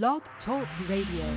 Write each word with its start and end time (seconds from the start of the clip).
Blog 0.00 0.22
Talk 0.46 0.66
Radio. 0.88 1.36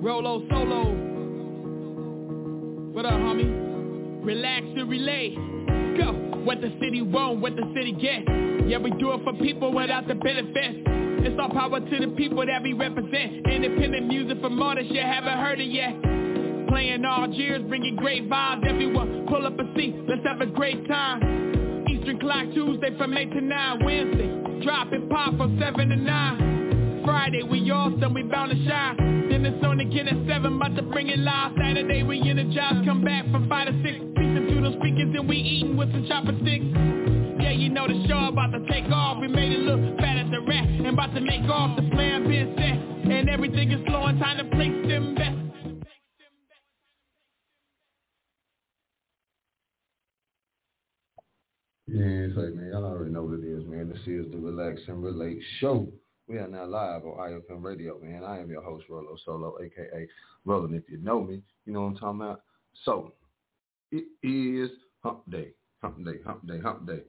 Rolo 0.00 0.46
solo. 0.48 0.92
What 2.92 3.04
up, 3.04 3.14
homie? 3.14 4.24
Relax 4.24 4.64
and 4.76 4.88
relay. 4.88 5.34
Go. 5.98 6.12
What 6.44 6.60
the 6.60 6.70
city 6.80 7.02
want, 7.02 7.40
what 7.40 7.56
the 7.56 7.64
city 7.74 7.90
get. 8.00 8.22
Yeah, 8.68 8.78
we 8.78 8.92
do 8.92 9.10
it 9.10 9.24
for 9.24 9.32
people 9.42 9.72
without 9.72 10.06
the 10.06 10.14
benefits. 10.14 10.84
It's 11.26 11.34
all 11.40 11.50
power 11.50 11.80
to 11.80 11.98
the 11.98 12.14
people 12.16 12.46
that 12.46 12.62
we 12.62 12.74
represent. 12.74 13.44
Independent 13.44 14.06
music 14.06 14.40
from 14.40 14.62
artists 14.62 14.92
you 14.92 15.00
haven't 15.00 15.36
heard 15.36 15.60
it 15.60 15.64
yet. 15.64 16.25
Playing 16.76 17.06
all 17.06 17.26
years, 17.32 17.62
bringing 17.70 17.96
great 17.96 18.28
vibes. 18.28 18.68
Everyone, 18.68 19.24
pull 19.30 19.46
up 19.46 19.58
a 19.58 19.64
seat. 19.74 19.96
Let's 20.06 20.20
have 20.26 20.42
a 20.42 20.46
great 20.46 20.86
time. 20.86 21.86
Eastern 21.88 22.20
Clock 22.20 22.52
Tuesday 22.52 22.94
from 22.98 23.16
8 23.16 23.32
to 23.32 23.40
9. 23.40 23.82
Wednesday, 23.82 24.60
drop 24.62 24.92
it 24.92 25.08
pop 25.08 25.38
from 25.38 25.58
7 25.58 25.88
to 25.88 25.96
9. 25.96 27.02
Friday, 27.02 27.42
we 27.44 27.70
awesome, 27.70 28.12
we 28.12 28.24
bound 28.24 28.50
to 28.50 28.68
shine. 28.68 28.94
Then 29.30 29.46
it's 29.46 29.64
on 29.64 29.80
again 29.80 30.06
at 30.06 30.28
7, 30.28 30.56
about 30.56 30.76
to 30.76 30.82
bring 30.82 31.08
it 31.08 31.18
live. 31.18 31.52
Saturday, 31.56 32.02
we 32.02 32.20
energize, 32.28 32.84
come 32.84 33.02
back 33.02 33.24
from 33.32 33.48
5 33.48 33.68
to 33.68 33.72
6. 33.72 33.96
Speaking 33.96 34.44
through 34.46 34.60
those 34.60 34.76
speakers 34.76 35.16
and 35.16 35.26
we 35.26 35.36
eating 35.38 35.78
with 35.78 35.90
some 35.92 36.04
chopper 36.06 36.36
sticks. 36.42 36.66
Yeah, 37.40 37.56
you 37.56 37.70
know 37.70 37.88
the 37.88 38.04
show 38.06 38.28
about 38.28 38.52
to 38.52 38.60
take 38.70 38.84
off. 38.92 39.16
We 39.18 39.28
made 39.28 39.52
it 39.52 39.60
look 39.60 39.80
fat 39.96 40.18
at 40.18 40.30
the 40.30 40.42
rat 40.44 40.68
and 40.68 40.88
about 40.88 41.14
to 41.14 41.22
make 41.22 41.48
off. 41.48 41.74
The 41.74 41.88
plan 41.88 42.28
been 42.28 42.52
set 42.52 42.76
and 43.10 43.30
everything 43.30 43.72
is 43.72 43.80
flowing. 43.86 44.18
Time 44.18 44.36
to 44.36 44.44
place 44.54 44.76
them 44.86 45.14
best. 45.14 45.35
Yeah, 51.88 52.02
it's 52.04 52.36
like, 52.36 52.52
man, 52.52 52.70
y'all 52.72 52.84
already 52.84 53.12
know 53.12 53.22
what 53.22 53.38
it 53.38 53.44
is, 53.44 53.64
man. 53.64 53.88
This 53.88 54.00
is 54.06 54.28
the 54.32 54.38
Relax 54.38 54.80
and 54.88 55.04
Relate 55.04 55.38
Show. 55.60 55.86
We 56.26 56.36
are 56.38 56.48
now 56.48 56.66
live 56.66 57.04
on 57.04 57.16
IFM 57.16 57.62
Radio, 57.62 58.00
man. 58.02 58.24
I 58.24 58.40
am 58.40 58.50
your 58.50 58.62
host, 58.62 58.86
Rolo 58.90 59.16
Solo, 59.24 59.56
a.k.a. 59.58 60.08
Roland. 60.44 60.74
If 60.74 60.90
you 60.90 60.98
know 60.98 61.22
me, 61.22 61.42
you 61.64 61.72
know 61.72 61.82
what 61.82 61.86
I'm 61.90 61.96
talking 61.96 62.20
about. 62.22 62.42
So, 62.84 63.12
it 63.92 64.04
is 64.24 64.68
hump 65.04 65.30
day, 65.30 65.52
hump 65.80 66.04
day, 66.04 66.18
hump 66.26 66.48
day, 66.48 66.58
hump 66.58 66.88
day. 66.88 67.02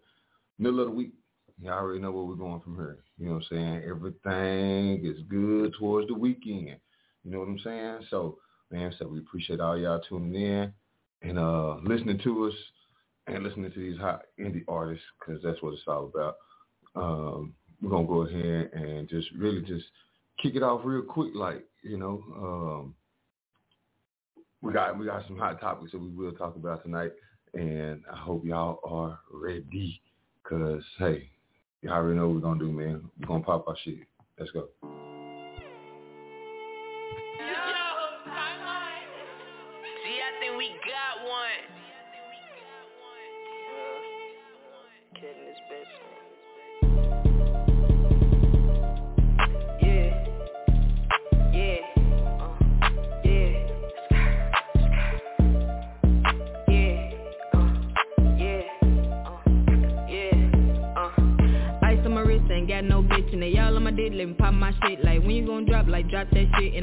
Middle 0.60 0.82
of 0.82 0.88
the 0.90 0.94
week. 0.94 1.14
Y'all 1.60 1.74
already 1.74 2.00
know 2.00 2.12
where 2.12 2.26
we're 2.26 2.36
going 2.36 2.62
from 2.62 2.76
here. 2.76 3.00
You 3.18 3.30
know 3.30 3.34
what 3.34 3.44
I'm 3.52 3.58
saying? 3.58 3.84
Everything 3.90 5.04
is 5.04 5.24
good 5.28 5.74
towards 5.80 6.08
the 6.08 6.14
weekend. 6.14 6.78
You 7.24 7.32
know 7.32 7.40
what 7.40 7.48
I'm 7.48 7.60
saying? 7.64 8.02
So, 8.12 8.38
man, 8.70 8.94
so 9.00 9.08
we 9.08 9.18
appreciate 9.18 9.60
all 9.60 9.76
y'all 9.76 10.02
tuning 10.08 10.40
in 10.40 10.72
and 11.24 11.40
uh 11.40 11.78
listening 11.84 12.20
to 12.24 12.46
us 12.46 12.54
and 13.28 13.44
listening 13.44 13.72
to 13.72 13.80
these 13.80 14.00
hot 14.00 14.24
indie 14.40 14.64
artists 14.68 15.06
because 15.20 15.42
that's 15.44 15.62
what 15.62 15.74
it's 15.74 15.84
all 15.88 16.12
about. 16.14 16.38
Um, 16.96 17.54
we're 17.82 17.90
gonna 17.90 18.08
go 18.08 18.22
ahead 18.22 18.72
and 18.74 19.08
just 19.08 19.28
really 19.38 19.62
just 19.62 19.86
kick 20.42 20.56
it 20.56 20.64
off 20.64 20.82
real 20.84 21.02
quick, 21.02 21.36
like 21.36 21.66
you 21.84 21.98
know. 21.98 22.24
Um, 22.36 22.96
we 24.62 24.74
got 24.74 24.98
we 24.98 25.06
got 25.06 25.28
some 25.28 25.38
hot 25.38 25.60
topics 25.62 25.92
that 25.92 26.00
we 26.00 26.10
will 26.10 26.32
talk 26.32 26.56
about 26.56 26.84
tonight, 26.84 27.12
and 27.54 28.04
I 28.12 28.18
hope 28.18 28.46
y'all 28.46 28.80
are 28.84 29.20
ready. 29.32 30.02
Cause 30.44 30.84
hey, 30.98 31.30
y'all 31.82 31.94
already 31.94 32.18
know 32.18 32.28
what 32.28 32.36
we're 32.36 32.42
gonna 32.42 32.60
do, 32.60 32.72
man. 32.72 33.10
We're 33.20 33.28
gonna 33.28 33.44
pop 33.44 33.68
our 33.68 33.76
shit. 33.84 34.00
Let's 34.40 34.52
go. 34.52 34.70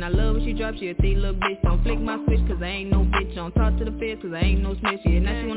I 0.04 0.08
love 0.08 0.36
when 0.36 0.44
she 0.44 0.52
drops, 0.52 0.78
she 0.80 0.90
a 0.90 0.94
thick 0.94 1.16
little 1.16 1.32
bitch. 1.32 1.62
Don't 1.62 1.82
flick 1.82 1.98
my 1.98 2.22
switch 2.26 2.46
cause 2.46 2.60
I 2.60 2.66
ain't 2.66 2.90
no 2.90 3.06
bitch. 3.08 3.34
Don't 3.34 3.54
talk 3.54 3.78
to 3.78 3.86
the 3.86 3.92
feds 3.92 4.20
cause 4.20 4.32
I 4.34 4.40
ain't 4.40 4.60
no 4.60 4.76
snitch. 4.76 5.00
Yeah, 5.02 5.20
now 5.20 5.40
she 5.40 5.48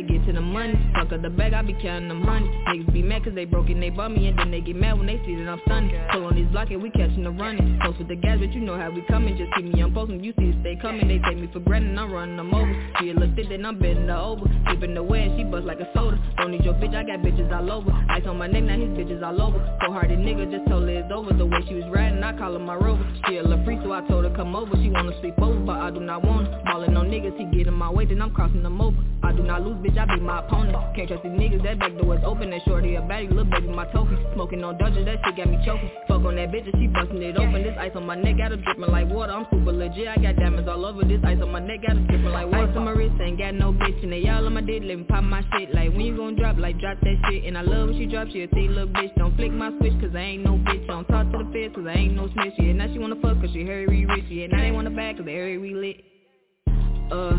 Gotta 0.00 0.12
get 0.12 0.26
to 0.26 0.32
the 0.32 0.40
money. 0.40 0.72
Fuck 0.94 1.12
up 1.12 1.20
the 1.20 1.28
bag, 1.28 1.52
I 1.52 1.60
be 1.60 1.74
counting 1.74 2.08
the 2.08 2.14
money. 2.14 2.48
Niggas 2.68 2.92
be 2.92 3.02
mad 3.02 3.24
cause 3.24 3.34
they 3.34 3.44
broke 3.44 3.68
and 3.68 3.82
they 3.82 3.90
me 3.90 4.28
And 4.28 4.38
then 4.38 4.50
they 4.50 4.60
get 4.60 4.76
mad 4.76 4.96
when 4.96 5.06
they 5.06 5.20
see 5.26 5.36
that 5.36 5.48
I'm 5.48 5.60
stunning. 5.66 5.94
Pull 6.12 6.24
on 6.24 6.36
these 6.36 6.48
block 6.52 6.70
and 6.70 6.82
we 6.82 6.90
catching 6.90 7.24
the 7.24 7.30
running. 7.30 7.78
Post 7.84 7.98
with 7.98 8.08
the 8.08 8.16
gas, 8.16 8.38
but 8.40 8.52
you 8.52 8.60
know 8.60 8.78
how 8.78 8.90
we 8.90 9.02
coming. 9.02 9.36
Just 9.36 9.52
keep 9.54 9.66
me 9.66 9.82
on 9.82 9.92
post 9.92 10.10
when 10.10 10.24
you 10.24 10.32
see 10.38 10.56
stay 10.60 10.78
coming. 10.80 11.06
They 11.08 11.18
take 11.18 11.36
me 11.36 11.50
for 11.52 11.60
granted, 11.60 11.98
I'm 11.98 12.12
running 12.12 12.36
them 12.36 12.54
over. 12.54 12.72
She 12.98 13.10
a 13.10 13.14
little 13.14 13.34
thick, 13.34 13.50
then 13.50 13.66
I'm 13.66 13.78
bending 13.78 14.08
her 14.08 14.16
over. 14.16 14.46
Keeping 14.70 14.94
the 14.94 15.02
way 15.02 15.24
and 15.24 15.38
she 15.38 15.44
bust 15.44 15.66
like 15.66 15.80
a 15.80 15.88
soda. 15.92 16.16
Don't 16.38 16.52
need 16.52 16.64
your 16.64 16.74
bitch, 16.74 16.94
I 16.94 17.04
got 17.04 17.20
bitches 17.20 17.52
all 17.52 17.70
over. 17.70 17.92
Ice 18.08 18.24
on 18.26 18.38
my 18.38 18.46
neck, 18.46 18.64
now 18.64 18.78
his 18.78 18.88
bitches 18.96 19.22
all 19.22 19.40
over. 19.42 19.58
Go 19.84 19.92
hearted 19.92 20.18
nigga, 20.18 20.50
just 20.50 20.66
told 20.68 20.84
her 20.84 20.96
it's 20.96 21.12
over. 21.12 21.34
The 21.34 21.44
way 21.44 21.60
she 21.68 21.74
was 21.74 21.84
riding, 21.92 22.22
I 22.22 22.36
call 22.38 22.54
her 22.54 22.58
my 22.58 22.74
rover. 22.74 23.04
She 23.28 23.36
a 23.36 23.42
little 23.42 23.62
free, 23.64 23.78
so 23.84 23.92
I 23.92 24.00
told 24.08 24.24
her 24.24 24.34
come 24.34 24.56
over. 24.56 24.72
She 24.76 24.88
wanna 24.88 25.12
sleep 25.20 25.36
over, 25.42 25.60
but 25.60 25.76
I 25.76 25.90
do 25.90 26.00
not 26.00 26.24
want 26.24 26.46
her 26.46 26.62
Ballin' 26.64 26.96
on 26.96 27.10
niggas, 27.10 27.36
he 27.36 27.44
get 27.56 27.66
in 27.66 27.74
my 27.74 27.90
way, 27.90 28.06
then 28.06 28.22
I'm 28.22 28.32
crossing 28.32 28.62
them 28.62 28.80
over. 28.80 28.96
I 29.22 29.32
do 29.32 29.42
not 29.42 29.62
lose, 29.62 29.76
bitch, 29.78 29.98
I 30.00 30.06
be 30.16 30.20
my 30.20 30.40
opponent. 30.40 30.76
Can't 30.96 31.08
trust 31.08 31.22
these 31.24 31.32
niggas, 31.32 31.62
that 31.62 31.78
back 31.78 31.92
door 31.92 32.16
is 32.16 32.24
open. 32.24 32.48
That 32.48 32.64
shorty 32.64 32.94
a 32.96 33.02
baddie, 33.02 33.28
little 33.28 33.44
baby 33.44 33.68
my 33.68 33.84
token 33.92 34.16
Smoking 34.32 34.64
on 34.64 34.78
Dodger, 34.78 35.04
that 35.04 35.20
shit 35.24 35.36
got 35.36 35.50
me 35.50 35.60
choking. 35.66 35.90
Fuck 36.08 36.24
on 36.24 36.36
that 36.36 36.48
bitch 36.48 36.64
and 36.64 36.80
she 36.80 36.86
bustin' 36.88 37.20
it 37.20 37.36
open. 37.36 37.62
This 37.62 37.76
ice 37.78 37.92
on 37.94 38.06
my 38.06 38.16
neck 38.16 38.38
got 38.38 38.50
her 38.50 38.56
drippin' 38.56 38.88
like 38.88 39.08
water. 39.08 39.32
I'm 39.32 39.44
super 39.52 39.72
legit, 39.72 40.08
I 40.08 40.16
got 40.16 40.36
diamonds 40.36 40.68
all 40.68 40.86
over. 40.86 41.04
This 41.04 41.20
ice 41.22 41.36
on 41.42 41.52
my 41.52 41.60
neck 41.60 41.82
got 41.84 42.00
her 42.00 42.04
drippin' 42.08 42.32
like 42.32 42.46
water. 42.48 42.70
Ice 42.70 42.76
on 42.76 42.84
my 42.84 42.92
wrist, 42.92 43.20
ain't 43.20 43.38
got 43.38 43.54
no 43.54 43.72
bitch 43.72 44.02
And 44.02 44.12
they 44.12 44.26
all 44.28 44.46
on 44.46 44.54
my 44.54 44.62
dick, 44.62 44.82
let 44.84 44.96
me 44.96 45.04
pop 45.04 45.22
my 45.22 45.44
shit. 45.52 45.74
Like 45.74 45.92
when 45.92 46.00
you 46.00 46.16
gon' 46.16 46.34
drop, 46.34 46.56
like 46.56 46.80
drop 46.80 46.96
that 47.00 47.16
shit. 47.28 47.44
And 47.44 47.58
I 47.58 47.62
love 47.62 47.90
when 47.92 47.98
she 47.98 48.06
drop, 48.06 48.28
she 48.32 48.42
a 48.42 48.48
thick 48.48 48.72
little 48.72 48.88
bitch. 48.88 49.14
Don't 49.16 49.36
flick 49.36 49.52
my 49.52 49.68
switch 49.78 50.00
cause 50.00 50.16
I 50.16 50.40
ain't 50.40 50.44
no 50.44 50.56
bitch. 50.64 50.86
Don't 50.86 51.04
talk 51.08 51.30
to 51.30 51.44
the 51.44 51.48
feds 51.52 51.74
cause 51.76 51.84
I 51.84 51.92
ain't 51.92 52.16
no 52.16 52.32
snitch. 52.32 52.54
Yeah, 52.56 52.72
now 52.72 52.88
she 52.88 52.98
wanna 52.98 53.20
fuck 53.20 53.36
cause 53.40 53.50
she 53.52 53.64
heard 53.68 53.88
we 53.88 54.06
rich. 54.06 54.24
Yeah, 54.28 54.46
now 54.48 54.62
they 54.64 54.70
wanna 54.70 54.90
back 54.90 55.16
cause 55.16 55.26
they 55.26 55.36
heard 55.36 55.60
we 55.60 55.74
lit. 55.74 56.00
Uh, 57.12 57.36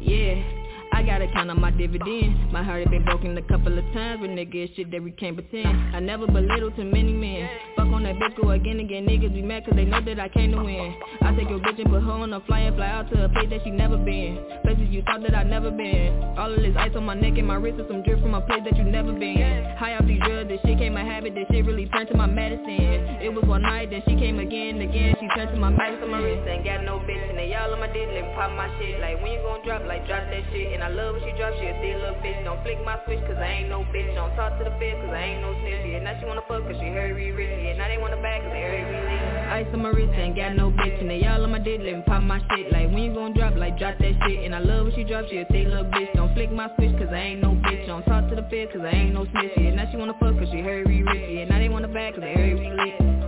yeah 0.00 0.61
I 1.02 1.04
gotta 1.04 1.26
count 1.32 1.50
on 1.50 1.60
my 1.60 1.72
dividends 1.72 2.38
My 2.52 2.62
heart 2.62 2.82
had 2.82 2.90
been 2.92 3.04
broken 3.04 3.36
a 3.36 3.42
couple 3.42 3.76
of 3.76 3.84
times 3.92 4.20
But 4.20 4.30
nigga, 4.30 4.54
it's 4.54 4.76
shit 4.76 4.92
that 4.92 5.02
we 5.02 5.10
can't 5.10 5.34
pretend. 5.34 5.96
I 5.96 5.98
never 5.98 6.28
belittle 6.28 6.70
to 6.70 6.84
many 6.84 7.12
men. 7.12 7.48
Fuck 7.74 7.88
on 7.88 8.04
that 8.04 8.22
bitch, 8.22 8.40
go 8.40 8.50
again 8.50 8.78
and 8.78 8.86
again 8.86 9.06
Niggas 9.06 9.34
be 9.34 9.42
mad 9.42 9.66
cause 9.66 9.74
they 9.74 9.84
know 9.84 10.00
that 10.00 10.20
I 10.20 10.28
came 10.28 10.52
to 10.52 10.62
win. 10.62 10.94
I 11.22 11.34
take 11.34 11.50
your 11.50 11.58
bitch 11.58 11.82
and 11.82 11.90
put 11.90 12.06
her 12.06 12.12
on 12.12 12.32
a 12.32 12.40
fly 12.46 12.70
and 12.70 12.76
fly 12.76 12.86
out 12.86 13.10
to 13.10 13.24
a 13.24 13.28
place 13.28 13.50
that 13.50 13.64
she 13.64 13.70
never 13.70 13.96
been. 13.96 14.46
Places 14.62 14.86
you 14.90 15.02
thought 15.02 15.22
that 15.22 15.34
I 15.34 15.42
never 15.42 15.72
been. 15.72 16.22
All 16.38 16.54
of 16.54 16.62
this 16.62 16.76
ice 16.78 16.94
on 16.94 17.02
my 17.02 17.14
neck 17.14 17.34
and 17.36 17.48
my 17.48 17.56
wrist 17.56 17.80
Is 17.80 17.86
some 17.90 18.04
drip 18.04 18.22
from 18.22 18.34
a 18.34 18.40
place 18.40 18.62
that 18.62 18.76
you 18.78 18.84
never 18.84 19.10
been. 19.10 19.74
High 19.82 19.98
off 19.98 20.06
these 20.06 20.22
drugs, 20.22 20.50
this 20.54 20.60
shit 20.62 20.78
came 20.78 20.96
a 20.96 21.02
habit 21.02 21.34
This 21.34 21.50
shit 21.50 21.66
really 21.66 21.86
turned 21.90 22.10
to 22.10 22.16
my 22.16 22.26
medicine. 22.26 23.18
It 23.18 23.34
was 23.34 23.42
one 23.42 23.62
night, 23.62 23.90
then 23.90 24.02
she 24.06 24.14
came 24.14 24.38
again 24.38 24.78
and 24.78 24.86
again 24.86 25.16
She 25.18 25.26
turned 25.34 25.50
to 25.50 25.58
my 25.58 25.70
medicine, 25.70 26.14
my 26.14 26.22
wrist 26.22 26.46
ain't 26.46 26.62
got 26.62 26.86
no 26.86 27.02
bitch 27.02 27.26
And 27.26 27.38
they 27.38 27.50
all 27.58 27.74
on 27.74 27.80
my 27.80 27.90
dick, 27.90 28.06
me 28.06 28.22
pop 28.38 28.54
my 28.54 28.70
shit. 28.78 29.00
Like 29.02 29.18
when 29.18 29.32
you 29.34 29.42
gon' 29.42 29.66
drop, 29.66 29.82
like 29.82 30.06
drop 30.06 30.30
that 30.30 30.46
shit 30.54 30.70
And 30.78 30.82
I 30.84 30.91
love 30.92 31.16
when 31.16 31.22
she 31.24 31.32
drop, 31.36 31.52
she 31.58 31.66
a 31.66 31.74
thick 31.80 31.96
little 31.96 32.16
bitch 32.20 32.38
Don't 32.44 32.60
flick 32.62 32.78
my 32.84 33.00
switch 33.04 33.20
cause 33.24 33.40
I 33.40 33.64
ain't 33.64 33.68
no 33.68 33.84
bitch. 33.88 34.12
Don't 34.14 34.32
talk 34.36 34.56
to 34.60 34.64
the 34.64 34.74
feds 34.76 35.00
cause 35.00 35.12
I 35.12 35.34
ain't 35.34 35.40
no 35.40 35.56
snitch. 35.64 35.82
Yeah, 35.88 36.04
now 36.04 36.14
she 36.20 36.24
wanna 36.28 36.44
fuck 36.46 36.62
cause 36.64 36.76
she 36.78 36.88
heard 36.92 37.16
we 37.16 37.32
rich 37.32 37.50
Yeah, 37.64 37.76
now 37.80 37.88
they 37.88 37.98
wanna 37.98 38.20
back 38.20 38.44
cause 38.44 38.52
they 38.52 38.62
heard 38.62 38.84
we 38.86 38.96
lit 38.96 39.22
Ice 39.52 39.68
on 39.72 39.82
my 39.82 39.90
wrist, 39.90 40.12
ain't 40.16 40.36
got 40.36 40.56
no 40.56 40.70
bitch. 40.70 40.96
And 41.00 41.10
they 41.10 41.24
all 41.26 41.44
on 41.44 41.50
my 41.52 41.58
dick, 41.58 41.80
let 41.82 41.96
me 41.96 42.02
pop 42.06 42.22
my 42.22 42.40
shit. 42.52 42.72
Like 42.72 42.88
when 42.92 43.02
you 43.02 43.12
gon' 43.12 43.32
drop, 43.32 43.56
like 43.56 43.78
drop 43.78 43.98
that 43.98 44.14
shit. 44.24 44.44
And 44.44 44.54
I 44.54 44.60
love 44.60 44.86
when 44.86 44.94
she 44.94 45.04
drop, 45.04 45.28
she 45.28 45.38
a 45.38 45.46
thick 45.46 45.66
little 45.66 45.88
bitch 45.88 46.12
Don't 46.14 46.32
flick 46.34 46.52
my 46.52 46.68
switch 46.76 46.92
cause 46.96 47.12
I 47.12 47.36
ain't 47.36 47.42
no 47.42 47.56
bitch. 47.56 47.86
Don't 47.86 48.04
talk 48.04 48.28
to 48.28 48.34
the 48.36 48.46
feds 48.48 48.72
cause 48.72 48.82
I 48.84 48.92
ain't 48.92 49.14
no 49.14 49.26
snitch. 49.32 49.52
Yeah, 49.56 49.74
now 49.74 49.88
she 49.90 49.96
wanna 49.96 50.16
fuck 50.20 50.36
cause 50.38 50.48
she 50.52 50.60
heard 50.60 50.86
we 50.86 51.02
rich 51.02 51.28
Yeah, 51.28 51.44
now 51.46 51.58
they 51.58 51.68
wanna 51.68 51.88
back 51.88 52.14
cause 52.14 52.22
they 52.22 52.34
heard 52.34 52.58
we 52.58 52.68
lit 52.70 53.21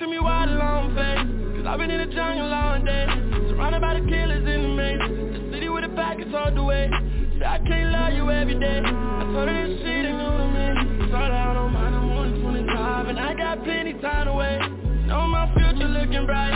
Asking 0.00 0.16
me 0.16 0.18
why 0.18 0.46
the 0.46 0.52
long 0.52 0.96
face. 0.96 1.28
Cause 1.60 1.66
I've 1.68 1.76
been 1.76 1.90
in 1.90 2.08
the 2.08 2.14
jungle 2.16 2.48
all 2.48 2.80
day. 2.80 3.04
Surrounded 3.52 3.82
by 3.82 4.00
the 4.00 4.06
killers 4.08 4.48
in 4.48 4.62
the 4.64 4.72
maze. 4.72 4.96
The 4.96 5.52
city 5.52 5.68
with 5.68 5.84
the 5.84 5.92
pack 5.92 6.16
get 6.16 6.32
told 6.32 6.56
the 6.56 6.64
way. 6.64 6.88
Say 7.36 7.44
I 7.44 7.60
can't 7.68 7.92
love 7.92 8.16
you 8.16 8.30
every 8.30 8.56
day. 8.56 8.80
I 8.80 9.28
told 9.28 9.44
her 9.44 9.68
this 9.68 9.76
shit 9.84 10.08
ain't 10.08 10.16
new 10.16 10.24
to 10.24 10.48
me. 10.56 11.12
Told 11.12 11.28
her 11.28 11.36
I 11.36 11.52
don't 11.52 11.72
mind, 11.76 11.94
I'm 11.94 12.16
only 12.16 12.40
25 12.40 13.08
And 13.08 13.20
I 13.20 13.34
got 13.34 13.62
plenty 13.62 13.92
time 14.00 14.24
to 14.24 14.32
wait 14.32 14.60
Know 15.04 15.26
my 15.26 15.52
future 15.52 15.84
looking 15.84 16.24
bright 16.24 16.54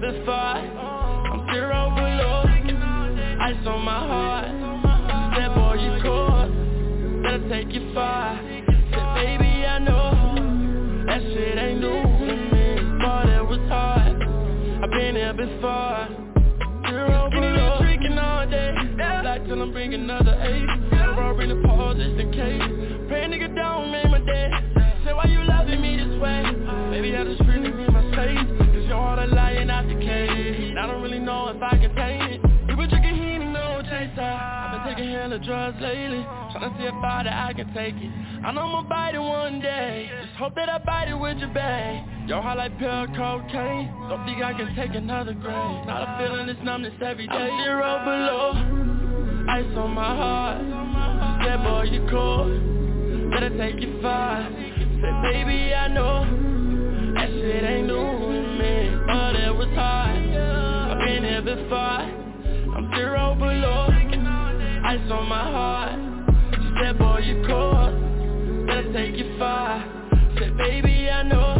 here 0.00 0.12
before 0.12 0.34
I'm 0.34 1.46
zero 1.52 1.92
below 1.94 2.44
Ice 3.38 3.66
on 3.66 3.84
my 3.84 4.06
heart. 4.06 5.36
Said 5.36 5.54
boy 5.54 5.74
you 5.74 6.02
cool 6.02 7.22
Gotta 7.22 7.48
take 7.48 7.72
you 7.72 7.92
far 7.94 8.36
Said 8.90 9.14
baby 9.14 9.64
I 9.64 9.78
know 9.78 11.04
That 11.06 11.20
shit 11.22 11.58
ain't 11.58 11.80
new 11.80 12.02
to 12.02 12.36
me. 12.52 12.98
But 13.00 13.28
it 13.28 13.46
was 13.46 13.60
hard. 13.68 14.16
I've 14.82 14.90
been 14.90 15.14
here 15.16 15.32
before. 15.32 16.08
Zero 16.88 17.30
below 17.30 17.78
Drinking 17.80 18.18
all 18.18 18.48
day. 18.48 18.72
Black 18.96 19.44
till 19.46 19.62
I'm 19.62 19.72
bringing 19.72 20.02
another 20.02 20.36
eight. 20.42 20.66
I'll 20.98 21.34
bring 21.34 21.50
the 21.50 21.62
pole 21.66 21.94
just 21.94 22.18
in 22.20 22.32
case. 22.32 23.06
Pray 23.08 23.26
nigga 23.28 23.54
don't 23.54 23.92
make 23.92 24.10
my 24.10 24.18
day. 24.20 24.50
Say 25.04 25.12
why 25.12 25.26
you 25.26 25.44
loving 25.44 25.80
me 25.80 25.96
this 25.96 26.20
way? 26.20 26.42
Maybe 26.90 27.16
I 27.16 27.24
just 27.24 27.40
really 27.42 27.75
lying 29.32 29.70
out 29.70 29.86
the 29.86 29.94
cage. 29.94 30.70
And 30.70 30.78
I 30.78 30.86
don't 30.86 31.02
really 31.02 31.18
know 31.18 31.48
if 31.48 31.62
I 31.62 31.76
can 31.78 31.94
take 31.94 32.40
it. 32.40 32.56
We 32.68 32.74
been 32.74 32.90
drinking 32.90 33.16
Henny, 33.16 33.46
no 33.46 33.80
chaser 33.88 34.20
uh, 34.20 34.36
I've 34.36 34.84
been 34.84 34.94
taking 34.96 35.10
hella 35.12 35.38
drugs 35.38 35.80
lately 35.80 36.18
Tryna 36.52 36.76
see 36.76 36.84
if 36.84 36.94
I 36.94 37.22
that 37.22 37.32
I 37.32 37.52
can 37.54 37.72
take 37.72 37.94
it. 37.94 38.10
I 38.44 38.52
know 38.52 38.62
I'ma 38.68 38.82
bite 38.82 39.14
it 39.14 39.20
one 39.20 39.60
day 39.60 40.10
Just 40.26 40.36
hope 40.36 40.54
that 40.56 40.68
I 40.68 40.78
bite 40.78 41.08
it 41.08 41.14
with 41.14 41.38
your 41.38 41.48
babe 41.54 42.28
Your 42.28 42.42
heart 42.42 42.58
like 42.58 42.76
pure 42.78 43.06
cocaine 43.16 43.88
Don't 44.10 44.26
think 44.26 44.42
I 44.42 44.52
can 44.52 44.74
take 44.76 44.94
another 44.94 45.32
grade 45.32 45.86
Not 45.86 46.02
a 46.04 46.18
feeling 46.18 46.46
this 46.48 46.56
numbness 46.62 46.94
every 47.00 47.26
day. 47.26 47.32
I'm 47.32 47.64
zero 47.64 47.88
below 48.04 48.50
Ice 49.48 49.78
on 49.78 49.90
my 49.94 50.16
heart. 50.16 50.60
Said 51.46 51.62
boy 51.62 51.82
you 51.86 52.04
cool. 52.10 53.30
Gotta 53.30 53.50
take 53.56 53.80
you 53.80 54.02
far 54.02 54.42
Said 54.52 55.16
baby 55.22 55.72
I 55.72 55.88
know 55.88 56.26
That 57.14 57.28
shit 57.30 57.64
ain't 57.64 57.86
new 57.86 58.35
me 58.58 58.96
But 59.06 59.36
it 59.36 59.54
was 59.54 59.68
hard. 59.74 60.16
I've 60.16 60.98
been 60.98 61.24
here 61.24 61.42
before 61.42 62.02
I'm 62.76 62.90
zero 62.94 63.34
below. 63.38 63.86
Ice 64.84 65.10
on 65.10 65.28
my 65.28 65.42
heart. 65.42 65.98
She 66.54 66.70
said 66.80 66.98
boy 66.98 67.18
you 67.18 67.42
cool 67.46 68.66
Gotta 68.66 68.92
take 68.92 69.16
you 69.16 69.36
far. 69.38 69.82
Said 70.38 70.56
baby 70.56 71.08
I 71.10 71.22
know 71.22 71.54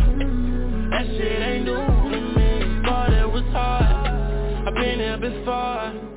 That 0.90 1.06
shit 1.06 1.42
ain't 1.42 1.64
new 1.64 1.74
to 1.74 2.20
me 2.36 2.80
But 2.84 3.12
it 3.12 3.28
was 3.28 3.44
hard. 3.52 4.68
I've 4.68 4.74
been 4.74 4.98
here 4.98 5.18
before 5.18 6.15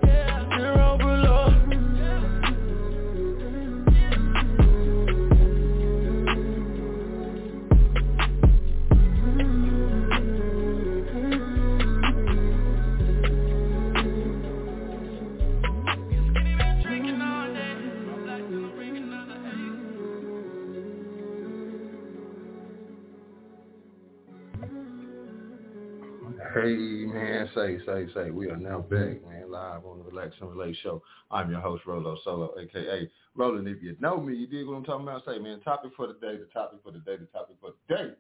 Hey 26.40 27.06
man, 27.06 27.50
say, 27.54 27.80
say, 27.86 28.08
say, 28.14 28.32
we 28.32 28.50
are 28.50 28.56
now 28.56 28.80
back, 28.80 29.28
man, 29.28 29.52
live 29.52 29.86
on 29.86 30.00
the 30.00 30.06
Relax 30.06 30.36
and 30.40 30.50
Relate 30.50 30.76
show. 30.82 31.04
I'm 31.30 31.52
your 31.52 31.60
host, 31.60 31.84
Rolo 31.86 32.18
Solo, 32.24 32.54
aka 32.58 33.10
Roland. 33.36 33.68
If 33.68 33.84
you 33.84 33.98
know 34.00 34.22
me, 34.22 34.36
you 34.36 34.48
dig 34.48 34.66
what 34.66 34.76
I'm 34.76 34.86
talking 34.86 35.06
about? 35.06 35.26
Say, 35.26 35.38
man, 35.38 35.60
topic 35.60 35.92
for 35.98 36.08
the 36.08 36.14
day, 36.14 36.38
the 36.38 36.48
topic 36.54 36.80
for 36.82 36.92
the 36.92 37.00
day, 37.00 37.18
the 37.18 37.26
topic 37.26 37.58
for 37.60 37.72
the 37.90 37.96
day 37.96 38.12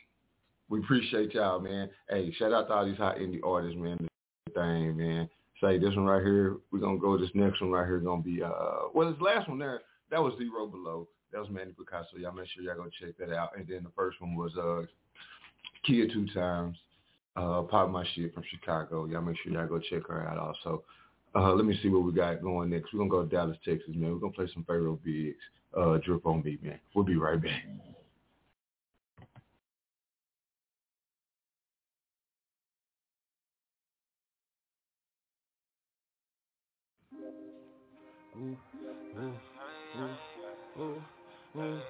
we 0.68 0.80
appreciate 0.80 1.34
y'all, 1.34 1.60
man. 1.60 1.88
Hey, 2.08 2.32
shout 2.38 2.52
out 2.52 2.68
to 2.68 2.74
all 2.74 2.86
these 2.86 2.96
hot 2.96 3.18
indie 3.18 3.40
artists, 3.44 3.78
man. 3.78 3.96
This 4.00 4.54
thing, 4.54 4.96
man. 4.96 5.28
Say 5.60 5.78
this 5.78 5.94
one 5.94 6.04
right 6.04 6.22
here. 6.22 6.56
We're 6.70 6.80
gonna 6.80 6.98
go. 6.98 7.16
This 7.16 7.30
next 7.34 7.60
one 7.60 7.70
right 7.70 7.86
here 7.86 8.00
gonna 8.00 8.22
be 8.22 8.42
uh. 8.42 8.88
Well, 8.94 9.10
this 9.10 9.20
last 9.20 9.48
one 9.48 9.58
there, 9.58 9.80
that 10.10 10.22
was 10.22 10.34
Zero 10.38 10.66
Below. 10.66 11.08
That 11.32 11.40
was 11.40 11.48
Maani 11.48 11.74
Piccaso. 11.74 12.20
Y'all 12.20 12.32
make 12.32 12.48
sure 12.48 12.62
y'all 12.62 12.76
go 12.76 12.90
check 13.00 13.16
that 13.18 13.34
out. 13.34 13.56
And 13.56 13.66
then 13.66 13.84
the 13.84 13.92
first 13.96 14.20
one 14.20 14.34
was 14.34 14.52
uh, 14.56 14.82
Kia 15.86 16.08
Two 16.12 16.26
Times. 16.34 16.76
Uh, 17.34 17.62
Pop 17.62 17.88
My 17.88 18.04
Shit 18.14 18.34
from 18.34 18.42
Chicago. 18.50 19.06
Y'all 19.06 19.22
make 19.22 19.36
sure 19.42 19.52
y'all 19.52 19.66
go 19.66 19.78
check 19.78 20.06
her 20.08 20.28
out 20.28 20.36
also. 20.36 20.82
Uh, 21.34 21.54
let 21.54 21.64
me 21.64 21.78
see 21.82 21.88
what 21.88 22.02
we 22.02 22.12
got 22.12 22.42
going 22.42 22.68
next. 22.68 22.92
We're 22.92 22.98
gonna 22.98 23.10
go 23.10 23.24
to 23.24 23.28
Dallas, 23.28 23.56
Texas, 23.64 23.94
man. 23.94 24.12
We're 24.12 24.18
gonna 24.18 24.34
play 24.34 24.48
some 24.52 24.64
Phayroh 24.64 24.98
Biggz 24.98 25.32
uh, 25.76 25.98
drip 25.98 26.26
on 26.26 26.42
me, 26.42 26.58
man. 26.62 26.78
We'll 26.94 27.04
be 27.04 27.16
right 27.16 27.40
back. 27.42 27.64
Ooh, 38.36 38.56
ooh, 39.18 39.34
ooh, 39.98 40.18
ooh, 40.80 41.02
ooh. 41.60 41.82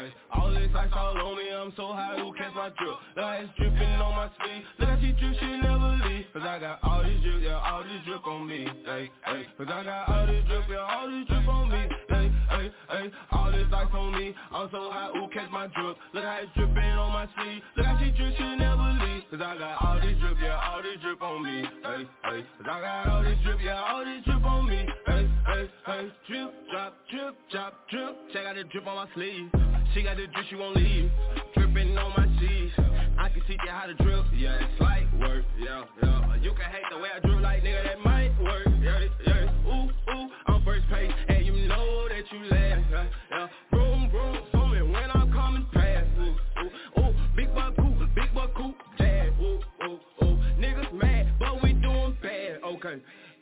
Okay, 0.00 0.14
all 0.32 0.50
this 0.50 0.70
ice 0.74 0.88
all 0.96 1.12
on 1.12 1.36
me, 1.36 1.52
I'm 1.52 1.72
so 1.76 1.92
high, 1.92 2.16
who 2.16 2.32
catch 2.32 2.54
my 2.56 2.72
drip? 2.72 2.96
The 3.16 3.22
ice 3.22 3.48
dripping 3.58 4.00
on 4.00 4.16
my 4.16 4.30
sleeve, 4.40 4.64
look 4.78 4.88
how 4.88 4.96
she 4.96 5.12
drip, 5.12 5.36
she 5.36 5.60
never 5.60 6.00
leave 6.08 6.24
Cause 6.32 6.42
I 6.42 6.58
got 6.58 6.78
all 6.82 7.02
this 7.02 7.20
drip, 7.20 7.42
yeah, 7.42 7.60
all 7.60 7.82
this 7.84 8.00
drip 8.06 8.26
on 8.26 8.46
me, 8.48 8.64
hey, 8.86 9.10
hey. 9.26 9.44
Cause 9.58 9.68
I 9.68 9.84
got 9.84 10.08
all 10.08 10.26
this 10.26 10.44
drip, 10.48 10.64
yeah, 10.70 10.88
all 10.88 11.04
this 11.04 11.28
drip 11.28 11.48
on 11.48 11.68
me, 11.68 11.82
hey, 12.08 12.32
hey, 12.48 12.72
hey. 12.88 13.12
All 13.32 13.52
this 13.52 13.68
ice 13.68 13.92
on 13.92 14.12
me, 14.16 14.34
I'm 14.52 14.68
so 14.72 14.88
hot, 14.88 15.12
ooh, 15.16 15.28
catch 15.34 15.50
my 15.52 15.68
drip. 15.68 15.96
Look 16.14 16.24
how 16.24 16.38
it's 16.40 16.52
dripping 16.56 16.96
on 16.96 17.12
my 17.12 17.28
sleeve, 17.36 17.60
look 17.76 17.84
how 17.84 18.00
she 18.00 18.08
drip, 18.16 18.32
she 18.40 18.56
never 18.56 18.88
leave. 19.04 19.22
Cause 19.28 19.42
I 19.44 19.58
got 19.58 19.84
all 19.84 20.00
this 20.00 20.16
drip, 20.16 20.36
yeah, 20.40 20.64
all 20.64 20.80
this 20.80 20.96
drip 21.04 21.20
on 21.20 21.44
me, 21.44 21.60
hey, 21.84 22.08
hey. 22.24 22.40
Cause 22.56 22.68
I 22.72 22.80
got 22.80 23.04
all 23.04 23.22
this 23.22 23.36
drip, 23.44 23.58
yeah, 23.60 23.84
all 23.84 24.04
this 24.04 24.24
drip 24.24 24.44
on 24.48 24.64
me, 24.64 24.80
hey, 25.06 25.28
hey, 25.44 25.68
hey. 25.84 26.08
Drip, 26.24 26.54
drop, 26.72 26.96
drip, 27.12 27.34
drop, 27.52 27.74
drip. 27.90 28.16
Check 28.32 28.46
out 28.46 28.56
the 28.56 28.64
drip 28.64 28.86
on 28.86 28.96
my 28.96 29.08
sleeve. 29.12 29.69
She 29.94 30.02
got 30.02 30.16
the 30.16 30.26
drip, 30.28 30.46
she 30.48 30.56
won't 30.56 30.76
leave. 30.76 31.10
Dripping 31.54 31.98
on 31.98 32.12
my 32.16 32.26
cheese. 32.38 32.70
I 33.18 33.28
can 33.28 33.42
teach 33.46 33.58
you 33.64 33.70
how 33.70 33.86
to 33.86 33.94
drip, 33.94 34.24
yeah, 34.34 34.58
it's 34.60 34.80
light 34.80 35.06
work, 35.18 35.44
yeah, 35.58 35.84
yeah. 36.02 36.36
You 36.36 36.52
can 36.52 36.70
hate 36.70 36.84
the 36.90 36.98
way 36.98 37.08
I 37.14 37.20
drip 37.20 37.40
like 37.40 37.62
nigga, 37.62 37.84
that 37.84 38.00
might 38.04 38.30
work, 38.40 38.66
yeah, 38.80 39.00
yeah. 39.26 39.50
Ooh, 39.66 39.90
ooh, 40.14 40.28
I'm 40.46 40.64
first 40.64 40.88
page, 40.90 41.10
and 41.28 41.44
you 41.44 41.68
know 41.68 42.08
that 42.08 42.24
you 42.32 42.44
last, 42.50 42.84
yeah, 42.90 43.06
yeah. 43.30 43.48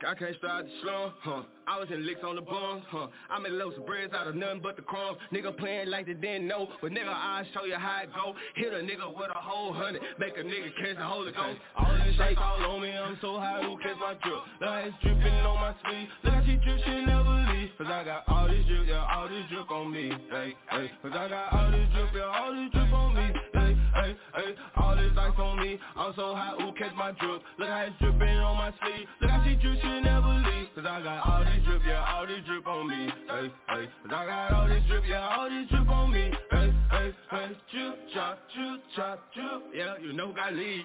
I 0.08 0.14
can't 0.14 0.34
start 0.36 0.64
the 0.64 0.72
slum, 0.80 1.12
huh? 1.20 1.42
I 1.68 1.78
was 1.78 1.88
in 1.92 2.06
licks 2.06 2.24
on 2.24 2.36
the 2.36 2.40
bums, 2.40 2.82
huh? 2.88 3.08
I 3.28 3.38
made 3.40 3.52
loads 3.52 3.76
of 3.76 3.84
breads 3.84 4.14
out 4.14 4.26
of 4.26 4.36
nothing 4.36 4.60
but 4.62 4.76
the 4.76 4.80
crumbs. 4.80 5.18
Nigga 5.34 5.54
playing 5.58 5.90
like 5.90 6.06
they 6.06 6.14
didn't 6.14 6.48
know, 6.48 6.66
but 6.80 6.92
nigga 6.92 7.12
I'll 7.12 7.44
show 7.52 7.66
you 7.66 7.74
how 7.74 8.00
it 8.00 8.08
go. 8.16 8.32
Hit 8.56 8.72
a 8.72 8.76
nigga 8.76 9.04
with 9.14 9.28
a 9.28 9.38
whole 9.38 9.74
hundred, 9.74 10.00
make 10.18 10.32
a 10.38 10.40
nigga 10.40 10.72
catch 10.80 10.96
the 10.96 11.04
Holy 11.04 11.30
Ghost. 11.32 11.60
All 11.76 11.92
this 11.92 12.16
shake 12.16 12.40
all 12.40 12.56
on 12.56 12.80
me, 12.80 12.90
I'm 12.90 13.18
so 13.20 13.36
high, 13.38 13.60
who 13.60 13.76
catch 13.84 14.00
my 14.00 14.16
drip? 14.24 14.40
Look 14.64 14.80
it's 14.88 14.96
dripping 15.02 15.44
on 15.44 15.60
my 15.60 15.74
sleeve. 15.84 16.08
Look 16.24 16.32
how 16.32 16.40
she 16.40 16.56
drip, 16.56 16.80
she 16.86 17.04
never 17.04 17.52
leave. 17.52 17.68
Cause 17.76 17.88
I 17.92 18.04
got 18.04 18.24
all 18.28 18.48
this 18.48 18.64
drip, 18.64 18.88
yeah, 18.88 19.04
all 19.12 19.28
this 19.28 19.44
drip 19.52 19.70
on 19.70 19.92
me. 19.92 20.08
Hey, 20.30 20.56
hey. 20.70 20.90
Cause 21.02 21.12
I 21.12 21.28
got 21.28 21.52
all 21.52 21.70
this 21.70 21.86
drip, 21.92 22.08
yeah, 22.16 22.32
all 22.32 22.54
this 22.56 22.72
drip 22.72 22.92
on 22.94 23.14
me. 23.14 23.57
Hey, 23.98 24.14
hey. 24.36 24.54
All 24.76 24.94
this 24.94 25.10
ice 25.18 25.34
on 25.38 25.58
me, 25.58 25.78
I'm 25.96 26.12
so 26.14 26.34
high, 26.34 26.54
who 26.54 26.70
catch 26.78 26.94
my 26.94 27.10
drip? 27.18 27.42
Look 27.58 27.68
how 27.68 27.82
it's 27.82 27.98
dripping 27.98 28.38
on 28.38 28.54
my 28.54 28.70
sleeve. 28.78 29.08
Look 29.20 29.30
how 29.30 29.42
she 29.42 29.56
drip, 29.56 29.74
she 29.82 30.00
never 30.06 30.38
leave. 30.38 30.70
Cause 30.76 30.86
I 30.86 31.02
got 31.02 31.26
all 31.26 31.42
this 31.42 31.58
drip, 31.66 31.82
yeah, 31.84 32.06
all 32.06 32.26
this 32.26 32.38
drip 32.46 32.66
on 32.68 32.86
me. 32.86 33.10
Hey, 33.26 33.50
hey. 33.66 33.84
Cause 34.06 34.14
I 34.14 34.26
got 34.26 34.52
all 34.54 34.68
this 34.68 34.84
drip, 34.86 35.02
yeah, 35.08 35.34
all 35.34 35.50
this 35.50 35.66
drip 35.68 35.88
on 35.90 36.12
me. 36.12 36.30
Hey, 36.52 36.72
hey, 36.92 37.14
hey. 37.30 37.48
Drip, 37.74 37.98
chop, 38.14 38.38
drip, 38.54 38.80
chop, 38.94 39.18
drip. 39.34 39.62
Yeah, 39.74 39.94
you 40.00 40.12
know 40.12 40.32
got 40.32 40.54
lead. 40.54 40.84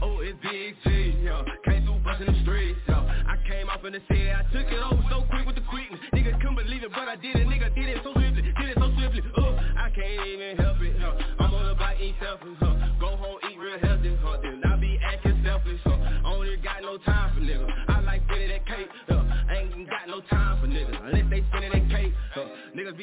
Oh, 0.00 0.20
it's 0.24 0.38
Big 0.40 0.74
G, 0.84 1.20
yeah. 1.20 1.44
Came 1.68 1.84
through 1.84 2.00
bustin' 2.00 2.32
the 2.32 2.40
streets, 2.42 2.80
yeah. 2.88 3.24
I 3.28 3.36
came 3.46 3.68
off 3.68 3.84
in 3.84 3.92
the 3.92 4.00
city, 4.08 4.32
I 4.32 4.40
took 4.56 4.72
it 4.72 4.80
over 4.80 5.04
so 5.10 5.28
quick 5.28 5.44
with 5.44 5.56
the 5.56 5.66
quickness. 5.68 6.00
Niggas 6.14 6.40
couldn't 6.40 6.56
believe 6.56 6.82
it, 6.82 6.90
but 6.96 7.08
I 7.12 7.16
did 7.16 7.36
it. 7.36 7.46
Nigga 7.46 7.74
did 7.74 7.92
it 7.92 8.00
so 8.02 8.14
swiftly, 8.14 8.40
did 8.40 8.72
it 8.72 8.78
so 8.80 8.88
swiftly. 8.96 9.20
Oh, 9.36 9.52
I 9.76 9.90
can't 9.92 10.26
even 10.26 10.63
selfish, 12.24 12.56
huh. 12.60 12.74
Go 12.98 13.16
home, 13.16 13.38
eat 13.50 13.58
real 13.58 13.78
healthy, 13.78 14.16
huh. 14.22 14.38
Then 14.42 14.62
I 14.64 14.76
be 14.76 14.98
acting 15.04 15.42
selfish, 15.44 15.80
huh. 15.84 15.98
Only 16.24 16.56
got 16.56 16.80
no 16.82 16.96
time 16.98 17.34
for 17.34 17.40
niggas. 17.40 17.70
I 17.88 18.00
like 18.00 18.22
spinning 18.24 18.48
that 18.48 18.66
cake, 18.66 18.88
huh. 19.08 19.22
Ain't 19.54 19.88
got 19.88 20.08
no 20.08 20.20
time 20.30 20.60
for 20.60 20.66
niggas 20.66 20.93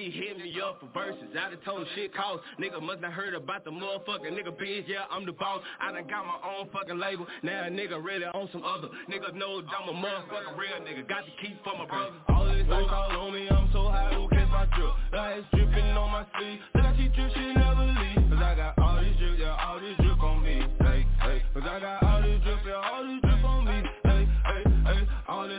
be 0.02 0.10
hitting 0.10 0.42
me 0.42 0.50
up 0.58 0.82
for 0.82 0.90
verses. 0.98 1.30
I 1.38 1.54
done 1.54 1.62
told 1.64 1.86
shit 1.94 2.10
cost. 2.16 2.42
Nigga 2.60 2.82
must 2.82 3.04
have 3.04 3.14
heard 3.14 3.36
about 3.36 3.64
the 3.64 3.70
motherfucking 3.70 4.34
nigga 4.34 4.50
bitch. 4.50 4.86
Yeah, 4.88 5.06
I'm 5.12 5.28
the 5.28 5.32
boss. 5.32 5.62
I 5.80 5.92
done 5.92 6.08
got 6.10 6.26
my 6.26 6.42
own 6.42 6.70
fucking 6.74 6.98
label. 6.98 7.28
Now 7.44 7.68
a 7.68 7.70
nigga 7.70 8.04
really 8.04 8.26
on 8.26 8.50
some 8.52 8.64
other. 8.64 8.90
Niggas 9.06 9.36
know 9.36 9.62
I'm 9.62 9.90
a 9.90 9.94
motherfucking 9.94 10.58
real 10.58 10.82
nigga. 10.82 11.08
Got 11.08 11.26
to 11.26 11.32
keep 11.38 11.64
for 11.64 11.78
my 11.78 11.86
brother. 11.86 12.18
All 12.30 12.46
this 12.46 12.66
ice 12.66 12.90
all 12.90 13.28
on 13.28 13.34
me. 13.34 13.48
I'm 13.48 13.70
so 13.72 13.90
high, 13.90 14.14
who 14.16 14.28
catch 14.30 14.50
my 14.50 14.66
drip? 14.74 14.90
Like 15.14 15.38
it's 15.38 15.48
dripping 15.54 15.94
on 15.94 16.10
my 16.10 16.26
sleeve. 16.34 16.60
Look 16.74 16.98
she 16.98 17.08
drip, 17.14 17.32
she 17.36 17.54
never 17.54 17.86
leave. 17.86 18.26
Cause 18.26 18.42
I 18.42 18.56
got 18.58 18.80
all 18.82 18.98
this 18.98 19.14
drip, 19.22 19.38
yeah, 19.38 19.54
all 19.54 19.80
this 19.80 19.96
drip 20.02 20.24
on 20.24 20.42
me. 20.42 20.66
Hey, 20.82 21.06
hey. 21.22 21.44
Cause 21.54 21.64
I 21.70 21.80
got 21.80 22.02
all 22.02 22.22
this 22.24 22.42
drip, 22.42 22.60
yeah, 22.66 22.90
all 22.90 23.06
this 23.06 23.22
drip 23.22 23.31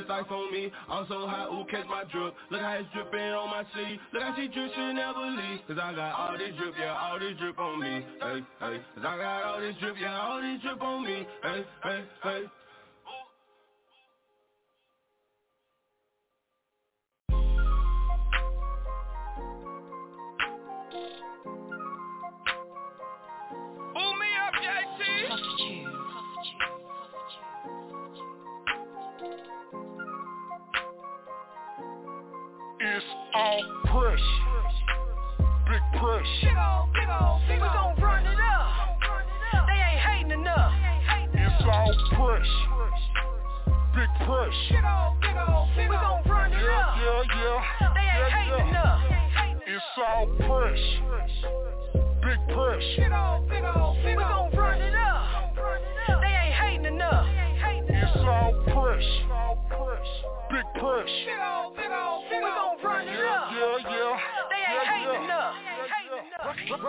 this 0.02 0.10
ice 0.10 0.30
on 0.30 0.52
me. 0.52 0.70
I'm 0.88 1.06
so 1.08 1.26
high, 1.26 1.46
who 1.46 1.64
catch 1.70 1.86
my 1.86 2.04
drip? 2.10 2.34
Look 2.50 2.60
how 2.60 2.74
it's 2.74 2.88
dripping 2.92 3.32
on 3.38 3.50
my 3.50 3.64
sleeve. 3.72 3.98
Look 4.12 4.22
how 4.22 4.34
she 4.34 4.48
drip, 4.48 4.72
she 4.74 4.92
never 4.92 5.22
leave. 5.30 5.60
Cause 5.68 5.78
I 5.78 5.94
got 5.94 6.18
all 6.18 6.36
this 6.38 6.54
drip, 6.58 6.74
yeah, 6.78 6.98
all 6.98 7.18
this 7.18 7.38
drip 7.38 7.58
on 7.58 7.80
me. 7.80 8.04
Hey, 8.20 8.40
hey. 8.60 8.76
Cause 8.94 9.04
I 9.06 9.16
got 9.16 9.44
all 9.44 9.60
this 9.60 9.76
drip, 9.80 9.96
yeah, 10.00 10.20
all 10.20 10.42
this 10.42 10.60
drip 10.62 10.82
on 10.82 11.04
me. 11.04 11.26
Hey, 11.42 11.64
hey, 11.82 12.04
hey. 12.22 12.42
It's 33.02 33.34
all 33.34 33.62
push. 33.86 34.20
Big 35.68 35.82
push. 35.98 36.28
Big 36.42 36.54
ol', 36.56 36.88
big 36.94 37.08
ol', 37.08 37.40
big 37.48 37.60
ol'. 37.62 37.66
We 37.66 37.68
gon' 37.68 37.96
run 38.00 38.26
it 38.26 38.38
up. 38.38 39.66
They 39.66 39.72
ain't 39.74 40.00
hating 40.00 40.30
enough. 40.30 40.72
It's 41.34 41.64
all 41.64 41.94
push. 42.14 42.50
Big 43.96 44.08
push. 44.26 44.54
Big 44.70 44.84
ol', 44.84 45.16
big 45.20 45.36
ol', 45.36 45.68
big 45.76 45.90
ol'. 45.90 45.90
We 45.90 45.96
gon' 45.96 46.22
run 46.30 46.52
it 46.52 46.62
Yeah, 46.62 46.78
up. 46.78 46.96
yeah, 46.98 47.22
yeah. 47.34 47.92
They 47.94 48.00
ain't 48.00 48.18
Yeah, 48.18 48.28
hating 48.30 48.66
yeah. 48.66 48.70
enough. 48.70 49.00
It's 49.66 49.84
all 49.98 50.26
push. 50.26 50.84
Big 52.22 52.40
push. 52.54 52.86
Big 52.98 53.12
ol', 53.12 53.42
big 53.48 53.64
ol', 53.64 53.96
big 54.04 54.18
ol'. 54.18 54.46
We 54.50 54.52
gon' 54.52 54.52
run 54.54 54.80
it 54.80 54.94
up. 54.94 55.54
They 56.20 56.26
ain't 56.28 56.54
hating 56.54 56.84
enough. 56.86 57.26
It's 57.88 58.16
all 58.18 58.52
push. 58.70 59.04
Big 59.04 59.78
push. 59.78 60.31
Big 60.52 60.60
ol', 60.84 61.04
big 61.08 61.40
ol', 61.40 61.72
big 61.72 61.88
ol'. 61.88 62.28
We 62.28 62.40
gon' 62.44 62.76
run 62.84 63.08
it 63.08 63.16
Yeah, 63.16 63.40
up. 63.40 63.48
yeah, 63.56 63.88
yeah. 63.88 64.20
They 64.52 64.60
ain't 64.60 64.68
Yeah, 64.68 64.84
hating 64.84 65.08
yeah. 65.08 65.24
enough. 65.24 65.56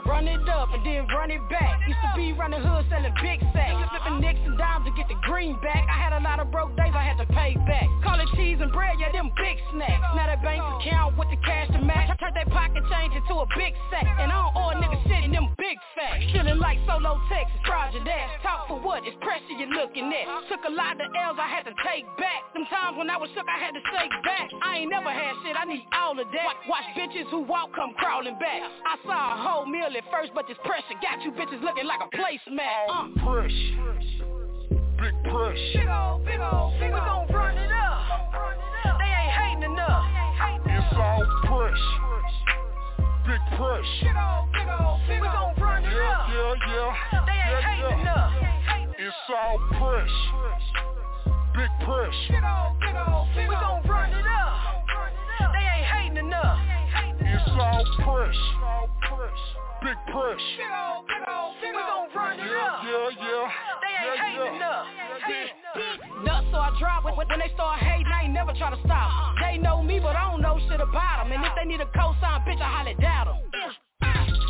Run 0.06 0.28
it 0.28 0.48
up 0.50 0.70
and 0.74 0.86
then 0.86 1.08
run 1.10 1.32
it 1.32 1.42
back. 1.50 1.82
Used 1.88 2.00
to 2.06 2.12
be 2.16 2.34
running 2.34 2.62
hood 2.62 2.86
selling 2.90 3.14
big 3.22 3.40
sacks. 3.54 3.76
Flipping 3.90 4.22
nicks 4.22 4.40
and 4.46 4.58
dimes 4.58 4.86
to 4.86 4.92
get 4.94 5.08
the 5.08 5.18
green 5.26 5.58
back. 5.62 5.86
I 5.90 5.98
had 5.98 6.14
a 6.14 6.22
lot 6.22 6.40
of 6.40 6.52
broke 6.52 6.76
days 6.78 6.94
I 6.94 7.02
had 7.02 7.18
to 7.18 7.28
pay 7.34 7.58
back. 7.66 7.88
Call 8.04 8.20
it 8.20 8.30
cheese 8.36 8.60
and 8.62 8.72
bread, 8.72 9.00
yeah, 9.00 9.12
them 9.12 9.32
big 9.38 9.58
snacks. 9.74 10.04
Now 10.14 10.28
that 10.30 10.44
bank 10.44 10.62
account 10.62 11.18
with 11.18 11.30
the 11.34 11.40
cash 11.42 11.68
to 11.74 11.82
match. 11.82 12.10
I 12.12 12.16
turn 12.22 12.34
that 12.36 12.50
pocket 12.54 12.84
change 12.92 13.16
into 13.16 13.34
a 13.42 13.48
big 13.58 13.74
sack. 13.90 14.06
And 14.06 14.30
I 14.30 14.36
don't 14.38 14.54
owe 14.54 14.70
a 14.70 14.76
nigga 14.78 15.00
shit 15.10 15.24
in 15.26 15.32
them 15.32 15.50
big 15.58 15.78
facts. 15.98 16.30
Feeling 16.30 16.60
like 16.60 16.78
solo 16.86 17.18
Texas, 17.32 17.58
Roger 17.66 18.04
that. 18.06 18.26
Talk 18.46 18.68
for 18.68 18.78
what? 18.78 19.02
It's 19.08 19.18
pressure 19.26 19.56
you're 19.58 19.74
looking 19.74 20.14
at. 20.14 20.26
Took 20.52 20.68
a 20.70 20.74
lot 20.74 21.00
of 21.02 21.08
L's 21.10 21.40
I 21.42 21.50
had 21.50 21.66
to 21.66 21.74
take 21.82 22.06
back. 22.22 22.46
Them 22.54 22.70
times 22.70 22.98
when 23.02 23.10
I 23.10 23.18
was 23.18 23.30
shook, 23.34 23.48
I 23.50 23.58
had 23.58 23.74
to 23.74 23.84
shake 23.90 24.14
back. 24.22 24.48
I 24.62 24.86
ain't 24.86 24.92
never 24.92 25.10
had 25.10 25.34
shit, 25.42 25.58
I 25.58 25.66
need 25.66 25.86
all 25.96 26.14
of 26.14 26.28
that. 26.30 26.46
Watch 26.70 26.86
bitches 26.94 27.26
who 27.34 27.42
walk 27.50 27.74
come 27.74 27.98
crawling 27.98 28.38
back. 28.38 28.62
I 28.86 28.98
saw 29.06 29.34
a 29.34 29.38
whole 29.42 29.66
meal 29.66 29.86
at 29.86 30.04
first, 30.12 30.32
but 30.36 30.48
this 30.48 30.58
pressure 30.64 30.98
got 31.02 31.24
you 31.24 31.32
bitches 31.32 31.62
looking 31.64 31.86
like 31.86 32.02
a 32.02 32.10
placemat. 32.16 32.88
Uh. 32.90 33.08
Push. 33.24 33.54
Big 35.00 35.16
push. 35.32 35.60
Big 35.76 35.88
ol', 35.88 36.22
big 36.26 36.40
ol', 36.40 36.74
big 36.80 36.92
ol'. 36.92 37.26
We 37.28 37.28
gon' 37.28 37.28
run 37.34 37.58
it 37.58 37.72
up. 37.72 39.00
They 39.00 39.12
ain't 39.12 39.34
hating 39.34 39.64
enough. 39.72 40.06
It's 40.66 40.96
all 40.96 41.24
push. 41.48 41.84
Big 43.28 43.42
push. 43.58 43.90
Big 44.04 44.16
ol', 44.16 44.48
big 44.54 44.68
ol', 44.68 45.00
big 45.08 45.20
ol'. 45.20 45.22
We 45.22 45.28
gon' 45.28 45.56
run 45.60 45.84
it 45.84 45.92
Yeah, 45.92 46.12
up. 46.12 46.28
yeah, 46.30 46.54
yeah. 46.68 47.26
They 47.26 47.32
ain't 47.32 47.52
Yeah, 47.52 47.62
hating 47.64 48.00
yeah. 48.00 48.02
enough. 48.02 48.32
It's 49.00 49.16
all 49.30 49.58
push. 49.80 50.16
Big 51.56 51.72
push. 51.86 52.16
Big 52.30 52.44
ol', 52.44 52.76
big 52.80 52.96
ol', 52.96 53.28
big 53.36 53.48
ol'. 53.48 53.50
We 53.50 53.56
gon' 53.56 53.82
run 53.90 54.12
it 54.14 54.26
up. 54.28 54.86
They 55.52 55.60
ain't 55.60 55.86
hating 55.88 56.18
enough. 56.18 56.60
It's 57.34 57.50
all 57.58 57.86
push. 58.06 58.38
Big 59.84 59.98
ol', 60.14 61.04
big 61.10 61.24
ol', 61.28 61.54
We 61.60 61.72
gon' 61.74 62.08
run 62.16 62.40
it 62.40 62.46
Yeah, 62.46 62.62
up. 62.62 62.86
yeah, 62.86 63.10
yeah. 63.20 63.46
They 63.82 63.94
ain't 63.94 64.06
Yeah, 64.06 64.24
hating 64.24 64.56
yeah. 64.56 64.56
enough. 64.56 64.86
Nuts, 66.24 66.48
so 66.52 66.58
I 66.62 66.70
drop 66.80 67.04
when, 67.04 67.16
when 67.18 67.40
they 67.40 67.52
start 67.54 67.80
hating, 67.80 68.08
I 68.08 68.24
ain't 68.24 68.34
never 68.34 68.54
try 68.54 68.70
to 68.70 68.80
stop 68.86 69.10
'em. 69.12 69.36
They 69.42 69.58
know 69.58 69.82
me, 69.84 70.00
but 70.00 70.16
I 70.16 70.30
don't 70.32 70.42
know 70.42 70.60
shit 70.70 70.80
about 70.80 71.26
'em. 71.26 71.32
And 71.34 71.44
if 71.44 71.52
they 71.56 71.66
need 71.66 71.82
a 71.82 71.88
cosign, 71.88 72.46
bitch, 72.46 72.62
I 72.62 72.70
holla 72.70 72.94
doubt 72.96 73.28
'em. 73.28 73.40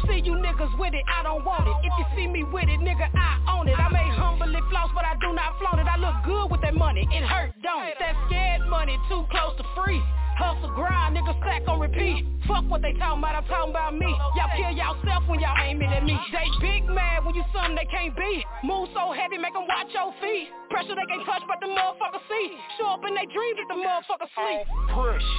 See 0.08 0.20
you 0.20 0.34
niggas 0.36 0.78
with 0.78 0.94
it, 0.94 1.06
I 1.08 1.24
don't 1.24 1.46
want 1.46 1.66
it. 1.68 1.75
If 1.88 1.94
you 1.98 2.06
see 2.16 2.28
me 2.28 2.44
with 2.44 2.68
it, 2.70 2.80
nigga, 2.82 3.10
I 3.16 3.40
own 3.58 3.68
it. 3.70 3.80
I 3.80 3.88
may 3.90 4.08
humbly 4.10 4.62
floss, 4.70 4.92
but 4.94 5.06
I 5.06 5.16
do 5.22 5.32
not 5.34 5.58
flaunt 5.58 5.80
it. 5.80 5.88
I 5.88 5.96
look 5.98 6.16
good 6.25 6.52
with 6.52 6.62
that 6.62 6.75
money, 6.75 7.08
it 7.10 7.24
hurt, 7.24 7.54
don't 7.63 7.86
it? 7.88 7.98
That 8.00 8.16
scared 8.28 8.62
money, 8.68 9.00
too 9.10 9.25
close 9.32 9.56
to 9.58 9.63
free. 9.74 10.04
Hustle, 10.38 10.74
grind, 10.74 11.16
nigga, 11.16 11.38
stack 11.40 11.68
on 11.68 11.80
repeat. 11.80 12.25
Fuck 12.48 12.68
what 12.68 12.82
they 12.82 12.94
talking 13.00 13.20
about, 13.24 13.36
I'm 13.36 13.46
talking 13.46 13.72
about 13.72 13.96
me. 13.96 14.10
Y'all 14.36 14.52
kill 14.58 14.74
yourself 14.74 15.24
when 15.28 15.40
y'all 15.40 15.56
aiming 15.63 15.94
at 15.94 16.04
me. 16.04 16.18
They 16.32 16.50
big 16.60 16.90
mad 16.90 17.24
when 17.24 17.36
you 17.36 17.44
something 17.54 17.75
they 17.75 17.88
can't 17.88 18.16
be. 18.16 18.44
Move 18.63 18.90
so 18.94 19.13
heavy, 19.13 19.38
make 19.38 19.54
them 19.54 19.63
watch 19.70 19.94
your 19.94 20.12
feet. 20.20 20.50
Pressure 20.70 20.96
they 20.96 21.08
can't 21.08 21.25
touch, 21.25 21.44
but 21.48 21.62
the 21.62 21.68
me. 21.72 22.58
Show 22.78 22.88
up 22.88 23.02
in 23.08 23.13
their 23.13 23.30
dreams 23.30 23.58
at 23.62 23.68
the 23.70 23.80
motherfucker 23.80 24.30
sleep. 24.34 24.66
Push. 24.92 25.30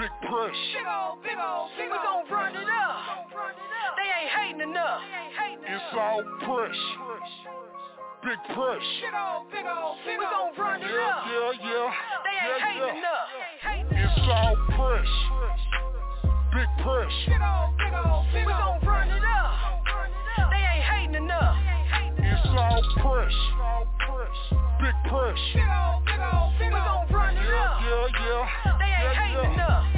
Big 0.00 0.12
push. 0.26 0.60
Big 0.72 0.86
ol', 0.88 1.18
big 1.22 1.36
ol', 1.36 1.68
big 1.76 1.90
We 1.90 1.98
gon' 1.98 2.24
run 2.30 2.56
it 2.56 2.68
up. 2.68 3.28
They 3.96 4.08
ain't 4.08 4.32
hating 4.32 4.62
enough. 4.70 5.00
It's 5.62 5.92
all 5.92 6.22
push. 6.46 6.80
Big 8.22 8.36
push. 8.54 8.84
Big 9.00 9.14
ol', 9.16 9.46
big 9.50 9.64
ol', 9.64 9.96
big 10.04 10.18
We 10.18 10.24
gon' 10.26 10.52
run 10.58 10.82
it 10.82 10.92
Yeah, 10.92 11.08
up. 11.08 11.24
yeah, 11.24 11.52
yeah. 11.56 11.88
They 12.20 12.36
ain't 12.36 12.44
Yeah, 12.44 12.58
hating 12.60 12.84
yeah. 12.84 13.00
enough. 13.00 13.28
It's 13.96 14.28
all 14.28 14.56
push. 14.76 15.12
Big 16.52 16.68
push. 16.84 17.16
Big 17.26 17.40
ol', 17.40 17.72
big 17.80 17.94
ol', 17.96 18.26
big 18.32 18.46
We 18.46 18.52
gon' 18.52 18.80
run 18.84 19.08
it 19.08 19.24
up. 19.24 19.80
They 20.52 20.60
ain't 20.60 20.84
hating 20.84 21.14
enough. 21.14 21.56
It's 22.18 22.46
all 22.52 22.82
push. 23.00 23.36
Big 24.80 24.94
push. 25.08 25.40
Big 25.54 25.64
ol', 25.64 26.02
big 26.04 26.20
ol', 26.20 26.52
big 26.58 26.72
We 26.72 26.76
gon' 26.76 27.08
run 27.08 27.36
it 27.36 27.48
Yeah, 27.48 27.56
up. 27.56 27.80
yeah, 27.80 28.04
yeah. 28.20 28.44
They 28.78 28.84
ain't 28.84 29.00
Yeah, 29.00 29.14
hating 29.16 29.52
yeah. 29.56 29.64
enough. 29.64 29.89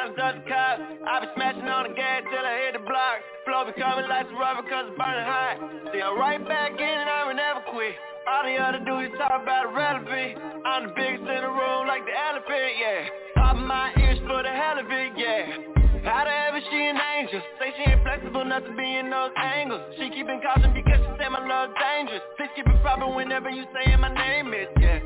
Trying 0.00 0.34
to 0.34 0.40
the 0.40 0.48
cops. 0.48 0.80
I 1.04 1.20
be 1.20 1.26
smashing 1.36 1.68
on 1.68 1.88
the 1.88 1.94
gas 1.94 2.24
till 2.24 2.40
I 2.40 2.54
hit 2.64 2.72
the 2.72 2.84
block. 2.84 3.20
Flow 3.44 3.64
be 3.68 3.72
coming 3.76 4.08
like 4.08 4.26
some 4.28 4.38
rubber 4.40 4.64
cause 4.64 4.88
it's 4.88 4.96
burning 4.96 5.28
hot. 5.28 5.60
See, 5.92 6.00
I'm 6.00 6.16
right 6.16 6.40
back 6.40 6.72
in 6.72 6.80
it, 6.80 7.08
I 7.08 7.28
will 7.28 7.36
never 7.36 7.60
quit. 7.68 7.94
All 8.28 8.44
the 8.44 8.56
other 8.56 8.80
dudes 8.84 9.12
talk 9.18 9.42
about 9.42 9.68
irrelevant. 9.68 10.64
I'm 10.64 10.88
the 10.88 10.94
biggest 10.96 11.24
in 11.24 11.40
the 11.44 11.52
room 11.52 11.88
like 11.88 12.04
the 12.04 12.14
elephant, 12.16 12.72
yeah. 12.80 13.08
Popping 13.36 13.66
my 13.66 13.92
ears 14.00 14.20
for 14.24 14.40
the 14.44 14.52
hell 14.52 14.78
of 14.78 14.88
it, 14.88 15.12
yeah. 15.16 15.68
How 16.04 16.24
the 16.24 16.32
hell 16.32 16.56
is 16.56 16.64
she 16.70 16.80
an 16.80 16.96
angel? 16.96 17.42
Say 17.60 17.76
she 17.76 17.84
ain't 17.90 18.00
flexible 18.00 18.40
enough 18.40 18.64
to 18.64 18.72
be 18.72 18.88
in 18.96 19.10
those 19.10 19.32
angles. 19.36 19.84
She 20.00 20.08
keepin' 20.08 20.40
caution 20.40 20.72
because 20.72 20.96
she 20.96 21.10
say 21.20 21.28
my 21.28 21.44
love 21.44 21.76
dangerous. 21.76 22.24
Please 22.40 22.52
keep 22.56 22.64
it 22.68 22.80
proper 22.80 23.04
whenever 23.04 23.50
you 23.50 23.68
saying 23.76 24.00
my 24.00 24.08
name 24.08 24.54
is, 24.54 24.68
yeah. 24.80 25.04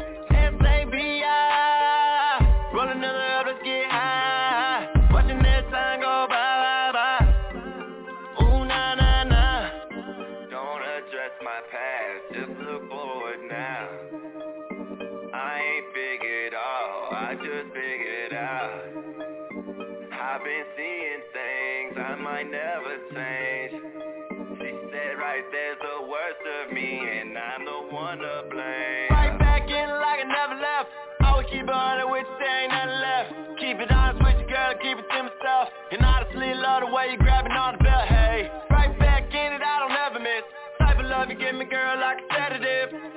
S-A-B-I 0.54 1.74
Rolling 2.74 2.98
another 2.98 3.22
up, 3.38 3.46
let's 3.46 3.62
get 3.62 3.86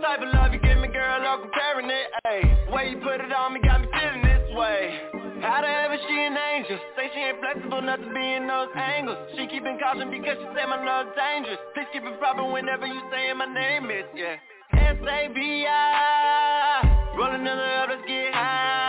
Type 0.07 0.23
of 0.23 0.31
love 0.33 0.53
you 0.53 0.59
give 0.63 0.79
me, 0.79 0.87
girl, 0.87 1.19
no 1.19 1.43
comparing 1.43 1.89
it, 1.91 2.07
hey 2.23 2.39
Way 2.71 2.91
you 2.91 2.97
put 3.03 3.19
it 3.19 3.27
on 3.33 3.53
me 3.53 3.59
got 3.59 3.81
me 3.81 3.87
feeling 3.91 4.23
this 4.23 4.55
way. 4.55 5.03
How 5.43 5.59
the 5.59 5.67
hell 5.67 5.91
is 5.91 5.99
she 6.07 6.15
an 6.15 6.31
angel? 6.31 6.79
Say 6.95 7.11
she 7.13 7.19
ain't 7.19 7.43
flexible 7.43 7.79
enough 7.79 7.99
to 7.99 8.13
be 8.15 8.23
in 8.39 8.47
those 8.47 8.69
angles. 8.73 9.17
She 9.35 9.47
keeping 9.47 9.77
caution 9.83 10.09
because 10.09 10.37
she 10.39 10.47
say 10.55 10.63
my 10.63 10.79
love's 10.79 11.11
dangerous. 11.11 11.59
Please 11.75 11.91
keep 11.91 12.03
it 12.07 12.17
proper 12.19 12.47
whenever 12.47 12.87
you 12.87 13.01
saying 13.11 13.35
my 13.35 13.51
name 13.51 13.91
is, 13.91 14.05
yeah. 14.15 14.39
S-A-B-I 14.71 15.75
Rolling 17.17 17.41
another 17.41 17.83
up, 17.83 17.89
let's 17.89 18.07
get 18.07 18.33
high 18.33 18.86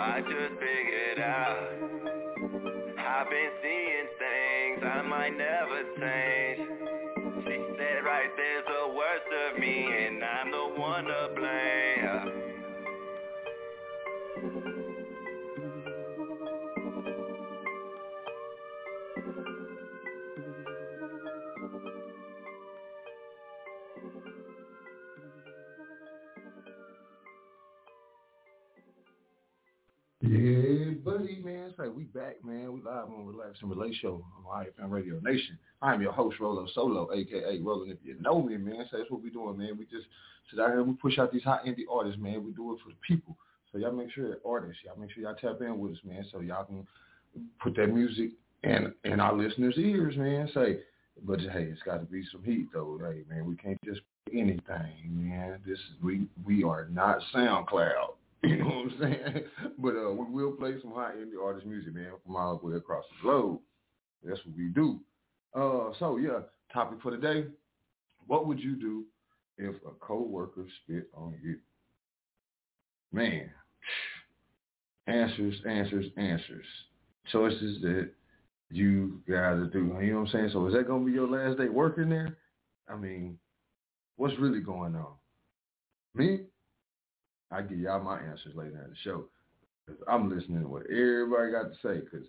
I 0.00 0.20
just 0.22 0.54
figured 0.58 1.18
out. 1.20 1.79
Buddy, 31.10 31.40
man. 31.44 31.74
Say 31.76 31.88
we 31.88 32.04
back, 32.04 32.36
man. 32.44 32.72
We 32.72 32.80
live 32.82 33.08
on 33.08 33.26
Relax 33.26 33.58
and 33.62 33.70
Relate 33.70 33.96
Show 34.00 34.24
on 34.46 34.64
IFM 34.64 34.90
Radio 34.90 35.18
Nation. 35.22 35.58
I'm 35.82 36.00
your 36.00 36.12
host, 36.12 36.38
Rolo 36.38 36.68
Solo, 36.72 37.10
aka 37.12 37.58
Roland. 37.58 37.90
If 37.90 37.98
you 38.04 38.14
know 38.20 38.40
me, 38.40 38.56
man, 38.56 38.86
so 38.88 38.98
that's 38.98 39.10
what 39.10 39.20
we 39.20 39.30
doing, 39.30 39.58
man. 39.58 39.76
We 39.76 39.86
just 39.86 40.06
sit 40.50 40.60
out 40.60 40.68
here 40.68 40.84
we 40.84 40.92
push 40.92 41.18
out 41.18 41.32
these 41.32 41.42
hot 41.42 41.64
indie 41.64 41.82
artists, 41.90 42.20
man. 42.20 42.44
We 42.44 42.52
do 42.52 42.74
it 42.74 42.78
for 42.84 42.90
the 42.90 42.96
people. 43.06 43.36
So 43.72 43.78
y'all 43.78 43.90
make 43.90 44.12
sure 44.12 44.36
artists, 44.46 44.82
y'all 44.84 44.96
make 44.96 45.10
sure 45.10 45.24
y'all 45.24 45.34
tap 45.34 45.60
in 45.62 45.80
with 45.80 45.94
us, 45.94 45.98
man, 46.04 46.24
so 46.30 46.40
y'all 46.40 46.64
can 46.64 46.86
put 47.60 47.74
that 47.74 47.88
music 47.88 48.30
in 48.62 48.94
in 49.04 49.18
our 49.18 49.36
listeners' 49.36 49.78
ears, 49.78 50.16
man. 50.16 50.48
Say, 50.54 50.78
but 51.24 51.40
hey, 51.40 51.64
it's 51.64 51.82
got 51.82 51.98
to 51.98 52.06
be 52.06 52.24
some 52.30 52.44
heat 52.44 52.68
though. 52.72 53.00
Hey, 53.00 53.22
man, 53.28 53.46
we 53.46 53.56
can't 53.56 53.82
just 53.84 54.02
anything, 54.32 54.94
man. 55.08 55.58
This 55.66 55.78
is 55.78 56.02
we 56.04 56.28
we 56.46 56.62
are 56.62 56.86
not 56.88 57.18
SoundCloud. 57.34 58.14
You 58.48 58.56
know 58.56 58.64
what 58.66 58.74
I'm 58.74 58.94
saying? 59.00 59.44
But 59.78 59.96
uh, 59.96 60.12
we 60.12 60.42
will 60.42 60.52
play 60.52 60.74
some 60.80 60.92
high 60.92 61.12
indie 61.12 61.42
artist 61.42 61.66
music, 61.66 61.94
man, 61.94 62.12
from 62.24 62.36
all 62.36 62.58
the 62.58 62.66
way 62.66 62.76
across 62.76 63.04
the 63.10 63.22
globe. 63.22 63.60
That's 64.24 64.40
what 64.44 64.56
we 64.56 64.68
do. 64.68 65.00
Uh, 65.54 65.92
so 65.98 66.16
yeah, 66.16 66.40
topic 66.72 67.00
for 67.02 67.10
today: 67.10 67.48
What 68.26 68.46
would 68.46 68.60
you 68.60 68.76
do 68.76 69.04
if 69.58 69.74
a 69.86 69.90
coworker 70.00 70.66
spit 70.82 71.08
on 71.14 71.34
you? 71.42 71.58
Man, 73.12 73.50
answers, 75.06 75.56
answers, 75.66 76.06
answers. 76.16 76.66
Choices 77.32 77.80
that 77.82 78.10
you 78.70 79.20
gotta 79.28 79.66
do. 79.66 79.96
You 80.00 80.12
know 80.12 80.20
what 80.20 80.26
I'm 80.26 80.32
saying? 80.32 80.50
So 80.52 80.66
is 80.66 80.74
that 80.74 80.86
gonna 80.86 81.04
be 81.04 81.12
your 81.12 81.28
last 81.28 81.58
day 81.58 81.68
working 81.68 82.08
there? 82.08 82.36
I 82.88 82.96
mean, 82.96 83.38
what's 84.16 84.38
really 84.38 84.60
going 84.60 84.94
on? 84.94 85.14
Me, 86.14 86.40
I 87.50 87.62
give 87.62 87.78
y'all 87.78 88.02
my 88.02 88.20
answers 88.20 88.54
later 88.54 88.82
in 88.84 88.90
the 88.90 88.96
show. 89.02 89.24
Cause 89.86 89.96
I'm 90.08 90.30
listening 90.30 90.62
to 90.62 90.68
what 90.68 90.84
everybody 90.90 91.52
got 91.52 91.64
to 91.64 91.74
say. 91.82 92.00
Cause 92.10 92.26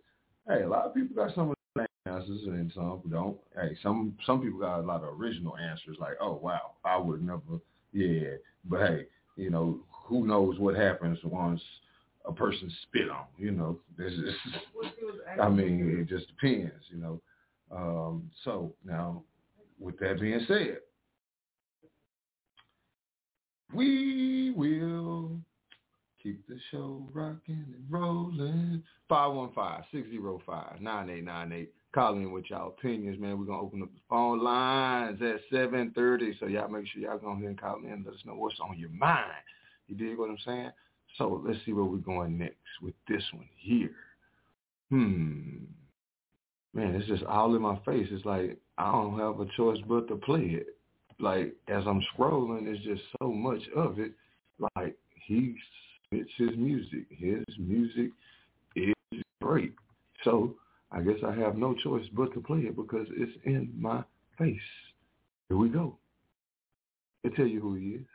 hey, 0.48 0.64
a 0.64 0.70
lot 0.70 0.86
of 0.86 0.94
people 0.94 1.16
got 1.16 1.36
some 1.36 1.52
of 1.52 1.56
the 1.76 1.86
answers 2.06 2.42
and 2.46 2.72
some 2.74 3.02
don't. 3.10 3.38
Hey, 3.56 3.78
some 3.84 4.18
some 4.26 4.42
people 4.42 4.60
got 4.60 4.80
a 4.80 4.82
lot 4.82 5.04
of 5.04 5.20
original 5.20 5.56
answers. 5.58 5.98
Like, 6.00 6.16
oh 6.20 6.40
wow, 6.42 6.74
I 6.84 6.98
would 6.98 7.22
never. 7.24 7.60
Yeah, 7.94 8.36
but 8.66 8.88
hey, 8.88 9.06
you 9.36 9.50
know, 9.50 9.80
who 10.06 10.26
knows 10.26 10.58
what 10.60 10.76
happens 10.76 11.20
once 11.24 11.62
a 12.26 12.32
person 12.32 12.72
spit 12.84 13.10
on? 13.10 13.26
You 13.38 13.52
know, 13.52 13.80
this 13.98 14.14
is. 14.14 14.34
I 15.40 15.50
mean, 15.50 16.00
it 16.00 16.10
just 16.10 16.28
depends. 16.28 16.86
You 16.90 16.98
know. 16.98 17.22
Um, 17.72 18.30
so 18.44 18.74
now, 18.84 19.24
with 19.80 19.98
that 20.00 20.20
being 20.20 20.44
said, 20.48 20.80
we 23.74 24.54
will 24.56 25.32
keep 26.22 26.48
the 26.48 26.60
show 26.70 27.08
rocking 27.14 27.66
and 27.74 27.84
rolling. 27.90 28.84
515-605-9898. 29.10 31.70
Call 31.94 32.16
in 32.16 32.32
with 32.32 32.50
y'all 32.50 32.70
opinions, 32.70 33.20
man. 33.20 33.38
We're 33.38 33.44
going 33.46 33.60
to 33.60 33.66
open 33.66 33.82
up 33.82 33.94
the 33.94 34.00
phone 34.10 34.42
lines 34.42 35.22
at 35.22 35.42
7.30. 35.52 36.40
So 36.40 36.48
y'all 36.48 36.70
make 36.70 36.88
sure 36.88 37.02
y'all 37.02 37.18
go 37.18 37.32
ahead 37.32 37.44
and 37.44 37.60
call 37.60 37.82
in 37.84 38.06
let 38.06 38.14
us 38.14 38.22
know 38.26 38.36
what's 38.36 38.56
on 38.62 38.80
your 38.80 38.92
mind. 38.92 39.26
You 39.88 39.96
dig 39.96 40.18
what 40.18 40.30
I'm 40.30 40.38
saying? 40.46 40.72
So 41.18 41.44
let's 41.46 41.60
see 41.66 41.74
where 41.74 41.84
we're 41.84 41.98
going 41.98 42.38
next 42.38 42.56
with 42.82 42.94
this 43.10 43.24
one 43.34 43.50
here. 43.58 43.92
Hmm. 44.90 45.66
Man, 46.74 46.96
it's 46.96 47.08
just 47.08 47.24
all 47.24 47.54
in 47.56 47.62
my 47.62 47.78
face. 47.86 48.08
It's 48.10 48.24
like 48.24 48.58
I 48.78 48.90
don't 48.92 49.20
have 49.20 49.42
a 49.42 49.46
choice 49.58 49.80
but 49.88 50.08
to 50.08 50.16
play 50.16 50.42
it 50.42 50.78
like 51.22 51.56
as 51.68 51.84
I'm 51.88 52.02
scrolling, 52.16 52.66
there's 52.66 52.80
just 52.80 53.04
so 53.22 53.32
much 53.32 53.62
of 53.76 54.00
it. 54.00 54.12
Like 54.76 54.96
he 55.26 55.56
spits 56.06 56.30
his 56.38 56.52
music. 56.58 57.06
His 57.10 57.44
music 57.58 58.12
is 58.76 58.94
great. 59.42 59.74
So 60.24 60.56
I 60.92 61.02
guess 61.02 61.18
I 61.26 61.34
have 61.36 61.58
no 61.58 61.74
choice 61.76 62.06
but 62.14 62.34
to 62.34 62.42
play 62.42 62.60
it 62.60 62.76
because 62.76 63.08
it's 63.12 63.32
in 63.46 63.72
my 63.78 64.04
face. 64.38 64.58
Here 65.50 65.58
we 65.58 65.70
go. 65.70 65.98
I 67.26 67.30
tell 67.30 67.46
you 67.46 67.62
who 67.62 67.76
he 67.76 67.90
is. 67.90 68.06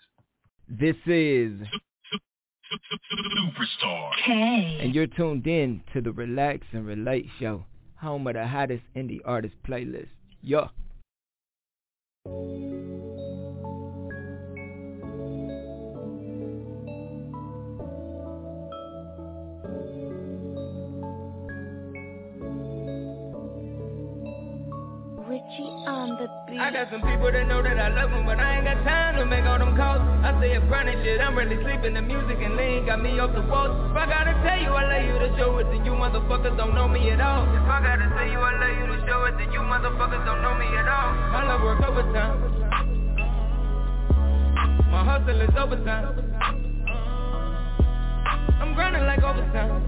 This 0.69 0.97
is 1.07 1.53
Superstar. 3.13 4.11
Kay. 4.25 4.79
And 4.83 4.95
you're 4.95 5.07
tuned 5.07 5.47
in 5.47 5.83
to 5.93 6.01
the 6.01 6.11
Relax 6.11 6.67
and 6.73 6.85
Relate 6.85 7.27
show, 7.39 7.65
home 8.01 8.27
of 8.27 8.35
the 8.35 8.47
hottest 8.47 8.83
indie 8.97 9.21
artist 9.25 9.55
playlist. 9.67 10.09
Yo. 10.43 10.61
on 10.61 10.86
the 12.27 13.06
I 26.27 26.75
got 26.75 26.91
some 26.91 27.03
people 27.07 27.31
that 27.31 27.47
know 27.47 27.63
that 27.63 27.79
I 27.79 27.89
love 27.95 28.11
them, 28.11 28.27
but 28.27 28.41
I 28.41 28.59
ain't 28.59 28.67
got 28.67 28.83
time 28.83 29.15
to 29.17 29.27
make 29.27 29.47
all 29.47 29.59
them 29.59 29.77
calls. 29.77 30.03
I 30.27 30.35
say 30.43 30.59
a 30.59 30.61
grinding 30.61 30.99
shit, 31.05 31.21
I'm 31.21 31.39
really 31.39 31.55
sleeping. 31.63 31.95
The 31.95 32.03
music 32.03 32.43
and 32.43 32.57
lean 32.57 32.87
got 32.87 32.99
me 32.99 33.15
off 33.23 33.31
the 33.31 33.47
walls. 33.47 33.71
If 33.91 33.97
I 33.97 34.07
gotta 34.11 34.35
tell 34.43 34.59
you 34.59 34.75
I 34.75 34.83
love 34.91 35.07
you 35.07 35.17
to 35.23 35.31
show 35.39 35.55
it, 35.59 35.71
then 35.71 35.85
you 35.87 35.93
motherfuckers 35.95 36.57
don't 36.57 36.75
know 36.75 36.89
me 36.89 37.11
at 37.15 37.21
all. 37.21 37.47
If 37.47 37.71
I 37.71 37.79
gotta 37.79 38.11
tell 38.11 38.27
you 38.27 38.43
I 38.43 38.59
love 38.59 38.75
you 38.75 38.87
to 38.91 38.99
show 39.07 39.23
it, 39.31 39.39
then 39.39 39.53
you 39.55 39.61
motherfuckers 39.63 40.25
don't 40.27 40.43
know 40.43 40.55
me 40.59 40.67
at 40.67 40.89
all. 40.91 41.15
My 41.31 41.47
love 41.47 41.63
work 41.63 41.81
overtime. 41.87 42.43
My 44.91 45.05
hustle 45.07 45.41
is 45.41 45.55
overtime. 45.55 46.11
I'm 48.59 48.75
grinding 48.75 49.07
like 49.07 49.23
overtime. 49.23 49.79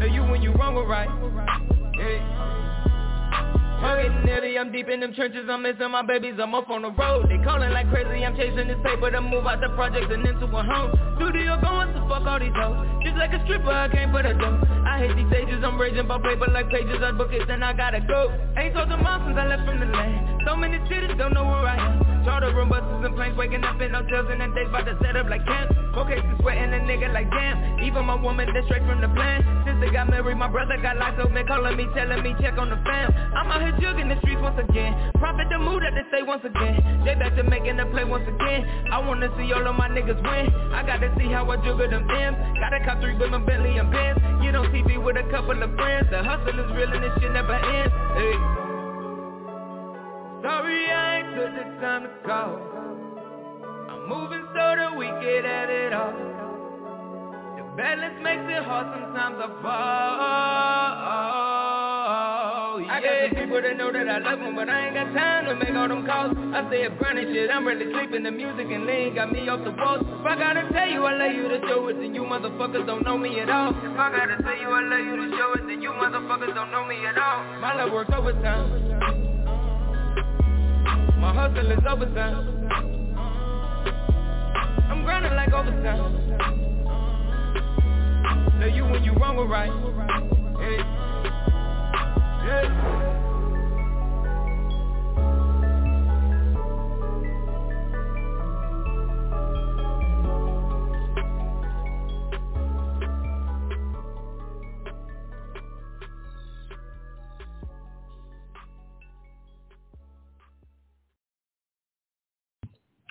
Know 0.00 0.06
you 0.06 0.22
when 0.26 0.42
you 0.42 0.50
wrong 0.58 0.74
or 0.74 0.86
right. 0.88 1.06
Getting 3.84 4.24
nitty, 4.24 4.58
I'm 4.58 4.72
deep 4.72 4.88
in 4.88 5.00
them 5.00 5.12
trenches, 5.12 5.44
I'm 5.48 5.62
missing 5.62 5.90
my 5.90 6.00
babies, 6.00 6.34
I'm 6.40 6.54
up 6.54 6.70
on 6.70 6.82
the 6.82 6.90
road. 6.90 7.28
They 7.28 7.36
calling 7.44 7.70
like 7.70 7.88
crazy, 7.90 8.24
I'm 8.24 8.36
chasing 8.36 8.68
this 8.68 8.80
paper 8.82 9.10
to 9.10 9.20
move 9.20 9.44
out 9.44 9.60
the 9.60 9.68
projects 9.76 10.08
and 10.08 10.24
into 10.26 10.46
a 10.46 10.62
home. 10.64 10.92
Studio 11.16 11.60
going 11.60 11.92
to 11.92 12.00
fuck 12.08 12.24
all 12.24 12.40
these 12.40 12.56
hoes. 12.56 12.80
Just 13.04 13.16
like 13.16 13.32
a 13.32 13.44
stripper, 13.44 13.68
I 13.68 13.88
can't 13.88 14.10
put 14.10 14.24
a 14.24 14.32
dough. 14.32 14.60
I 14.88 15.04
hate 15.04 15.16
these 15.16 15.28
stages, 15.28 15.60
I'm 15.62 15.80
raging 15.80 16.08
by 16.08 16.16
paper 16.16 16.48
like 16.48 16.70
pages 16.70 17.00
I 17.04 17.12
book 17.12 17.32
it, 17.32 17.46
then 17.46 17.62
I 17.62 17.72
gotta 17.72 18.00
go. 18.00 18.32
Ain't 18.56 18.74
talked 18.74 18.90
to 18.90 18.96
mom 18.96 19.28
since 19.28 19.38
I 19.38 19.46
left 19.46 19.68
from 19.68 19.80
the 19.80 19.86
land 19.86 20.33
So 20.44 20.56
many 20.56 20.78
cities, 20.88 21.16
don't 21.16 21.32
know 21.32 21.44
where 21.44 21.66
I 21.66 21.76
am. 21.76 22.24
Charter 22.24 22.54
room 22.54 22.68
buses 22.68 23.04
and 23.04 23.14
planes, 23.16 23.36
waking 23.36 23.64
up 23.64 23.80
in 23.80 23.92
hotels 23.92 24.28
and 24.30 24.40
then 24.40 24.54
days 24.54 24.68
about 24.68 24.84
to 24.84 24.96
set 25.02 25.16
up 25.16 25.28
like 25.28 25.44
camp 25.46 25.72
Okay, 25.94 26.18
so 26.18 26.42
sweating 26.42 26.74
a 26.74 26.82
nigga 26.82 27.12
like 27.14 27.30
damn. 27.30 27.78
Even 27.78 28.04
my 28.06 28.18
woman, 28.18 28.50
that's 28.52 28.66
straight 28.66 28.82
from 28.82 29.00
the 29.00 29.06
plan. 29.14 29.46
Sister 29.62 29.94
got 29.94 30.10
married, 30.10 30.36
my 30.36 30.48
brother 30.48 30.76
got 30.82 30.98
up, 30.98 31.30
man 31.30 31.46
calling 31.46 31.76
me, 31.76 31.86
telling 31.94 32.20
me 32.22 32.34
check 32.42 32.58
on 32.58 32.68
the 32.68 32.76
fam. 32.82 33.14
I'm 33.14 33.46
out 33.46 33.62
here 33.62 33.78
jugging 33.78 34.10
the 34.10 34.18
streets 34.20 34.42
once 34.42 34.58
again. 34.58 34.90
Profit 35.22 35.46
the 35.50 35.58
mood 35.58 35.86
that 35.86 35.94
they 35.94 36.02
say 36.10 36.22
once 36.26 36.42
again. 36.42 37.04
They 37.06 37.14
back 37.14 37.36
to 37.36 37.44
making 37.44 37.76
the 37.76 37.86
play 37.86 38.02
once 38.02 38.26
again. 38.26 38.66
I 38.90 38.98
wanna 39.06 39.30
see 39.38 39.52
all 39.52 39.62
of 39.62 39.76
my 39.76 39.88
niggas 39.88 40.18
win. 40.18 40.50
I 40.74 40.82
gotta 40.82 41.14
see 41.16 41.30
how 41.30 41.48
I 41.48 41.56
juggle 41.62 41.88
them 41.88 42.10
M's. 42.10 42.36
Gotta 42.58 42.82
cop 42.84 43.00
three 43.00 43.14
with 43.14 43.30
my 43.30 43.38
Bentley 43.38 43.78
and 43.78 43.90
Benz. 43.92 44.18
Get 44.42 44.56
on 44.56 44.66
TV 44.74 44.98
with 44.98 45.16
a 45.16 45.22
couple 45.30 45.62
of 45.62 45.70
friends. 45.78 46.10
The 46.10 46.26
hustle 46.26 46.58
is 46.58 46.68
real 46.74 46.90
and 46.90 47.04
this 47.04 47.14
shit 47.22 47.30
never 47.30 47.54
ends. 47.54 47.94
Hey. 48.18 48.63
Sorry 50.44 50.90
I 50.92 51.24
ain't 51.24 51.36
took 51.40 51.56
the 51.56 51.64
time 51.80 52.02
to 52.02 52.10
call 52.20 52.60
I'm 53.88 54.04
moving 54.12 54.44
so 54.52 54.76
that 54.76 54.92
we 54.92 55.06
get 55.24 55.48
at 55.48 55.70
it 55.72 55.94
all 55.96 56.12
The 57.56 57.64
balance 57.80 58.20
makes 58.20 58.44
it 58.52 58.62
hard 58.62 58.92
sometimes 58.92 59.40
I 59.40 59.48
fall 59.64 60.04
I 62.84 63.00
got 63.00 63.16
some 63.24 63.40
people 63.40 63.62
that 63.62 63.76
know 63.78 63.90
that 63.90 64.06
I 64.06 64.18
love 64.18 64.38
them, 64.38 64.54
but 64.54 64.68
I 64.68 64.86
ain't 64.86 64.94
got 64.94 65.14
time 65.16 65.46
to 65.46 65.56
make 65.56 65.74
all 65.74 65.88
them 65.88 66.04
calls. 66.04 66.36
I 66.52 66.68
say 66.70 66.84
if 66.84 66.98
grinding 66.98 67.32
shit, 67.32 67.50
I'm 67.50 67.66
really 67.66 67.90
sleeping. 67.90 68.22
The 68.22 68.30
music 68.30 68.66
and 68.70 68.84
lean 68.84 69.14
got 69.14 69.32
me 69.32 69.48
off 69.48 69.64
the 69.64 69.72
walls. 69.72 70.04
If 70.04 70.26
I 70.26 70.36
gotta 70.36 70.68
tell 70.70 70.88
you 70.88 71.02
I 71.04 71.16
love 71.16 71.32
you 71.32 71.48
to 71.48 71.58
show 71.66 71.88
it, 71.88 71.96
then 71.98 72.14
you 72.14 72.22
motherfuckers 72.22 72.84
don't 72.86 73.02
know 73.02 73.16
me 73.16 73.40
at 73.40 73.48
all. 73.48 73.70
If 73.70 73.96
I 73.98 74.12
gotta 74.12 74.42
tell 74.42 74.58
you 74.60 74.68
I 74.68 74.82
love 74.82 75.00
you 75.00 75.16
to 75.16 75.36
show 75.36 75.54
it, 75.54 75.66
then 75.66 75.80
you 75.80 75.90
motherfuckers 75.90 76.54
don't 76.54 76.70
know 76.70 76.84
me 76.84 77.00
at 77.06 77.16
all. 77.16 77.42
My 77.58 77.74
love 77.74 77.90
works 77.90 78.12
overtime. 78.14 79.33
My 81.18 81.32
hustle 81.32 81.70
is 81.70 81.78
overtime. 81.88 82.68
I'm 84.90 85.04
grinding 85.04 85.34
like 85.34 85.52
overtime. 85.52 86.12
Know 88.60 88.66
you 88.66 88.84
when 88.84 89.04
you 89.04 89.12
wrong 89.14 89.38
or 89.38 89.46
right. 89.46 89.70
Hey. 90.60 91.04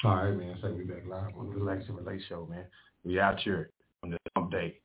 All 0.03 0.15
right, 0.15 0.35
man. 0.35 0.57
So 0.61 0.71
we 0.71 0.83
back 0.83 1.05
live 1.07 1.37
on 1.37 1.49
the 1.49 1.55
Relax 1.55 1.87
and 1.87 1.97
Relate 1.97 2.21
show, 2.27 2.45
man. 2.49 2.65
We 3.03 3.19
out 3.19 3.39
here 3.39 3.69
on 4.03 4.09
the 4.09 4.17
hump 4.35 4.51
day. 4.51 4.79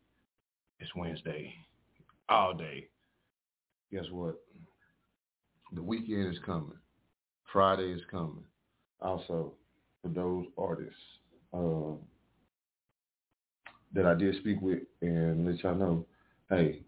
It's 0.81 0.95
Wednesday. 0.95 1.53
All 2.29 2.55
day 2.55 2.89
guess 3.93 4.05
what? 4.11 4.37
The 5.73 5.83
weekend 5.83 6.33
is 6.33 6.41
coming. 6.45 6.77
Friday 7.53 7.93
is 7.93 8.03
coming. 8.11 8.45
Also, 9.01 9.53
for 10.03 10.09
those 10.09 10.47
artists 10.57 10.95
uh, 11.55 11.97
that 13.95 14.07
I 14.07 14.15
did 14.15 14.37
speak 14.37 14.61
with 14.61 14.81
and 15.03 15.47
let 15.47 15.63
y'all 15.63 15.75
know, 15.75 16.07
hey, 16.51 16.81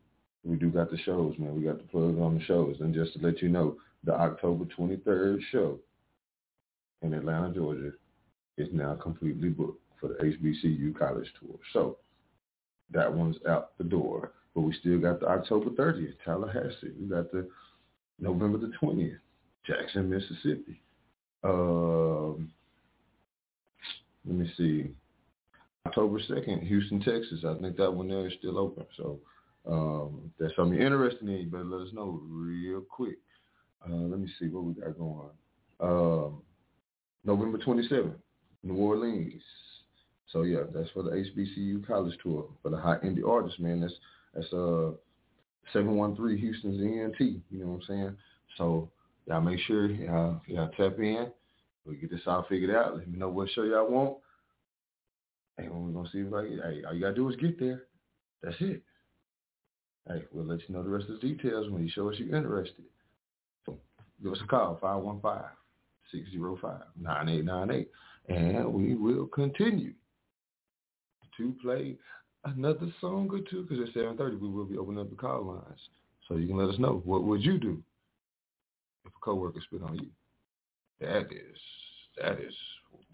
we 0.44 0.56
do 0.56 0.70
got 0.70 0.90
the 0.90 0.98
shows, 0.98 1.34
man. 1.38 1.54
We 1.54 1.62
got 1.62 1.78
the 1.78 1.84
plugs 1.84 2.18
on 2.18 2.38
the 2.38 2.44
shows. 2.44 2.76
And 2.80 2.94
just 2.94 3.12
to 3.14 3.26
let 3.26 3.42
you 3.42 3.48
know, 3.48 3.76
the 4.04 4.14
October 4.14 4.64
23rd 4.64 5.40
show 5.52 5.78
in 7.02 7.12
Atlanta, 7.12 7.52
Georgia 7.52 7.92
is 8.60 8.68
now 8.72 8.94
completely 8.94 9.48
booked 9.48 9.82
for 10.00 10.08
the 10.08 10.14
HBCU 10.14 10.98
college 10.98 11.28
tour. 11.40 11.58
So 11.72 11.98
that 12.90 13.12
one's 13.12 13.36
out 13.48 13.76
the 13.78 13.84
door. 13.84 14.32
But 14.54 14.62
we 14.62 14.74
still 14.80 14.98
got 14.98 15.20
the 15.20 15.28
October 15.28 15.70
30th, 15.70 16.14
Tallahassee. 16.24 16.92
We 16.98 17.06
got 17.06 17.30
the 17.30 17.48
November 18.18 18.58
the 18.58 18.72
20th, 18.82 19.18
Jackson, 19.66 20.10
Mississippi. 20.10 20.80
Um, 21.44 22.50
let 24.26 24.36
me 24.36 24.52
see. 24.56 24.90
October 25.86 26.20
2nd, 26.20 26.66
Houston, 26.66 27.00
Texas. 27.00 27.44
I 27.46 27.54
think 27.60 27.76
that 27.76 27.90
one 27.90 28.08
there 28.08 28.26
is 28.26 28.34
still 28.38 28.58
open. 28.58 28.84
So 28.96 29.20
um, 29.66 30.20
if 30.26 30.32
there's 30.38 30.56
something 30.56 30.80
interested 30.80 31.22
in, 31.22 31.36
you 31.36 31.46
better 31.46 31.64
let 31.64 31.86
us 31.86 31.94
know 31.94 32.20
real 32.28 32.80
quick. 32.82 33.18
Uh, 33.88 33.94
let 33.94 34.20
me 34.20 34.28
see 34.38 34.48
what 34.48 34.64
we 34.64 34.74
got 34.74 34.98
going 34.98 35.20
on. 35.20 35.32
Um, 35.80 36.42
November 37.24 37.58
27th, 37.58 38.14
New 38.62 38.74
Orleans. 38.74 39.42
So 40.32 40.42
yeah, 40.42 40.60
that's 40.72 40.90
for 40.90 41.02
the 41.02 41.10
HBCU 41.10 41.86
college 41.86 42.16
tour 42.22 42.46
for 42.62 42.70
the 42.70 42.76
high 42.76 42.98
indie 42.98 43.26
artists, 43.26 43.58
man. 43.58 43.80
That's 43.80 43.94
that's 44.34 44.52
uh 44.52 44.90
seven 45.72 45.96
one 45.96 46.14
three 46.16 46.38
Houston's 46.40 46.80
ENT. 46.80 47.20
You 47.20 47.58
know 47.58 47.66
what 47.66 47.74
I'm 47.74 47.82
saying? 47.88 48.16
So 48.56 48.90
y'all 49.26 49.40
make 49.40 49.58
sure 49.60 49.90
y'all, 49.90 50.40
y'all 50.46 50.70
tap 50.76 50.98
in. 50.98 51.30
We 51.84 51.96
get 51.96 52.10
this 52.10 52.20
all 52.26 52.46
figured 52.48 52.74
out. 52.74 52.96
Let 52.96 53.08
me 53.08 53.18
know 53.18 53.28
what 53.28 53.48
show 53.50 53.62
y'all 53.62 53.90
want. 53.90 54.18
And 55.58 55.70
we're 55.70 55.92
gonna 55.92 56.08
see 56.12 56.18
if 56.18 56.32
I 56.32 56.42
get, 56.46 56.64
hey, 56.64 56.84
all 56.86 56.94
you 56.94 57.00
gotta 57.00 57.14
do 57.14 57.28
is 57.28 57.36
get 57.36 57.58
there. 57.58 57.82
That's 58.42 58.56
it. 58.60 58.82
Hey, 60.08 60.24
we'll 60.32 60.46
let 60.46 60.60
you 60.68 60.74
know 60.74 60.82
the 60.82 60.88
rest 60.88 61.08
of 61.08 61.20
the 61.20 61.26
details 61.26 61.70
when 61.70 61.82
you 61.82 61.90
show 61.90 62.08
us 62.08 62.16
you're 62.18 62.34
interested. 62.36 62.84
Give 64.22 64.32
us 64.32 64.40
a 64.42 64.46
call, 64.46 64.78
515-605-9898. 66.12 67.86
And 68.28 68.72
we 68.72 68.94
will 68.94 69.26
continue 69.26 69.94
to 71.36 71.54
play 71.62 71.96
another 72.44 72.92
song 73.00 73.28
or 73.30 73.40
two 73.50 73.62
because 73.62 73.88
at 73.88 73.94
7.30 73.94 74.40
we 74.40 74.48
will 74.48 74.64
be 74.64 74.78
opening 74.78 75.00
up 75.00 75.10
the 75.10 75.16
call 75.16 75.44
lines. 75.44 75.80
So 76.28 76.36
you 76.36 76.46
can 76.46 76.56
let 76.56 76.68
us 76.68 76.78
know. 76.78 77.02
What 77.04 77.24
would 77.24 77.42
you 77.42 77.58
do 77.58 77.82
if 79.04 79.12
a 79.12 79.20
coworker 79.24 79.60
spit 79.60 79.82
on 79.82 79.96
you? 79.96 80.06
That 81.00 81.32
is, 81.32 81.58
that 82.20 82.38
is, 82.40 82.54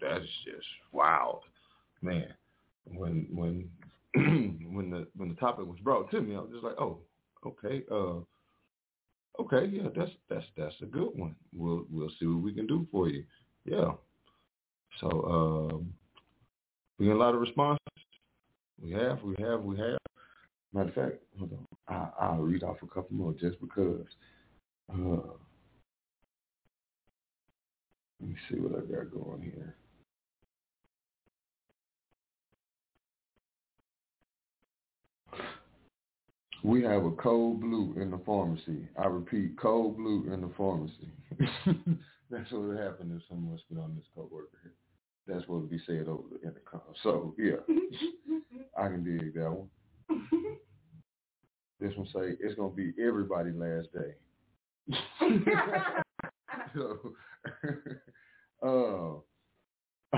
that 0.01 0.17
is 0.17 0.29
just 0.45 0.67
wild. 0.91 1.43
Man, 2.01 2.33
when, 2.85 3.27
when, 3.31 3.69
when 4.73 4.91
the, 4.91 5.07
when 5.15 5.29
the 5.29 5.35
topic 5.35 5.65
was 5.65 5.79
brought 5.81 6.11
to 6.11 6.21
me, 6.21 6.35
I 6.35 6.39
was 6.39 6.51
just 6.51 6.63
like, 6.63 6.79
oh, 6.79 6.99
okay, 7.45 7.83
uh, 7.91 8.19
okay, 9.41 9.67
yeah, 9.71 9.89
that's, 9.95 10.11
that's, 10.29 10.45
that's 10.57 10.75
a 10.81 10.85
good 10.85 11.11
one. 11.15 11.35
We'll, 11.55 11.85
we'll 11.89 12.11
see 12.19 12.27
what 12.27 12.43
we 12.43 12.53
can 12.53 12.67
do 12.67 12.85
for 12.91 13.09
you. 13.09 13.23
Yeah. 13.65 13.93
So, 15.01 15.69
um, 15.71 15.93
we 16.97 17.05
get 17.05 17.15
a 17.15 17.19
lot 17.19 17.35
of 17.35 17.41
responses. 17.41 17.79
We 18.81 18.91
have, 18.91 19.21
we 19.21 19.35
have, 19.39 19.61
we 19.61 19.77
have. 19.77 19.97
Matter 20.73 20.89
of 20.89 20.95
fact, 20.95 21.15
hold 21.37 21.51
on. 21.53 21.65
I, 21.87 22.25
I'll 22.25 22.39
read 22.39 22.63
off 22.63 22.77
a 22.81 22.87
couple 22.87 23.15
more 23.15 23.33
just 23.33 23.59
because. 23.59 24.05
Uh, 24.91 25.33
let 28.19 28.29
me 28.29 28.35
see 28.49 28.59
what 28.59 28.71
I 28.71 28.81
got 28.81 29.11
going 29.11 29.41
here. 29.41 29.75
We 36.63 36.83
have 36.83 37.05
a 37.05 37.11
cold 37.11 37.61
blue 37.61 37.93
in 38.01 38.11
the 38.11 38.19
pharmacy. 38.25 38.87
I 38.99 39.05
repeat, 39.05 39.57
cold 39.59 39.97
blue 39.97 40.31
in 40.33 40.41
the 40.41 40.49
pharmacy. 40.57 41.11
That's 42.29 42.51
what 42.51 42.75
happened 42.75 42.79
happen 42.79 43.21
if 43.21 43.21
someone 43.29 43.57
spit 43.59 43.77
on 43.77 43.95
this 43.95 44.05
coworker 44.13 44.49
here. 44.63 44.73
That's 45.27 45.47
what 45.47 45.61
would 45.61 45.69
be 45.69 45.81
said 45.85 46.07
over 46.07 46.23
the 46.31 46.41
intercom. 46.47 46.81
So 47.03 47.35
yeah, 47.37 47.57
I 48.77 48.87
can 48.87 49.03
dig 49.03 49.33
that 49.33 49.51
one. 49.51 49.67
This 51.79 51.95
one 51.95 52.07
say 52.07 52.35
it's 52.39 52.55
gonna 52.55 52.69
be 52.69 52.93
everybody 53.01 53.51
last 53.51 53.89
day. 53.93 54.15
so, 56.73 57.13
uh, 58.63 60.17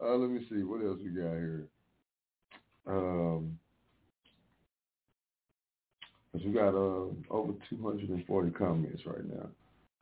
uh, 0.00 0.14
let 0.14 0.30
me 0.30 0.46
see 0.48 0.62
what 0.62 0.84
else 0.84 0.98
we 1.02 1.10
got 1.10 1.32
here. 1.32 1.68
Um, 2.86 3.58
cause 6.32 6.42
we 6.46 6.52
got 6.52 6.68
uh 6.68 7.08
over 7.30 7.52
240 7.68 8.50
comments 8.52 9.02
right 9.04 9.28
now, 9.28 9.48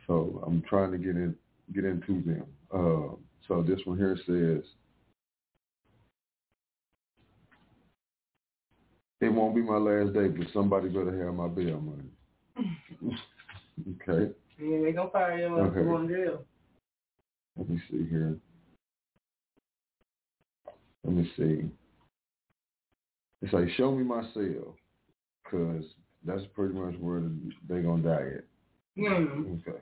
so 0.06 0.44
I'm 0.46 0.62
trying 0.68 0.92
to 0.92 0.98
get 0.98 1.16
in 1.16 1.34
get 1.74 1.84
into 1.84 2.22
them. 2.22 2.44
Uh, 2.74 3.14
so 3.46 3.62
this 3.62 3.78
one 3.84 3.96
here 3.96 4.16
says, 4.26 4.68
it 9.20 9.32
won't 9.32 9.54
be 9.54 9.62
my 9.62 9.76
last 9.76 10.12
day, 10.12 10.28
but 10.28 10.46
somebody 10.52 10.88
better 10.88 11.24
have 11.24 11.34
my 11.34 11.46
bail 11.46 11.80
money. 11.80 12.10
okay. 14.02 14.32
Yeah, 14.58 14.82
they 14.82 14.92
gonna 14.92 15.10
fire 15.10 15.38
you 15.38 15.46
up 15.46 15.70
Okay. 15.70 15.84
going 15.84 16.08
to 16.08 16.14
jail. 16.14 16.44
Let 17.56 17.70
me 17.70 17.80
see 17.90 18.06
here. 18.10 18.36
Let 21.04 21.14
me 21.14 21.30
see. 21.36 21.70
It's 23.42 23.52
like, 23.52 23.68
show 23.76 23.94
me 23.94 24.02
my 24.02 24.22
cell, 24.32 24.74
because 25.44 25.84
that's 26.24 26.42
pretty 26.54 26.74
much 26.74 26.94
where 26.98 27.22
they 27.68 27.82
going 27.82 28.02
to 28.02 28.08
die 28.08 28.28
at. 28.38 28.44
Mm. 28.98 29.60
Okay. 29.60 29.78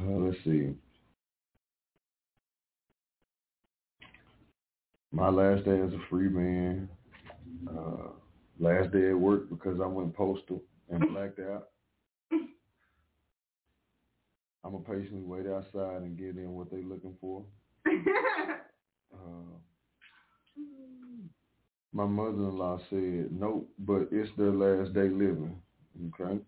Uh, 0.00 0.10
let's 0.16 0.38
see. 0.44 0.74
My 5.12 5.28
last 5.30 5.64
day 5.64 5.80
as 5.80 5.92
a 5.92 6.00
free 6.10 6.28
man. 6.28 6.88
Uh, 7.68 8.10
last 8.58 8.92
day 8.92 9.10
at 9.10 9.18
work 9.18 9.48
because 9.48 9.80
I 9.80 9.86
went 9.86 10.14
postal 10.14 10.62
and 10.90 11.08
blacked 11.12 11.40
out. 11.40 11.68
I'm 14.64 14.72
gonna 14.72 14.84
patiently 14.84 15.22
wait 15.22 15.46
outside 15.46 16.02
and 16.02 16.18
get 16.18 16.36
in 16.36 16.52
what 16.52 16.70
they're 16.70 16.80
looking 16.82 17.16
for. 17.20 17.44
Uh, 19.10 19.56
my 21.92 22.04
mother-in-law 22.04 22.78
said, 22.90 23.32
nope, 23.32 23.68
but 23.78 24.06
it's 24.12 24.30
their 24.36 24.52
last 24.52 24.92
day 24.92 25.08
living. 25.08 25.60
Okay. 26.20 26.38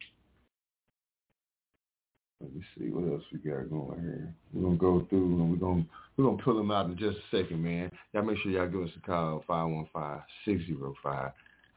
Let 2.41 2.55
me 2.55 2.63
see 2.79 2.89
what 2.89 3.13
else 3.13 3.23
we 3.33 3.39
got 3.39 3.69
going 3.69 4.01
here. 4.01 4.35
We're 4.53 4.63
gonna 4.63 4.77
go 4.77 5.07
through 5.11 5.41
and 5.41 5.51
we're 5.51 5.57
gonna 5.57 5.85
we're 6.17 6.25
gonna 6.25 6.43
pull 6.43 6.57
them 6.57 6.71
out 6.71 6.87
in 6.87 6.97
just 6.97 7.19
a 7.19 7.37
second, 7.37 7.63
man. 7.63 7.93
Y'all 8.13 8.23
make 8.23 8.39
sure 8.39 8.51
y'all 8.51 8.67
give 8.67 8.83
us 8.83 8.89
a 8.97 9.01
call 9.07 9.45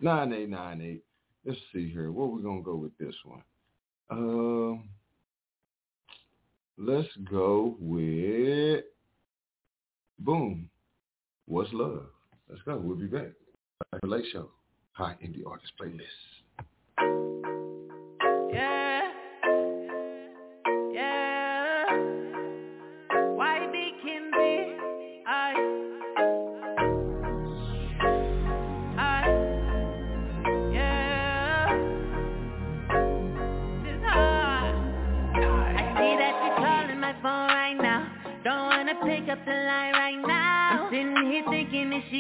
515-605-9898. 0.02 1.02
Let's 1.46 1.60
see 1.74 1.90
here. 1.90 2.14
Where 2.14 2.28
we 2.28 2.42
gonna 2.42 2.62
go 2.62 2.76
with 2.76 2.98
this 2.98 3.16
one? 3.26 3.44
Um 4.10 4.88
let's 6.78 7.10
go 7.30 7.76
with 7.80 8.86
boom. 10.20 10.70
What's 11.46 11.74
love? 11.74 12.06
Let's 12.50 12.62
go. 12.62 12.78
We'll 12.78 12.96
be 12.96 13.08
back. 13.08 13.32
Relate 14.02 14.26
show. 14.32 14.50
High 14.94 15.18
indie 15.22 15.46
artist 15.46 15.74
playlist. 15.78 17.43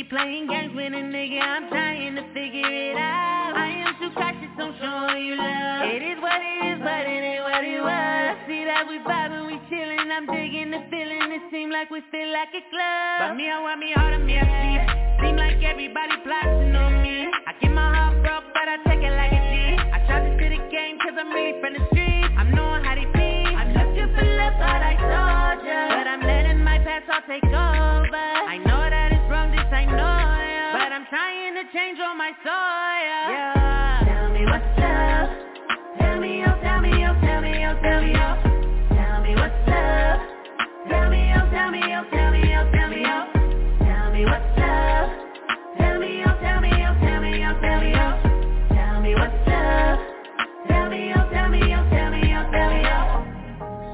Playing 0.09 0.47
games 0.47 0.73
with 0.75 0.93
a 0.93 1.03
nigga? 1.03 1.39
I'm 1.39 1.69
trying 1.69 2.15
to 2.15 2.23
figure 2.33 2.65
it 2.65 2.97
out. 2.97 3.53
I 3.55 3.69
am 3.85 3.93
too 3.99 4.11
cautious 4.15 4.51
on 4.59 4.73
showing 4.79 5.25
you 5.25 5.35
love. 5.35 5.87
It 5.91 6.01
is 6.01 6.17
what 6.19 6.39
it 6.41 6.57
is, 6.71 6.79
but 6.79 7.03
it 7.07 7.21
ain't 7.23 7.43
what 7.43 7.63
it 7.63 7.81
was. 7.81 7.89
I 7.89 8.35
see 8.47 8.63
that 8.65 8.87
we 8.87 8.99
vibing, 8.99 9.47
we 9.47 9.57
chillin'. 9.69 10.11
I'm 10.11 10.25
digging 10.27 10.71
the 10.71 10.81
feeling. 10.89 11.31
It 11.31 11.43
seem 11.51 11.69
like 11.69 11.89
we 11.89 12.01
feel 12.11 12.31
like 12.31 12.49
a 12.51 12.63
club. 12.71 13.17
But 13.19 13.35
me, 13.35 13.49
I 13.49 13.61
want 13.61 13.79
me 13.79 13.91
harder, 13.93 14.19
me, 14.19 14.37
I 14.39 14.45
see. 14.45 15.27
Seem 15.27 15.37
like 15.37 15.61
everybody 15.63 16.15
plotting 16.23 16.75
on 16.75 17.01
me. 17.01 17.42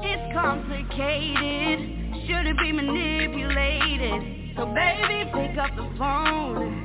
It's 0.02 0.34
complicated. 0.34 1.78
Shouldn't 2.26 2.58
be 2.58 2.72
manipulated. 2.72 4.56
So 4.56 4.66
baby, 4.74 5.30
pick 5.32 5.56
up 5.56 5.76
the 5.76 5.88
phone. 5.96 6.79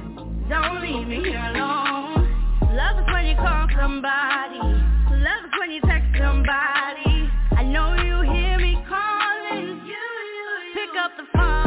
Don't 0.49 0.81
leave 0.81 1.07
me 1.07 1.23
here 1.23 1.41
alone. 1.55 2.29
Love 2.73 2.99
is 2.99 3.05
when 3.11 3.25
you 3.25 3.35
call 3.35 3.67
somebody. 3.75 4.59
Love 4.61 5.45
is 5.45 5.51
when 5.59 5.71
you 5.71 5.81
text 5.81 6.07
somebody. 6.17 7.29
I 7.57 7.63
know 7.63 7.95
you 7.95 8.31
hear 8.31 8.57
me 8.59 8.77
calling. 8.87 9.67
You, 9.67 9.73
you, 9.73 10.75
you. 10.75 10.89
what's 10.93 11.64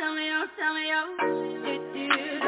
tell 0.00 0.14
me, 0.14 0.30
oh, 0.32 0.46
tell 0.58 0.74
me, 0.74 0.92
oh, 0.94 1.16
do, 1.62 1.78
do, 1.92 2.39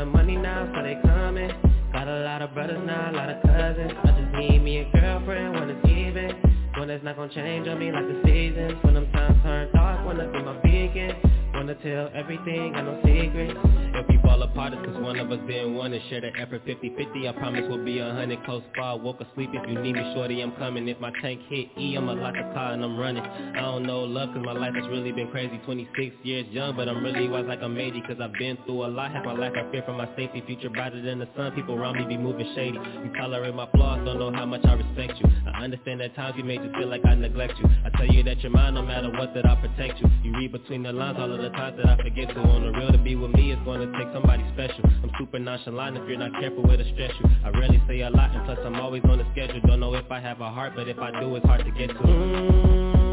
the 0.00 0.06
money 0.06 0.36
now, 0.36 0.64
so 0.74 0.82
they 0.82 0.96
coming. 1.04 1.50
Got 1.92 2.08
a 2.08 2.20
lot 2.24 2.40
of 2.40 2.54
brothers 2.54 2.80
now, 2.86 3.10
a 3.10 3.12
lot 3.12 3.28
of 3.28 3.42
cousins. 3.42 3.92
I 4.02 4.08
just 4.16 4.32
need 4.34 4.62
me 4.64 4.78
a 4.78 4.84
girlfriend 4.98 5.52
when 5.52 5.68
it's 5.68 5.88
even. 5.88 6.40
When 6.78 6.88
it's 6.88 7.04
not 7.04 7.16
gonna 7.16 7.34
change 7.34 7.68
on 7.68 7.78
me 7.78 7.92
like 7.92 8.08
the 8.08 8.22
seasons. 8.24 8.82
When 8.82 8.94
them 8.94 9.12
times 9.12 9.36
turn 9.42 9.68
dark, 9.74 10.06
wanna 10.06 10.32
be 10.32 10.40
my 10.42 10.56
beacon. 10.62 11.12
Wanna 11.52 11.74
tell 11.84 12.08
everything, 12.14 12.72
got 12.72 12.84
no 12.84 12.96
secrets. 13.04 13.52
If 13.92 14.08
we 14.08 14.19
apart, 14.42 14.72
it's 14.72 14.84
cause 14.84 15.02
one 15.02 15.18
of 15.18 15.30
us 15.30 15.38
didn't 15.46 15.74
want 15.74 15.92
to 15.92 16.00
share 16.08 16.20
the 16.20 16.30
effort 16.38 16.64
50-50. 16.66 17.28
I 17.28 17.32
promise 17.32 17.64
we'll 17.68 17.84
be 17.84 17.98
a 17.98 18.12
hundred 18.12 18.44
close 18.44 18.62
by. 18.76 18.94
Woke 18.94 19.20
asleep 19.20 19.50
if 19.52 19.68
you 19.68 19.80
need 19.80 19.94
me, 19.94 20.12
shorty, 20.14 20.40
I'm 20.40 20.52
coming. 20.56 20.88
If 20.88 20.98
my 21.00 21.12
tank 21.20 21.40
hit 21.48 21.68
E, 21.78 21.96
I'ma 21.96 22.12
lock 22.12 22.34
the 22.34 22.42
car 22.54 22.72
and 22.72 22.82
I'm 22.82 22.98
running. 22.98 23.22
I 23.22 23.60
don't 23.60 23.84
know 23.84 24.00
love 24.00 24.30
cause 24.34 24.42
my 24.44 24.52
life 24.52 24.74
has 24.74 24.86
really 24.88 25.12
been 25.12 25.30
crazy. 25.30 25.60
26 25.64 26.16
years 26.22 26.46
young, 26.50 26.76
but 26.76 26.88
I'm 26.88 27.02
really 27.04 27.28
wise 27.28 27.44
like 27.46 27.62
I'm 27.62 27.78
80 27.78 28.00
cause 28.02 28.16
I've 28.20 28.32
been 28.34 28.56
through 28.66 28.86
a 28.86 28.88
lot. 28.88 29.12
Half 29.12 29.24
my 29.24 29.34
life 29.34 29.52
I 29.56 29.70
fear 29.70 29.82
for 29.84 29.92
my 29.92 30.08
safety. 30.16 30.42
Future 30.46 30.70
brighter 30.70 31.00
than 31.02 31.18
the 31.18 31.28
sun, 31.36 31.52
people 31.52 31.74
around 31.78 31.98
me 31.98 32.04
be 32.04 32.16
moving 32.16 32.50
shady. 32.54 32.78
You 32.78 33.12
tolerate 33.16 33.54
my 33.54 33.68
flaws, 33.72 34.04
don't 34.04 34.18
know 34.18 34.32
how 34.32 34.46
much 34.46 34.64
I 34.64 34.74
respect 34.74 35.20
you. 35.20 35.30
I 35.52 35.64
understand 35.64 36.00
that 36.00 36.14
times 36.14 36.34
you 36.36 36.44
made 36.44 36.62
you 36.62 36.72
feel 36.72 36.88
like 36.88 37.04
I 37.04 37.14
neglect 37.14 37.54
you. 37.58 37.68
I 37.84 37.90
tell 37.96 38.06
you 38.06 38.22
that 38.24 38.40
you're 38.40 38.52
mine 38.52 38.74
no 38.74 38.82
matter 38.82 39.10
what 39.10 39.34
that 39.34 39.46
I 39.46 39.54
protect 39.56 40.00
you. 40.00 40.08
You 40.22 40.32
read 40.32 40.52
between 40.52 40.82
the 40.82 40.92
lines 40.92 41.18
all 41.20 41.32
of 41.32 41.40
the 41.40 41.50
times 41.50 41.76
that 41.76 41.86
I 41.86 41.96
forget 42.02 42.28
to. 42.30 42.40
On 42.40 42.62
the 42.62 42.78
real 42.78 42.90
to 42.92 42.98
be 42.98 43.14
with 43.14 43.32
me 43.32 43.52
is 43.52 43.58
gonna 43.64 43.86
take 43.98 44.12
somebody 44.12 44.29
special. 44.52 44.84
I'm 45.02 45.10
super 45.18 45.38
nonchalant 45.38 45.96
if 45.96 46.08
you're 46.08 46.18
not 46.18 46.32
careful 46.40 46.70
it'll 46.70 46.92
stress 46.92 47.12
you. 47.20 47.30
I 47.44 47.50
rarely 47.50 47.82
say 47.88 48.00
a 48.00 48.10
lot 48.10 48.34
and 48.34 48.44
plus 48.44 48.58
I'm 48.64 48.76
always 48.76 49.02
on 49.04 49.18
the 49.18 49.26
schedule. 49.32 49.60
Don't 49.66 49.80
know 49.80 49.94
if 49.94 50.10
I 50.10 50.20
have 50.20 50.40
a 50.40 50.50
heart, 50.50 50.74
but 50.76 50.88
if 50.88 50.98
I 50.98 51.10
do 51.18 51.34
it's 51.36 51.46
hard 51.46 51.64
to 51.64 51.70
get 51.72 51.88
to. 51.88 51.94
Mm, 51.94 52.94
if 52.94 53.09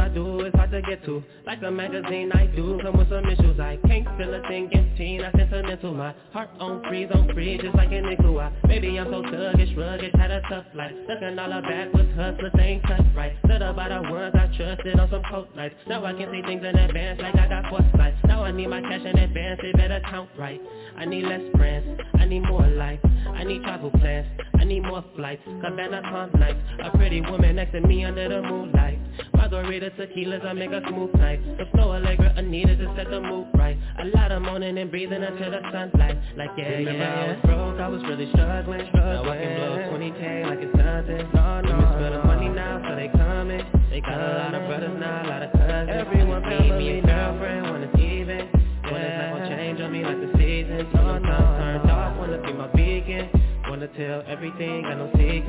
I 0.00 0.08
do, 0.08 0.40
it's 0.40 0.56
hard 0.56 0.70
to 0.70 0.82
get 0.82 1.04
to. 1.04 1.22
Like 1.46 1.62
a 1.62 1.70
magazine, 1.70 2.32
I 2.32 2.46
do 2.46 2.80
come 2.82 2.96
with 2.96 3.10
some 3.10 3.28
issues. 3.28 3.60
I 3.60 3.78
can't 3.86 4.08
feel 4.16 4.32
a 4.34 4.40
thing 4.48 4.70
empty, 4.72 5.18
not 5.18 5.32
sentimental. 5.36 5.94
My 5.94 6.14
heart 6.32 6.50
on 6.58 6.82
freeze, 6.88 7.10
on 7.14 7.28
freeze, 7.34 7.60
just 7.62 7.74
like 7.74 7.92
an 7.92 8.06
igloo. 8.06 8.38
I, 8.38 8.50
maybe 8.66 8.98
I'm 8.98 9.06
so 9.06 9.22
thuggish, 9.22 9.76
rugged, 9.76 10.14
had 10.16 10.30
a 10.30 10.40
tough 10.48 10.64
life. 10.74 10.92
Looking 11.08 11.38
all 11.38 11.52
her 11.52 11.62
backwards, 11.62 12.16
hustlers 12.16 12.52
ain't 12.58 12.82
cut 12.84 13.00
right. 13.14 13.36
Up 13.50 13.76
by 13.76 13.88
the 13.88 14.00
words 14.10 14.34
I 14.34 14.46
trusted 14.56 14.98
on 14.98 15.10
some 15.10 15.22
cold 15.30 15.54
nights. 15.54 15.74
Now 15.86 16.02
I 16.04 16.14
can 16.14 16.32
see 16.32 16.40
things 16.40 16.64
in 16.64 16.78
advance 16.78 17.20
like 17.20 17.34
I 17.34 17.46
got 17.46 17.68
foresight. 17.68 18.14
Now 18.24 18.42
I 18.42 18.52
need 18.52 18.68
my 18.68 18.80
cash 18.80 19.02
in 19.04 19.18
advance, 19.18 19.60
it 19.62 19.76
better 19.76 20.00
count 20.08 20.30
right. 20.38 20.60
I 20.96 21.04
need 21.04 21.24
less 21.24 21.42
friends, 21.56 22.00
I 22.14 22.24
need 22.24 22.40
more 22.40 22.66
life. 22.66 23.00
I 23.34 23.44
need 23.44 23.62
travel 23.62 23.90
plans, 23.90 24.26
I 24.54 24.64
need 24.64 24.82
more 24.82 25.04
flights. 25.14 25.42
Cabana 25.44 26.00
calm 26.02 26.30
nights, 26.40 26.58
a 26.82 26.96
pretty 26.96 27.20
woman 27.20 27.56
next 27.56 27.72
to 27.72 27.80
me 27.80 28.04
under 28.04 28.28
the 28.28 28.42
moonlight. 28.42 28.98
Margarita 29.34 29.90
tequilas, 29.90 30.44
I 30.44 30.52
make 30.52 30.70
a 30.70 30.80
smooth 30.88 31.14
night. 31.14 31.40
The 31.58 31.66
flow 31.72 31.92
Allegra, 31.92 32.32
Anita 32.36 32.76
to 32.76 32.94
set 32.96 33.10
the 33.10 33.20
mood 33.20 33.48
right. 33.54 33.76
A 34.00 34.06
lot 34.16 34.32
of 34.32 34.42
moaning 34.42 34.78
and 34.78 34.90
breathing 34.90 35.22
until 35.22 35.50
the 35.50 35.60
sunlight. 35.72 36.18
Like 36.36 36.50
yeah, 36.56 36.68
Remember 36.68 36.98
yeah. 36.98 37.24
I 37.24 37.26
was 37.28 37.38
broke, 37.44 37.80
I 37.80 37.88
was 37.88 38.02
really 38.04 38.30
struggling. 38.32 38.88
Now 38.94 39.24
I 39.28 39.36
can 39.36 39.56
blow 39.56 39.76
20k 39.92 40.46
like 40.46 40.58
it's 40.60 40.76
nothing. 40.76 41.28
No, 41.34 41.60
no, 41.60 41.70
Women 41.70 41.92
spend 41.98 42.14
the 42.14 42.22
money 42.24 42.48
now, 42.48 42.82
so 42.88 42.94
they 42.96 43.08
coming. 43.08 43.64
They 43.90 44.00
got 44.00 44.20
a 44.20 44.32
lot 44.38 44.54
of 44.54 44.66
brothers 44.68 44.96
now, 44.98 45.22
a 45.22 45.28
lot 45.28 45.42
of 45.42 45.52
cousins. 45.52 45.90
Everyone 45.90 46.42
need 46.48 46.72
me 46.78 46.98
a 46.98 47.02
girlfriend 47.02 47.70
when 47.70 47.82
it's 47.82 47.98
even. 47.98 48.48
When 48.90 49.00
it's 49.02 49.18
not 49.18 49.32
gonna 49.38 49.56
change 49.56 49.80
on 49.80 49.92
me 49.92 50.04
like 50.04 50.20
the 50.20 50.30
seasons. 50.38 50.88
No, 50.94 51.18
no, 51.18 51.36
turned 51.58 51.90
off, 51.90 52.16
wanna 52.16 52.40
be 52.42 52.52
my 52.52 52.68
beacon. 52.68 53.28
Wanna 53.68 53.88
tell 53.88 54.22
everything, 54.26 54.82
got 54.82 54.98
no 54.98 55.10
secrets. 55.12 55.39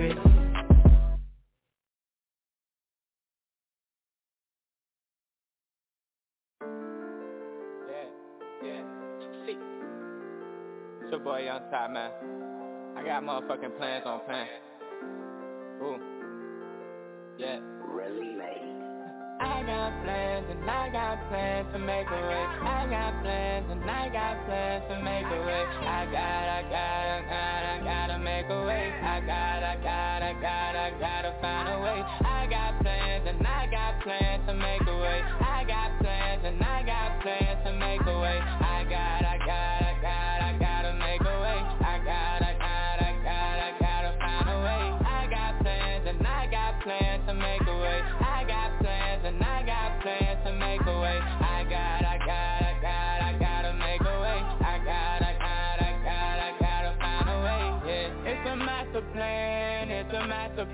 Your 11.12 11.20
boy 11.20 11.44
Young 11.44 11.60
Top, 11.70 11.92
man. 11.92 12.10
I 12.96 13.04
got 13.04 13.24
motherfucking 13.24 13.76
plans 13.78 14.04
on 14.06 14.22
plan. 14.24 14.48
Ooh. 15.84 16.00
Yeah. 17.38 17.60
Really 17.84 18.40
late. 18.40 18.64
I 19.42 19.64
got 19.68 19.92
plans 20.04 20.46
and 20.52 20.70
I 20.70 20.90
got 20.90 21.28
plans 21.28 21.68
to 21.74 21.80
make 21.80 22.08
a 22.08 22.16
way. 22.16 22.46
I 22.64 22.88
got 22.88 23.24
plans 23.24 23.68
and 23.72 23.84
I 23.90 24.08
got 24.08 24.46
plans 24.46 24.84
to 24.88 25.04
make 25.04 25.26
a 25.26 25.40
way. 25.44 25.64
I 25.84 26.06
got, 26.06 26.46
I 26.48 26.62
got, 26.70 27.04
I 27.12 27.22
got, 27.28 27.62
I 27.66 27.80
gotta 27.84 28.20
make 28.20 28.46
a 28.46 28.62
way. 28.64 28.94
I 29.04 29.20
got, 29.20 29.64
I 29.68 29.76
got, 29.84 30.22
I 30.24 30.34
got, 30.40 30.76
I 30.80 30.92
gotta 30.96 31.36
find 31.42 31.68
a 31.68 31.80
way. 31.82 32.00
I 32.24 32.48
got 32.48 32.80
plans 32.82 33.28
and 33.28 33.46
I 33.46 33.68
got 33.68 34.00
plans 34.04 34.48
to 34.48 34.54
make 34.54 34.82
a 34.88 34.96
way. 34.96 35.01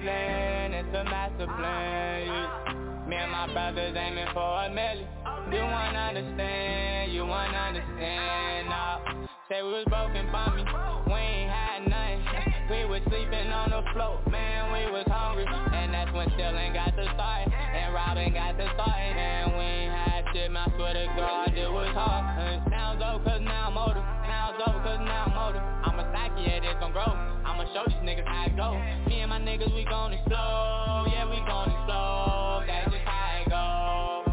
Plan, 0.08 0.72
it's 0.72 0.95
a 0.95 1.03
master 1.03 1.47
plan. 1.60 3.10
Me 3.10 3.16
and 3.18 3.32
my 3.32 3.51
brothers 3.51 3.91
aiming 3.91 4.32
for 4.34 4.64
a 4.64 4.70
million. 4.72 5.08
You 5.51 5.60
wanna 5.68 5.99
understand, 5.99 7.12
you 7.12 7.26
wanna 7.26 7.58
understand. 7.58 8.70
Nah. 8.70 9.28
Say 9.49 9.64
we 9.64 9.84
was 9.84 9.86
broken 9.91 10.32
by 10.32 10.47
me, 10.55 10.64
we 11.12 11.20
ain't 11.20 11.51
had 11.51 11.80
nothing. 11.91 12.24
We 12.72 12.86
was 12.88 13.01
sleeping 13.12 13.51
on 13.51 13.72
the 13.72 13.84
floor, 13.91 14.20
man, 14.32 14.72
we 14.72 14.91
was 14.91 15.03
hungry. 15.08 15.43
And 15.43 15.93
that's 15.93 16.12
when 16.16 16.28
Stillin 16.39 16.74
got 16.74 16.95
the 16.95 17.03
start, 17.12 17.51
and 17.51 17.93
Robin 17.93 18.32
got 18.32 18.55
the 18.55 18.68
start. 18.76 18.95
And 18.95 19.51
we 19.60 19.64
ain't 19.64 19.91
had 19.91 20.24
shit, 20.32 20.51
I 20.55 20.72
swear 20.76 20.93
to 20.95 21.05
God, 21.20 21.51
it 21.51 21.72
was 21.72 21.91
hard. 21.91 22.24
And 22.47 22.72
now 22.72 22.93
it's 22.93 23.03
over 23.03 23.24
cause 23.24 23.41
now 23.43 23.72
I'm 23.72 23.78
older, 23.78 24.03
now 24.24 24.55
it's 24.55 24.64
over 24.68 24.80
cause 24.80 25.03
now 25.03 25.28
I'm 25.28 25.38
older. 25.47 25.76
Psyche, 26.18 26.49
yeah, 26.49 26.59
this 26.65 26.74
gon' 26.82 26.91
grow. 26.91 27.13
I'ma 27.45 27.70
show 27.78 27.86
these 27.86 28.01
niggas 28.01 28.26
how 28.26 28.49
it 28.49 28.57
go. 28.57 28.74
Me 29.05 29.22
and 29.22 29.30
my 29.30 29.38
niggas, 29.38 29.70
we 29.70 29.86
gon' 29.86 30.13
explode, 30.13 31.13
yeah, 31.13 31.30
we 31.30 31.38
gon' 31.45 31.70
explode. 31.70 32.65
That's 32.65 32.89
just 32.89 33.05
how 33.05 33.38
it 33.38 33.45
go. 33.53 34.26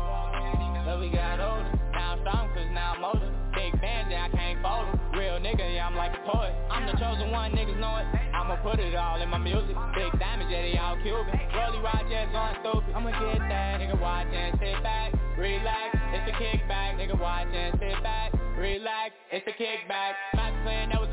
But 0.88 0.96
we 1.00 1.12
got 1.12 1.44
older, 1.44 1.68
now 1.92 2.16
I'm 2.16 2.20
strong 2.24 2.48
cause 2.56 2.72
now 2.72 2.96
I'm 2.96 3.04
older. 3.04 3.28
Big 3.52 3.76
fans, 3.84 4.08
yeah, 4.08 4.24
I 4.24 4.30
can't 4.32 4.64
fold 4.64 4.88
them. 4.88 4.96
Real 5.12 5.36
nigga, 5.44 5.60
yeah, 5.60 5.84
I'm 5.84 5.92
like 5.92 6.16
a 6.16 6.24
toy. 6.24 6.48
I'm 6.72 6.88
the 6.88 6.96
chosen 6.96 7.28
one, 7.30 7.52
niggas 7.52 7.76
know 7.76 8.00
it. 8.00 8.08
I'ma 8.32 8.56
put 8.64 8.80
it 8.80 8.94
all 8.96 9.20
in 9.20 9.28
my 9.28 9.38
music. 9.38 9.76
Big 9.92 10.08
diamonds, 10.16 10.48
yeah, 10.48 10.64
they 10.64 10.78
all 10.80 10.96
Cuban. 11.04 11.36
Rolly 11.52 11.84
yeah, 12.08 12.32
going 12.32 12.56
stupid. 12.64 12.96
I'ma 12.96 13.12
get 13.12 13.44
that, 13.44 13.76
nigga, 13.76 14.00
watch 14.00 14.32
and 14.32 14.56
sit 14.56 14.80
back, 14.80 15.12
relax. 15.36 15.92
It's 16.16 16.32
a 16.32 16.34
kickback, 16.40 16.96
nigga, 16.96 17.20
watch 17.20 17.52
and 17.52 17.76
sit 17.76 18.00
back, 18.02 18.32
relax. 18.56 19.12
It's 19.30 19.44
a 19.44 19.52
kickback. 19.52 20.16
Not 20.32 20.52
playing, 20.64 20.88
that 20.88 21.03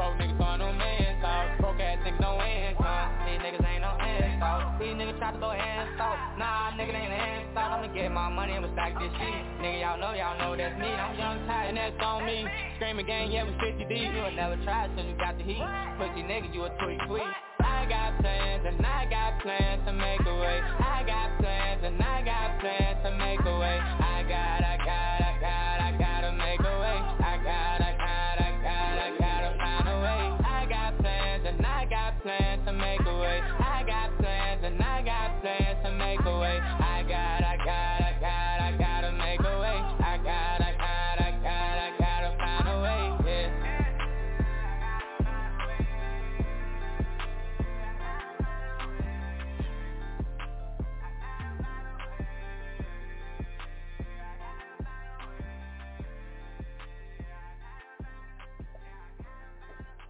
Broke 0.00 0.16
niggas 0.16 0.40
on 0.40 0.64
no 0.64 0.72
man 0.72 1.20
talk. 1.20 1.60
Broke 1.60 1.76
ass 1.76 2.00
niggas 2.00 2.24
no 2.24 2.40
income. 2.40 3.08
These 3.28 3.36
niggas 3.44 3.60
ain't 3.68 3.84
no 3.84 3.92
insult. 4.00 4.80
These 4.80 4.96
niggas 4.96 5.20
try 5.20 5.28
to 5.28 5.36
go 5.36 5.52
off. 5.52 6.16
Nah, 6.40 6.72
nigga 6.72 6.96
ain't 6.96 7.12
hands 7.12 7.52
off. 7.52 7.76
I'ma 7.76 7.92
get 7.92 8.08
my 8.08 8.32
money 8.32 8.56
and 8.56 8.64
stack 8.72 8.96
this 8.96 9.12
shit. 9.20 9.40
Nigga, 9.60 9.84
y'all 9.84 10.00
know, 10.00 10.16
y'all 10.16 10.40
know 10.40 10.56
that's 10.56 10.72
me. 10.80 10.88
I'm 10.88 11.12
young, 11.20 11.44
tired, 11.44 11.68
and 11.68 11.76
that's 11.76 12.00
on 12.00 12.24
me. 12.24 12.48
Screaming 12.80 13.04
gang, 13.04 13.28
yeah, 13.28 13.44
we 13.44 13.52
50 13.60 13.92
deep. 13.92 14.08
You 14.08 14.24
would 14.24 14.40
never 14.40 14.56
try 14.64 14.88
till 14.96 15.04
you 15.04 15.12
got 15.20 15.36
the 15.36 15.44
heat. 15.44 15.60
Pussy 16.00 16.24
nigga, 16.24 16.48
you 16.48 16.64
a 16.64 16.72
tweet 16.80 16.96
tweet. 17.04 17.28
I 17.60 17.84
got 17.84 18.16
plans 18.24 18.64
and 18.64 18.80
I 18.80 19.04
got 19.04 19.36
plans 19.44 19.84
to 19.84 19.92
make 19.92 20.24
a 20.24 20.32
way. 20.32 20.64
I 20.64 21.04
got 21.04 21.36
plans 21.36 21.84
and 21.84 22.00
I 22.00 22.24
got 22.24 22.56
plans 22.64 23.04
to 23.04 23.10
make 23.20 23.44
a 23.44 23.52
way. 23.52 23.76
I 23.76 24.24
got, 24.24 24.64
I 24.64 24.76
got, 24.80 25.20
I 25.20 25.32
got, 25.44 25.76
I 25.84 25.90
gotta 26.00 26.32
make 26.32 26.60
a 26.60 26.79
way. 26.79 26.79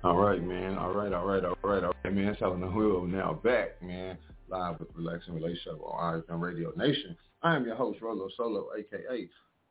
All 0.02 0.16
right, 0.16 0.42
man. 0.42 0.78
All 0.78 0.94
right, 0.94 1.12
all 1.12 1.26
right, 1.26 1.44
all 1.44 1.58
right, 1.62 1.84
all 1.84 1.92
right, 2.02 2.14
man. 2.14 2.34
Selling 2.38 2.62
the 2.62 2.68
wheel 2.68 3.02
now 3.02 3.34
back, 3.44 3.82
man. 3.82 4.16
Live 4.48 4.80
with 4.80 4.88
Relax 4.94 5.26
and 5.26 5.36
Relate 5.36 5.58
Show 5.62 5.72
on 5.72 6.22
iFM 6.22 6.40
Radio 6.40 6.72
Nation. 6.74 7.14
I 7.42 7.54
am 7.54 7.66
your 7.66 7.74
host, 7.74 8.00
Rolo 8.00 8.30
Solo, 8.34 8.68
aka 8.78 9.28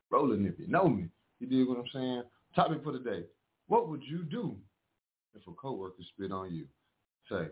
Roland 0.08 0.46
if 0.46 0.56
you 0.56 0.68
know 0.68 0.88
me. 0.88 1.08
You 1.40 1.48
dig 1.48 1.66
what 1.66 1.78
I'm 1.78 1.88
saying? 1.92 2.22
Topic 2.54 2.80
for 2.84 2.92
today. 2.92 3.24
What 3.66 3.88
would 3.88 4.04
you 4.04 4.22
do 4.22 4.56
if 5.34 5.44
a 5.48 5.52
coworker 5.52 6.04
spit 6.14 6.30
on 6.30 6.54
you? 6.54 6.68
Say, 7.28 7.48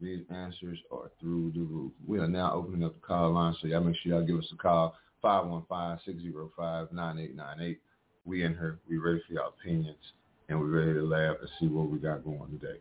these 0.00 0.24
answers 0.30 0.78
are 0.90 1.10
through 1.20 1.52
the 1.52 1.60
roof. 1.60 1.92
We 2.06 2.18
are 2.18 2.28
now 2.28 2.54
opening 2.54 2.82
up 2.82 2.94
the 2.94 3.06
call 3.06 3.32
line, 3.32 3.54
so 3.60 3.68
y'all 3.68 3.84
make 3.84 3.96
sure 3.96 4.12
y'all 4.12 4.26
give 4.26 4.38
us 4.38 4.50
a 4.54 4.56
call, 4.56 4.96
515-605-9898. 5.22 7.76
We 8.24 8.42
in 8.42 8.52
here. 8.52 8.78
We 8.88 8.96
ready 8.96 9.20
for 9.26 9.34
your 9.34 9.48
opinions 9.48 10.14
and 10.48 10.58
we're 10.58 10.66
ready 10.66 10.94
to 10.94 11.02
laugh 11.02 11.36
and 11.40 11.50
see 11.60 11.66
what 11.66 11.88
we 11.88 11.98
got 11.98 12.24
going 12.24 12.50
today. 12.58 12.78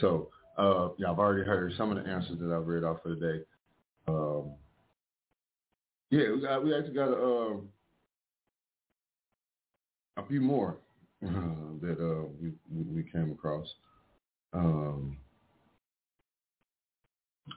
So, 0.00 0.30
uh, 0.56 0.90
y'all 0.98 1.08
have 1.08 1.18
already 1.18 1.44
heard 1.44 1.72
some 1.76 1.90
of 1.90 2.02
the 2.02 2.08
answers 2.10 2.38
that 2.38 2.52
I've 2.52 2.66
read 2.66 2.84
off 2.84 2.98
for 3.02 3.14
today. 3.14 3.44
Um, 4.06 4.52
yeah, 6.10 6.30
we 6.32 6.40
got 6.40 6.64
we 6.64 6.74
actually 6.76 6.94
got 6.94 7.08
a, 7.08 7.24
um, 7.24 7.68
a 10.16 10.26
few 10.26 10.40
more 10.40 10.76
uh, 11.24 11.28
that 11.80 11.96
uh, 11.98 12.28
we 12.40 12.52
we 12.70 13.02
came 13.10 13.32
across. 13.32 13.66
Um, 14.52 15.16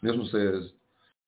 this 0.02 0.16
one 0.16 0.30
says 0.32 0.72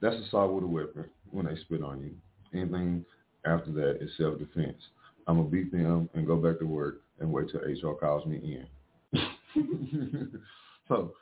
that's 0.02 0.16
assault 0.28 0.54
with 0.54 0.64
a 0.64 0.68
weapon 0.68 1.06
when 1.30 1.46
they 1.46 1.56
spit 1.62 1.84
on 1.84 2.02
you. 2.02 2.16
Anything 2.60 3.06
after 3.46 3.72
that 3.74 4.02
is 4.02 4.10
self 4.18 4.40
defense. 4.40 4.82
I'm 5.28 5.38
gonna 5.38 5.50
beat 5.50 5.72
them 5.72 6.10
and 6.16 6.26
go 6.26 6.38
back 6.38 6.60
to 6.60 6.66
work 6.66 7.02
and 7.20 7.32
wait 7.32 7.48
till 7.50 7.62
HR 7.62 7.96
calls 7.96 8.26
me 8.26 8.66
in. 9.14 9.22
so, 10.88 11.14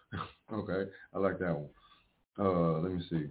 okay, 0.51 0.91
I 1.13 1.19
like 1.19 1.39
that 1.39 1.55
one. 1.55 1.69
Uh, 2.39 2.79
let 2.79 2.91
me 2.91 3.01
see. 3.09 3.27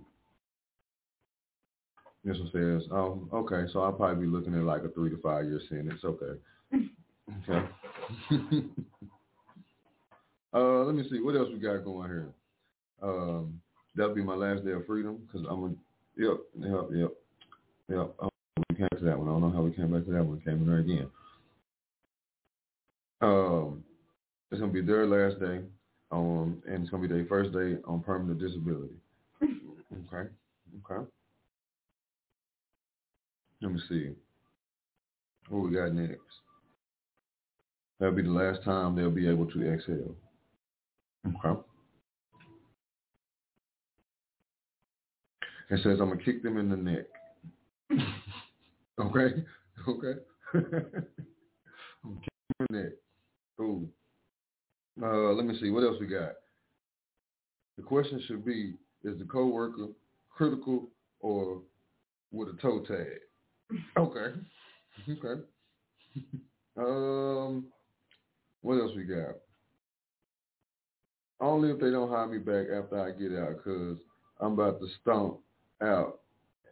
This 2.24 2.38
one 2.38 2.50
says, 2.52 2.88
oh, 2.90 3.28
okay, 3.32 3.70
so 3.72 3.80
I'll 3.82 3.92
probably 3.92 4.26
be 4.26 4.32
looking 4.32 4.54
at 4.54 4.62
like 4.62 4.82
a 4.82 4.88
three 4.88 5.10
to 5.10 5.18
five 5.18 5.44
year 5.44 5.60
sentence. 5.68 6.00
Okay. 6.04 6.40
Okay. 7.48 7.66
uh, 10.52 10.82
let 10.84 10.94
me 10.94 11.08
see. 11.08 11.20
What 11.20 11.36
else 11.36 11.48
we 11.52 11.60
got 11.60 11.84
going 11.84 12.08
here? 12.08 12.28
Um, 13.00 13.60
that'll 13.94 14.14
be 14.14 14.24
my 14.24 14.34
last 14.34 14.64
day 14.64 14.72
of 14.72 14.86
freedom 14.86 15.18
because 15.26 15.46
I'm 15.48 15.64
a, 15.64 15.68
yep, 16.16 16.38
yep, 16.58 16.88
yep, 16.92 17.10
yep. 17.88 18.14
Oh, 18.20 18.30
we 18.70 18.76
came 18.76 18.88
to 18.98 19.04
that 19.04 19.18
one. 19.18 19.28
I 19.28 19.32
don't 19.32 19.42
know 19.42 19.50
how 19.50 19.62
we 19.62 19.70
came 19.72 19.92
back 19.92 20.04
to 20.06 20.12
that 20.12 20.24
one. 20.24 20.40
Came 20.40 20.54
in 20.54 20.66
there 20.66 20.78
again. 20.78 21.08
Um, 23.20 23.84
it's 24.50 24.60
gonna 24.60 24.72
be 24.72 24.82
their 24.82 25.06
last 25.06 25.40
day, 25.40 25.62
um, 26.10 26.62
and 26.66 26.82
it's 26.82 26.90
gonna 26.90 27.06
be 27.06 27.12
their 27.12 27.26
first 27.26 27.52
day 27.52 27.78
on 27.84 28.02
permanent 28.02 28.38
disability. 28.38 28.94
Okay, 29.42 30.28
okay. 30.90 31.06
Let 33.62 33.72
me 33.72 33.80
see. 33.88 34.10
What 35.48 35.68
we 35.68 35.74
got 35.76 35.92
next? 35.92 36.20
That'll 37.98 38.14
be 38.14 38.22
the 38.22 38.30
last 38.30 38.62
time 38.62 38.94
they'll 38.94 39.10
be 39.10 39.28
able 39.28 39.46
to 39.46 39.72
exhale. 39.72 40.14
Okay. 41.26 41.60
It 45.70 45.80
says 45.82 45.98
I'm 46.00 46.10
gonna 46.10 46.22
kick 46.22 46.42
them 46.42 46.58
in 46.58 46.68
the 46.68 46.76
neck. 46.76 47.06
okay, 49.00 49.44
okay. 49.88 50.20
I'm 50.54 52.20
kicking 52.20 52.56
them 52.58 52.60
in 52.60 52.66
the 52.70 52.82
neck. 52.82 52.92
Cool. 53.56 53.88
Uh, 55.02 55.32
let 55.32 55.44
me 55.46 55.58
see. 55.60 55.70
What 55.70 55.84
else 55.84 55.96
we 56.00 56.06
got? 56.06 56.32
The 57.76 57.82
question 57.82 58.22
should 58.26 58.44
be, 58.44 58.74
is 59.04 59.18
the 59.18 59.24
coworker 59.24 59.88
critical 60.30 60.88
or 61.20 61.60
with 62.32 62.48
a 62.48 62.56
toe 62.60 62.84
tag? 62.86 63.78
Okay. 63.96 64.38
Okay. 65.08 65.42
um, 66.78 67.64
what 68.62 68.78
else 68.78 68.92
we 68.96 69.04
got? 69.04 69.36
Only 71.40 71.70
if 71.70 71.78
they 71.78 71.90
don't 71.90 72.08
hire 72.10 72.26
me 72.26 72.38
back 72.38 72.66
after 72.72 72.98
I 73.00 73.10
get 73.10 73.38
out, 73.38 73.62
cause 73.62 73.98
I'm 74.40 74.52
about 74.54 74.80
to 74.80 74.86
stomp 75.02 75.38
out 75.82 76.20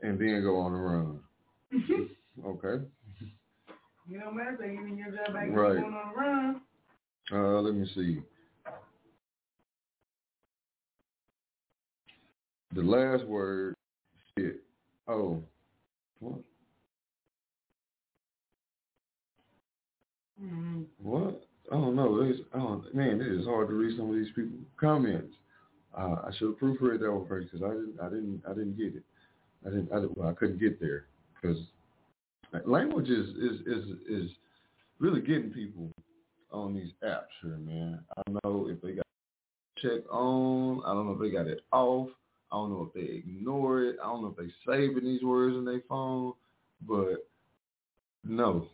and 0.02 0.18
then 0.18 0.42
go 0.42 0.56
on 0.58 0.72
the 0.72 0.78
run. 0.78 1.20
okay. 2.46 2.84
You 4.08 4.18
know, 4.18 4.32
matter 4.32 4.56
if 4.60 4.88
you 4.88 4.96
your 4.96 5.10
job 5.10 5.34
back 5.34 5.48
Right. 5.50 5.80
going 5.80 5.94
on 5.94 6.12
the 6.14 6.20
run. 6.20 6.60
Uh, 7.32 7.60
let 7.60 7.74
me 7.74 7.88
see. 7.94 8.18
The 12.74 12.82
last 12.82 13.24
word, 13.24 13.74
shit. 14.36 14.62
Oh, 15.06 15.40
what? 16.18 16.38
Mm-hmm. 20.42 20.82
What? 20.98 21.46
I 21.70 21.76
don't 21.76 21.96
know. 21.96 22.20
It's, 22.22 22.40
oh, 22.54 22.84
man, 22.92 23.20
it 23.20 23.28
is 23.28 23.46
hard 23.46 23.68
to 23.68 23.74
read 23.74 23.96
some 23.96 24.10
of 24.10 24.16
these 24.16 24.32
people 24.34 24.58
comments. 24.78 25.34
Uh, 25.96 26.16
I 26.26 26.30
should 26.36 26.48
have 26.48 26.58
proofread 26.58 27.00
that 27.00 27.12
one 27.12 27.26
first 27.28 27.50
because 27.50 27.64
I 27.64 27.70
didn't, 27.70 27.94
I 28.02 28.08
didn't, 28.08 28.42
I 28.46 28.50
didn't 28.50 28.76
get 28.76 28.96
it. 28.96 29.02
I 29.64 29.70
didn't, 29.70 29.92
I, 29.92 29.96
didn't, 29.96 30.18
well, 30.18 30.28
I 30.28 30.34
couldn't 30.34 30.58
get 30.58 30.80
there 30.80 31.06
because 31.40 31.58
language 32.66 33.08
is, 33.08 33.28
is, 33.30 33.60
is, 33.66 33.84
is 34.08 34.30
really 34.98 35.20
getting 35.20 35.50
people 35.50 35.90
on 36.54 36.74
these 36.74 36.92
apps 37.04 37.34
here, 37.42 37.58
man. 37.58 38.00
I 38.16 38.22
don't 38.26 38.44
know 38.44 38.68
if 38.68 38.80
they 38.80 38.92
got 38.92 39.04
check 39.78 40.10
on. 40.10 40.82
I 40.86 40.94
don't 40.94 41.06
know 41.06 41.12
if 41.12 41.20
they 41.20 41.30
got 41.30 41.46
it 41.46 41.60
off. 41.72 42.08
I 42.50 42.56
don't 42.56 42.70
know 42.70 42.88
if 42.88 42.94
they 42.94 43.12
ignore 43.14 43.82
it. 43.82 43.96
I 44.02 44.06
don't 44.06 44.22
know 44.22 44.28
if 44.28 44.36
they 44.36 44.52
saving 44.66 45.04
these 45.04 45.22
words 45.22 45.56
in 45.56 45.64
their 45.64 45.82
phone. 45.88 46.34
But 46.86 47.26
no, 48.24 48.68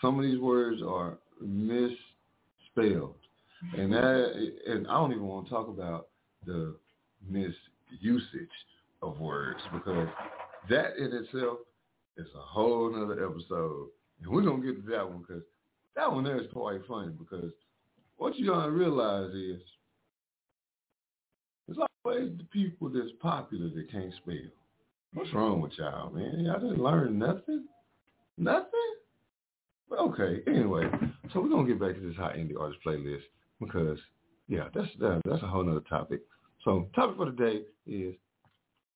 some 0.00 0.18
of 0.18 0.24
these 0.24 0.38
words 0.38 0.82
are 0.82 1.18
misspelled, 1.40 3.14
and 3.76 3.92
that 3.92 4.52
and 4.66 4.86
I 4.86 4.94
don't 4.94 5.12
even 5.12 5.26
want 5.26 5.46
to 5.46 5.50
talk 5.50 5.68
about 5.68 6.08
the 6.46 6.76
misusage 7.30 8.48
of 9.02 9.18
words 9.20 9.60
because 9.72 10.08
that 10.68 10.96
in 10.98 11.12
itself 11.12 11.58
is 12.16 12.26
a 12.34 12.40
whole 12.40 12.90
nother 12.90 13.24
episode, 13.24 13.88
and 14.22 14.30
we're 14.30 14.42
gonna 14.42 14.62
get 14.62 14.84
to 14.84 14.90
that 14.90 15.08
one 15.08 15.24
because 15.26 15.42
that 15.96 16.10
one 16.10 16.24
there 16.24 16.40
is 16.40 16.50
quite 16.52 16.80
funny 16.86 17.12
because 17.18 17.50
what 18.16 18.36
you 18.36 18.46
gotta 18.48 18.70
realize 18.70 19.32
is 19.34 19.60
there's 21.66 21.78
always 22.04 22.30
the 22.36 22.44
people 22.44 22.88
that's 22.88 23.12
popular 23.20 23.68
that 23.70 23.90
can't 23.90 24.12
spell. 24.22 24.34
What's 25.14 25.32
wrong 25.32 25.60
with 25.60 25.72
y'all, 25.78 26.10
man? 26.10 26.40
Y'all 26.40 26.60
didn't 26.60 26.82
learn 26.82 27.18
nothing? 27.18 27.66
Nothing? 28.36 28.94
But 29.88 30.00
okay, 30.00 30.42
anyway, 30.46 30.90
so 31.32 31.40
we're 31.40 31.48
going 31.48 31.66
to 31.66 31.72
get 31.72 31.80
back 31.80 31.94
to 31.94 32.00
this 32.00 32.16
hot 32.16 32.34
indie 32.34 32.58
artist 32.58 32.80
playlist 32.84 33.22
because, 33.60 33.98
yeah, 34.48 34.68
that's 34.74 34.88
that, 34.98 35.22
that's 35.24 35.42
a 35.42 35.46
whole 35.46 35.68
other 35.68 35.80
topic. 35.88 36.22
So 36.64 36.88
topic 36.94 37.16
for 37.16 37.26
today 37.26 37.62
is 37.86 38.14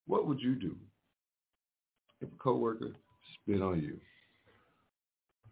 what 0.06 0.26
would 0.26 0.40
you 0.40 0.56
do 0.56 0.74
if 2.20 2.28
a 2.28 2.36
coworker 2.42 2.90
spit 3.34 3.62
on 3.62 3.80
you? 3.80 3.98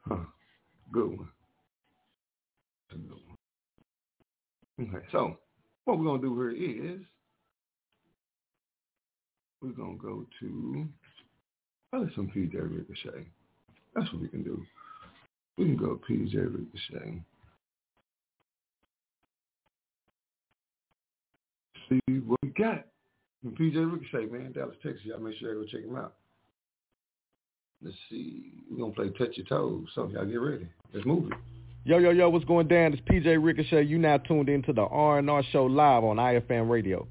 Huh. 0.08 0.24
Good 0.92 1.08
one. 1.16 1.28
Okay, 4.78 5.06
so 5.10 5.38
what 5.84 5.98
we're 5.98 6.04
going 6.04 6.20
to 6.20 6.26
do 6.28 6.34
here 6.34 6.94
is 6.94 7.00
we're 9.62 9.70
going 9.70 9.98
to 9.98 10.02
go 10.02 10.26
to, 10.40 10.86
oh, 11.94 12.08
some 12.14 12.28
PJ 12.28 12.54
Ricochet. 12.54 13.26
That's 13.94 14.12
what 14.12 14.22
we 14.22 14.28
can 14.28 14.42
do. 14.42 14.62
We 15.56 15.64
can 15.64 15.76
go 15.76 15.98
PJ 16.08 16.34
Ricochet. 16.34 17.22
See 21.88 22.18
what 22.26 22.38
we 22.42 22.50
got. 22.50 22.84
And 23.44 23.56
PJ 23.56 23.76
Ricochet, 23.90 24.30
man, 24.30 24.52
Dallas, 24.52 24.76
Texas. 24.82 25.02
Y'all 25.04 25.20
make 25.20 25.38
sure 25.38 25.54
you 25.54 25.60
go 25.60 25.66
check 25.66 25.88
him 25.88 25.96
out. 25.96 26.14
Let's 27.82 27.96
see. 28.10 28.52
We're 28.70 28.78
going 28.78 28.92
to 28.92 28.96
play 28.96 29.26
Touch 29.26 29.36
Your 29.36 29.46
Toes. 29.46 29.86
So 29.94 30.08
y'all 30.08 30.26
get 30.26 30.40
ready. 30.40 30.68
Let's 30.92 31.06
move 31.06 31.30
it. 31.30 31.38
Yo, 31.86 31.98
yo, 31.98 32.10
yo, 32.10 32.28
what's 32.28 32.44
going 32.44 32.66
down? 32.66 32.92
It's 32.92 33.02
PJ 33.02 33.38
Ricochet. 33.40 33.84
You 33.84 33.96
now 33.96 34.18
tuned 34.18 34.48
into 34.48 34.72
the 34.72 34.82
R&R 34.82 35.42
Show 35.52 35.66
live 35.66 36.02
on 36.02 36.16
IFM 36.16 36.68
Radio. 36.68 37.06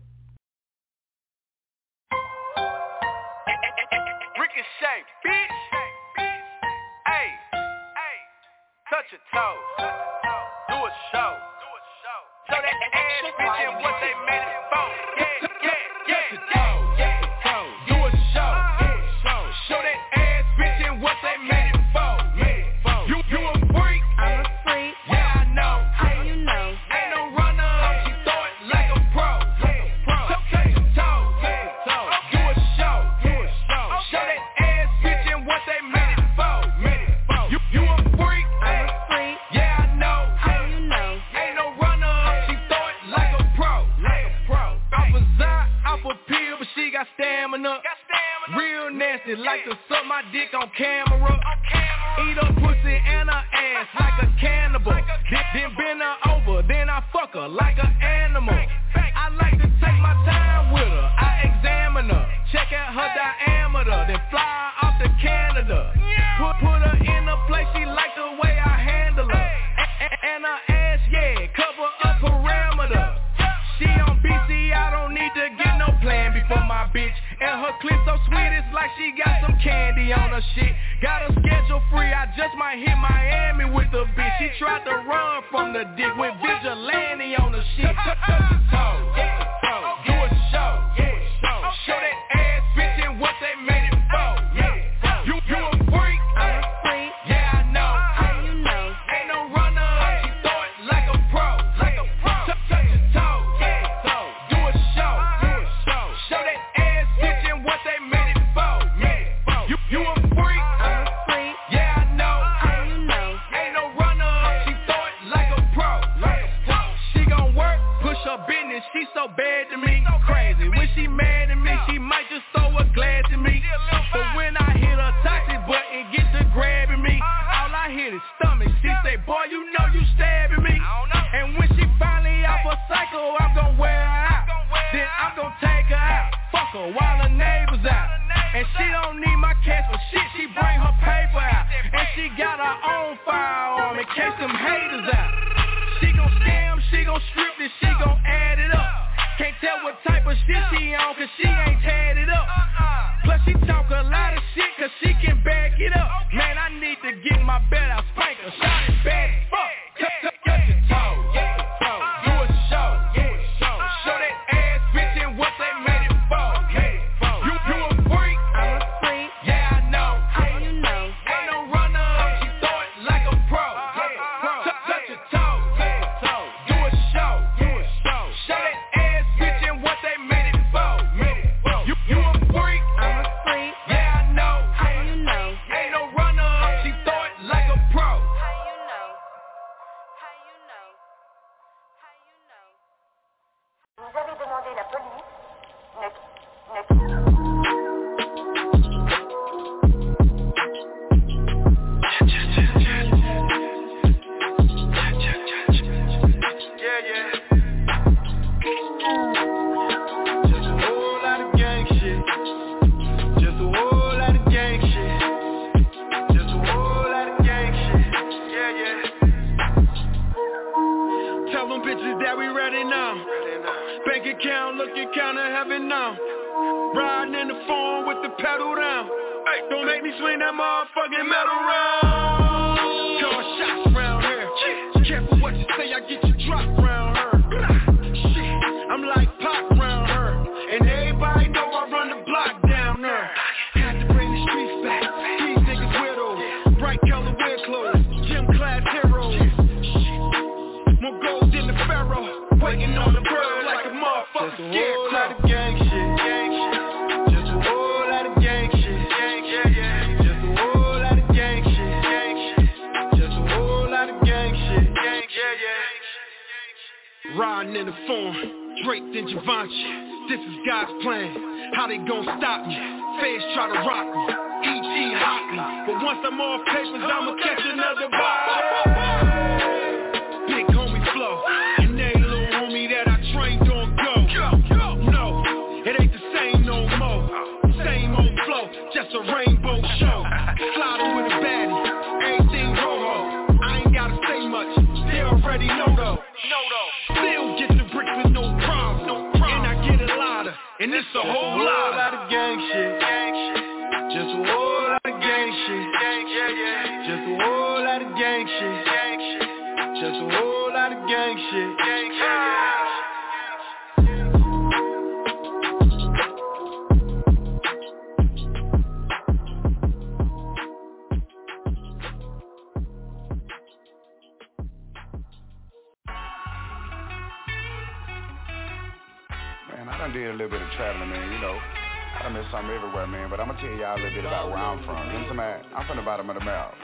Done 330.06 330.14
did 330.14 330.30
a 330.30 330.38
little 330.38 330.54
bit 330.54 330.62
of 330.62 330.70
traveling, 330.78 331.10
man, 331.10 331.32
you 331.34 331.42
know. 331.42 331.58
I 331.58 332.30
done 332.30 332.38
been 332.38 332.46
something 332.54 332.70
everywhere, 332.70 333.08
man, 333.08 333.30
but 333.30 333.42
I'm 333.42 333.50
gonna 333.50 333.58
tell 333.58 333.74
y'all 333.74 333.98
a 333.98 334.02
little 334.02 334.14
bit 334.14 334.26
about 334.26 334.54
where 334.54 334.62
I'm 334.62 334.78
from. 334.86 335.02
You 335.10 335.26
know 335.26 335.34
what 335.34 335.42
I'm 335.42 335.66
saying? 335.66 335.74
I'm 335.74 335.86
from 335.90 335.98
the 335.98 336.06
bottom 336.06 336.30
of 336.30 336.38
the 336.38 336.46
map. 336.46 336.78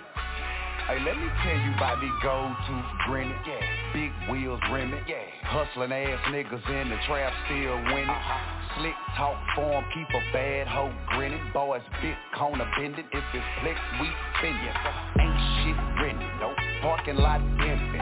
Hey, 0.89 0.97
let 1.05 1.13
me 1.13 1.29
tell 1.45 1.59
you 1.61 1.71
about 1.77 2.01
these 2.01 2.17
gold 2.25 2.51
tooth 2.65 2.91
grinning, 3.05 3.37
yeah. 3.45 3.61
big 3.93 4.11
wheels 4.25 4.59
rimming, 4.73 5.05
yeah. 5.05 5.21
hustling 5.45 5.93
ass 5.93 6.19
niggas 6.33 6.65
in 6.65 6.89
the 6.89 6.97
trap 7.05 7.31
still 7.45 7.77
winning. 7.93 8.09
Uh-huh. 8.09 8.81
Slick 8.81 8.97
talk 9.15 9.37
form, 9.53 9.85
keep 9.93 10.09
a 10.09 10.21
bad 10.33 10.65
hoe 10.65 10.91
grinning. 11.13 11.45
Boys 11.53 11.85
big 12.01 12.17
corner 12.33 12.65
bending, 12.73 13.05
if 13.05 13.23
it's 13.37 13.49
flex 13.61 13.77
we 14.01 14.09
spinning. 14.41 14.73
Ain't 15.21 15.37
shit 15.61 15.77
written, 16.01 16.25
nope. 16.25 16.30
Parking 16.81 17.17
lot 17.17 17.41
empty. 17.61 18.01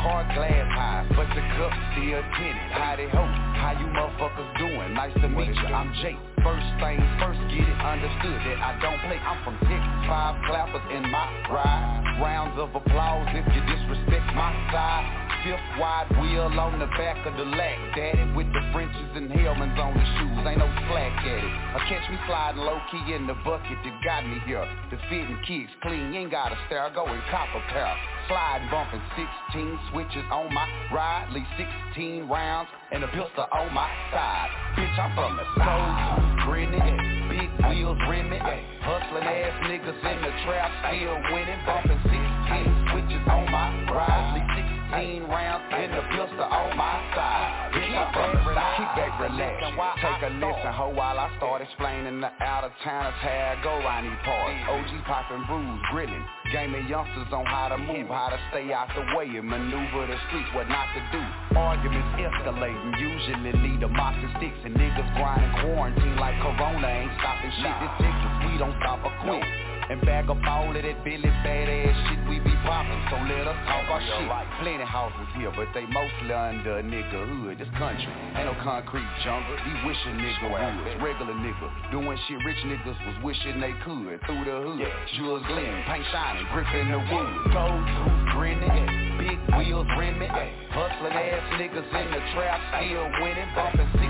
Car 0.00 0.22
glass 0.32 0.64
high, 0.70 1.04
but 1.12 1.28
the 1.34 1.42
cup 1.58 1.74
still 1.92 2.22
tinted. 2.38 2.70
How 2.72 2.94
they 2.96 3.10
hope, 3.10 3.28
how 3.58 3.74
you 3.76 3.84
motherfuckers 3.90 4.48
doing? 4.56 4.94
Nice 4.94 5.12
to 5.20 5.28
meet 5.28 5.50
you, 5.50 5.68
I'm 5.68 5.92
Jake. 6.00 6.16
First 6.40 6.64
things 6.80 7.04
first, 7.20 7.42
get 7.52 7.66
it 7.66 7.80
understood 7.82 8.38
that 8.48 8.58
I 8.64 8.80
don't 8.80 8.96
play. 9.04 9.18
I'm 9.20 9.44
from 9.44 9.58
Texas, 9.66 10.08
five 10.08 10.40
clappers 10.48 10.86
in 10.94 11.04
my 11.10 11.26
ride. 11.52 12.22
Rounds 12.22 12.56
of 12.56 12.72
applause 12.72 13.28
if 13.34 13.44
you 13.50 13.60
disrespect 13.66 14.24
my 14.32 14.54
side. 14.72 15.04
Fifth 15.44 15.80
wide 15.80 16.08
wheel 16.20 16.48
on 16.48 16.78
the 16.78 16.88
back 16.96 17.20
of 17.26 17.36
the 17.36 17.44
lack. 17.44 17.76
Daddy 17.96 18.24
with 18.32 18.48
the 18.52 18.62
Frenches 18.72 19.10
and 19.16 19.28
helmets 19.32 19.76
on 19.80 19.92
the 19.92 20.04
shoes. 20.16 20.48
Ain't 20.48 20.60
no 20.60 20.68
slack 20.88 21.16
at 21.28 21.44
it. 21.44 21.52
Or 21.76 21.82
catch 21.88 22.04
me 22.08 22.16
sliding 22.28 22.60
low 22.62 22.80
key 22.92 23.04
in 23.12 23.26
the 23.26 23.36
bucket 23.44 23.76
that 23.84 23.96
got 24.04 24.24
me 24.24 24.40
here. 24.46 24.64
The 24.92 24.96
fitting 25.08 25.40
kicks 25.44 25.72
clean, 25.82 26.12
you 26.12 26.24
ain't 26.24 26.30
gotta 26.30 26.56
stare. 26.68 26.88
Go 26.94 27.04
and 27.04 27.20
cop 27.28 27.48
a 27.52 27.60
pair. 27.72 27.92
Slide 28.30 28.62
bumping 28.70 29.02
16 29.50 29.90
switches 29.90 30.22
on 30.30 30.54
my 30.54 30.62
ride. 30.94 31.34
Leave 31.34 31.50
16 31.58 32.28
rounds 32.30 32.70
and 32.92 33.02
a 33.02 33.08
pistol 33.08 33.42
on 33.50 33.74
my 33.74 33.90
side. 34.14 34.50
Bitch, 34.78 34.98
I'm 35.02 35.10
from 35.18 35.34
the 35.34 35.42
south. 35.58 36.46
Grinning, 36.46 36.94
big 37.26 37.50
wheels 37.66 37.98
rimming. 38.06 38.38
Hustling 38.38 39.26
ass 39.26 39.66
niggas 39.66 39.98
in 39.98 40.18
the 40.22 40.30
trap, 40.46 40.70
still 40.94 41.18
winning. 41.34 41.58
Bumping 41.66 41.98
16 42.06 42.86
switches 42.94 43.24
on 43.26 43.50
my 43.50 43.66
ride. 43.90 44.38
Leave 44.38 44.46
16 44.94 45.26
rounds 45.26 45.66
and 45.74 45.90
a 45.90 46.02
pistol 46.14 46.46
on 46.46 46.76
my 46.78 47.02
side. 47.18 47.49
I'm 47.70 48.10
from 48.10 48.34
the 48.34 48.50
back, 48.50 49.20
relax. 49.22 49.62
Take 50.02 50.26
a 50.26 50.34
listen, 50.34 50.72
ho, 50.74 50.90
while 50.90 51.18
I 51.18 51.30
start 51.38 51.62
explaining 51.62 52.20
the 52.20 52.30
out 52.42 52.64
of 52.64 52.72
towners 52.82 53.14
how 53.22 53.30
I 53.30 53.62
go 53.62 53.70
around 53.78 54.10
these 54.10 54.22
parts. 54.26 54.58
OG 54.66 54.90
popping 55.06 55.44
brews, 55.46 55.78
grilling. 55.94 56.24
Game 56.50 56.74
of 56.74 56.82
youngsters 56.90 57.30
on 57.30 57.46
how 57.46 57.68
to 57.70 57.78
move, 57.78 58.10
how 58.10 58.34
to 58.34 58.40
stay 58.50 58.72
out 58.74 58.90
the 58.98 59.06
way 59.14 59.30
and 59.38 59.46
maneuver 59.46 60.06
the 60.10 60.18
streets, 60.26 60.50
what 60.50 60.66
not 60.66 60.90
to 60.98 61.02
do. 61.14 61.22
Arguments 61.54 62.10
escalating, 62.18 62.98
usually 62.98 63.52
lead 63.62 63.80
to 63.86 63.88
mops 63.88 64.18
and 64.18 64.34
sticks 64.42 64.58
and 64.66 64.74
niggas 64.74 65.06
grinding 65.14 65.54
quarantine 65.62 66.16
like 66.18 66.34
Corona 66.42 66.88
ain't 66.90 67.14
stopping 67.22 67.54
shit. 67.62 67.74
This 67.78 67.94
Texas, 68.02 68.34
we 68.50 68.58
don't 68.58 68.74
stop 68.82 68.98
or 69.06 69.14
quit. 69.22 69.46
And 69.90 69.98
bag 70.06 70.30
up 70.30 70.38
all 70.46 70.70
of 70.70 70.78
that 70.78 71.02
Billy 71.02 71.26
badass 71.42 71.98
shit 72.06 72.22
we 72.30 72.38
be 72.38 72.54
poppin', 72.62 72.94
so 73.10 73.18
let 73.26 73.42
us 73.42 73.58
talk 73.66 73.90
our 73.90 73.98
shit. 73.98 74.22
Plenty 74.62 74.86
houses 74.86 75.26
here, 75.34 75.50
but 75.50 75.66
they 75.74 75.82
mostly 75.90 76.30
under 76.30 76.78
a 76.78 76.82
nigga 76.86 77.26
hood. 77.26 77.58
This 77.58 77.66
country 77.74 78.06
ain't 78.38 78.46
no 78.46 78.54
concrete 78.62 79.10
jungle. 79.26 79.50
These 79.66 79.82
wishing 79.82 80.14
nigga 80.14 80.46
woods, 80.46 80.94
regular 81.02 81.34
nigga 81.34 81.90
doing 81.90 82.14
shit 82.30 82.38
rich 82.46 82.62
niggas 82.70 82.98
was 83.02 83.16
wishing 83.26 83.58
they 83.58 83.74
could. 83.82 84.22
Through 84.30 84.46
the 84.46 84.56
hood, 84.62 84.86
jewels 85.18 85.42
gleaming, 85.50 85.82
paint 85.90 86.06
shining, 86.14 86.46
gripping 86.54 86.86
the 86.94 87.02
wood. 87.10 87.30
Gold 87.50 87.82
tooth 87.82 88.20
grinning, 88.38 89.18
big 89.18 89.42
wheels 89.58 89.90
rimming, 89.98 90.30
hustling 90.70 91.18
ass 91.18 91.42
niggas 91.58 91.90
in 91.90 92.06
the 92.14 92.22
trap, 92.38 92.62
still 92.78 93.10
winning, 93.18 93.50
bumping 93.58 93.90
16 93.90 94.06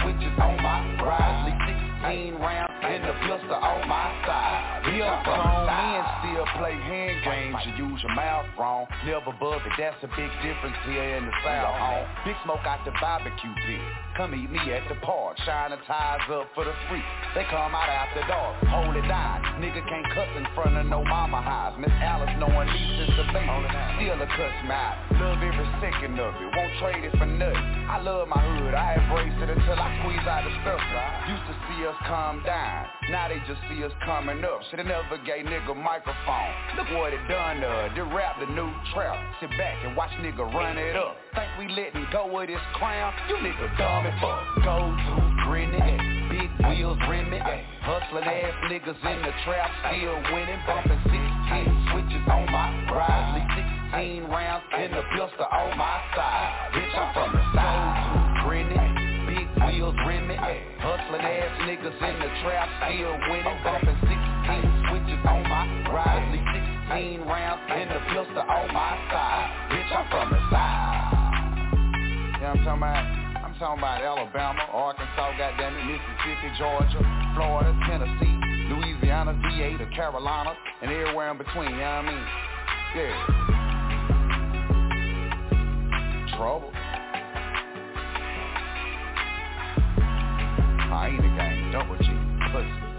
switches 0.00 0.34
on 0.40 0.56
my 0.64 0.80
ride, 1.04 1.52
leave 2.08 2.34
16 2.34 2.34
rounds 2.34 2.72
and 2.82 3.04
the 3.04 3.12
pistol 3.12 3.54
on 3.54 3.88
my 3.88 4.10
side. 4.26 4.82
We 4.86 5.02
up 5.02 5.26
still 6.42 6.60
play 6.60 6.72
hand 6.74 7.24
games. 7.24 7.56
and 7.66 7.78
use 7.78 8.02
your 8.02 8.14
mouth 8.14 8.46
wrong. 8.58 8.86
Never 9.06 9.32
bug 9.38 9.62
it. 9.66 9.72
That's 9.78 9.96
a 10.02 10.08
big 10.08 10.30
difference 10.42 10.76
here 10.86 11.16
in 11.16 11.26
the 11.26 11.34
South. 11.44 11.74
Home. 11.74 12.06
Big 12.24 12.36
smoke 12.44 12.64
out 12.66 12.84
the 12.84 12.92
barbecue 13.00 13.54
pit. 13.66 13.80
Come 14.16 14.34
eat 14.34 14.50
me 14.50 14.58
at 14.72 14.88
the 14.88 14.96
park. 15.06 15.38
Shine 15.44 15.70
the 15.70 15.78
ties 15.86 16.26
up 16.30 16.48
for 16.54 16.64
the 16.64 16.74
street. 16.86 17.06
They 17.34 17.44
come 17.50 17.74
out 17.74 17.88
after 17.88 18.26
dark. 18.28 18.56
Hold 18.68 18.96
it 18.96 19.06
down. 19.08 19.42
Nigga 19.62 19.82
can't 19.88 20.06
cuss 20.14 20.28
in 20.36 20.46
front 20.54 20.76
of 20.76 20.86
no 20.86 21.04
mama 21.04 21.40
house. 21.40 21.78
Miss 21.78 21.92
Alice 22.02 22.34
knowing 22.38 22.68
me 22.68 22.80
since 22.98 23.16
a 23.18 23.26
baby. 23.32 23.48
Still 23.98 24.18
a 24.20 24.28
cuss 24.36 24.56
me 24.66 24.74
out. 24.74 24.96
Love 25.16 25.40
every 25.40 25.68
second 25.80 26.18
of 26.18 26.34
it. 26.34 26.48
Won't 26.56 26.72
trade 26.82 27.04
it 27.04 27.14
for 27.16 27.26
nothing. 27.26 27.86
I 27.88 28.00
love 28.02 28.28
my 28.28 28.40
hood. 28.40 28.74
I 28.74 28.98
embrace 28.98 29.36
it 29.42 29.48
until 29.48 29.78
I 29.78 29.88
squeeze 30.02 30.26
out 30.26 30.42
the 30.44 30.52
stuff. 30.64 30.82
Used 31.28 31.46
to 31.48 31.54
see 31.68 31.80
us 31.86 31.96
calm 32.06 32.42
down. 32.44 32.86
Now 33.10 33.28
they 33.28 33.38
just 33.46 33.60
see 33.68 33.82
us 33.84 33.92
coming 34.04 34.44
up. 34.44 34.60
Shoulda 34.70 34.84
never 34.84 35.18
gave 35.24 35.46
nigga 35.46 35.74
microphone. 35.76 36.31
Look 36.76 36.88
what 36.96 37.12
it 37.12 37.20
done 37.28 37.60
to 37.60 37.68
her. 37.68 37.92
They 37.94 38.00
rap 38.00 38.40
the 38.40 38.46
new 38.46 38.72
trap. 38.94 39.14
Sit 39.40 39.50
back 39.60 39.84
and 39.84 39.94
watch 39.94 40.10
nigga 40.24 40.40
run 40.40 40.78
it 40.78 40.96
up. 40.96 41.16
Think 41.36 41.52
we 41.58 41.68
letting 41.68 42.06
go 42.10 42.24
of 42.32 42.46
this 42.48 42.64
crown? 42.74 43.12
You 43.28 43.36
nigga 43.36 43.76
dumb 43.76 44.06
as 44.08 44.16
fuck. 44.24 44.40
Go 44.64 44.88
to 44.88 45.12
grinning. 45.44 46.32
Big 46.32 46.48
wheels 46.66 46.96
rimming. 47.08 47.44
Hustling 47.84 48.24
ass 48.24 48.56
niggas 48.72 48.96
in 49.04 49.18
the 49.20 49.32
trap. 49.44 49.68
Still 49.84 50.16
winning. 50.32 50.60
Bumping 50.64 51.00
16 51.04 51.92
switches 51.92 52.24
on 52.32 52.48
my 52.48 52.72
ride. 52.88 53.92
16 53.92 54.24
rounds 54.32 54.64
in 54.72 54.90
the 54.96 55.04
pistol 55.12 55.44
on 55.44 55.76
my 55.76 56.00
side. 56.16 56.72
Bitch, 56.72 56.96
I'm 56.96 57.08
from 57.12 57.30
the. 57.36 57.44
Grinning. 58.48 59.28
Big 59.28 59.48
wheels 59.68 59.96
rimming. 60.08 60.40
Hustling 60.80 61.20
ass 61.20 61.52
niggas 61.68 62.00
in 62.00 62.16
the 62.16 62.30
trap. 62.40 62.68
Still 62.88 63.12
winning. 63.28 63.60
Bumping 63.60 64.00
16 64.08 64.08
switches 64.08 64.80
on 64.80 64.81
my 66.04 66.14
ride. 66.14 66.32
Leave 66.32 66.42
16 66.88 67.20
rounds 67.28 67.62
in 67.70 67.88
the 67.88 68.00
pistol 68.10 68.42
on 68.42 68.72
my 68.72 68.96
side. 69.10 69.50
Bitch, 69.70 69.90
I'm 69.96 70.08
from 70.10 70.30
the 70.30 70.40
side. 70.50 71.22
ain't 72.42 72.64
talking 72.64 72.82
about, 72.82 73.04
I'm 73.44 73.54
talking 73.58 73.78
about 73.78 74.02
Alabama, 74.02 74.62
Arkansas, 74.72 75.38
goddamn 75.38 75.76
it, 75.76 75.84
Mississippi, 75.84 76.50
Georgia, 76.58 77.00
Florida, 77.34 77.72
Tennessee, 77.86 78.36
Louisiana, 78.68 79.32
VA, 79.34 79.76
the 79.78 79.86
Carolina, 79.94 80.54
and 80.82 80.90
everywhere 80.90 81.30
in 81.30 81.38
between, 81.38 81.70
you 81.70 81.76
know 81.76 81.82
what 81.82 82.04
I 82.04 82.10
mean? 82.10 82.26
Yeah. 82.96 83.38
Trouble. 86.36 86.72
Hyena 90.92 91.36
gang, 91.36 91.72
double 91.72 91.96
G, 91.96 92.04
pussy. 92.52 92.91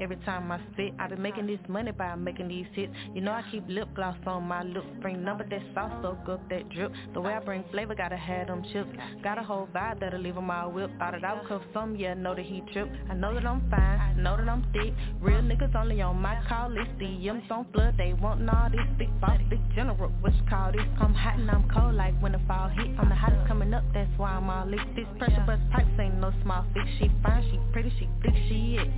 Every 0.00 0.16
time 0.24 0.50
I 0.50 0.60
spit. 0.72 0.94
I 0.98 1.08
been 1.08 1.22
making 1.22 1.46
this 1.46 1.60
money 1.68 1.92
by 1.92 2.14
making 2.14 2.48
these 2.48 2.66
hits. 2.74 2.92
You 3.14 3.20
know 3.20 3.32
I 3.32 3.42
keep 3.50 3.64
lip 3.68 3.88
gloss 3.94 4.16
on 4.26 4.44
my 4.44 4.62
lips. 4.62 4.86
Bring 5.00 5.24
number 5.24 5.46
that 5.48 5.62
sauce, 5.74 5.92
soak 6.02 6.28
up 6.28 6.48
that 6.50 6.68
drip. 6.70 6.92
The 7.14 7.20
way 7.20 7.34
I 7.34 7.40
bring 7.40 7.64
flavor, 7.70 7.94
gotta 7.94 8.16
have 8.16 8.46
them 8.48 8.62
chips. 8.72 8.88
Got 9.22 9.38
a 9.38 9.42
whole 9.42 9.68
vibe 9.74 10.00
that'll 10.00 10.20
leave 10.20 10.36
on 10.36 10.44
my 10.44 10.66
whip. 10.66 10.90
Thought 10.98 11.12
that 11.12 11.24
I 11.24 11.34
would 11.34 11.62
some, 11.72 11.96
yeah, 11.96 12.14
know 12.14 12.34
that 12.34 12.44
he 12.44 12.62
trip. 12.72 12.88
I 13.10 13.14
know 13.14 13.34
that 13.34 13.44
I'm 13.44 13.68
fine, 13.70 13.80
I 13.80 14.12
know 14.14 14.36
that 14.36 14.48
I'm 14.48 14.64
thick. 14.72 14.92
Real 15.20 15.40
niggas 15.40 15.74
only 15.74 16.00
on 16.00 16.20
my 16.20 16.40
call 16.48 16.70
list. 16.70 16.90
DMs 16.98 17.50
on 17.50 17.66
flood, 17.72 17.94
they 17.98 18.12
want 18.12 18.48
all 18.48 18.70
this 18.70 18.80
big 18.98 19.08
boss, 19.20 19.40
big 19.48 19.60
general. 19.74 20.10
What 20.20 20.34
you 20.34 20.42
call 20.48 20.72
this? 20.72 20.82
I'm 21.00 21.14
hot 21.14 21.38
and 21.38 21.50
I'm 21.50 21.68
cold 21.68 21.94
like 21.94 22.14
when 22.20 22.32
the 22.32 22.40
fall 22.46 22.68
hit. 22.68 22.88
I'm 22.98 23.08
the 23.08 23.14
hottest 23.14 23.46
coming 23.48 23.72
up, 23.74 23.84
that's 23.94 24.10
why 24.16 24.30
I'm 24.32 24.48
all 24.48 24.66
lit. 24.66 24.80
This 24.94 25.06
pressure 25.18 25.44
bust 25.46 25.62
pipes 25.72 25.88
ain't 25.98 26.16
no 26.18 26.32
small 26.42 26.64
fix. 26.74 26.86
She 26.98 27.10
fine, 27.22 27.42
she 27.50 27.58
pretty, 27.72 27.90
she 27.98 28.08
thick, 28.22 28.34
she 28.48 28.78
it. 28.78 28.88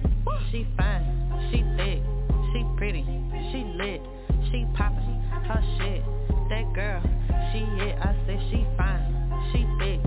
She 0.51 0.67
fine, 0.77 1.05
she 1.51 1.63
thick, 1.77 2.03
she 2.53 2.65
pretty, 2.77 3.05
she 3.53 3.65
lit, 3.77 4.01
she 4.51 4.67
poppin', 4.75 5.23
her 5.49 5.63
shit. 5.79 6.03
That 6.51 6.73
girl, 6.75 7.01
she 7.53 7.61
it. 7.83 7.97
I 8.01 8.15
said 8.27 8.41
she 8.51 8.67
fine, 8.77 9.05
she 9.53 9.67
thick, 9.79 10.01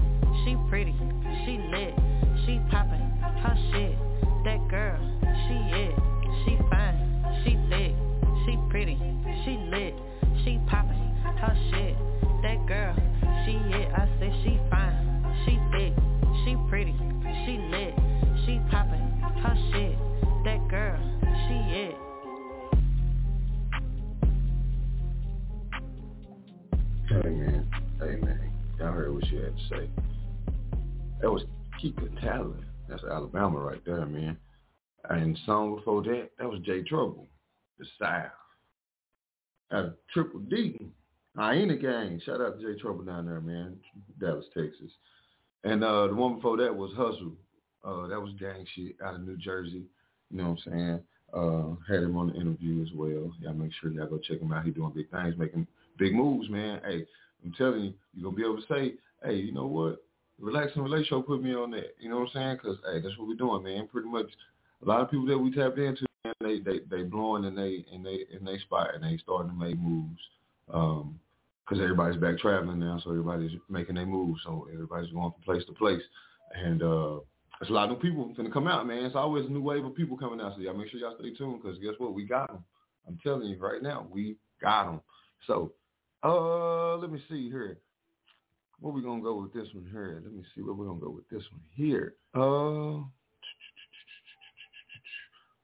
she 0.43 0.55
pretty, 0.69 0.95
she 1.45 1.57
lit, 1.71 1.93
she 2.45 2.59
poppin', 2.69 3.06
heard 28.97 29.13
what 29.13 29.27
she 29.27 29.35
had 29.35 29.55
to 29.55 29.63
say. 29.69 29.89
That 31.21 31.31
was 31.31 31.43
Keeper 31.79 32.09
Talent. 32.19 32.63
That's 32.89 33.03
Alabama 33.03 33.59
right 33.59 33.83
there, 33.85 34.05
man. 34.07 34.37
And 35.09 35.37
song 35.45 35.75
before 35.75 36.01
that, 36.03 36.29
that 36.39 36.49
was 36.49 36.61
Jay 36.61 36.81
Truble, 36.81 37.27
The 37.77 37.85
South. 37.99 38.31
Out 39.71 39.85
of 39.85 39.93
Triple 40.11 40.39
D, 40.39 40.79
Hyena 41.35 41.75
Gang. 41.77 42.19
Shout 42.25 42.41
out 42.41 42.59
to 42.59 42.61
Jay 42.61 42.81
Truble 42.81 43.05
down 43.05 43.27
there, 43.27 43.39
man, 43.39 43.77
Dallas, 44.19 44.45
Texas. 44.53 44.91
And 45.63 45.83
uh, 45.83 46.07
the 46.07 46.15
one 46.15 46.35
before 46.35 46.57
that 46.57 46.75
was 46.75 46.91
Huzsuh. 46.93 47.33
Uh, 47.85 48.07
that 48.07 48.19
was 48.19 48.33
gang 48.39 48.65
shit 48.75 48.95
out 49.03 49.15
of 49.15 49.21
New 49.21 49.37
Jersey. 49.37 49.83
You 50.31 50.37
know 50.37 50.49
what 50.49 50.59
I'm 50.65 50.71
saying? 50.71 50.99
Uh, 51.33 51.75
had 51.87 52.03
him 52.03 52.17
on 52.17 52.29
the 52.29 52.35
interview 52.35 52.81
as 52.81 52.91
well. 52.95 53.31
Y'all 53.39 53.53
make 53.53 53.71
sure 53.79 53.91
y'all 53.91 54.07
go 54.07 54.17
check 54.17 54.39
him 54.39 54.51
out. 54.51 54.65
He 54.65 54.71
doing 54.71 54.91
big 54.93 55.11
things, 55.11 55.35
making 55.37 55.67
big 55.97 56.13
moves, 56.13 56.49
man. 56.49 56.81
Hey, 56.83 57.05
I'm 57.43 57.53
telling 57.53 57.81
you, 57.81 57.93
you're 58.13 58.23
going 58.23 58.35
to 58.35 58.41
be 58.41 58.47
able 58.47 58.61
to 58.61 58.67
say, 58.67 58.95
hey, 59.23 59.35
you 59.35 59.53
know 59.53 59.67
what? 59.67 60.03
Relax 60.39 60.71
and 60.75 60.83
Relate 60.83 61.07
Show 61.07 61.21
put 61.21 61.41
me 61.41 61.53
on 61.55 61.71
that. 61.71 61.95
You 61.99 62.09
know 62.09 62.19
what 62.19 62.29
I'm 62.29 62.33
saying? 62.33 62.57
Because, 62.61 62.77
hey, 62.85 63.01
that's 63.01 63.17
what 63.17 63.27
we're 63.27 63.35
doing, 63.35 63.63
man. 63.63 63.87
Pretty 63.87 64.09
much 64.09 64.27
a 64.83 64.87
lot 64.87 65.01
of 65.01 65.09
people 65.09 65.25
that 65.27 65.37
we 65.37 65.51
tapped 65.51 65.79
into, 65.79 66.05
man, 66.23 66.33
they, 66.41 66.59
they, 66.59 66.79
they 66.89 67.03
blowing 67.03 67.45
and 67.45 67.57
they, 67.57 67.85
and 67.91 68.05
they, 68.05 68.25
and 68.33 68.45
they 68.45 68.59
spot 68.59 68.93
and 68.93 69.03
they 69.03 69.17
starting 69.17 69.51
to 69.51 69.57
make 69.57 69.77
moves. 69.77 70.19
Um, 70.71 71.19
because 71.67 71.81
everybody's 71.81 72.19
back 72.19 72.39
traveling 72.39 72.79
now, 72.79 72.99
so 73.03 73.09
everybody's 73.09 73.51
making 73.69 73.95
their 73.95 74.05
moves. 74.05 74.39
So 74.45 74.67
everybody's 74.71 75.11
going 75.11 75.31
from 75.31 75.41
place 75.43 75.65
to 75.65 75.73
place. 75.73 76.01
And 76.55 76.81
uh, 76.81 77.19
there's 77.59 77.69
a 77.69 77.73
lot 77.73 77.91
of 77.91 77.97
new 78.01 78.09
people 78.09 78.25
going 78.33 78.47
to 78.47 78.53
come 78.53 78.67
out, 78.67 78.87
man. 78.87 79.03
It's 79.03 79.15
always 79.15 79.45
a 79.45 79.49
new 79.49 79.61
wave 79.61 79.83
of 79.83 79.95
people 79.95 80.17
coming 80.17 80.39
out. 80.39 80.53
So 80.55 80.61
y'all 80.61 80.77
make 80.77 80.89
sure 80.89 80.99
y'all 80.99 81.17
stay 81.19 81.33
tuned 81.33 81.61
because 81.61 81.77
guess 81.79 81.93
what? 81.97 82.13
We 82.13 82.23
got 82.23 82.47
them. 82.47 82.63
I'm 83.07 83.19
telling 83.21 83.49
you 83.49 83.57
right 83.59 83.83
now, 83.83 84.07
we 84.09 84.37
got 84.61 84.85
them. 84.85 85.01
So 85.45 85.73
uh, 86.23 86.97
let 86.97 87.11
me 87.11 87.21
see 87.29 87.49
here. 87.49 87.79
Where 88.79 88.93
we 88.93 89.01
to 89.01 89.23
go 89.23 89.41
with 89.41 89.53
this 89.53 89.67
one 89.73 89.87
here? 89.91 90.21
Let 90.23 90.33
me 90.33 90.43
see 90.53 90.61
what 90.61 90.77
going 90.85 90.99
to 90.99 91.05
go 91.05 91.11
with 91.11 91.27
this 91.29 91.43
one 91.51 91.61
here. 91.73 92.15
Uh, 92.35 93.03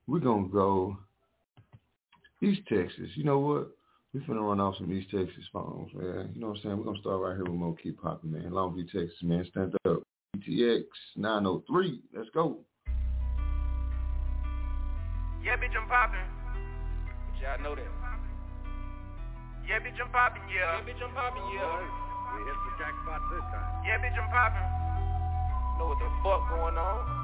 we're 0.08 0.20
going 0.20 0.46
to 0.46 0.52
go 0.52 0.98
East 2.42 2.62
Texas. 2.68 3.10
You 3.16 3.24
know 3.24 3.40
what? 3.40 3.72
We 4.14 4.20
finna 4.22 4.48
run 4.48 4.60
off 4.60 4.76
some 4.78 4.92
East 4.94 5.10
Texas 5.10 5.44
phones, 5.52 5.92
man. 5.96 6.32
You 6.36 6.42
know 6.42 6.50
what 6.50 6.58
I'm 6.58 6.64
saying? 6.64 6.78
We're 6.78 6.84
gonna 6.84 7.00
start 7.00 7.20
right 7.20 7.36
here 7.36 7.46
with 7.46 7.54
Mokey 7.54 7.98
Poppin', 8.00 8.32
man. 8.32 8.52
Longview, 8.52 8.86
Texas, 8.92 9.18
man. 9.24 9.44
Stand 9.50 9.74
up. 9.86 10.04
ETX 10.38 10.84
903. 11.16 12.00
Let's 12.16 12.30
go. 12.30 12.60
Yeah, 15.44 15.58
bitch, 15.58 15.76
I'm 15.76 15.88
poppin'. 15.88 16.20
Y'all 17.42 17.62
know 17.64 17.76
that. 17.76 18.13
Yeah, 19.64 19.80
bitch, 19.80 19.96
I'm 19.96 20.12
poppin', 20.12 20.44
yeah. 20.52 20.76
Yeah, 20.76 20.84
bitch, 20.84 21.00
I'm 21.00 21.14
poppin', 21.16 21.44
yeah. 21.56 21.80
We 22.36 22.44
hit 22.44 22.58
the 22.68 22.72
jackpot 22.76 23.22
this 23.32 23.46
time. 23.48 23.64
Yeah, 23.88 23.98
bitch, 24.04 24.18
I'm 24.20 24.28
poppin'. 24.28 24.68
Know 25.80 25.88
what 25.88 26.00
the 26.00 26.10
fuck 26.20 26.50
going 26.52 26.76
on? 26.76 27.23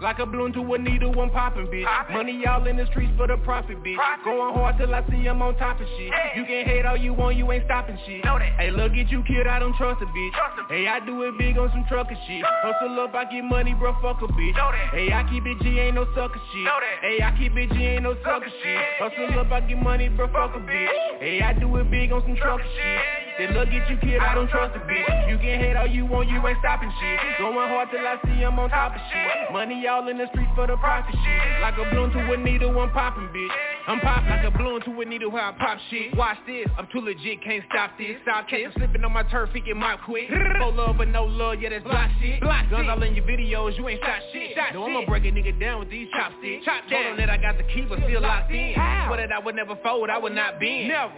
Like 0.00 0.18
a 0.18 0.24
balloon 0.24 0.54
to 0.54 0.64
a 0.74 0.78
needle, 0.78 1.12
I'm 1.20 1.28
popping, 1.28 1.66
bitch. 1.66 1.84
Poppin'. 1.84 2.16
Money 2.16 2.46
all 2.46 2.66
in 2.66 2.78
the 2.78 2.86
streets 2.86 3.12
for 3.18 3.26
the 3.26 3.36
profit, 3.36 3.84
bitch. 3.84 3.96
Profit. 3.96 4.24
Going 4.24 4.54
hard 4.54 4.78
till 4.78 4.94
I 4.94 5.04
see 5.10 5.28
I'm 5.28 5.42
on 5.42 5.54
top 5.56 5.78
of 5.78 5.86
shit. 5.98 6.10
You 6.36 6.44
can 6.46 6.64
hate 6.64 6.86
all 6.86 6.96
you 6.96 7.12
want, 7.12 7.36
you 7.36 7.52
ain't 7.52 7.64
stopping 7.66 7.98
shit. 8.06 8.24
Know 8.24 8.38
that. 8.38 8.56
Hey, 8.56 8.70
look 8.70 8.92
at 8.92 9.10
you, 9.10 9.22
kid, 9.24 9.46
I 9.46 9.58
don't 9.58 9.76
trust 9.76 10.00
a 10.00 10.06
bitch. 10.06 10.32
Trust 10.32 10.72
hey, 10.72 10.88
I 10.88 11.04
do 11.04 11.22
it 11.24 11.36
big 11.36 11.58
on 11.58 11.68
some 11.70 11.84
trucker 11.86 12.16
shit. 12.26 12.42
Hustle 12.64 12.98
up, 13.00 13.14
I 13.14 13.26
get 13.26 13.44
money, 13.44 13.74
bro, 13.74 13.92
fuck 14.00 14.22
a 14.22 14.26
bitch. 14.32 14.56
Know 14.56 14.72
that. 14.72 14.88
Hey, 14.96 15.12
I 15.12 15.22
keep 15.28 15.44
it 15.44 15.60
G, 15.60 15.78
ain't 15.78 15.94
no 15.94 16.06
sucker 16.16 16.40
shit. 16.48 16.64
Know 16.64 16.80
that. 16.80 17.04
Hey, 17.04 17.20
I 17.22 17.36
keep 17.36 17.54
it 17.56 17.70
G, 17.72 17.84
ain't 17.84 18.02
no 18.02 18.16
sucker 18.24 18.48
shit. 18.48 18.80
Hustle 18.98 19.38
up, 19.38 19.52
I 19.52 19.60
get 19.60 19.76
money, 19.82 20.08
bro, 20.08 20.28
fuck 20.28 20.56
a 20.56 20.60
bitch. 20.60 21.20
Hey, 21.20 21.42
I 21.42 21.52
do 21.52 21.76
it 21.76 21.90
big 21.90 22.10
on 22.10 22.22
some 22.22 22.36
trucker 22.36 22.64
shit. 22.64 23.19
Then 23.40 23.56
look 23.56 23.72
at 23.72 23.88
you 23.88 23.96
kid, 23.96 24.20
I 24.20 24.34
don't 24.34 24.52
trust 24.52 24.76
a 24.76 24.80
bitch. 24.84 25.30
You 25.32 25.38
can 25.40 25.56
hate 25.56 25.72
all 25.72 25.88
you 25.88 26.04
want, 26.04 26.28
you 26.28 26.36
ain't 26.46 26.58
stopping 26.60 26.92
shit. 27.00 27.18
Going 27.38 27.56
hard 27.56 27.88
till 27.88 28.04
I 28.04 28.20
see 28.20 28.44
I'm 28.44 28.58
on 28.58 28.68
top 28.68 28.92
of 28.92 29.00
shit. 29.08 29.50
Money 29.50 29.88
all 29.88 30.06
in 30.08 30.18
the 30.18 30.28
streets 30.28 30.52
for 30.54 30.66
the 30.66 30.76
profit 30.76 31.16
shit. 31.16 31.62
Like 31.64 31.72
a 31.80 31.88
balloon 31.88 32.12
to 32.12 32.20
a 32.20 32.36
needle, 32.36 32.78
I'm 32.78 32.90
popping 32.92 33.32
bitch. 33.32 33.48
I'm 33.88 33.98
popping 34.00 34.28
like 34.28 34.44
a 34.44 34.50
balloon 34.50 34.84
to 34.84 35.00
a 35.00 35.04
needle 35.06 35.30
where 35.30 35.42
I 35.42 35.52
pop 35.56 35.78
shit. 35.88 36.14
Watch 36.18 36.36
this, 36.46 36.68
I'm 36.76 36.86
too 36.92 37.00
legit, 37.00 37.40
can't 37.42 37.64
stop 37.72 37.96
this. 37.96 38.20
Stop 38.28 38.46
catch 38.46 38.60
slipping 38.76 39.02
on 39.08 39.12
my 39.12 39.22
turf, 39.32 39.48
he 39.54 39.60
get 39.60 39.74
my 39.74 39.96
quick. 40.04 40.28
No 40.60 40.68
love 40.68 40.98
but 40.98 41.08
no 41.08 41.24
love, 41.24 41.62
yeah 41.62 41.70
that's 41.70 41.84
block 41.84 42.10
shit. 42.20 42.42
Block 42.42 42.68
Guns 42.68 42.88
all 42.90 43.02
in 43.02 43.14
your 43.14 43.24
videos, 43.24 43.72
you 43.78 43.88
ain't 43.88 44.04
shot 44.04 44.20
shit. 44.34 44.52
Shot 44.54 44.74
No 44.74 44.84
I'ma 44.84 45.06
break 45.06 45.24
a 45.24 45.32
nigga 45.32 45.58
down 45.58 45.80
with 45.80 45.88
these 45.88 46.08
chopsticks. 46.12 46.66
Chop 46.66 46.84
down. 46.90 47.16
that 47.16 47.30
I 47.30 47.38
got 47.38 47.56
the 47.56 47.64
key 47.64 47.86
but 47.88 48.00
still 48.04 48.20
locked 48.20 48.52
in. 48.52 48.74
Swear 48.74 49.16
that 49.16 49.32
I 49.32 49.38
would 49.38 49.56
never 49.56 49.76
fold, 49.82 50.10
I 50.10 50.18
would 50.18 50.34
not 50.34 50.60
bend. 50.60 50.88
Never 50.88 51.14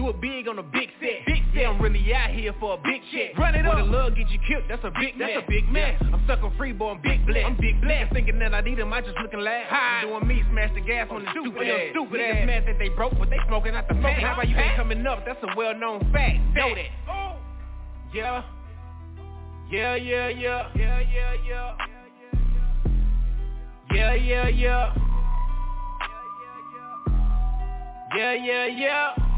do 0.00 0.08
it 0.08 0.20
big 0.20 0.48
on 0.48 0.58
a 0.58 0.62
big 0.62 0.88
set. 0.96 1.26
Big 1.26 1.44
set. 1.52 1.66
I'm 1.66 1.80
really 1.80 2.00
out 2.14 2.30
here 2.30 2.54
for 2.58 2.74
a 2.74 2.76
big 2.80 3.02
check. 3.12 3.36
Run 3.36 3.54
it 3.54 3.66
up. 3.66 3.76
the 3.76 3.84
love 3.84 4.16
get 4.16 4.30
you 4.30 4.40
killed, 4.48 4.64
that's 4.68 4.82
a 4.82 4.90
big 4.98 5.18
That's 5.18 5.36
mess. 5.36 5.44
a 5.44 5.50
big 5.50 5.68
mess. 5.68 6.00
I'm 6.00 6.24
stuck 6.24 6.42
on 6.42 6.56
free 6.56 6.72
boy, 6.72 6.92
I'm 6.96 7.02
big 7.02 7.26
blessed. 7.26 7.44
I'm 7.44 7.56
big 7.60 7.80
blessed. 7.82 8.12
Thinking 8.14 8.38
that 8.38 8.54
I 8.54 8.62
need 8.62 8.78
him, 8.78 8.92
I 8.92 9.02
just 9.02 9.18
looking 9.20 9.40
last. 9.40 9.68
High. 9.68 10.08
Doing 10.08 10.26
me, 10.26 10.42
smash 10.50 10.72
the 10.74 10.80
gas 10.80 11.08
on 11.10 11.24
the 11.24 11.30
stupid, 11.32 11.52
stupid 11.52 11.68
ass. 11.68 11.80
Stupid 11.92 12.20
Niggas 12.20 12.40
ass. 12.40 12.46
mad 12.46 12.64
that 12.66 12.78
they 12.78 12.88
broke, 12.88 13.12
but 13.18 13.28
they 13.28 13.36
smoking 13.46 13.74
out 13.74 13.88
the 13.88 13.94
smoking. 14.00 14.24
How 14.24 14.32
about 14.32 14.48
you 14.48 14.56
ain't 14.56 14.76
coming 14.76 15.06
up? 15.06 15.24
That's 15.26 15.42
a 15.42 15.52
well-known 15.54 16.00
fact. 16.12 16.38
Know 16.56 16.72
that. 16.74 16.90
Oh. 17.12 17.36
Yeah. 18.14 18.42
Yeah, 19.70 19.94
yeah, 19.96 20.28
yeah. 20.28 20.68
Yeah, 20.74 21.00
yeah, 21.00 21.34
yeah. 21.46 21.76
Yeah, 23.92 24.14
yeah, 24.14 24.48
yeah. 24.48 24.94
Yeah, 28.16 28.34
yeah, 28.34 28.66
yeah. 28.66 29.29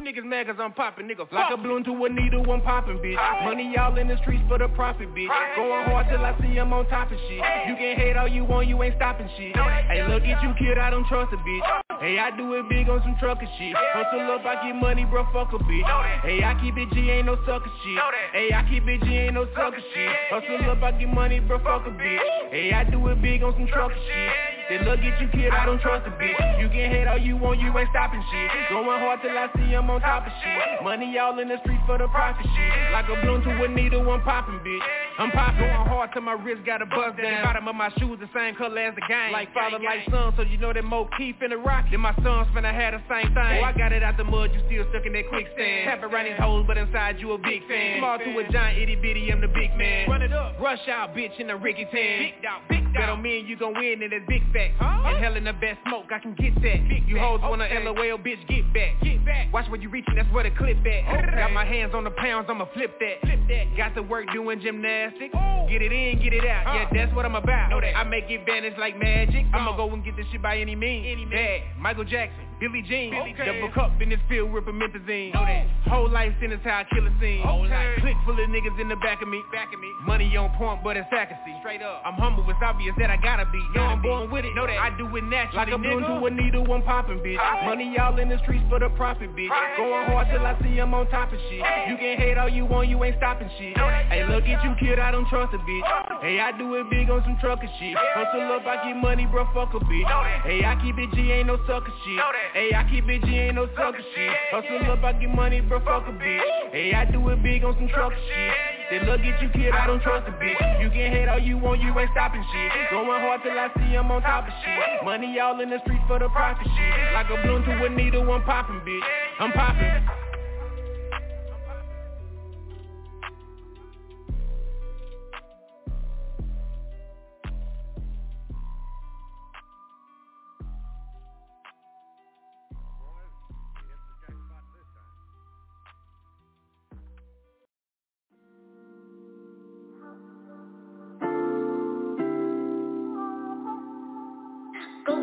You 0.00 0.06
niggas 0.06 0.24
mad 0.24 0.46
cause 0.46 0.56
I'm 0.58 0.72
popping, 0.72 1.08
nigga. 1.08 1.30
Like 1.30 1.52
a 1.52 1.58
balloon 1.58 1.84
to 1.84 1.92
a 1.92 2.08
needle, 2.08 2.50
I'm 2.50 2.62
popping, 2.62 2.96
bitch. 3.04 3.44
Money 3.44 3.76
all 3.76 3.98
in 3.98 4.08
the 4.08 4.16
streets 4.22 4.42
for 4.48 4.56
the 4.56 4.68
profit, 4.68 5.12
bitch. 5.14 5.28
Going 5.56 5.84
hard 5.84 6.06
till 6.08 6.24
I 6.24 6.32
see 6.40 6.56
I'm 6.56 6.72
on 6.72 6.88
top 6.88 7.12
of 7.12 7.18
shit. 7.28 7.44
You 7.68 7.76
can 7.76 7.96
hate 8.00 8.16
all 8.16 8.26
you 8.26 8.46
want, 8.46 8.66
you 8.66 8.82
ain't 8.82 8.96
stopping 8.96 9.28
shit. 9.36 9.54
Hey, 9.54 10.02
look 10.08 10.22
at 10.22 10.42
you, 10.42 10.54
kid, 10.58 10.78
I 10.78 10.88
don't 10.88 11.06
trust 11.06 11.34
a 11.34 11.36
bitch. 11.36 12.00
Hey, 12.00 12.18
I 12.18 12.34
do 12.34 12.54
it 12.54 12.64
big 12.70 12.88
on 12.88 13.02
some 13.02 13.14
trucker 13.20 13.44
shit. 13.58 13.76
Hustle 13.76 14.32
up, 14.32 14.46
I 14.46 14.64
get 14.64 14.74
money, 14.74 15.04
bro, 15.04 15.26
fuck 15.34 15.52
a 15.52 15.58
bitch. 15.58 15.84
Hey, 16.22 16.42
I 16.42 16.56
keep 16.62 16.78
it 16.78 16.88
G, 16.94 17.10
ain't 17.10 17.26
no 17.26 17.36
sucker 17.44 17.68
shit. 17.84 18.00
Hey, 18.32 18.54
I 18.54 18.64
keep 18.70 18.88
it 18.88 19.02
G, 19.02 19.28
ain't 19.28 19.34
no 19.34 19.44
sucker 19.52 19.84
shit. 19.92 20.10
Hustle 20.30 20.70
up, 20.70 20.82
I 20.82 20.92
get 20.92 21.12
money, 21.12 21.40
bro, 21.40 21.58
fuck 21.58 21.86
a 21.86 21.90
bitch. 21.90 22.24
Hey, 22.48 22.72
I 22.72 22.84
do 22.84 23.06
it 23.08 23.20
big 23.20 23.42
on 23.42 23.52
some 23.52 23.66
trucker 23.66 23.92
shit. 23.92 24.32
Then 24.70 24.84
look 24.86 25.00
at 25.00 25.20
you, 25.20 25.28
kid, 25.28 25.52
I 25.52 25.66
don't 25.66 25.80
trust 25.82 26.06
a 26.06 26.10
bitch. 26.14 26.60
You 26.62 26.68
can 26.68 26.88
hate 26.88 27.06
all 27.06 27.18
you 27.18 27.36
want, 27.36 27.60
you 27.60 27.76
ain't 27.76 27.90
stopping 27.90 28.22
shit. 28.30 28.50
Going 28.70 28.86
hard 28.86 29.20
till 29.20 29.36
I 29.36 29.50
see 29.58 29.74
I'm 29.74 29.89
on 29.90 30.00
top 30.00 30.26
of 30.26 30.32
shit. 30.42 30.82
Money 30.82 31.18
all 31.18 31.38
in 31.38 31.48
the 31.48 31.58
streets 31.62 31.82
for 31.86 31.98
the 31.98 32.06
profit 32.08 32.46
shit. 32.46 32.92
Like 32.92 33.06
a 33.10 33.16
balloon 33.20 33.42
to 33.42 33.50
a 33.64 33.68
needle, 33.68 34.08
I'm 34.10 34.22
popping, 34.22 34.60
bitch. 34.60 34.80
I'm 35.18 35.30
popping 35.30 35.70
going 35.70 35.88
hard 35.88 36.10
till 36.12 36.22
my 36.22 36.32
wrist 36.32 36.64
got 36.64 36.82
a 36.82 36.86
buzz 36.86 37.14
down. 37.16 37.44
Bottom 37.44 37.68
of 37.68 37.74
my 37.74 37.90
shoes 37.98 38.18
the 38.20 38.28
same 38.34 38.54
color 38.54 38.78
as 38.78 38.94
the 38.94 39.02
game. 39.08 39.32
Like 39.32 39.52
father, 39.52 39.78
like 39.78 40.08
son, 40.10 40.32
so 40.36 40.42
you 40.42 40.58
know 40.58 40.72
that 40.72 40.84
Mokey 40.84 41.34
in 41.42 41.50
the 41.50 41.56
rock. 41.56 41.86
Then 41.90 42.00
my 42.00 42.14
sons 42.22 42.48
finna 42.54 42.72
have 42.72 42.94
the 42.94 43.02
same 43.10 43.34
thing. 43.34 43.60
Oh, 43.60 43.66
I 43.66 43.72
got 43.76 43.92
it 43.92 44.02
out 44.02 44.16
the 44.16 44.24
mud, 44.24 44.50
you 44.52 44.60
still 44.66 44.86
stuck 44.90 45.06
in 45.06 45.12
that 45.12 45.28
quicksand. 45.28 45.86
Tap 45.86 46.02
around 46.02 46.26
these 46.26 46.38
hoes, 46.38 46.64
but 46.66 46.78
inside 46.78 47.18
you 47.18 47.32
a 47.32 47.38
big 47.38 47.66
fan. 47.68 47.98
Small 47.98 48.18
to 48.18 48.38
a 48.38 48.48
giant 48.50 48.78
itty 48.78 48.96
bitty, 48.96 49.30
I'm 49.30 49.40
the 49.40 49.48
big 49.48 49.74
man. 49.76 50.08
Run 50.08 50.22
it 50.22 50.32
up. 50.32 50.58
Rush 50.60 50.86
out, 50.88 51.14
bitch, 51.14 51.38
in 51.38 51.48
the 51.48 51.56
Ricky 51.56 51.86
Tan. 51.90 52.18
Big 52.18 52.42
dog, 52.42 52.62
big 52.68 52.84
dog. 52.84 52.94
Bet 52.94 53.08
on 53.08 53.22
me 53.22 53.40
and 53.40 53.48
you 53.48 53.56
gon' 53.56 53.74
win 53.74 54.02
in 54.02 54.10
that 54.10 54.26
big 54.26 54.42
fact. 54.52 54.74
Huh? 54.78 55.00
in 55.40 55.44
the 55.44 55.52
best 55.54 55.78
smoke, 55.86 56.06
I 56.12 56.18
can 56.18 56.34
get 56.34 56.54
that. 56.54 56.88
Big 56.88 57.06
you 57.06 57.18
hoes 57.18 57.40
wanna 57.42 57.64
okay. 57.64 57.84
LOL, 57.84 58.18
bitch, 58.18 58.46
get 58.48 58.72
back. 58.74 59.00
Get 59.02 59.24
back. 59.24 59.52
Watch 59.52 59.70
where 59.80 59.88
you 59.88 59.88
reaching, 59.88 60.14
that's 60.14 60.32
where 60.32 60.44
the 60.44 60.50
clip 60.50 60.78
at. 60.80 61.24
Okay. 61.24 61.36
Got 61.36 61.52
my 61.52 61.64
hands 61.64 61.92
on 61.94 62.04
the 62.04 62.10
pounds, 62.10 62.46
I'ma 62.48 62.66
flip 62.74 62.98
that. 63.00 63.20
Flip 63.22 63.40
that. 63.48 63.76
Got 63.76 63.94
to 63.94 64.02
work 64.02 64.26
doing 64.32 64.60
gymnastics. 64.60 65.34
Ooh. 65.34 65.68
Get 65.68 65.82
it 65.82 65.92
in, 65.92 66.20
get 66.22 66.32
it 66.32 66.44
out. 66.44 66.66
Uh. 66.66 66.74
Yeah, 66.74 66.88
that's 66.92 67.14
what 67.16 67.24
I'm 67.24 67.34
about. 67.34 67.70
Know 67.70 67.80
that. 67.80 67.96
I 67.96 68.04
make 68.04 68.24
it 68.28 68.44
vanish 68.44 68.74
like 68.78 68.98
magic. 68.98 69.46
Uh. 69.52 69.58
I'ma 69.58 69.76
go 69.76 69.90
and 69.92 70.04
get 70.04 70.16
this 70.16 70.26
shit 70.30 70.42
by 70.42 70.58
any 70.58 70.76
means. 70.76 71.06
Any 71.10 71.24
means. 71.24 71.62
Michael 71.78 72.04
Jackson. 72.04 72.49
Billie 72.60 72.84
Jean, 72.84 73.14
okay. 73.14 73.40
double 73.40 73.72
cup 73.72 73.90
in 74.02 74.10
this 74.10 74.20
field 74.28 74.52
with 74.52 74.64
promethazine. 74.64 75.32
Know 75.32 75.48
that. 75.48 75.64
Whole 75.88 76.10
life 76.10 76.32
sentence 76.40 76.60
how 76.62 76.84
I 76.84 76.86
kill 76.92 77.06
a 77.08 77.12
scene. 77.16 77.40
Okay. 77.40 77.96
Click 78.04 78.16
full 78.28 78.36
of 78.36 78.48
niggas 78.52 78.78
in 78.78 78.92
the 78.92 79.00
back 79.00 79.22
of 79.22 79.28
me. 79.28 79.40
Back 79.50 79.72
of 79.72 79.80
me. 79.80 79.88
Money 80.04 80.36
on 80.36 80.52
point, 80.60 80.84
but 80.84 80.96
it's 80.96 81.08
accuracy. 81.10 81.56
Straight 81.64 81.80
up. 81.80 82.02
I'm 82.04 82.20
humble, 82.20 82.44
it's 82.50 82.60
obvious 82.60 82.92
that 83.00 83.08
I 83.08 83.16
gotta 83.16 83.48
be. 83.48 83.64
Know 83.74 83.80
I'm 83.80 84.02
born 84.02 84.30
with 84.30 84.44
it. 84.44 84.54
Know 84.54 84.66
that. 84.66 84.76
I 84.76 84.92
do 84.98 85.08
it 85.16 85.24
naturally. 85.24 85.56
Like 85.56 85.72
a 85.72 85.78
balloon 85.78 86.04
to 86.04 86.26
a 86.26 86.30
needle, 86.30 86.68
I'm 86.70 86.82
popping, 86.82 87.24
bitch. 87.24 87.40
Money 87.64 87.96
all 87.96 88.18
in 88.20 88.28
the 88.28 88.36
streets 88.44 88.64
for 88.68 88.78
the 88.78 88.90
profit, 88.90 89.34
bitch. 89.34 89.48
Going 89.80 90.04
hard 90.12 90.28
till 90.28 90.44
I 90.44 90.52
see 90.60 90.76
I'm 90.78 90.92
on 90.92 91.08
top 91.08 91.32
of 91.32 91.40
shit. 91.48 91.64
You 91.88 91.96
can 91.96 92.20
hate 92.20 92.36
all 92.36 92.48
you 92.48 92.66
want, 92.66 92.88
you 92.88 93.02
ain't 93.02 93.16
stopping 93.16 93.48
shit. 93.56 93.72
Hey, 93.72 94.20
look 94.28 94.44
at 94.44 94.62
you, 94.62 94.76
kid, 94.78 94.98
I 94.98 95.10
don't 95.10 95.26
trust 95.28 95.54
a 95.54 95.58
bitch. 95.64 96.20
Hey, 96.20 96.40
I 96.40 96.52
do 96.52 96.74
it 96.76 96.90
big 96.90 97.08
on 97.08 97.24
some 97.24 97.38
trucker 97.40 97.68
shit. 97.80 97.96
Hustle 97.96 98.52
up, 98.52 98.66
I 98.66 98.84
get 98.84 99.00
money, 99.00 99.24
bro, 99.24 99.48
fuck 99.54 99.72
a 99.72 99.80
bitch. 99.80 100.44
Hey, 100.44 100.60
I 100.64 100.76
keep 100.84 100.98
it 100.98 101.08
G, 101.16 101.32
ain't 101.32 101.46
no 101.46 101.56
sucker 101.66 101.92
shit. 102.04 102.20
Hey, 102.52 102.74
I 102.74 102.82
keep 102.90 103.06
it 103.08 103.22
G, 103.22 103.38
ain't 103.38 103.54
no 103.54 103.66
sucker 103.78 104.02
shit. 104.14 104.34
Hustle 104.50 104.90
up, 104.90 105.04
I 105.04 105.12
get 105.12 105.30
money, 105.30 105.60
bro, 105.60 105.78
fuck 105.80 106.08
a 106.08 106.10
bitch. 106.10 106.42
Hey, 106.72 106.92
I 106.92 107.04
do 107.04 107.28
it 107.28 107.42
big 107.42 107.62
on 107.62 107.74
some 107.78 107.88
trucker 107.88 108.16
shit. 108.16 108.54
Then 108.90 109.06
look 109.06 109.20
at 109.20 109.40
you, 109.40 109.48
kid, 109.50 109.70
I 109.70 109.86
don't 109.86 110.02
trust 110.02 110.26
a 110.26 110.32
bitch. 110.32 110.82
You 110.82 110.90
can 110.90 111.12
hate 111.12 111.28
all 111.28 111.38
you 111.38 111.58
want, 111.58 111.80
you 111.80 111.96
ain't 111.96 112.10
stopping 112.10 112.44
shit. 112.50 112.90
Going 112.90 113.06
hard 113.06 113.42
till 113.44 113.54
I 113.54 113.70
see 113.78 113.94
I'm 113.94 114.10
on 114.10 114.22
top 114.22 114.48
of 114.48 114.54
shit. 114.64 115.04
Money 115.04 115.38
all 115.38 115.60
in 115.60 115.70
the 115.70 115.78
streets 115.86 116.02
for 116.08 116.18
the 116.18 116.28
profit 116.28 116.66
shit. 116.66 117.14
Like 117.14 117.30
a 117.30 117.38
balloon 117.38 117.62
to 117.62 117.84
a 117.86 117.88
needle, 117.88 118.26
I'm 118.32 118.42
popping, 118.42 118.80
bitch. 118.82 119.06
I'm 119.38 119.52
popping. 119.52 120.19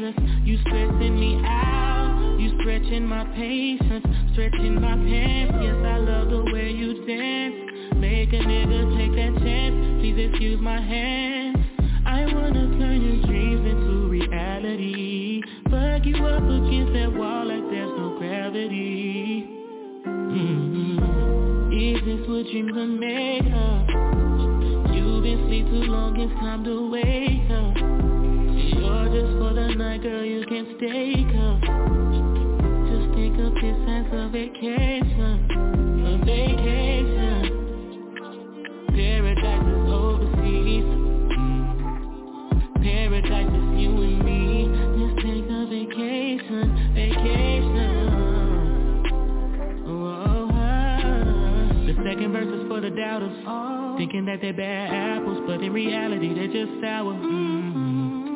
anxious 0.00 0.22
You 0.44 0.58
stressing 0.60 1.18
me 1.18 1.42
out. 1.44 2.36
You 2.38 2.58
stretching 2.60 3.06
my 3.06 3.24
patience. 3.34 4.04
Stretching 4.32 4.80
my 4.80 4.94
pants. 4.94 5.54
Yes, 5.60 5.76
I 5.84 5.98
love 5.98 6.30
the 6.30 6.52
way 6.52 6.70
you 6.70 7.04
dance. 7.06 7.54
Make 7.96 8.32
a 8.32 8.36
nigga 8.36 8.96
take 8.96 9.12
that 9.12 9.42
chance. 9.42 10.00
Please 10.00 10.28
excuse 10.30 10.60
my 10.60 10.80
hands. 10.80 11.58
I 12.06 12.24
wanna 12.32 12.78
turn 12.78 13.02
your 13.02 13.26
dreams 13.26 13.66
into 13.66 14.08
reality. 14.08 15.42
Fuck 15.70 16.06
you 16.06 16.16
up 16.26 16.42
against 16.42 16.92
that 16.94 17.12
wall 17.12 17.46
like 17.46 17.70
there's 17.70 17.90
no 17.98 18.16
gravity. 18.18 19.46
Mm-hmm. 20.06 21.72
Is 21.72 22.00
this 22.04 22.28
what 22.28 22.46
dreams 22.46 22.76
are 22.76 22.86
made 22.86 23.52
of 23.52 23.88
You've 24.94 25.22
been 25.22 25.40
asleep 25.44 25.66
too 25.66 25.90
long, 25.90 26.18
it's 26.18 26.32
time 26.40 26.64
to 26.64 26.90
wake 26.90 27.50
up 27.50 27.77
Just 29.12 29.32
for 29.38 29.54
the 29.54 29.74
night, 29.76 30.02
girl, 30.02 30.24
you 30.24 30.44
can 30.46 30.66
stay 30.76 31.14
Just 32.88 33.14
think 33.14 33.38
of 33.40 33.54
this 33.54 33.78
vacation 34.32 35.48
A 36.06 36.18
vacation. 36.26 37.42
Paradise 38.88 39.66
is 39.66 39.92
overseas. 39.92 40.84
Paradise 42.82 43.48
is 43.48 43.80
you 43.80 43.90
and 44.02 44.24
me. 44.24 44.68
Let's 44.98 45.16
take 45.22 45.46
a 45.50 45.66
vacation, 45.66 46.66
vacation. 46.94 48.24
Oh, 49.86 50.24
oh, 50.28 50.48
The 51.86 51.94
second 52.04 52.32
verse 52.32 52.52
is 52.60 52.68
for 52.68 52.80
the 52.82 52.90
doubters. 52.90 53.32
Thinking 53.98 54.26
that 54.26 54.40
they're 54.40 54.52
bad 54.54 54.94
apples 54.94 55.42
But 55.46 55.60
in 55.62 55.72
reality 55.72 56.32
they're 56.34 56.46
just 56.46 56.80
sour 56.80 57.14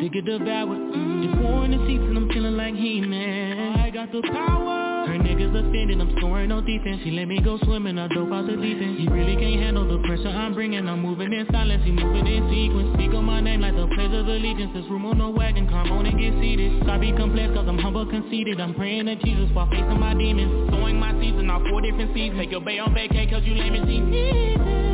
mm-hmm. 0.02 0.14
They 0.14 0.20
get 0.20 0.24
devoured 0.24 0.78
mm-hmm. 0.78 1.22
You're 1.22 1.36
pouring 1.42 1.70
the 1.70 1.78
seats 1.86 2.02
and 2.02 2.16
I'm 2.16 2.28
feeling 2.28 2.56
like 2.56 2.74
He-Man. 2.74 3.78
I 3.78 3.90
got 3.90 4.10
the 4.10 4.22
power. 4.22 5.06
Her 5.06 5.18
niggas 5.18 5.50
offended, 5.50 6.00
I'm 6.00 6.14
scoring 6.18 6.52
on 6.52 6.64
defense. 6.64 7.00
She 7.02 7.10
let 7.10 7.26
me 7.26 7.40
go 7.42 7.58
swimming, 7.64 7.98
I 7.98 8.06
dope 8.08 8.32
out 8.32 8.46
the 8.46 8.54
deep 8.54 8.78
end. 8.78 8.98
He 8.98 9.08
really 9.08 9.34
can't 9.34 9.60
handle 9.60 9.86
the 9.86 9.98
pressure 10.06 10.28
I'm 10.28 10.54
bringing. 10.54 10.88
I'm 10.88 11.02
moving 11.02 11.32
in 11.32 11.46
silence, 11.50 11.82
he 11.84 11.90
moving 11.90 12.26
in 12.26 12.50
sequence. 12.50 12.94
Speak 12.94 13.10
on 13.14 13.24
my 13.24 13.40
name 13.40 13.62
like 13.62 13.74
the 13.74 13.86
pledge 13.94 14.14
of 14.14 14.26
allegiance. 14.26 14.70
This 14.74 14.86
room 14.86 15.06
on 15.06 15.18
no 15.18 15.30
wagon, 15.30 15.68
come 15.68 15.90
on 15.90 16.06
and 16.06 16.18
get 16.18 16.34
seated. 16.40 16.88
I 16.88 16.98
be 16.98 17.12
complex 17.12 17.52
cause 17.54 17.66
I'm 17.66 17.78
humble 17.78 18.06
conceited. 18.06 18.60
I'm 18.60 18.74
praying 18.74 19.06
to 19.06 19.16
Jesus 19.16 19.50
while 19.52 19.68
facing 19.70 19.98
my 19.98 20.14
demons. 20.14 20.70
Sowing 20.70 20.98
my 20.98 21.12
season 21.18 21.50
on 21.50 21.66
four 21.68 21.80
different 21.80 22.14
seasons. 22.14 22.38
Take 22.38 22.50
your 22.50 22.60
bay 22.60 22.78
on 22.78 22.94
vacay 22.94 23.30
cause 23.30 23.42
you 23.44 23.54
lame 23.54 23.74
and 23.74 23.86
see 23.86 24.91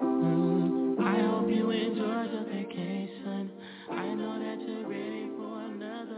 Mm. 0.04 0.96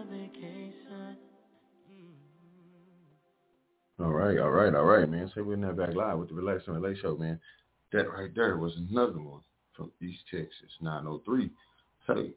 Vacation. 0.10 1.18
All 4.00 4.12
right, 4.12 4.40
all 4.40 4.50
right, 4.50 4.74
all 4.74 4.86
right, 4.86 5.10
man. 5.10 5.32
So 5.34 5.44
we're 5.44 5.56
now 5.56 5.72
back 5.74 5.94
live 5.94 6.18
with 6.18 6.30
the 6.30 6.36
Relax 6.36 6.64
and 6.68 6.82
Relate 6.82 6.98
Show, 7.02 7.16
man. 7.18 7.40
That 7.92 8.10
right 8.10 8.34
there 8.36 8.58
was 8.58 8.76
another 8.76 9.20
one 9.20 9.42
from 9.76 9.92
East 10.02 10.24
Texas, 10.32 10.72
903. 10.82 11.52
Hey, 12.08 12.34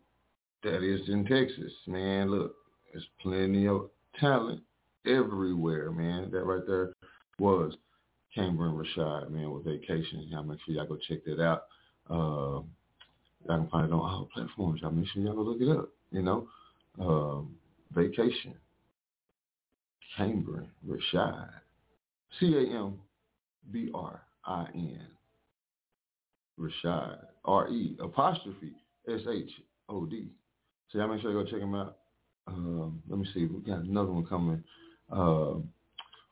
that 0.63 0.83
is 0.83 1.09
in 1.09 1.25
Texas, 1.25 1.73
man. 1.87 2.31
Look, 2.31 2.55
there's 2.93 3.07
plenty 3.23 3.67
of 3.67 3.89
talent 4.21 4.61
everywhere, 5.07 5.91
man. 5.91 6.31
That 6.31 6.45
right 6.45 6.67
there 6.67 6.93
was 7.39 7.75
Cambrin 8.37 8.75
Re'Shod, 8.75 9.31
man, 9.31 9.51
with 9.51 9.65
Vacation. 9.65 10.27
Y'all 10.29 10.43
make 10.43 10.59
sure 10.65 10.75
y'all 10.75 10.87
go 10.87 10.99
check 11.09 11.25
that 11.25 11.41
out. 11.41 11.63
Uh, 12.11 12.61
y'all 13.47 13.59
can 13.59 13.69
find 13.69 13.87
it 13.87 13.93
on 13.93 14.01
all 14.01 14.29
platforms. 14.33 14.81
Y'all 14.83 14.91
make 14.91 15.09
sure 15.09 15.23
y'all 15.23 15.35
go 15.35 15.43
look 15.43 15.61
it 15.61 15.69
up, 15.69 15.89
you 16.11 16.23
know. 16.23 16.49
Um, 17.01 17.57
Vacation. 17.95 18.55
Cambrin, 20.19 20.67
Re'Shod. 20.87 21.49
C-A-M-B-R-I-N. 22.39 22.97
Re'Shod. 26.59 27.19
R-E 27.45 27.97
apostrophe 28.01 28.73
S-H-O-D. 29.09 30.31
So 30.91 30.99
y'all 30.99 31.09
make 31.09 31.23
sure 31.23 31.31
you 31.33 31.43
go 31.43 31.51
check 31.51 31.61
him 31.61 31.75
out. 31.75 31.97
Um, 32.49 33.03
let 33.09 33.19
me 33.19 33.27
see. 33.33 33.47
We 33.47 33.61
got 33.61 33.81
another 33.81 34.11
one 34.13 34.27
coming 34.27 34.63
um, 35.11 35.69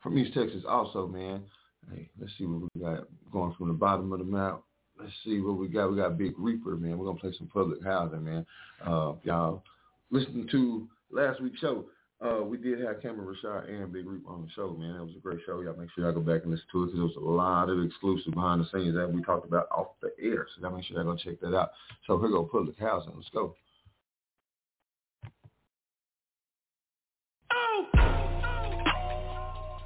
from 0.01 0.17
East 0.17 0.33
Texas 0.33 0.63
also, 0.67 1.07
man. 1.07 1.43
Hey, 1.91 2.09
let's 2.19 2.31
see 2.37 2.45
what 2.45 2.69
we 2.73 2.81
got 2.81 3.07
going 3.31 3.53
from 3.57 3.67
the 3.67 3.73
bottom 3.73 4.11
of 4.11 4.19
the 4.19 4.25
map. 4.25 4.61
Let's 4.99 5.11
see 5.23 5.39
what 5.39 5.57
we 5.57 5.67
got. 5.67 5.91
We 5.91 5.97
got 5.97 6.17
Big 6.17 6.33
Reaper, 6.37 6.75
man. 6.77 6.97
We're 6.97 7.13
to 7.13 7.19
play 7.19 7.33
some 7.37 7.47
public 7.47 7.83
housing, 7.83 8.23
man. 8.23 8.45
Uh, 8.85 9.13
y'all 9.23 9.63
listen 10.09 10.47
to 10.51 10.87
last 11.11 11.41
week's 11.41 11.59
show. 11.59 11.85
Uh, 12.25 12.41
we 12.43 12.57
did 12.57 12.79
have 12.79 13.01
Cambrin 13.01 13.25
Re'Shod 13.25 13.69
and 13.69 13.91
Big 13.91 14.07
Reaper 14.07 14.29
on 14.29 14.43
the 14.43 14.47
show, 14.55 14.73
man. 14.79 14.95
It 14.95 15.01
was 15.01 15.15
a 15.17 15.19
great 15.19 15.39
show. 15.45 15.61
Y'all 15.61 15.75
make 15.75 15.89
sure 15.93 16.05
y'all 16.05 16.13
go 16.13 16.21
back 16.21 16.43
and 16.43 16.51
listen 16.51 16.65
to 16.71 16.83
it 16.83 16.85
because 16.87 16.97
there 16.97 17.05
was 17.05 17.15
a 17.17 17.19
lot 17.19 17.69
of 17.69 17.83
exclusive 17.83 18.33
behind 18.33 18.61
the 18.61 18.69
scenes 18.71 18.95
that 18.95 19.11
we 19.11 19.21
talked 19.21 19.45
about 19.45 19.67
off 19.69 19.87
the 20.01 20.11
air. 20.21 20.47
So 20.55 20.61
y'all 20.61 20.75
make 20.75 20.85
sure 20.85 20.95
y'all 20.95 21.05
go 21.05 21.17
check 21.17 21.41
that 21.41 21.53
out. 21.53 21.71
So 22.07 22.17
here 22.17 22.29
go 22.29 22.43
public 22.43 22.79
housing. 22.79 23.13
Let's 23.15 23.29
go. 23.33 23.55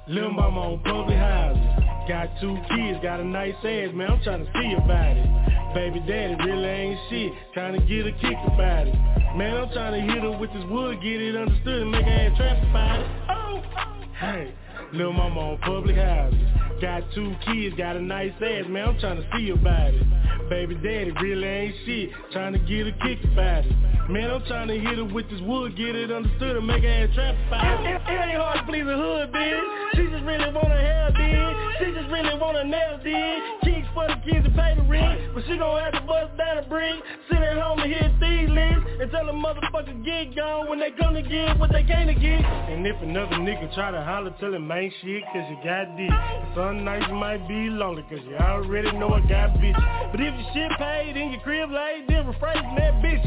Lil' 0.06 0.32
mama 0.32 0.60
on 0.60 0.80
public 0.84 1.18
housing. 1.18 1.89
Got 2.10 2.28
two 2.40 2.58
kids, 2.68 2.98
got 3.04 3.20
a 3.20 3.24
nice 3.24 3.54
ass, 3.62 3.94
man. 3.94 4.10
I'm 4.10 4.20
trying 4.24 4.44
to 4.44 4.50
see 4.52 4.74
about 4.74 5.16
it. 5.16 5.74
Baby 5.74 6.00
daddy 6.00 6.34
really 6.44 6.66
ain't 6.66 6.98
shit. 7.08 7.32
Trying 7.54 7.78
to 7.78 7.86
get 7.86 8.04
a 8.04 8.10
kick 8.10 8.34
about 8.52 8.88
it. 8.88 8.94
Man, 9.36 9.56
I'm 9.56 9.70
trying 9.70 9.94
to 9.94 10.12
hit 10.12 10.20
her 10.24 10.36
with 10.36 10.52
this 10.52 10.64
wood, 10.68 11.00
get 11.00 11.22
it 11.22 11.36
understood, 11.36 11.86
make 11.86 12.04
her 12.04 12.10
ass 12.10 12.36
trap 12.36 12.58
about 12.68 12.98
it. 12.98 13.06
Oh, 13.30 13.62
oh. 13.78 14.02
hey. 14.18 14.52
little 14.92 15.12
mama 15.12 15.38
on 15.38 15.58
public 15.58 15.94
housing. 15.94 16.69
Got 16.80 17.02
two 17.14 17.34
kids, 17.44 17.76
got 17.76 17.96
a 17.96 18.00
nice 18.00 18.32
ass, 18.40 18.64
man. 18.68 18.88
I'm 18.88 18.98
trying 18.98 19.16
to 19.20 19.28
see 19.36 19.50
about 19.50 19.92
it. 19.92 20.48
Baby 20.48 20.76
daddy 20.76 21.12
really 21.20 21.46
ain't 21.46 21.74
shit. 21.84 22.10
Trying 22.32 22.54
to 22.54 22.58
get 22.58 22.86
a 22.86 22.92
kick 23.04 23.22
about 23.32 23.66
it. 23.66 23.72
Man, 24.08 24.30
I'm 24.30 24.42
trying 24.46 24.68
to 24.68 24.78
hit 24.78 24.96
her 24.96 25.04
with 25.04 25.28
this 25.28 25.40
wood, 25.42 25.76
get 25.76 25.94
it 25.94 26.10
understood, 26.10 26.56
and 26.56 26.66
make 26.66 26.82
her 26.82 26.88
ass 26.88 27.14
trap 27.14 27.36
about 27.46 27.84
it. 27.84 28.00
It, 28.00 28.10
ain't 28.10 28.40
hard 28.40 28.58
to 28.60 28.64
please 28.64 28.88
a 28.88 28.96
hood, 28.96 29.30
bitch. 29.30 29.60
She 29.94 30.08
just 30.08 30.24
really 30.24 30.50
want 30.52 30.72
a 30.72 30.80
hair, 30.80 31.12
bitch. 31.12 31.78
She 31.78 31.92
just 31.92 32.10
really 32.10 32.38
want 32.40 32.56
a 32.56 32.64
nail, 32.64 32.98
bitch. 33.04 33.60
For 33.94 34.06
the 34.08 34.18
kids 34.24 34.44
to 34.46 34.52
pay 34.52 34.74
the 34.76 34.82
rent, 34.82 35.34
but 35.34 35.44
she 35.46 35.56
gon' 35.56 35.80
have 35.80 35.92
to 35.94 36.04
bust 36.06 36.36
down 36.36 36.58
a 36.58 36.62
brick. 36.68 36.94
Sit 37.28 37.38
at 37.38 37.58
home 37.58 37.80
and 37.80 37.92
hit 37.92 38.12
these 38.20 38.48
lists, 38.48 38.84
and 39.00 39.10
tell 39.10 39.28
a 39.28 39.32
motherfucker 39.32 40.04
get 40.04 40.36
gone 40.36 40.68
when 40.68 40.78
they 40.78 40.90
to 40.90 41.22
get 41.28 41.58
what 41.58 41.72
they 41.72 41.82
came 41.82 42.06
to 42.06 42.14
get. 42.14 42.40
And 42.70 42.86
if 42.86 42.96
another 43.02 43.36
nigga 43.36 43.72
try 43.74 43.90
to 43.90 44.02
holler, 44.02 44.34
tell 44.40 44.52
him 44.52 44.70
ain't 44.70 44.92
shit, 45.02 45.22
cause 45.32 45.44
you 45.50 45.56
got 45.64 45.96
dick. 45.96 46.10
Some 46.54 46.84
nights 46.84 47.06
you 47.08 47.14
might 47.14 47.46
be 47.48 47.70
longer, 47.70 48.02
cause 48.02 48.20
you 48.28 48.36
already 48.36 48.92
know 48.92 49.08
I 49.10 49.20
got 49.28 49.56
bitch. 49.58 49.76
But 50.12 50.20
if 50.20 50.34
your 50.34 50.48
shit 50.54 50.78
paid 50.78 51.16
and 51.16 51.32
your 51.32 51.40
crib 51.42 51.70
laid, 51.70 52.08
then 52.08 52.24
rephrase 52.24 52.62
that 52.76 52.94
bitch. 53.02 53.24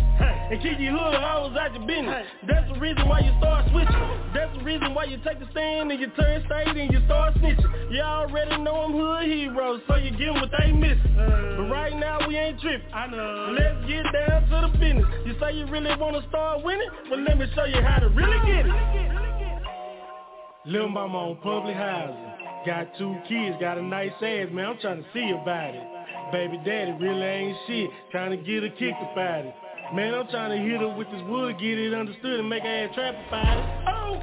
And 0.51 0.61
keep 0.61 0.79
your 0.79 0.93
hood 0.93 1.17
hoes 1.17 1.57
out 1.57 1.73
your 1.73 1.87
business. 1.87 2.27
That's 2.47 2.67
the 2.71 2.79
reason 2.79 3.07
why 3.07 3.19
you 3.21 3.33
start 3.39 3.65
switching. 3.71 4.05
That's 4.33 4.55
the 4.57 4.63
reason 4.63 4.93
why 4.93 5.05
you 5.05 5.17
take 5.25 5.39
the 5.39 5.47
stand 5.51 5.91
and 5.91 5.99
you 5.99 6.07
turn 6.13 6.43
state 6.45 6.77
and 6.77 6.91
you 6.91 7.01
start 7.05 7.33
snitching. 7.35 7.91
You 7.91 8.01
already 8.01 8.61
know 8.61 8.75
I'm 8.85 8.93
hood 8.93 9.23
heroes, 9.25 9.81
so 9.87 9.95
you 9.95 10.11
get 10.11 10.33
what 10.33 10.51
they 10.57 10.71
missing. 10.71 11.17
Uh. 11.17 11.57
But 11.57 11.69
right 11.69 11.95
now 11.97 12.27
we 12.27 12.37
ain't 12.37 12.59
tripping. 12.59 12.93
I 12.93 13.07
know. 13.07 13.55
Let's 13.57 13.87
get 13.87 14.03
down 14.13 14.49
to 14.49 14.67
the 14.67 14.77
business. 14.77 15.05
You 15.25 15.35
say 15.39 15.53
you 15.53 15.65
really 15.67 15.95
wanna 15.99 16.21
start 16.29 16.63
winning? 16.63 16.89
Well 17.09 17.21
let 17.21 17.37
me 17.37 17.45
show 17.55 17.65
you 17.65 17.81
how 17.81 17.99
to 17.99 18.09
really 18.09 18.39
get 18.45 18.65
it. 18.65 18.73
Lil' 20.65 20.89
mama 20.89 21.17
on 21.17 21.35
public 21.37 21.75
housing. 21.75 22.33
Got 22.65 22.87
two 22.97 23.17
kids, 23.27 23.57
got 23.59 23.77
a 23.77 23.81
nice 23.81 24.13
ass, 24.21 24.47
man. 24.51 24.65
I'm 24.65 24.77
trying 24.79 25.03
to 25.03 25.09
see 25.13 25.29
about 25.31 25.75
it. 25.75 25.83
Baby 26.31 26.61
daddy 26.65 26.91
really 26.93 27.21
ain't 27.21 27.57
shit. 27.67 27.89
Trying 28.11 28.31
to 28.31 28.37
get 28.37 28.63
a 28.63 28.69
kick 28.69 28.95
about 29.11 29.45
it. 29.45 29.53
Man, 29.93 30.13
I'm 30.13 30.27
trying 30.29 30.57
to 30.57 30.57
hit 30.57 30.79
her 30.79 30.87
with 30.95 31.07
this 31.11 31.21
wood, 31.27 31.59
get 31.59 31.77
it 31.77 31.93
understood, 31.93 32.39
and 32.39 32.49
make 32.49 32.63
her 32.63 32.69
ass 32.69 32.95
trap 32.95 33.15
about 33.27 33.57
it. 33.57 33.65
Oh, 33.87 34.19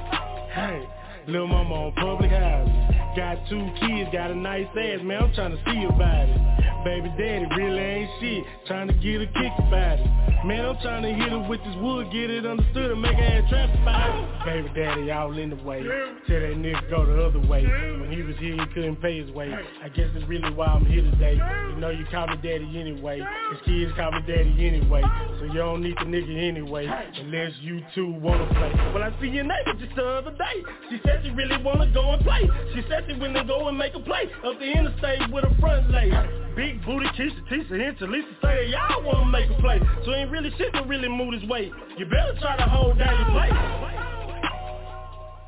hey. 0.55 0.89
Lil' 1.31 1.47
mama 1.47 1.75
on 1.75 1.93
public 1.93 2.31
housing. 2.31 2.75
Got 3.17 3.39
two 3.49 3.71
kids, 3.79 4.11
got 4.13 4.31
a 4.31 4.35
nice 4.35 4.67
ass, 4.71 5.01
man. 5.03 5.23
I'm 5.23 5.35
trying 5.35 5.53
to 5.53 5.63
see 5.65 5.85
about 5.85 6.29
it. 6.29 6.61
Baby 6.85 7.09
daddy 7.19 7.47
really 7.57 7.79
ain't 7.79 8.11
shit, 8.21 8.45
trying 8.67 8.89
to 8.89 8.95
get 8.95 9.21
a 9.21 9.27
kick 9.27 9.53
about 9.59 9.99
it. 9.99 10.07
Man, 10.47 10.65
I'm 10.65 10.81
trying 10.81 11.03
to 11.03 11.13
hit 11.13 11.29
her 11.29 11.39
with 11.47 11.61
this 11.61 11.77
wood, 11.77 12.11
get 12.11 12.31
it 12.31 12.47
understood 12.47 12.93
and 12.93 13.03
make 13.03 13.15
her 13.15 13.23
ass 13.23 13.51
trap 13.51 13.69
about 13.83 14.17
it. 14.17 14.45
Baby 14.47 14.71
daddy 14.75 15.11
all 15.11 15.37
in 15.37 15.51
the 15.51 15.57
way, 15.57 15.83
tell 15.83 16.41
that 16.41 16.57
nigga 16.57 16.89
go 16.89 17.05
the 17.05 17.21
other 17.23 17.47
way. 17.47 17.63
When 17.65 18.11
he 18.11 18.23
was 18.23 18.37
here, 18.39 18.57
he 18.57 18.67
couldn't 18.73 18.97
pay 19.03 19.21
his 19.21 19.31
way. 19.33 19.53
I 19.53 19.91
guess 19.91 20.09
that's 20.15 20.27
really 20.27 20.51
why 20.55 20.67
I'm 20.67 20.87
here 20.87 21.03
today. 21.03 21.35
You 21.35 21.77
know 21.77 21.91
you 21.91 22.07
call 22.11 22.27
me 22.29 22.37
daddy 22.37 22.73
anyway, 22.79 23.21
his 23.51 23.61
kids 23.67 23.93
call 23.97 24.13
me 24.13 24.21
daddy 24.27 24.57
anyway. 24.67 25.03
So 25.41 25.45
you 25.45 25.61
don't 25.61 25.83
need 25.83 25.97
the 25.99 26.07
nigga 26.09 26.49
anyway, 26.49 26.89
unless 27.21 27.53
you 27.61 27.83
two 27.95 28.11
wanna 28.11 28.47
play. 28.55 28.73
Well, 28.95 29.03
I 29.03 29.13
see 29.21 29.29
your 29.29 29.45
neighbor 29.45 29.75
just 29.79 29.95
the 29.95 30.07
other 30.07 30.33
day. 30.33 30.65
She 30.89 30.99
said 31.05 31.20
she 31.23 31.31
really 31.31 31.63
wanna 31.63 31.91
go 31.93 32.13
and 32.13 32.23
play. 32.23 32.49
She 32.75 32.83
said 32.89 33.05
she 33.09 33.15
wanna 33.19 33.45
go 33.45 33.69
and 33.69 33.77
make 33.77 33.95
a 33.95 34.01
play 34.01 34.31
up 34.45 34.59
the 34.59 34.67
interstate 34.67 35.31
with 35.33 35.45
a 35.45 35.55
front 35.61 35.91
leg. 35.91 36.13
Big 36.57 36.85
booty 36.85 37.07
Keisha, 37.17 37.41
Tisha, 37.49 37.73
and 37.73 37.97
Talisa 37.99 38.35
say 38.43 38.69
y'all 38.69 39.03
wanna 39.03 39.31
make 39.31 39.51
a 39.51 39.61
play. 39.61 39.81
So 40.05 40.15
ain't 40.15 40.31
really 40.31 40.51
shit 40.59 40.73
to 40.75 40.83
really 40.83 41.09
move 41.09 41.33
this 41.39 41.49
weight. 41.49 41.73
You 41.97 42.07
better 42.07 42.35
try 42.41 42.57
to 42.57 42.65
hold 42.65 42.99
down 42.99 43.17
your 43.19 43.31
place. 43.31 43.53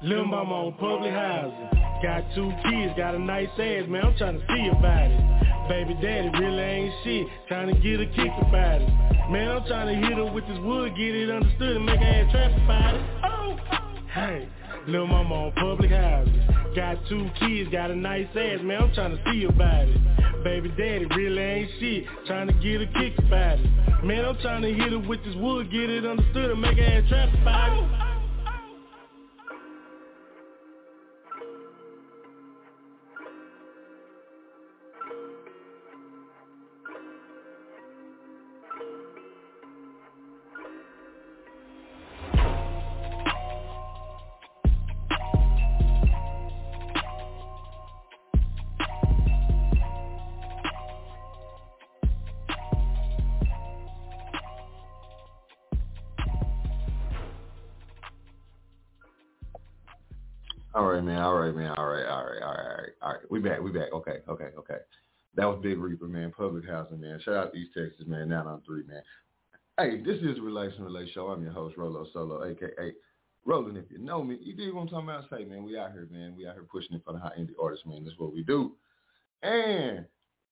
Lil' 0.03 0.25
mama 0.25 0.67
on 0.67 0.73
public 0.75 1.13
housing. 1.13 1.83
Got 2.03 2.25
two 2.35 2.51
kids, 2.65 2.93
got 2.97 3.15
a 3.15 3.19
nice 3.19 3.49
ass, 3.55 3.87
man. 3.89 4.03
I'm 4.05 4.17
trying 4.17 4.41
to 4.41 4.47
see 4.49 4.69
about 4.69 5.11
it. 5.11 5.69
Baby 5.69 5.95
daddy 6.03 6.29
really 6.41 6.59
ain't 6.59 6.95
shit, 7.05 7.27
trying 7.47 7.73
to 7.73 7.81
get 7.81 8.01
a 8.01 8.07
kick 8.07 8.33
about 8.43 8.83
it. 8.83 8.89
Man, 9.31 9.49
I'm 9.49 9.65
trying 9.67 9.87
to 9.87 10.07
hit 10.07 10.19
her 10.19 10.33
with 10.33 10.45
this 10.49 10.59
wood, 10.59 10.97
get 10.97 11.15
it 11.15 11.31
understood 11.31 11.77
and 11.77 11.87
make 11.87 12.01
her 12.01 12.05
ass 12.05 12.33
trap 12.33 12.51
about 12.65 12.95
it. 12.95 13.03
Oh, 13.23 13.57
hey. 14.13 14.49
Lil' 14.87 15.07
mama 15.07 15.35
on 15.35 15.53
public 15.53 15.91
housing. 15.91 16.47
Got 16.75 16.99
two 17.09 17.29
kids, 17.39 17.71
got 17.71 17.91
a 17.91 17.95
nice 17.95 18.27
ass, 18.31 18.59
man. 18.63 18.83
I'm 18.83 18.95
trying 18.95 19.17
to 19.17 19.23
see 19.31 19.45
about 19.45 19.89
it. 19.89 20.45
Baby 20.45 20.71
daddy 20.71 21.07
really 21.15 21.41
ain't 21.41 21.71
shit, 21.79 22.05
trying 22.27 22.49
to 22.49 22.55
get 22.55 22.83
a 22.83 22.87
kick 22.99 23.17
about 23.19 23.59
it. 23.61 24.05
Man, 24.05 24.25
I'm 24.25 24.37
trying 24.39 24.63
to 24.63 24.73
hit 24.73 24.91
her 24.91 24.99
with 24.99 25.23
this 25.25 25.37
wood, 25.37 25.71
get 25.71 25.89
it 25.89 26.05
understood 26.05 26.51
and 26.51 26.61
make 26.61 26.79
her 26.79 26.85
ass 26.85 27.09
trap 27.09 27.29
about 27.41 27.79
it. 27.79 28.12
Right, 61.43 61.57
man. 61.57 61.75
All 61.77 61.87
right. 61.87 62.07
All 62.07 62.25
right, 62.25 62.41
all 62.41 62.53
right, 62.55 62.67
all 62.69 62.77
right, 62.77 62.93
all 63.03 63.11
right. 63.15 63.21
We 63.29 63.41
back. 63.41 63.61
We 63.61 63.73
back. 63.73 63.93
Okay, 63.93 64.19
okay, 64.29 64.51
okay. 64.57 64.77
That 65.35 65.47
was 65.47 65.59
Big 65.61 65.77
Reaper, 65.77 66.07
man. 66.07 66.31
Public 66.31 66.65
housing, 66.69 67.01
man. 67.01 67.19
Shout 67.25 67.35
out 67.35 67.57
East 67.57 67.73
Texas, 67.77 68.07
man. 68.07 68.29
Nine 68.29 68.47
on 68.47 68.63
three, 68.65 68.85
man. 68.85 69.03
Hey, 69.77 70.01
this 70.01 70.19
is 70.19 70.37
the 70.37 70.41
Relax 70.41 70.75
and 70.77 70.85
Relate 70.85 71.09
Show. 71.13 71.27
I'm 71.27 71.43
your 71.43 71.51
host, 71.51 71.77
Rolo 71.77 72.07
Solo, 72.13 72.45
aka 72.45 72.93
Roland. 73.45 73.77
If 73.77 73.91
you 73.91 73.99
know 73.99 74.23
me, 74.23 74.39
you 74.41 74.55
dig 74.55 74.73
what 74.73 74.83
I'm 74.83 74.89
talking 74.89 75.09
about? 75.09 75.25
Say, 75.31 75.45
man, 75.45 75.65
we 75.65 75.77
out 75.77 75.91
here, 75.91 76.07
man. 76.13 76.37
We 76.37 76.47
out 76.47 76.55
here 76.55 76.63
pushing 76.71 76.95
it 76.95 77.03
for 77.05 77.13
the 77.13 77.19
high 77.19 77.33
indie 77.37 77.61
artists, 77.61 77.87
man. 77.87 78.05
That's 78.05 78.19
what 78.21 78.33
we 78.33 78.45
do. 78.45 78.77
And 79.43 80.05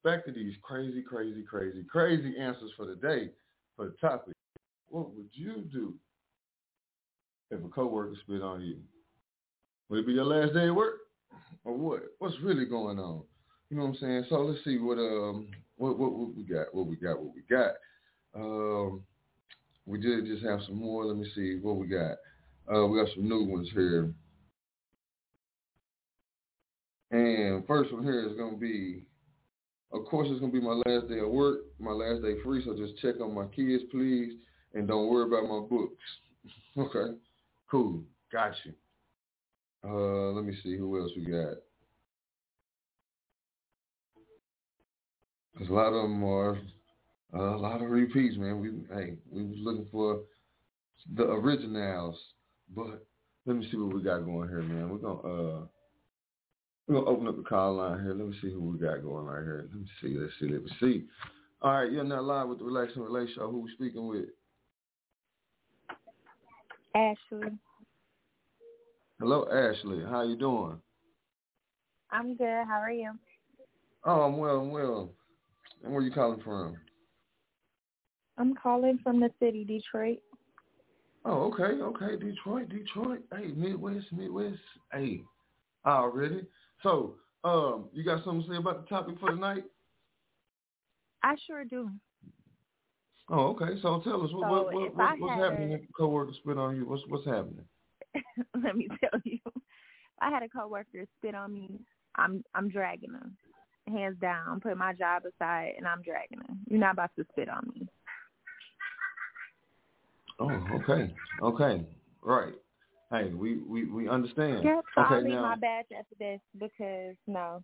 back 0.02 0.24
to 0.24 0.32
these 0.32 0.54
crazy, 0.60 1.02
crazy, 1.02 1.44
crazy, 1.44 1.84
crazy 1.84 2.34
answers 2.36 2.72
for 2.76 2.86
the 2.86 2.96
day 2.96 3.30
for 3.76 3.84
the 3.84 3.94
topic. 4.00 4.34
What 4.88 5.14
would 5.14 5.28
you 5.34 5.68
do 5.72 5.94
if 7.52 7.64
a 7.64 7.68
coworker 7.68 8.16
spit 8.24 8.42
on 8.42 8.62
you? 8.62 8.78
Would 9.90 9.98
it 9.98 10.06
be 10.06 10.12
your 10.12 10.24
last 10.24 10.54
day 10.54 10.68
at 10.68 10.74
work? 10.74 11.00
Or 11.64 11.76
what? 11.76 12.02
What's 12.20 12.40
really 12.42 12.64
going 12.64 13.00
on? 13.00 13.24
You 13.68 13.76
know 13.76 13.82
what 13.84 13.90
I'm 13.90 13.96
saying? 13.96 14.24
So 14.28 14.36
let's 14.36 14.64
see 14.64 14.78
what 14.78 14.98
um 14.98 15.48
what 15.76 15.98
what, 15.98 16.12
what 16.12 16.34
we 16.34 16.44
got, 16.44 16.72
what 16.72 16.86
we 16.86 16.94
got, 16.94 17.20
what 17.20 17.34
we 17.34 17.42
got. 17.50 17.72
Um 18.34 19.02
we 19.86 20.00
did 20.00 20.26
just 20.26 20.44
have 20.44 20.60
some 20.64 20.76
more. 20.76 21.04
Let 21.04 21.16
me 21.16 21.28
see 21.34 21.58
what 21.60 21.76
we 21.76 21.88
got. 21.88 22.18
Uh 22.72 22.86
we 22.86 23.00
got 23.00 23.12
some 23.14 23.28
new 23.28 23.44
ones 23.44 23.68
here. 23.74 24.14
And 27.10 27.66
first 27.66 27.92
one 27.92 28.04
here 28.04 28.28
is 28.28 28.36
gonna 28.36 28.56
be 28.56 29.06
of 29.92 30.04
course 30.06 30.28
it's 30.30 30.38
gonna 30.38 30.52
be 30.52 30.60
my 30.60 30.80
last 30.86 31.08
day 31.08 31.18
of 31.18 31.30
work, 31.30 31.62
my 31.80 31.90
last 31.90 32.22
day 32.22 32.40
free, 32.44 32.64
so 32.64 32.76
just 32.76 32.96
check 33.02 33.20
on 33.20 33.34
my 33.34 33.46
kids 33.46 33.82
please 33.90 34.34
and 34.72 34.86
don't 34.86 35.08
worry 35.08 35.26
about 35.26 35.50
my 35.50 35.66
books. 35.66 36.04
okay. 36.78 37.16
Cool. 37.68 38.04
Got 38.32 38.52
you. 38.64 38.72
Uh, 39.82 40.32
let 40.32 40.44
me 40.44 40.54
see 40.62 40.76
who 40.76 41.00
else 41.00 41.12
we 41.16 41.24
got. 41.24 41.54
Cause 45.56 45.68
a 45.68 45.72
lot 45.72 45.92
of 45.92 46.02
them 46.02 46.24
are 46.24 46.58
a 47.34 47.56
lot 47.56 47.82
of 47.82 47.90
repeats, 47.90 48.36
man. 48.36 48.60
We 48.60 48.70
hey, 48.94 49.16
we 49.30 49.44
was 49.44 49.58
looking 49.58 49.86
for 49.92 50.20
the 51.16 51.24
originals, 51.24 52.16
but 52.74 53.06
let 53.46 53.56
me 53.56 53.68
see 53.70 53.76
what 53.76 53.94
we 53.94 54.02
got 54.02 54.24
going 54.24 54.48
here, 54.48 54.62
man. 54.62 54.90
We're 54.90 54.98
gonna 54.98 55.18
uh 55.18 55.66
we're 56.86 56.94
gonna 56.96 57.10
open 57.10 57.28
up 57.28 57.36
the 57.36 57.42
call 57.42 57.76
line 57.76 58.02
here. 58.02 58.14
Let 58.14 58.26
me 58.26 58.36
see 58.40 58.50
who 58.50 58.60
we 58.60 58.78
got 58.78 59.02
going 59.02 59.26
right 59.26 59.44
here. 59.44 59.68
Let 59.70 59.80
me 59.80 59.86
see. 60.00 60.16
Let's 60.18 60.32
see. 60.40 60.48
Let 60.48 60.64
me 60.64 60.70
see. 60.80 61.06
All 61.62 61.74
right, 61.74 61.92
you're 61.92 62.04
now 62.04 62.22
live 62.22 62.48
with 62.48 62.58
the 62.58 62.64
Relax 62.64 62.92
and 62.96 63.04
Relate 63.04 63.28
Show. 63.34 63.50
Who 63.50 63.60
we 63.60 63.72
speaking 63.74 64.08
with? 64.08 64.30
Ashley. 66.94 67.58
Hello, 69.20 69.46
Ashley. 69.52 70.02
How 70.08 70.22
you 70.22 70.36
doing? 70.36 70.80
I'm 72.10 72.36
good. 72.36 72.64
How 72.66 72.80
are 72.80 72.90
you? 72.90 73.12
Oh, 74.04 74.22
I'm 74.22 74.38
well. 74.38 74.60
I'm 74.60 74.70
well. 74.70 75.10
And 75.84 75.92
where 75.92 76.02
you 76.02 76.10
calling 76.10 76.40
from? 76.42 76.76
I'm 78.38 78.54
calling 78.54 78.98
from 79.02 79.20
the 79.20 79.30
city, 79.38 79.64
Detroit. 79.64 80.18
Oh, 81.26 81.52
okay, 81.52 81.80
okay. 81.82 82.16
Detroit, 82.16 82.70
Detroit. 82.70 83.20
Hey, 83.34 83.48
Midwest, 83.54 84.06
Midwest. 84.12 84.58
Hey, 84.90 85.20
already. 85.86 86.46
So, 86.82 87.16
um, 87.44 87.90
you 87.92 88.02
got 88.02 88.24
something 88.24 88.42
to 88.42 88.48
say 88.54 88.56
about 88.56 88.82
the 88.82 88.88
topic 88.88 89.16
for 89.20 89.30
tonight? 89.30 89.64
I 91.22 91.34
sure 91.46 91.64
do. 91.64 91.90
Oh, 93.28 93.48
okay. 93.54 93.78
So 93.82 94.00
tell 94.02 94.22
us 94.24 94.30
what, 94.32 94.48
So 94.48 94.50
what, 94.50 94.72
what, 94.72 94.96
what 94.96 95.20
what's 95.20 95.34
had 95.34 95.50
happening? 95.50 95.72
a- 95.72 95.74
If 95.76 95.82
a 95.82 95.92
coworker 95.92 96.32
spit 96.40 96.56
on 96.56 96.76
you, 96.76 96.88
what's 96.88 97.02
what's 97.08 97.26
happening? 97.26 97.64
Let 98.62 98.76
me 98.76 98.88
tell 99.00 99.20
you. 99.24 99.38
If 99.44 99.62
I 100.20 100.30
had 100.30 100.42
a 100.42 100.48
coworker 100.48 101.04
spit 101.18 101.34
on 101.34 101.52
me, 101.52 101.80
I'm 102.16 102.42
I'm 102.54 102.68
dragging 102.68 103.12
them. 103.12 103.36
Hands 103.88 104.16
down. 104.20 104.46
I'm 104.48 104.60
putting 104.60 104.78
my 104.78 104.92
job 104.92 105.22
aside 105.24 105.72
and 105.76 105.86
I'm 105.86 106.02
dragging 106.02 106.38
them. 106.46 106.60
You're 106.68 106.80
not 106.80 106.92
about 106.92 107.10
to 107.18 107.26
spit 107.32 107.48
on 107.48 107.70
me. 107.74 107.88
Oh, 110.38 110.50
okay, 110.76 111.14
okay, 111.42 111.86
right. 112.22 112.54
Hey, 113.10 113.30
we 113.34 113.58
we 113.58 113.84
we 113.84 114.08
understand. 114.08 114.64
Yeah, 114.64 114.80
so 114.94 115.02
I'll 115.02 115.16
okay, 115.16 115.24
leave 115.24 115.34
now 115.34 115.42
my 115.42 115.56
badge 115.56 115.86
after 115.98 116.14
this 116.18 116.40
because 116.58 117.16
no. 117.26 117.62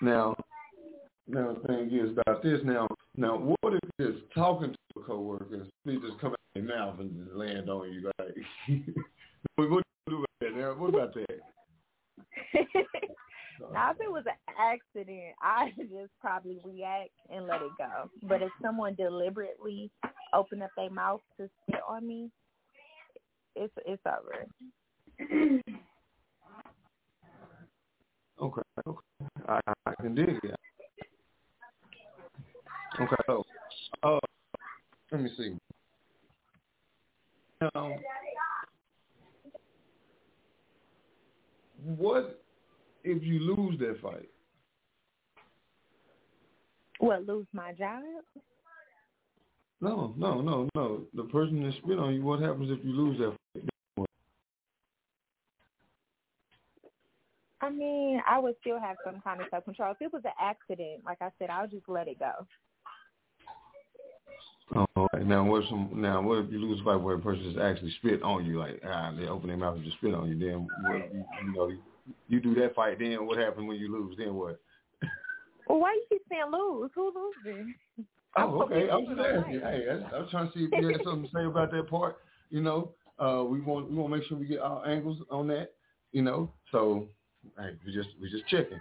now 0.00 0.34
now 1.26 1.54
the 1.54 1.68
thing 1.68 1.90
is 1.92 2.16
about 2.16 2.42
this. 2.42 2.60
Now 2.64 2.88
now 3.18 3.36
what 3.36 3.74
if 3.74 3.80
just 4.00 4.24
talking 4.32 4.72
to 4.72 5.00
a 5.00 5.04
coworker 5.04 5.54
and 5.54 5.70
they 5.84 5.96
just 5.96 6.20
come 6.20 6.30
out 6.30 6.38
of 6.54 6.54
their 6.54 6.62
mouth 6.62 7.00
and 7.00 7.24
just 7.24 7.36
land 7.36 7.68
on 7.68 7.92
you 7.92 8.10
like? 8.18 8.34
what, 9.56 9.70
what 9.70 9.82
do 10.06 10.14
you 10.14 10.16
do 10.16 10.16
about 10.18 10.28
that? 10.40 10.56
Now, 10.56 10.74
what 10.74 10.94
about 10.94 11.14
that? 11.14 11.40
now, 13.72 13.90
if 13.90 13.96
it 14.00 14.10
was 14.10 14.24
an 14.26 14.54
accident, 14.56 15.34
I 15.42 15.72
just 15.76 16.12
probably 16.20 16.60
react 16.64 17.10
and 17.28 17.46
let 17.48 17.60
it 17.60 17.72
go. 17.76 18.08
But 18.22 18.42
if 18.42 18.50
someone 18.62 18.94
deliberately 18.94 19.90
open 20.32 20.62
up 20.62 20.70
their 20.76 20.90
mouth 20.90 21.20
to 21.38 21.50
spit 21.62 21.80
on 21.88 22.06
me, 22.06 22.30
it's 23.56 23.74
it's 23.84 24.02
over. 24.06 24.46
Okay, 28.40 28.62
okay. 28.86 29.00
I, 29.48 29.60
I 29.86 29.94
can 30.00 30.14
dig 30.14 30.38
it. 30.44 30.54
Okay, 33.00 33.16
so 33.26 33.44
uh, 34.02 34.18
let 35.12 35.20
me 35.20 35.30
see. 35.36 35.56
Now, 37.60 37.94
what 41.84 42.42
if 43.04 43.22
you 43.22 43.40
lose 43.40 43.78
that 43.80 44.00
fight? 44.00 44.28
What, 46.98 47.26
lose 47.26 47.46
my 47.52 47.72
job? 47.72 48.02
No, 49.80 50.12
no, 50.16 50.40
no, 50.40 50.68
no. 50.74 51.02
The 51.14 51.24
person 51.24 51.62
that 51.62 51.72
spit 51.74 51.98
on 51.98 52.14
you, 52.14 52.22
what 52.22 52.40
happens 52.40 52.70
if 52.70 52.84
you 52.84 52.92
lose 52.92 53.18
that 53.18 53.36
fight? 53.54 53.68
I 57.60 57.70
mean, 57.70 58.20
I 58.26 58.38
would 58.38 58.54
still 58.60 58.80
have 58.80 58.96
some 59.04 59.20
kind 59.20 59.40
of 59.40 59.46
self 59.50 59.64
control. 59.64 59.92
If 59.92 60.00
it 60.00 60.12
was 60.12 60.22
an 60.24 60.32
accident, 60.40 61.04
like 61.04 61.18
I 61.20 61.30
said, 61.38 61.50
I'll 61.50 61.68
just 61.68 61.88
let 61.88 62.08
it 62.08 62.18
go. 62.18 62.30
Oh, 64.74 64.86
okay. 64.96 65.24
Now 65.24 65.44
what 65.44 65.64
some 65.68 65.90
now 65.94 66.20
what 66.20 66.44
if 66.44 66.52
you 66.52 66.58
lose 66.58 66.80
a 66.80 66.84
fight 66.84 66.96
where 66.96 67.16
a 67.16 67.18
person 67.18 67.44
just 67.44 67.58
actually 67.58 67.92
spit 67.98 68.22
on 68.22 68.44
you, 68.44 68.58
like 68.58 68.82
ah, 68.86 69.12
they 69.16 69.26
open 69.26 69.48
their 69.48 69.56
mouth 69.56 69.76
and 69.76 69.84
just 69.84 69.96
spit 69.96 70.14
on 70.14 70.28
you, 70.28 70.38
then 70.38 70.68
what 70.82 71.12
you, 71.12 71.24
you 71.42 71.52
know 71.54 71.68
you, 71.68 71.78
you 72.28 72.40
do 72.40 72.54
that 72.56 72.74
fight, 72.74 72.98
then 72.98 73.26
what 73.26 73.38
happens 73.38 73.66
when 73.66 73.78
you 73.78 73.90
lose? 73.90 74.16
Then 74.18 74.34
what? 74.34 74.60
Well, 75.68 75.80
why 75.80 75.92
you 75.92 76.04
keep 76.08 76.22
saying 76.28 76.50
lose? 76.52 76.90
Who 76.94 77.32
loses? 77.46 77.74
Oh, 78.36 78.62
okay. 78.62 78.88
I'm 78.88 79.04
just 79.06 79.18
asking. 79.18 79.60
Hey, 79.60 79.86
I, 79.90 80.16
I'm 80.16 80.28
trying 80.28 80.52
to 80.52 80.52
see 80.56 80.64
if 80.64 80.70
you 80.70 80.86
had 80.86 81.02
something 81.02 81.24
to 81.24 81.30
say 81.34 81.44
about 81.46 81.72
that 81.72 81.88
part. 81.88 82.18
You 82.50 82.60
know, 82.60 82.92
uh, 83.18 83.42
we 83.42 83.60
want 83.60 83.90
we 83.90 83.96
want 83.96 84.12
to 84.12 84.18
make 84.18 84.28
sure 84.28 84.36
we 84.38 84.46
get 84.46 84.60
our 84.60 84.86
angles 84.86 85.18
on 85.30 85.48
that. 85.48 85.72
You 86.12 86.22
know, 86.22 86.52
so 86.70 87.08
hey, 87.58 87.70
we 87.84 87.92
just 87.92 88.10
we 88.20 88.30
just 88.30 88.46
checking. 88.46 88.78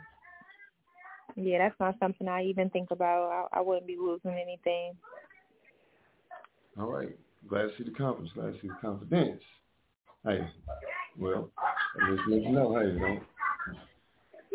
Yeah, 1.36 1.60
that's 1.60 1.80
not 1.80 1.96
something 2.00 2.28
I 2.28 2.44
even 2.44 2.70
think 2.70 2.92
about. 2.92 3.48
I, 3.54 3.60
I 3.60 3.62
wouldn't 3.62 3.88
be 3.88 3.98
losing 3.98 4.32
anything. 4.32 4.94
All 6.80 6.92
right. 6.92 7.10
Glad 7.48 7.64
to 7.64 7.72
see 7.78 7.84
the 7.84 7.92
confidence. 7.92 8.32
Glad 8.34 8.54
to 8.54 8.62
see 8.62 8.68
the 8.68 8.78
confidence. 8.82 9.42
Hey, 10.26 10.48
well, 11.18 11.50
just 12.10 12.28
let 12.28 12.44
you 12.44 12.50
know. 12.52 12.78
Hey, 12.78 13.00
don't 13.00 13.24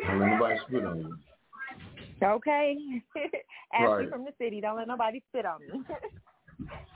don't 0.07 0.21
let 0.21 0.29
nobody 0.29 0.59
spit 0.69 0.85
on 0.85 0.99
you. 0.99 1.19
Okay. 2.23 2.77
Ashley 3.75 3.87
Right. 3.87 4.11
from 4.11 4.25
the 4.25 4.33
city. 4.39 4.61
Don't 4.61 4.77
let 4.77 4.87
nobody 4.87 5.23
spit 5.31 5.47
on 5.47 5.61
me. 5.61 5.83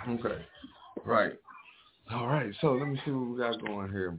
Okay. 0.09 0.45
Right. 1.05 1.33
All 2.13 2.29
right. 2.29 2.55
So 2.61 2.75
let 2.75 2.87
me 2.87 3.01
see 3.05 3.11
what 3.11 3.31
we 3.31 3.39
got 3.39 3.61
going 3.61 3.91
here. 3.91 4.17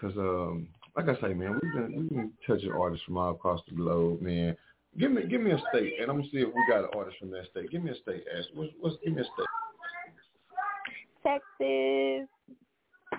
Cause 0.00 0.12
um, 0.16 0.68
like 0.96 1.08
I 1.08 1.20
say, 1.20 1.34
man, 1.34 1.58
we've 1.60 1.72
been 1.72 1.92
we've 1.96 2.08
been 2.08 2.32
touching 2.46 2.70
artists 2.70 3.04
from 3.04 3.16
all 3.16 3.32
across 3.32 3.60
the 3.68 3.74
globe, 3.74 4.20
man. 4.22 4.56
Give 4.98 5.10
me 5.10 5.26
give 5.26 5.40
me 5.40 5.50
a 5.50 5.60
state, 5.70 5.94
and 6.00 6.10
I'm 6.10 6.18
gonna 6.18 6.28
see 6.30 6.38
if 6.38 6.48
we 6.54 6.64
got 6.68 6.84
an 6.84 6.90
artist 6.94 7.16
from 7.18 7.30
that 7.32 7.46
state. 7.50 7.72
Give 7.72 7.82
me 7.82 7.90
a 7.90 7.96
state, 7.96 8.24
Ash. 8.36 8.44
What's, 8.54 8.72
what's 8.78 8.96
give 9.04 9.14
me 9.14 9.22
a 9.22 9.24
state? 9.24 9.46
Texas. 11.26 12.28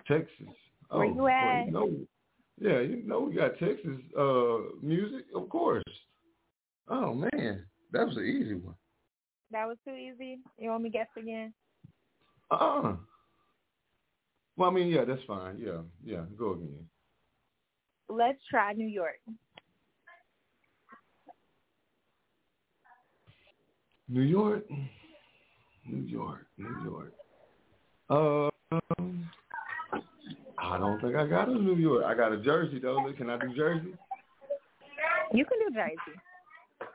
Texas. 0.07 0.55
Where 0.89 1.05
you 1.05 1.15
well, 1.15 1.63
you 1.65 1.71
know, 1.71 1.91
yeah, 2.59 2.79
you 2.79 3.03
know 3.05 3.19
we 3.21 3.35
got 3.35 3.59
Texas 3.59 3.99
uh 4.17 4.57
music, 4.81 5.25
of 5.35 5.49
course. 5.49 5.83
Oh 6.87 7.13
man, 7.13 7.65
that 7.91 8.07
was 8.07 8.15
an 8.15 8.23
easy 8.23 8.55
one. 8.55 8.75
That 9.51 9.67
was 9.67 9.77
too 9.85 9.93
easy. 9.93 10.39
You 10.57 10.69
want 10.69 10.83
me 10.83 10.89
to 10.89 10.97
guess 10.97 11.07
again? 11.17 11.53
Uh-uh. 12.51 12.95
Well, 14.55 14.69
I 14.69 14.73
mean, 14.73 14.87
yeah, 14.87 15.05
that's 15.05 15.21
fine. 15.27 15.57
Yeah, 15.59 15.81
yeah, 16.03 16.23
go 16.37 16.53
again. 16.53 16.85
Let's 18.09 18.39
try 18.49 18.73
New 18.73 18.87
York. 18.87 19.19
New 24.09 24.21
York, 24.21 24.65
New 25.85 26.03
York, 26.05 26.47
New 26.57 26.83
York. 26.83 27.13
Uh, 28.09 28.49
um, 28.71 29.29
I 30.57 30.77
don't 30.77 31.01
think 31.01 31.15
I 31.15 31.27
got 31.27 31.49
a 31.49 31.53
New 31.53 31.75
York. 31.75 32.03
I 32.05 32.13
got 32.15 32.31
a 32.31 32.37
Jersey 32.37 32.79
though. 32.79 33.11
Can 33.17 33.29
I 33.29 33.37
do 33.37 33.53
Jersey? 33.55 33.93
You 35.33 35.45
can 35.45 35.59
do 35.67 35.73
Jersey. 35.73 36.19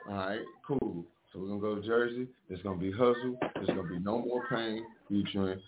All 0.08 0.14
right, 0.14 0.40
cool. 0.66 1.04
So 1.32 1.40
we're 1.40 1.48
gonna 1.48 1.60
go 1.60 1.74
to 1.74 1.86
Jersey. 1.86 2.28
It's 2.48 2.62
gonna 2.62 2.78
be 2.78 2.92
Huzsuh. 2.92 3.36
It's 3.56 3.66
gonna 3.66 3.84
be 3.84 3.98
No 3.98 4.20
More 4.20 4.46
Pain 4.48 4.84
featuring 5.08 5.60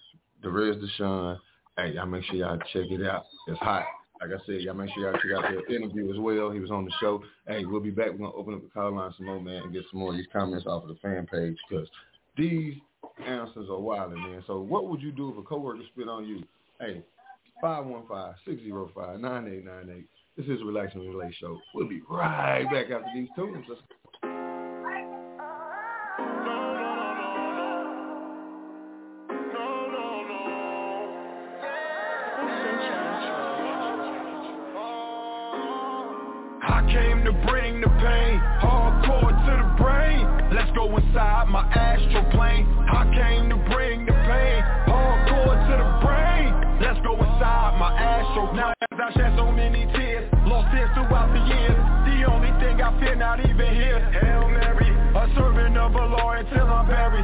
Derez 0.42 0.82
Deshawn. 0.82 1.38
Hey, 1.76 1.92
y'all 1.94 2.06
make 2.06 2.24
sure 2.24 2.36
y'all 2.36 2.58
check 2.72 2.90
it 2.90 3.06
out. 3.06 3.24
It's 3.48 3.58
hot. 3.58 3.84
Like 4.20 4.30
I 4.30 4.46
said, 4.46 4.60
y'all 4.60 4.74
make 4.74 4.90
sure 4.94 5.10
y'all 5.10 5.20
check 5.20 5.32
out 5.36 5.50
the 5.68 5.74
interview 5.74 6.12
as 6.12 6.18
well. 6.18 6.50
He 6.50 6.60
was 6.60 6.70
on 6.70 6.84
the 6.84 6.92
show. 7.00 7.22
Hey, 7.46 7.64
we'll 7.64 7.80
be 7.80 7.90
back. 7.90 8.12
We're 8.12 8.18
gonna 8.18 8.32
open 8.32 8.54
up 8.54 8.62
the 8.62 8.70
call 8.70 8.94
line 8.94 9.12
some 9.16 9.26
more, 9.26 9.40
man, 9.40 9.62
and 9.62 9.72
get 9.72 9.84
some 9.90 10.00
more 10.00 10.10
of 10.10 10.16
these 10.16 10.26
comments 10.32 10.66
off 10.66 10.84
of 10.84 10.88
the 10.88 10.96
fan 10.96 11.26
page 11.26 11.56
because 11.68 11.88
these 12.36 12.74
answers 13.26 13.68
are 13.70 13.78
wild, 13.78 14.12
man. 14.12 14.42
So 14.46 14.60
what 14.60 14.88
would 14.88 15.02
you 15.02 15.12
do 15.12 15.30
if 15.30 15.38
a 15.38 15.42
coworker 15.42 15.82
spit 15.92 16.08
on 16.08 16.26
you? 16.26 16.42
Hey, 16.80 17.02
515-605-9898. 17.62 20.04
This 20.36 20.46
is 20.46 20.58
Relax 20.64 20.94
and 20.94 21.08
Relate 21.08 21.34
Show. 21.40 21.60
We'll 21.74 21.88
be 21.88 22.02
right 22.08 22.64
back 22.64 22.90
after 22.90 23.06
these 23.14 23.28
tunes. 23.36 23.64
Let's 23.68 23.80
I 23.80 23.84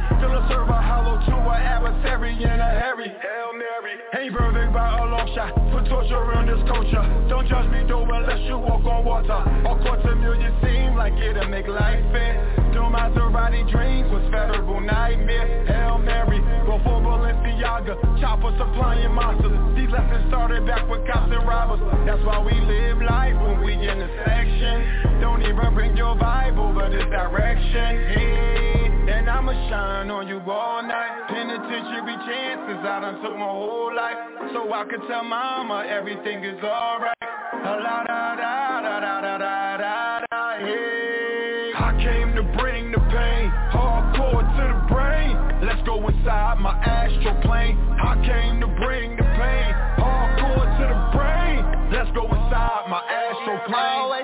Buried. 0.09 0.31
A 0.31 0.47
server 0.47 0.73
hollow 0.73 1.19
to 1.19 1.35
an 1.35 1.61
adversary 1.61 2.33
in 2.33 2.49
a 2.49 2.71
hurry. 2.79 3.09
Hail 3.09 3.51
Mary, 3.53 3.93
ain't 4.17 4.33
perfect 4.33 4.73
by 4.73 4.87
a 4.97 5.05
long 5.05 5.27
shot. 5.35 5.53
Put 5.71 5.85
torture 5.89 6.39
in 6.39 6.47
this 6.47 6.63
culture. 6.67 7.03
Don't 7.27 7.47
judge 7.47 7.69
me 7.69 7.83
though 7.87 8.07
unless 8.07 8.39
you 8.47 8.57
walk 8.57 8.85
on 8.85 9.03
water. 9.05 9.43
All 9.67 9.77
quarter 9.83 10.15
million 10.15 10.55
seem 10.63 10.95
like 10.95 11.13
it'll 11.19 11.49
make 11.49 11.67
life 11.67 11.99
fair. 12.11 12.39
Do 12.73 12.87
Maserati 12.87 13.69
dreams 13.69 14.09
was 14.11 14.23
federal 14.31 14.79
nightmare. 14.79 15.65
Hail 15.67 15.97
Mary, 15.99 16.39
before 16.63 17.01
Balenciaga, 17.03 17.99
chopper 18.21 18.55
supplying 18.57 19.11
monsters. 19.13 19.51
These 19.75 19.91
lessons 19.91 20.27
started 20.29 20.65
back 20.65 20.87
with 20.89 21.05
cops 21.05 21.29
and 21.31 21.45
robbers. 21.45 21.81
That's 22.07 22.23
why 22.23 22.39
we 22.39 22.55
live 22.55 23.01
life 23.03 23.35
when 23.35 23.59
we 23.65 23.73
in 23.73 23.99
the 23.99 24.09
section. 24.25 25.19
Don't 25.19 25.43
even 25.43 25.73
bring 25.75 25.97
your 25.97 26.15
Bible, 26.15 26.71
but 26.73 26.93
it's 26.93 27.09
direction. 27.11 28.07
Hey, 28.15 28.80
and 29.21 29.29
I'ma 29.29 29.53
shine 29.69 30.09
on 30.09 30.27
you 30.27 30.41
all 30.49 30.81
night. 30.81 31.29
Penitentiary 31.29 32.17
chances, 32.25 32.81
I 32.81 32.99
done 33.05 33.21
took 33.21 33.37
my 33.37 33.45
whole 33.45 33.93
life. 33.93 34.17
So 34.53 34.73
I 34.73 34.83
could 34.89 35.01
tell 35.07 35.23
mama 35.23 35.85
everything 35.85 36.43
is 36.43 36.57
alright. 36.63 37.13
La 37.53 37.77
da 37.77 38.01
da 38.03 38.35
da 38.35 38.81
da 38.81 38.99
da 38.99 39.21
da 39.21 39.77
da 39.77 40.25
da 40.25 40.57
hey. 40.57 41.71
I 41.77 41.93
came 42.01 42.33
to 42.33 42.43
bring 42.57 42.91
the 42.91 42.97
pain, 43.13 43.45
hardcore 43.69 44.41
to 44.41 44.63
the 44.73 44.79
brain. 44.89 45.37
Let's 45.61 45.85
go 45.85 46.01
inside 46.01 46.57
my 46.57 46.73
astral 46.81 47.39
plane. 47.45 47.77
I 47.77 48.17
came 48.25 48.59
to 48.61 48.67
bring 48.81 49.17
the 49.17 49.27
pain, 49.37 49.69
hardcore 50.01 50.65
to 50.65 50.85
the 50.89 50.99
brain. 51.13 51.61
Let's 51.93 52.09
go 52.17 52.25
inside 52.25 52.89
my 52.89 53.05
astral 53.05 53.61
plane. 53.69 54.20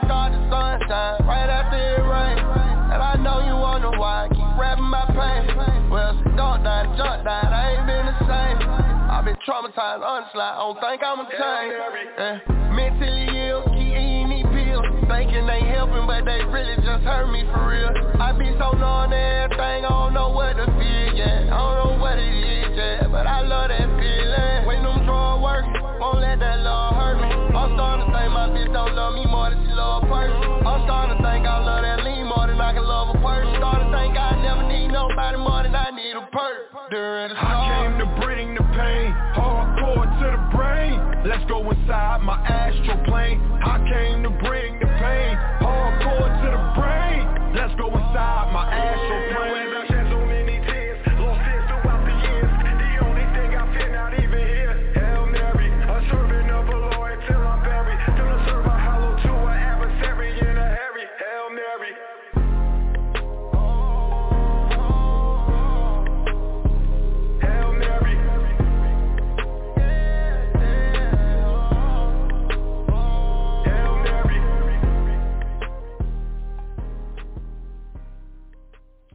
Traumatized, 9.48 10.03
honestly, 10.03 10.44
I 10.44 10.60
don't 10.60 10.76
think 10.84 10.99
I'm 10.99 11.24
a 11.24 11.28
change. 11.32 11.72
Yeah. 12.19 12.44
Mentally 12.76 13.48
ill, 13.48 13.64
keep 13.72 13.95
eating 13.95 14.28
these 14.28 14.49
pills. 14.52 14.84
Thinking 15.07 15.48
they 15.48 15.64
helping, 15.72 16.03
but 16.03 16.28
they 16.28 16.44
really 16.52 16.76
just 16.84 17.07
hurt 17.07 17.32
me 17.32 17.48
for 17.48 17.64
real. 17.64 17.95
I 18.19 18.36
be 18.36 18.52
so 18.60 18.76
known 18.76 19.15
everything, 19.15 19.88
I 19.88 19.90
don't 19.90 20.14
know 20.14 20.36
what 20.36 20.60
to 20.60 20.68
feel, 20.76 21.15
yeah. 21.15 21.48
I 21.48 21.56
don't 21.64 21.80
know 21.80 21.95
what 21.95 22.19
it 22.19 22.28
is, 22.28 22.76
yeah. 22.76 23.07
But 23.07 23.24
I 23.26 23.40
love 23.48 23.72
that 23.72 23.88
feeling. 23.95 24.68
When 24.68 24.84
them 24.84 25.07
drugs 25.07 25.40
work, 25.40 25.64
won't 26.03 26.19
let 26.19 26.44
that 26.44 26.60
love 26.60 26.99
hurt 26.99 27.15
me. 27.24 27.32
I'm 27.56 27.72
starting 27.80 28.03
to 28.03 28.11
think 28.11 28.30
my 28.36 28.52
bitch 28.52 28.68
don't 28.76 28.94
love 28.99 29.15
me 29.15 29.26
more 29.32 29.48
than 29.49 29.64
she 29.64 29.72
love 29.72 30.03
a 30.03 30.07
person. 30.11 30.68
I'm 30.68 30.84
starting 30.84 31.15
to 31.15 31.24
nobody 35.10 35.38
more 35.38 35.64
than 35.64 35.76
I 35.76 35.92
need 35.92 36.16
a 36.16 36.26
perk. 36.32 36.92
During 36.92 37.30
the 37.30 37.36
I 37.38 37.54
came 37.68 38.00
to 38.00 38.26
bring 38.26 38.54
the 38.56 38.64
pain, 38.64 39.12
hardcore 39.36 40.08
to 40.08 40.28
the 40.36 40.58
brain. 40.58 41.00
Let's 41.26 41.44
go 41.50 41.70
inside 41.70 42.22
my 42.22 42.40
astral 42.46 43.04
plane. 43.06 43.42
I 43.64 43.78
came 43.88 44.24
to 44.24 44.30
bring 44.30 44.80
the 44.80 44.88
pain, 45.00 45.36
hardcore 45.64 46.32
to 46.44 46.48
the 46.52 46.64
brain. 46.80 47.56
Let's 47.56 47.76
go 47.76 47.88
inside 47.88 48.52
my 48.54 48.77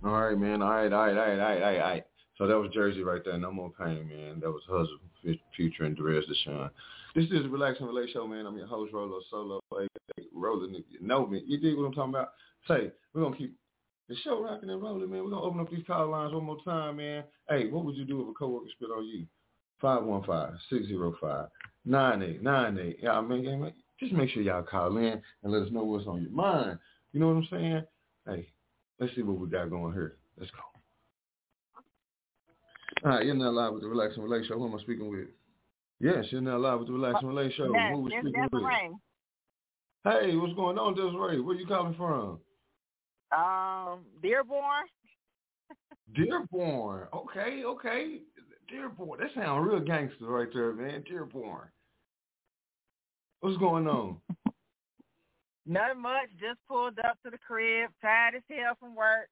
right, 0.02 0.36
man. 0.36 0.62
All 0.62 0.70
right, 0.70 0.92
all 0.92 1.06
right, 1.06 1.16
all 1.16 1.24
right, 1.24 1.38
all 1.38 1.46
right, 1.46 1.62
all 1.62 1.70
right. 1.70 1.80
All 1.80 1.88
right. 1.88 2.04
So 2.38 2.46
that 2.46 2.58
was 2.58 2.70
Jersey 2.72 3.02
right 3.02 3.22
there. 3.24 3.38
No 3.38 3.52
more 3.52 3.70
pain, 3.78 4.08
man. 4.08 4.40
That 4.40 4.50
was 4.50 4.62
Huzsuh, 4.68 5.38
Future, 5.54 5.84
and 5.84 5.96
Derez 5.96 6.24
Deshawn. 6.28 6.70
This 7.14 7.26
is 7.26 7.46
Relax 7.46 7.78
and 7.78 7.88
Relate 7.88 8.10
Show, 8.12 8.26
man. 8.26 8.46
I'm 8.46 8.56
your 8.56 8.66
host, 8.66 8.92
Rolo 8.92 9.20
Solo. 9.30 9.60
Roland, 10.34 10.74
if 10.76 10.84
you 10.88 11.06
know 11.06 11.26
me. 11.26 11.42
You 11.46 11.58
dig 11.60 11.76
what 11.76 11.84
I'm 11.84 11.92
talking 11.92 12.10
about? 12.10 12.32
Say, 12.66 12.90
we're 13.12 13.20
going 13.22 13.34
to 13.34 13.38
keep 13.38 13.54
the 14.08 14.16
show 14.24 14.42
rocking 14.42 14.70
and 14.70 14.82
rolling, 14.82 15.10
man. 15.10 15.22
We're 15.22 15.30
going 15.30 15.42
to 15.42 15.46
open 15.46 15.60
up 15.60 15.70
these 15.70 15.84
call 15.86 16.08
lines 16.08 16.32
one 16.32 16.44
more 16.44 16.58
time, 16.64 16.96
man. 16.96 17.24
Hey, 17.48 17.68
what 17.68 17.84
would 17.84 17.96
you 17.96 18.04
do 18.04 18.22
if 18.22 18.28
a 18.28 18.32
coworker 18.32 18.70
spit 18.74 18.88
on 18.90 19.04
you? 19.06 19.26
515-605-9898. 21.86 22.96
Yeah, 23.02 23.12
I 23.12 23.20
mean, 23.20 23.72
just 24.00 24.12
make 24.12 24.30
sure 24.30 24.42
y'all 24.42 24.62
call 24.62 24.96
in 24.96 25.22
and 25.42 25.52
let 25.52 25.62
us 25.62 25.70
know 25.70 25.84
what's 25.84 26.06
on 26.06 26.22
your 26.22 26.32
mind. 26.32 26.78
You 27.12 27.20
know 27.20 27.28
what 27.28 27.36
I'm 27.36 27.46
saying? 27.50 27.82
Hey, 28.26 28.51
let's 29.02 29.14
see 29.16 29.22
what 29.22 29.38
we 29.38 29.48
got 29.48 29.68
going 29.68 29.92
here. 29.92 30.16
Let's 30.38 30.50
go. 30.52 30.58
All 33.04 33.16
right, 33.16 33.26
you're 33.26 33.34
now 33.34 33.50
live 33.50 33.72
with 33.72 33.82
the 33.82 33.88
Relax 33.88 34.14
and 34.14 34.22
Relate 34.22 34.46
Show. 34.46 34.54
Who 34.54 34.68
am 34.68 34.76
I 34.76 34.78
speaking 34.80 35.10
with? 35.10 35.26
Yes, 35.98 36.26
you're 36.30 36.40
now 36.40 36.56
live 36.58 36.78
with 36.78 36.88
the 36.88 36.94
Relax 36.94 37.18
and 37.20 37.28
Relate 37.28 37.52
Show. 37.56 37.72
Yes, 37.74 37.92
Who 37.92 38.02
we 38.02 38.10
speaking 38.12 38.32
with? 38.42 38.52
Desiree. 38.52 38.90
Hey, 40.04 40.36
what's 40.36 40.54
going 40.54 40.78
on, 40.78 40.94
Desiree? 40.94 41.40
Where 41.40 41.56
you 41.56 41.66
calling 41.66 41.94
from? 41.94 42.38
Um, 43.36 44.04
Dearborn. 44.22 44.86
Dearborn. 46.14 47.08
Okay, 47.12 47.64
okay. 47.64 48.18
Dearborn. 48.68 49.18
That 49.18 49.30
sounds 49.34 49.66
real 49.68 49.80
gangster 49.80 50.26
right 50.26 50.48
there, 50.54 50.72
man. 50.72 51.02
Dearborn. 51.08 51.68
What's 53.40 53.58
going 53.58 53.88
on? 53.88 54.18
Nothing 55.66 56.02
much. 56.02 56.28
Just 56.40 56.58
pulled 56.68 56.98
up 56.98 57.18
to 57.24 57.30
the 57.30 57.38
crib. 57.38 57.90
Tired 58.00 58.34
as 58.34 58.42
hell 58.48 58.74
from 58.80 58.94
work. 58.94 59.28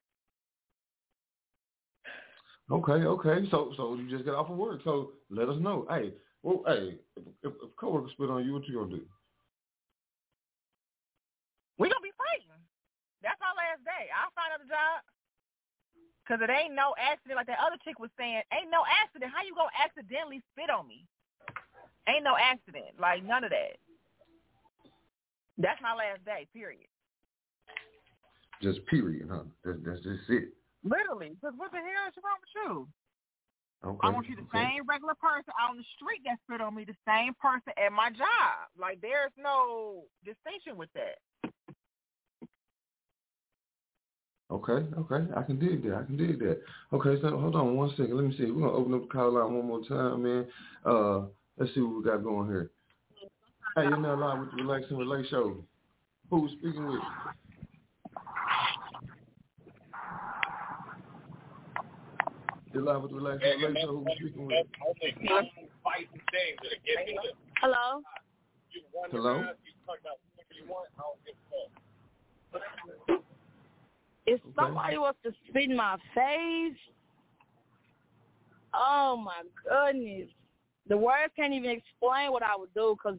Okay, 2.70 3.02
okay. 3.02 3.48
So 3.50 3.72
so 3.76 3.94
you 3.94 4.08
just 4.08 4.24
got 4.24 4.38
off 4.38 4.50
of 4.50 4.56
work. 4.56 4.80
So 4.84 5.12
let 5.28 5.48
us 5.48 5.58
know. 5.58 5.86
Hey, 5.90 6.14
well, 6.42 6.62
hey, 6.66 7.02
if, 7.18 7.24
if, 7.42 7.52
if 7.66 7.76
coworker 7.76 8.08
spit 8.14 8.30
on 8.30 8.46
you, 8.46 8.54
what 8.54 8.66
you 8.68 8.78
gonna 8.78 8.94
do? 8.94 9.02
We 11.78 11.90
gonna 11.90 12.04
be 12.04 12.14
fighting. 12.14 12.62
That's 13.26 13.40
our 13.42 13.56
last 13.58 13.82
day. 13.82 14.06
I'll 14.14 14.30
find 14.38 14.54
another 14.54 14.70
job. 14.70 15.02
Cause 16.30 16.38
it 16.46 16.52
ain't 16.52 16.78
no 16.78 16.94
accident 16.94 17.42
like 17.42 17.50
that 17.50 17.58
other 17.58 17.74
chick 17.82 17.98
was 17.98 18.14
saying. 18.14 18.46
Ain't 18.54 18.70
no 18.70 18.86
accident. 18.86 19.34
How 19.34 19.42
you 19.42 19.50
gonna 19.50 19.74
accidentally 19.74 20.38
spit 20.54 20.70
on 20.70 20.86
me? 20.86 21.02
Ain't 22.06 22.22
no 22.22 22.38
accident. 22.38 22.94
Like 23.02 23.26
none 23.26 23.42
of 23.42 23.50
that. 23.50 23.82
That's 25.60 25.80
my 25.82 25.92
last 25.92 26.24
day. 26.24 26.48
Period. 26.52 26.88
Just 28.62 28.84
period, 28.86 29.28
huh? 29.30 29.44
That's 29.64 29.78
that's 29.84 30.00
just 30.00 30.24
it. 30.28 30.56
Literally. 30.84 31.36
Cause 31.40 31.52
what 31.56 31.70
the 31.70 31.78
hell 31.78 32.08
is 32.08 32.16
wrong 32.24 32.40
with 32.40 32.56
you? 32.56 32.88
Okay. 33.84 33.98
I 34.02 34.10
want 34.10 34.28
you 34.28 34.36
the 34.36 34.48
okay. 34.48 34.76
same 34.76 34.82
regular 34.88 35.14
person 35.20 35.52
out 35.60 35.70
on 35.70 35.76
the 35.76 35.88
street 35.96 36.20
that 36.24 36.36
spit 36.44 36.60
on 36.60 36.74
me, 36.74 36.84
the 36.84 36.96
same 37.08 37.32
person 37.40 37.72
at 37.76 37.92
my 37.92 38.10
job. 38.10 38.68
Like 38.78 39.00
there's 39.00 39.32
no 39.36 40.04
distinction 40.24 40.76
with 40.76 40.90
that. 40.96 41.20
Okay, 44.50 44.84
okay. 44.98 45.30
I 45.36 45.42
can 45.42 45.58
dig 45.58 45.84
that. 45.84 45.94
I 45.94 46.02
can 46.04 46.16
dig 46.16 46.40
that. 46.40 46.60
Okay, 46.92 47.20
so 47.22 47.38
hold 47.38 47.54
on 47.54 47.76
one 47.76 47.90
second. 47.90 48.16
Let 48.16 48.24
me 48.24 48.36
see. 48.36 48.50
We're 48.50 48.66
gonna 48.66 48.72
open 48.72 48.94
up 48.94 49.02
the 49.02 49.08
call 49.08 49.32
line 49.32 49.54
one 49.54 49.66
more 49.66 49.84
time, 49.84 50.22
man. 50.24 50.46
Uh 50.84 51.28
let's 51.56 51.72
see 51.74 51.80
what 51.80 51.96
we 51.96 52.04
got 52.04 52.24
going 52.24 52.48
here. 52.48 52.70
Hey, 53.76 53.84
you're 53.84 53.96
now 53.98 54.16
live 54.16 54.40
with 54.40 54.50
the 54.50 54.56
Relax 54.64 54.86
and 54.90 54.98
Relate 54.98 55.26
Show. 55.30 55.56
Who 56.28 56.40
we 56.40 56.48
speaking 56.58 56.88
with? 56.88 57.00
You're 62.74 62.82
live 62.82 63.02
with 63.02 63.12
the 63.12 63.16
Relax 63.16 63.40
and 63.44 63.62
Relate 63.62 63.76
Show. 63.80 64.04
Who's 64.04 64.16
speaking 64.18 64.46
with? 64.46 64.66
Hello. 67.60 68.02
Hello? 69.12 69.44
If 74.26 74.40
somebody 74.56 74.98
was 74.98 75.14
to 75.24 75.30
spit 75.48 75.70
in 75.70 75.76
my 75.76 75.96
face, 76.12 76.76
oh 78.74 79.16
my 79.16 79.42
goodness, 79.62 80.28
the 80.88 80.96
words 80.96 81.32
can't 81.36 81.52
even 81.52 81.70
explain 81.70 82.32
what 82.32 82.42
I 82.42 82.56
would 82.56 82.74
do. 82.74 82.96
Cause 83.00 83.16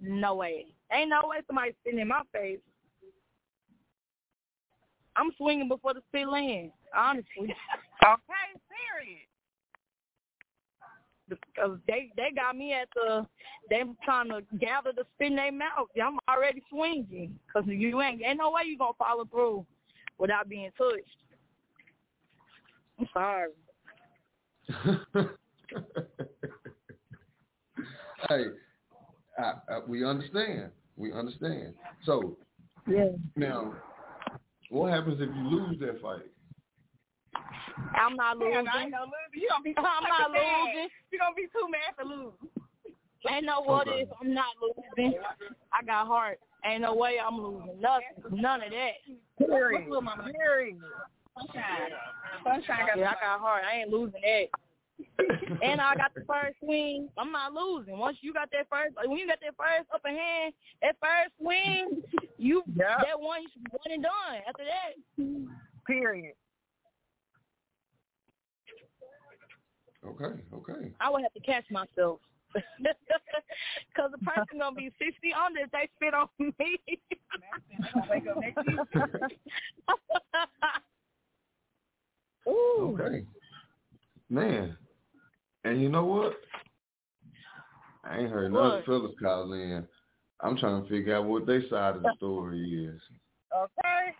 no 0.00 0.34
way, 0.34 0.66
ain't 0.92 1.10
no 1.10 1.22
way 1.24 1.38
somebody 1.46 1.74
spitting 1.80 2.00
in 2.00 2.08
my 2.08 2.22
face. 2.32 2.58
I'm 5.16 5.30
swinging 5.36 5.68
before 5.68 5.94
the 5.94 6.02
spit 6.08 6.28
lands, 6.28 6.72
honestly. 6.96 7.54
Okay, 8.04 8.60
period. 8.68 9.24
Because 11.26 11.78
they 11.86 12.10
they 12.18 12.32
got 12.36 12.54
me 12.54 12.74
at 12.74 12.88
the 12.94 13.26
they 13.70 13.82
trying 14.04 14.28
to 14.28 14.42
gather 14.58 14.92
the 14.94 15.04
spit 15.14 15.28
in 15.28 15.36
their 15.36 15.52
mouth. 15.52 15.88
I'm 16.02 16.18
already 16.28 16.62
swinging 16.68 17.38
because 17.46 17.66
you 17.66 18.02
ain't 18.02 18.20
ain't 18.22 18.36
no 18.38 18.50
way 18.50 18.64
you 18.66 18.76
gonna 18.76 18.92
follow 18.98 19.24
through 19.24 19.64
without 20.18 20.50
being 20.50 20.70
touched. 20.76 21.16
I'm 22.98 23.08
sorry. 23.14 23.52
hey, 28.28 28.44
I, 29.38 29.54
I, 29.68 29.78
we 29.86 30.04
understand. 30.04 30.70
We 30.96 31.12
understand. 31.12 31.74
So 32.04 32.36
Yeah. 32.86 33.10
now, 33.36 33.74
what 34.70 34.92
happens 34.92 35.20
if 35.20 35.28
you 35.34 35.42
lose 35.42 35.78
that 35.80 36.00
fight? 36.00 36.26
I'm 37.96 38.16
not 38.16 38.38
Yeah, 38.38 38.46
losing. 38.46 38.68
I 38.72 38.82
ain't 38.84 38.92
gonna 38.92 39.04
lose. 39.04 39.12
You 39.34 39.48
gonna 39.50 39.62
be 39.62 39.74
I'm 39.76 39.84
not 39.84 40.30
losing. 40.30 40.88
You 41.10 41.18
gonna 41.18 41.34
be 41.34 41.46
too 41.52 41.68
mad 41.70 41.94
to 41.98 42.08
lose. 42.08 42.32
Ain't 43.28 43.46
no 43.46 43.60
what 43.62 43.88
Okay. 43.88 44.02
if 44.02 44.08
I'm 44.20 44.34
not 44.34 44.54
losing. 44.60 45.18
I 45.72 45.84
got 45.84 46.06
heart. 46.06 46.38
Ain't 46.64 46.82
no 46.82 46.94
way 46.94 47.18
I'm 47.24 47.40
losing. 47.40 47.80
Nothing. 47.80 48.40
None 48.40 48.62
of 48.62 48.70
that. 48.70 49.46
Period. 49.46 49.88
Period. 49.88 50.78
Sunshine. 51.36 51.62
Sunshine 52.44 52.86
got 52.86 52.98
Yeah, 52.98 53.10
I 53.10 53.14
got 53.14 53.40
heart. 53.40 53.62
I 53.70 53.80
ain't 53.80 53.90
losing 53.90 54.20
that. 54.20 54.46
And 55.62 55.80
I 55.80 55.94
got 55.96 56.14
the 56.14 56.20
first 56.26 56.56
swing. 56.62 57.08
I'm 57.18 57.32
not 57.32 57.52
losing. 57.52 57.98
Once 57.98 58.18
you 58.20 58.32
got 58.32 58.50
that 58.52 58.66
first, 58.70 58.96
like, 58.96 59.08
when 59.08 59.18
you 59.18 59.26
got 59.26 59.38
that 59.40 59.54
first 59.56 59.88
upper 59.94 60.08
hand, 60.08 60.52
that 60.82 60.96
first 61.00 61.32
swing, 61.40 62.02
you 62.38 62.62
Yeah. 62.74 62.96
that 63.02 63.18
one, 63.20 63.42
you 63.42 63.48
should 63.52 63.64
be 63.64 63.70
one 63.72 63.92
and 63.92 64.02
done. 64.02 64.42
After 64.48 64.64
that, 64.64 64.94
Period. 65.86 66.34
Okay, 70.06 70.40
okay. 70.54 70.92
I 71.00 71.10
would 71.10 71.22
have 71.22 71.32
to 71.34 71.40
catch 71.40 71.64
myself. 71.70 72.20
Cause 73.96 74.10
the 74.12 74.18
person 74.18 74.58
gonna 74.60 74.76
be 74.76 74.92
sixty 74.98 75.32
under 75.34 75.60
if 75.60 75.70
they 75.72 75.88
spit 75.96 76.14
on 76.14 76.28
me. 76.38 76.78
Wake 78.08 78.26
up 78.28 78.36
next 78.40 78.66
week. 78.66 79.38
Ooh. 82.48 82.96
Okay. 83.00 83.24
Man. 84.30 84.76
And 85.64 85.80
you 85.80 85.88
know 85.88 86.04
what? 86.04 86.34
I 88.04 88.18
ain't 88.18 88.30
heard 88.30 88.52
none 88.52 88.62
of 88.66 88.70
the 88.72 88.76
What? 88.76 88.84
fellas 89.02 89.14
call 89.20 89.52
in. 89.54 89.86
I'm 90.40 90.56
trying 90.58 90.82
to 90.82 90.88
figure 90.88 91.16
out 91.16 91.24
what 91.24 91.46
their 91.46 91.62
side 91.68 91.96
of 91.96 92.02
the 92.02 92.12
story 92.16 92.84
is. 92.84 93.00
Okay. 93.56 94.14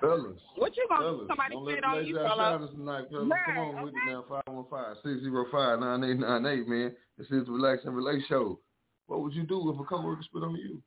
Fellas. 0.00 0.40
What 0.56 0.76
you 0.76 0.86
gonna 0.88 1.02
Fellas, 1.04 1.26
somebody 1.28 1.54
don't 1.54 1.64
let 1.64 1.72
spit 1.74 1.82
the 1.82 1.88
on 1.88 2.06
you, 2.06 2.18
outside 2.20 2.58
fella? 2.58 2.70
tonight, 2.70 3.04
fellas. 3.10 3.28
Come 3.46 3.56
Right, 3.58 3.74
on 3.76 3.84
with 3.84 3.94
it 3.94 4.06
now, 4.06 4.24
515-605-9898, 5.04 6.66
man. 6.68 6.96
This 7.18 7.26
is 7.30 7.46
the 7.46 7.52
Relax 7.52 7.84
and 7.84 7.94
Relate 7.96 8.22
Show. 8.28 8.60
What 9.06 9.20
would 9.22 9.32
you 9.34 9.44
do 9.44 9.72
if 9.72 9.80
a 9.80 9.84
coworker 9.84 10.22
spit 10.22 10.42
on 10.42 10.54
you? 10.56 10.82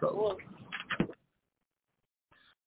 So, 0.00 0.36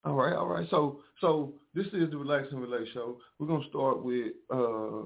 all 0.05 0.13
right, 0.13 0.33
all 0.33 0.47
right. 0.47 0.67
So, 0.69 1.01
so 1.19 1.53
this 1.73 1.87
is 1.87 2.09
the 2.09 2.17
Relax 2.17 2.47
and 2.51 2.61
Relate 2.61 2.87
Show. 2.93 3.17
We're 3.37 3.47
gonna 3.47 3.67
start 3.69 4.03
with 4.03 4.33
uh, 4.53 5.01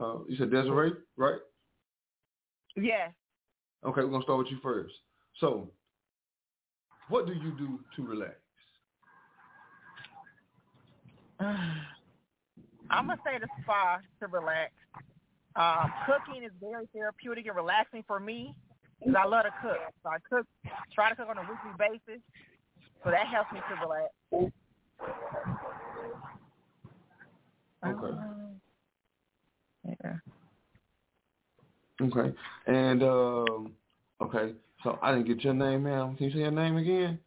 uh, 0.00 0.18
you 0.28 0.36
said 0.38 0.50
Desiree, 0.50 0.92
right? 1.16 1.38
Yes. 2.76 3.10
Okay, 3.84 4.02
we're 4.02 4.10
gonna 4.10 4.22
start 4.22 4.38
with 4.38 4.48
you 4.50 4.58
first. 4.62 4.94
So, 5.38 5.70
what 7.08 7.26
do 7.26 7.32
you 7.32 7.52
do 7.58 7.80
to 7.96 8.06
relax? 8.06 8.36
I'm 11.40 13.06
gonna 13.06 13.20
say 13.24 13.38
the 13.40 13.48
spa 13.62 13.98
to 14.20 14.26
relax. 14.28 14.72
Um, 15.56 15.92
cooking 16.06 16.44
is 16.44 16.52
very 16.60 16.86
therapeutic 16.94 17.46
and 17.46 17.56
relaxing 17.56 18.04
for 18.06 18.20
me 18.20 18.54
because 19.00 19.16
I 19.18 19.26
love 19.26 19.44
to 19.44 19.50
cook. 19.60 19.78
So 20.02 20.08
I 20.08 20.18
cook, 20.28 20.46
try 20.94 21.10
to 21.10 21.16
cook 21.16 21.28
on 21.28 21.38
a 21.38 21.42
weekly 21.42 21.72
basis. 21.78 22.22
So 23.04 23.10
that 23.10 23.26
helps 23.26 23.52
me 23.52 23.60
to 23.68 23.74
relax. 23.86 24.12
Okay. 27.86 28.16
Yeah. 30.04 30.16
Okay. 32.02 32.34
And 32.66 33.02
um, 33.02 33.72
okay. 34.20 34.54
So 34.82 34.98
I 35.02 35.12
didn't 35.12 35.26
get 35.26 35.44
your 35.44 35.54
name, 35.54 35.84
ma'am. 35.84 36.16
Can 36.16 36.26
you 36.26 36.32
say 36.32 36.40
your 36.40 36.50
name 36.50 36.76
again? 36.76 37.18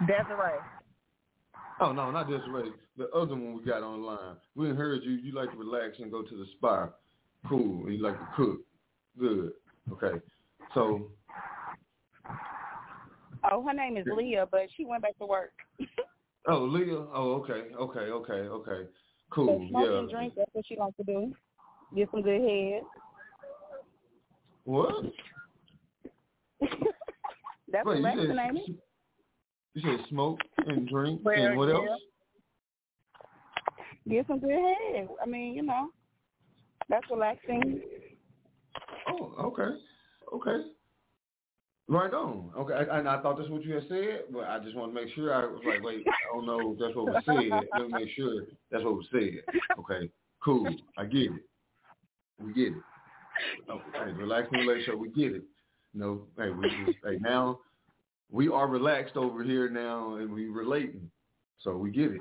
Desiree. 0.00 0.58
Oh 1.80 1.92
no, 1.92 2.10
not 2.10 2.28
Desiree. 2.28 2.72
The 2.96 3.08
other 3.10 3.34
one 3.34 3.56
we 3.56 3.64
got 3.64 3.82
online. 3.82 4.36
We 4.54 4.68
heard 4.70 5.02
you. 5.02 5.12
You 5.12 5.34
like 5.34 5.50
to 5.50 5.56
relax 5.56 5.98
and 5.98 6.10
go 6.10 6.22
to 6.22 6.36
the 6.36 6.46
spa. 6.56 6.88
Cool. 7.48 7.86
And 7.86 7.94
you 7.94 8.02
like 8.02 8.18
to 8.18 8.28
cook. 8.36 8.60
Good. 9.18 9.52
Okay. 9.92 10.20
So 10.74 11.10
Oh, 13.50 13.62
her 13.66 13.72
name 13.74 13.96
is 13.96 14.06
Leah, 14.14 14.46
but 14.50 14.62
she 14.76 14.84
went 14.84 15.02
back 15.02 15.16
to 15.18 15.26
work. 15.26 15.52
Oh, 16.48 16.58
Leah. 16.64 17.06
Oh, 17.14 17.34
okay, 17.34 17.72
okay, 17.80 18.00
okay, 18.00 18.32
okay. 18.32 18.88
Cool. 19.30 19.64
smoke 19.70 19.86
Yeah. 19.88 19.98
and 20.00 20.10
drink, 20.10 20.32
that's 20.36 20.50
what 20.52 20.66
she 20.66 20.76
likes 20.76 20.96
to 20.96 21.04
do. 21.04 21.32
Get 21.94 22.08
some 22.10 22.20
good 22.20 22.40
head. 22.40 22.82
What? 24.64 25.04
That's 27.70 27.86
Wait, 27.86 27.86
what 27.86 27.96
you 27.96 28.02
Lex 28.02 28.16
said- 28.18 28.34
name 28.36 28.56
is. 28.56 28.68
You 29.74 29.82
said 29.82 30.06
smoke 30.08 30.40
and 30.66 30.88
drink 30.92 31.20
Well, 31.24 31.34
and 31.34 31.56
what 31.56 31.68
yeah. 31.68 31.74
else? 31.76 32.00
Get 34.08 34.26
some 34.26 34.40
good 34.40 34.50
head. 34.50 35.08
I 35.22 35.26
mean, 35.26 35.54
you 35.54 35.62
know, 35.62 35.90
that's 36.88 37.06
relaxing. 37.08 37.80
Oh, 39.08 39.32
okay, 39.38 39.78
okay. 40.34 40.64
Right 41.88 42.12
on. 42.14 42.50
Okay, 42.56 42.74
I, 42.74 42.98
and 42.98 43.08
I 43.08 43.20
thought 43.20 43.38
that's 43.38 43.50
what 43.50 43.64
you 43.64 43.74
had 43.74 43.88
said, 43.88 44.24
but 44.32 44.44
I 44.44 44.58
just 44.60 44.76
want 44.76 44.94
to 44.94 45.00
make 45.00 45.12
sure. 45.14 45.34
I 45.34 45.44
was 45.44 45.60
like, 45.66 45.82
wait, 45.82 46.06
I 46.06 46.34
don't 46.34 46.46
know 46.46 46.72
if 46.72 46.78
that's 46.78 46.94
what 46.94 47.06
was 47.06 47.22
said. 47.26 47.68
Let 47.78 47.90
me 47.90 47.98
make 48.04 48.14
sure 48.14 48.44
that's 48.70 48.84
what 48.84 48.94
was 48.94 49.06
said. 49.10 49.42
Okay, 49.78 50.08
cool. 50.42 50.74
I 50.96 51.04
get 51.04 51.22
it. 51.22 51.44
We 52.40 52.52
get 52.54 52.68
it. 52.68 52.82
Okay, 53.68 54.12
relaxing 54.12 54.60
relationship. 54.60 54.98
We 54.98 55.10
get 55.10 55.32
it. 55.32 55.42
No, 55.92 56.22
hey, 56.38 56.50
we 56.50 56.68
just 56.68 56.98
hey 57.04 57.18
now 57.20 57.58
we 58.32 58.48
are 58.48 58.66
relaxed 58.66 59.16
over 59.16 59.44
here 59.44 59.68
now, 59.68 60.14
and 60.14 60.32
we 60.32 60.46
relating, 60.46 61.10
so 61.58 61.76
we 61.76 61.90
get 61.90 62.12
it. 62.12 62.20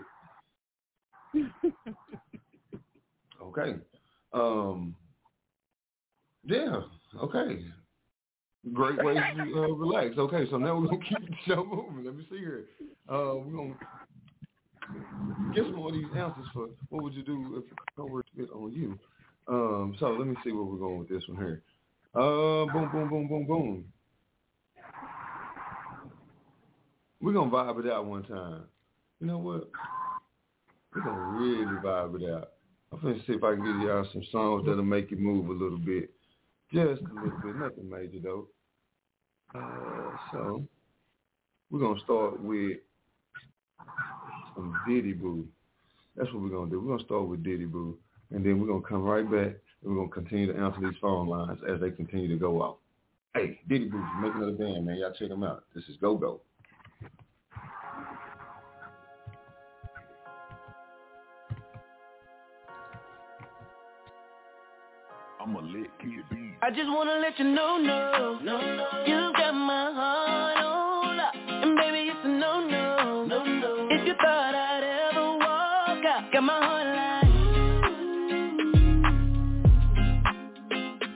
Okay. 3.42 3.76
Um. 4.34 4.96
Yeah. 6.46 6.82
Okay. 7.22 7.64
Great 8.74 9.04
way 9.04 9.16
to 9.16 9.20
uh, 9.56 9.68
relax. 9.74 10.18
Okay, 10.18 10.46
so 10.50 10.58
now 10.58 10.78
we're 10.78 10.88
gonna 10.88 11.00
keep 11.10 11.28
the 11.28 11.36
show 11.48 11.66
moving. 11.66 12.06
Let 12.06 12.16
me 12.16 12.26
see 12.30 12.38
here. 12.38 12.66
Uh, 13.10 13.36
we're 13.36 13.58
gonna 13.58 13.74
get 15.54 15.64
some 15.64 15.76
more 15.76 15.90
of 15.90 15.96
these 15.96 16.06
answers 16.16 16.46
for 16.54 16.70
what 16.90 17.04
would 17.04 17.14
you 17.14 17.24
do 17.24 17.64
if 17.66 17.72
it 17.72 18.10
were 18.10 18.24
to 18.24 18.54
on 18.54 18.72
you. 18.72 19.00
Um. 19.48 19.96
So 20.00 20.10
let 20.12 20.28
me 20.28 20.36
see 20.44 20.52
where 20.52 20.64
we're 20.64 20.78
going 20.78 21.00
with 21.00 21.10
this 21.10 21.24
one 21.28 21.38
here. 21.38 21.64
Uh. 22.14 22.72
Boom. 22.72 22.90
Boom. 22.92 23.10
Boom. 23.10 23.28
Boom. 23.28 23.46
Boom. 23.48 23.86
We're 27.20 27.34
gonna 27.34 27.52
vibe 27.52 27.86
it 27.86 27.92
out 27.92 28.06
one 28.06 28.24
time. 28.24 28.64
You 29.20 29.28
know 29.28 29.40
what? 29.40 29.70
We're 30.94 31.02
gonna 31.02 31.40
really 31.40 31.66
vibe 31.66 32.22
it 32.22 32.30
out. 32.30 32.52
I'm 32.92 33.02
gonna 33.02 33.20
see 33.26 33.34
if 33.34 33.44
I 33.44 33.56
can 33.56 33.66
give 33.66 33.88
y'all 33.88 34.08
some 34.12 34.24
songs 34.32 34.66
that'll 34.66 34.84
make 34.84 35.10
you 35.10 35.18
move 35.18 35.50
a 35.50 35.54
little 35.54 35.78
bit. 35.78 36.12
Just 36.74 37.02
a 37.02 37.14
little 37.14 37.40
bit, 37.44 37.56
nothing 37.58 37.90
major 37.90 38.20
though. 38.24 38.48
Uh, 39.54 40.16
so 40.32 40.66
we're 41.70 41.82
gonna 41.82 42.00
start 42.00 42.42
with 42.42 42.78
some 44.56 44.74
DiDi 44.88 45.20
Boo. 45.20 45.46
That's 46.16 46.32
what 46.32 46.44
we're 46.44 46.50
gonna 46.50 46.72
do. 46.72 46.80
We're 46.80 46.96
gonna 46.96 47.04
start 47.04 47.28
with 47.28 47.44
DiDi 47.44 47.70
Boo, 47.70 47.98
and 48.30 48.46
then 48.46 48.62
we're 48.62 48.68
gonna 48.68 48.88
come 48.88 49.04
right 49.04 49.30
back 49.30 49.56
and 49.84 49.92
we're 49.92 49.96
gonna 49.96 50.10
continue 50.10 50.54
to 50.54 50.58
answer 50.58 50.80
these 50.80 50.98
phone 51.02 51.28
lines 51.28 51.60
as 51.68 51.82
they 51.82 51.92
continue 51.92 52.30
to 52.30 52.38
go 52.38 52.64
out. 52.64 52.78
Hey, 53.34 53.60
DiDi 53.70 53.92
Boo, 53.92 54.04
make 54.22 54.34
another 54.34 54.54
band, 54.54 54.86
man. 54.86 54.98
Y'all 54.98 55.12
check 55.12 55.28
them 55.28 55.44
out. 55.44 55.66
This 55.76 55.84
is 55.90 55.98
Go 55.98 56.16
Go. 56.16 56.40
I'm 65.42 65.56
a 65.56 65.62
lit 65.62 65.90
kid 66.00 66.24
beat. 66.30 66.41
I 66.64 66.70
just 66.70 66.88
wanna 66.90 67.18
let 67.20 67.40
you 67.40 67.46
know, 67.46 67.78
no, 67.78 68.38
no, 68.44 68.62
no. 68.62 68.88
You 69.08 69.34
got 69.36 69.52
my 69.54 69.92
heart 69.92 70.58
on 70.64 71.18
lock, 71.18 71.34
and 71.36 71.76
baby 71.76 72.10
it's 72.10 72.20
a 72.24 72.28
no, 72.28 72.60
no, 72.68 73.26
no, 73.26 73.44
no. 73.44 73.88
If 73.90 74.06
you 74.06 74.14
thought 74.22 74.54
I'd 74.54 74.84
ever 75.12 75.38
walk 75.38 76.06
out, 76.06 76.32
got 76.32 76.44
my 76.44 76.60
heart 76.64 76.86
like, 77.00 77.32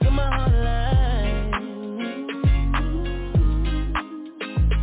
got 0.02 0.12
my 0.12 0.26
heart 0.36 0.52
like. 0.52 1.54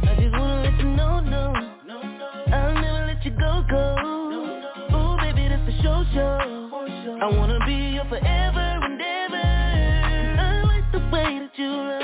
I 0.08 0.16
just 0.22 0.34
wanna 0.40 0.62
let 0.64 0.80
you 0.80 0.86
know, 0.96 1.20
no, 1.20 1.52
no, 1.86 2.02
no. 2.02 2.28
I'll 2.54 2.74
never 2.82 3.06
let 3.08 3.26
you 3.26 3.32
go, 3.32 3.66
go. 3.70 3.98
Ooh, 4.96 5.18
baby, 5.18 5.50
that's 5.50 5.68
a 5.68 5.84
show, 5.84 6.06
show. 6.14 6.40
I 7.22 7.28
wanna 7.38 7.60
be 7.66 7.74
your 7.96 8.06
forever 8.06 8.73
way 11.14 11.38
that 11.38 11.52
you 11.60 11.68
love 11.70 12.03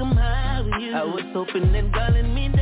I'm 0.00 0.16
high 0.16 0.60
with 0.62 0.80
you. 0.80 0.94
I 0.94 1.04
was 1.04 1.24
hoping 1.34 1.72
that 1.72 1.92
God 1.92 2.14
let 2.14 2.24
me 2.24 2.48
die 2.48 2.59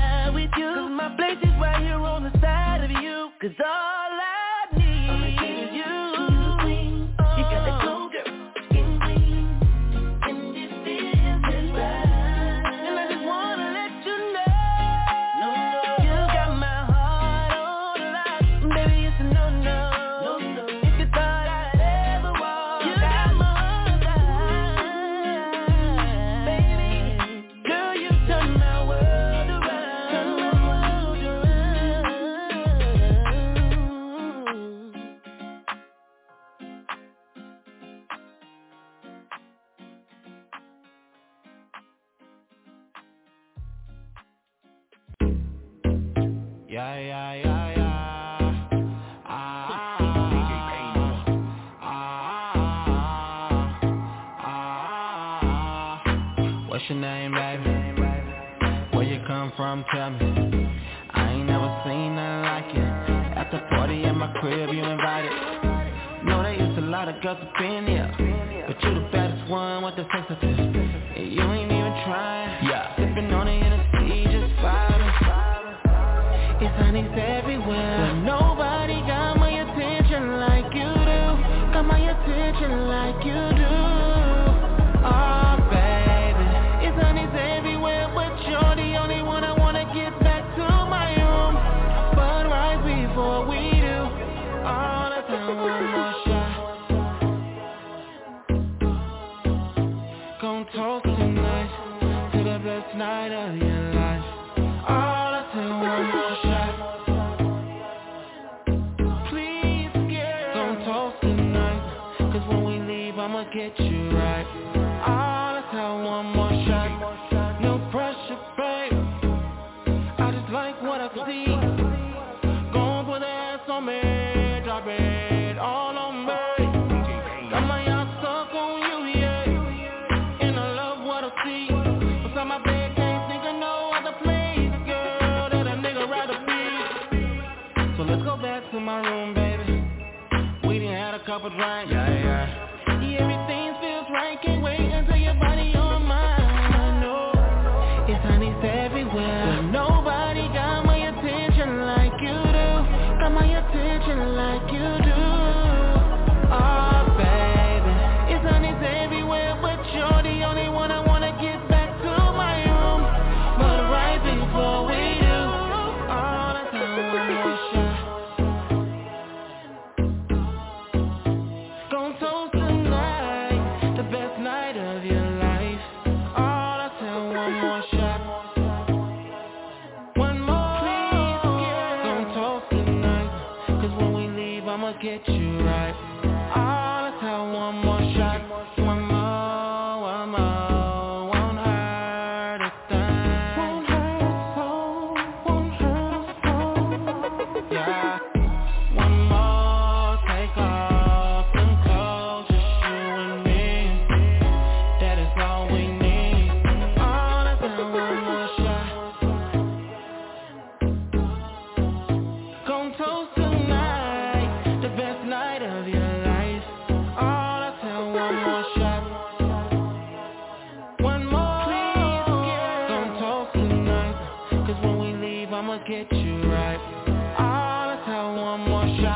This 228.99 229.07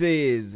is 0.00 0.46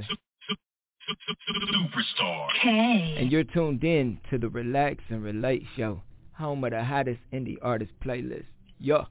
SuperStar 1.49 2.49
Kay. 2.61 3.17
And 3.21 3.31
you're 3.31 3.45
tuned 3.45 3.85
in 3.85 4.19
to 4.31 4.39
the 4.39 4.49
Relax 4.49 5.05
and 5.11 5.23
Relate 5.23 5.63
Show, 5.77 6.03
home 6.33 6.65
of 6.65 6.73
the 6.73 6.83
hottest 6.83 7.21
indie 7.33 7.57
artist 7.63 7.93
playlist. 8.05 8.47
Yo 8.81 9.07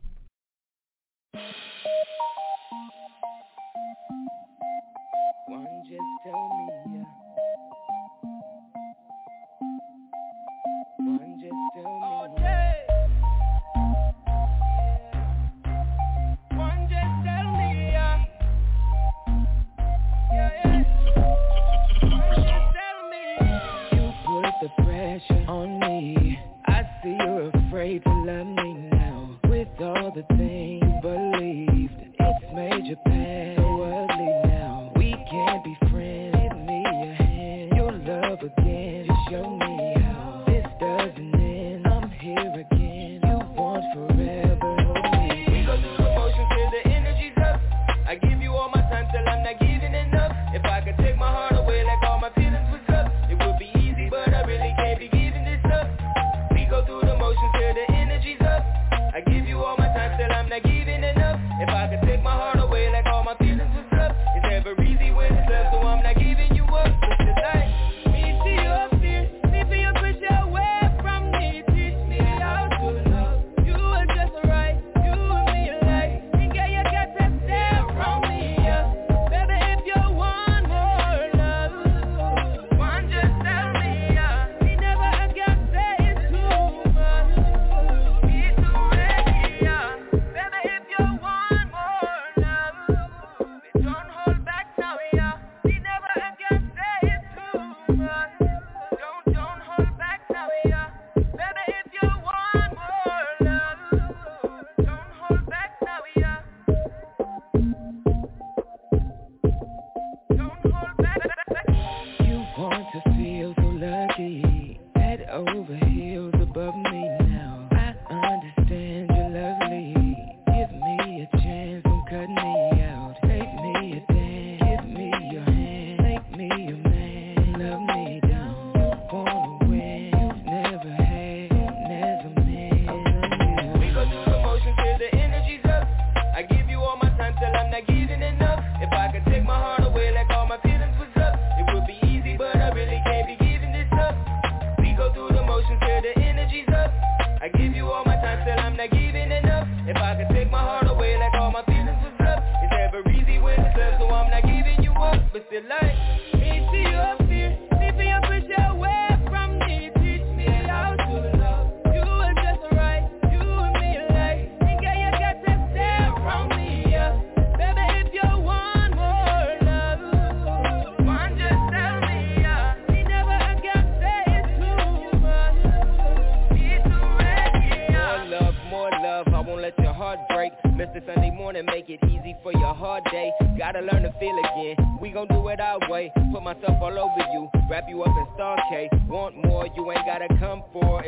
you 1.33 1.62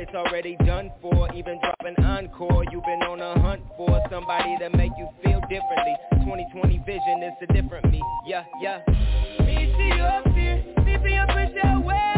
It's 0.08 0.14
already 0.14 0.56
done 0.68 0.92
for, 1.02 1.34
even 1.34 1.60
dropping 1.62 2.06
encore 2.06 2.64
You've 2.72 2.84
been 2.84 3.02
on 3.02 3.22
a 3.22 3.42
hunt 3.42 3.64
for 3.76 4.00
somebody 4.12 4.56
to 4.60 4.70
make 4.78 4.92
you 5.00 5.10
feel 5.24 5.42
differently. 5.50 5.96
2020 6.22 6.78
vision, 6.86 7.24
it's 7.24 7.42
a 7.42 7.52
different 7.52 7.90
me, 7.90 8.00
yeah, 8.28 8.44
yeah. 8.62 8.82
Me 9.40 9.74
see 9.76 9.98
you 9.98 10.04
up 10.04 10.28
here, 10.28 10.64
leaving 10.86 11.12
your 11.12 11.26
push 11.26 11.58
away 11.64 12.15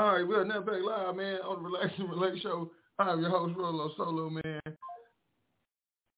All 0.00 0.14
right, 0.14 0.26
we're 0.26 0.44
now 0.44 0.62
back 0.62 0.82
live, 0.82 1.14
man, 1.14 1.40
on 1.44 1.62
the 1.62 1.68
Relax 1.68 1.92
and 1.98 2.08
Relate 2.08 2.40
Show. 2.42 2.70
I'm 2.98 3.20
your 3.20 3.28
host, 3.28 3.54
Rolo 3.54 3.90
Solo, 3.98 4.30
man. 4.30 4.62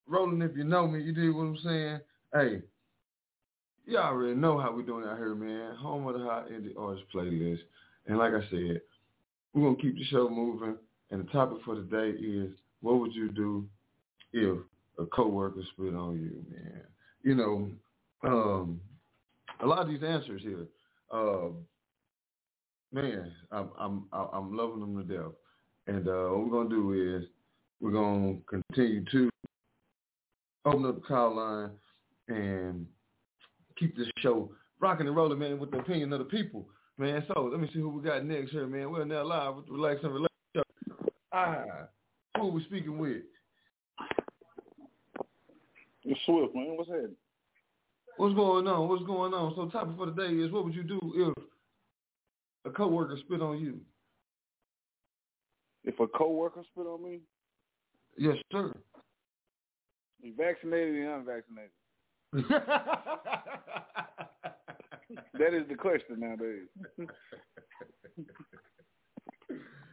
Rolling, 0.06 0.40
if 0.40 0.56
you 0.56 0.62
know 0.62 0.86
me, 0.86 1.02
you 1.02 1.12
dig 1.12 1.34
what 1.34 1.42
I'm 1.42 1.58
saying? 1.64 2.00
Hey, 2.32 2.62
y'all 3.84 4.04
already 4.04 4.36
know 4.36 4.56
how 4.60 4.70
we 4.70 4.84
doing 4.84 5.04
out 5.04 5.16
here, 5.18 5.34
man. 5.34 5.74
Home 5.74 6.06
of 6.06 6.14
the 6.14 6.20
Hot 6.20 6.48
Indie 6.48 6.78
Artist 6.78 7.06
Playlist. 7.12 7.58
And 8.06 8.18
like 8.18 8.34
I 8.34 8.48
said, 8.50 8.82
we're 9.52 9.62
going 9.62 9.74
to 9.74 9.82
keep 9.82 9.96
the 9.96 10.04
show 10.04 10.28
moving. 10.30 10.76
And 11.10 11.26
the 11.26 11.32
topic 11.32 11.58
for 11.64 11.74
today 11.74 12.16
is, 12.16 12.52
what 12.82 13.00
would 13.00 13.12
you 13.12 13.32
do 13.32 13.66
if 14.32 14.58
a 15.00 15.06
coworker 15.06 15.62
spit 15.72 15.96
on 15.96 16.20
you, 16.20 16.44
man? 16.56 16.82
You 17.24 17.34
know, 17.34 17.68
um, 18.22 18.80
a 19.60 19.66
lot 19.66 19.80
of 19.80 19.88
these 19.88 20.04
answers 20.04 20.42
here, 20.42 20.68
um, 21.10 21.56
man, 22.92 23.32
I'm 23.50 23.70
I'm 23.78 24.04
I'm 24.12 24.56
loving 24.56 24.80
them 24.80 24.96
to 24.96 25.04
death. 25.04 25.32
And 25.86 26.06
uh, 26.06 26.28
what 26.28 26.46
we're 26.46 26.62
gonna 26.62 26.68
do 26.68 27.16
is 27.18 27.28
we're 27.80 27.90
gonna 27.90 28.36
continue 28.46 29.04
to 29.10 29.30
open 30.64 30.86
up 30.86 30.96
the 30.96 31.00
call 31.00 31.36
line 31.36 31.70
and 32.28 32.86
keep 33.76 33.96
this 33.96 34.06
show 34.18 34.50
rocking 34.80 35.06
and 35.06 35.16
rolling, 35.16 35.38
man, 35.38 35.58
with 35.58 35.70
the 35.70 35.78
opinion 35.78 36.12
of 36.12 36.20
the 36.20 36.24
people, 36.26 36.68
man. 36.98 37.24
So 37.28 37.48
let 37.50 37.60
me 37.60 37.68
see 37.72 37.80
who 37.80 37.88
we 37.88 38.02
got 38.02 38.24
next 38.24 38.52
here, 38.52 38.66
man. 38.66 38.90
We're 38.90 39.04
now 39.04 39.24
live 39.24 39.56
with 39.56 39.66
the 39.66 39.72
Relax 39.72 40.00
and 40.04 40.14
Relax 40.14 40.34
show. 40.54 40.62
Ah, 41.32 41.64
who 42.36 42.48
we 42.48 42.64
speaking 42.64 42.98
with? 42.98 43.22
It's 46.04 46.20
Swift, 46.26 46.54
man. 46.54 46.76
What's 46.76 46.90
happening? 46.90 47.16
What's 48.16 48.34
going 48.34 48.66
on? 48.66 48.88
What's 48.88 49.04
going 49.04 49.32
on? 49.32 49.54
So 49.56 49.68
topic 49.68 49.96
for 49.96 50.06
the 50.06 50.12
day 50.12 50.34
is 50.34 50.52
what 50.52 50.64
would 50.64 50.74
you 50.74 50.82
do 50.82 51.00
if 51.14 51.44
a 52.64 52.70
coworker 52.70 53.16
spit 53.24 53.42
on 53.42 53.58
you? 53.58 53.80
If 55.84 55.98
a 56.00 56.06
coworker 56.06 56.62
spit 56.72 56.86
on 56.86 57.02
me, 57.02 57.20
Yes, 58.16 58.36
sir. 58.52 58.74
you 60.20 60.34
vaccinated 60.36 60.94
and 60.96 61.26
unvaccinated. 61.28 61.70
that 65.34 65.54
is 65.54 65.66
the 65.68 65.74
question 65.74 66.20
nowadays. 66.20 66.68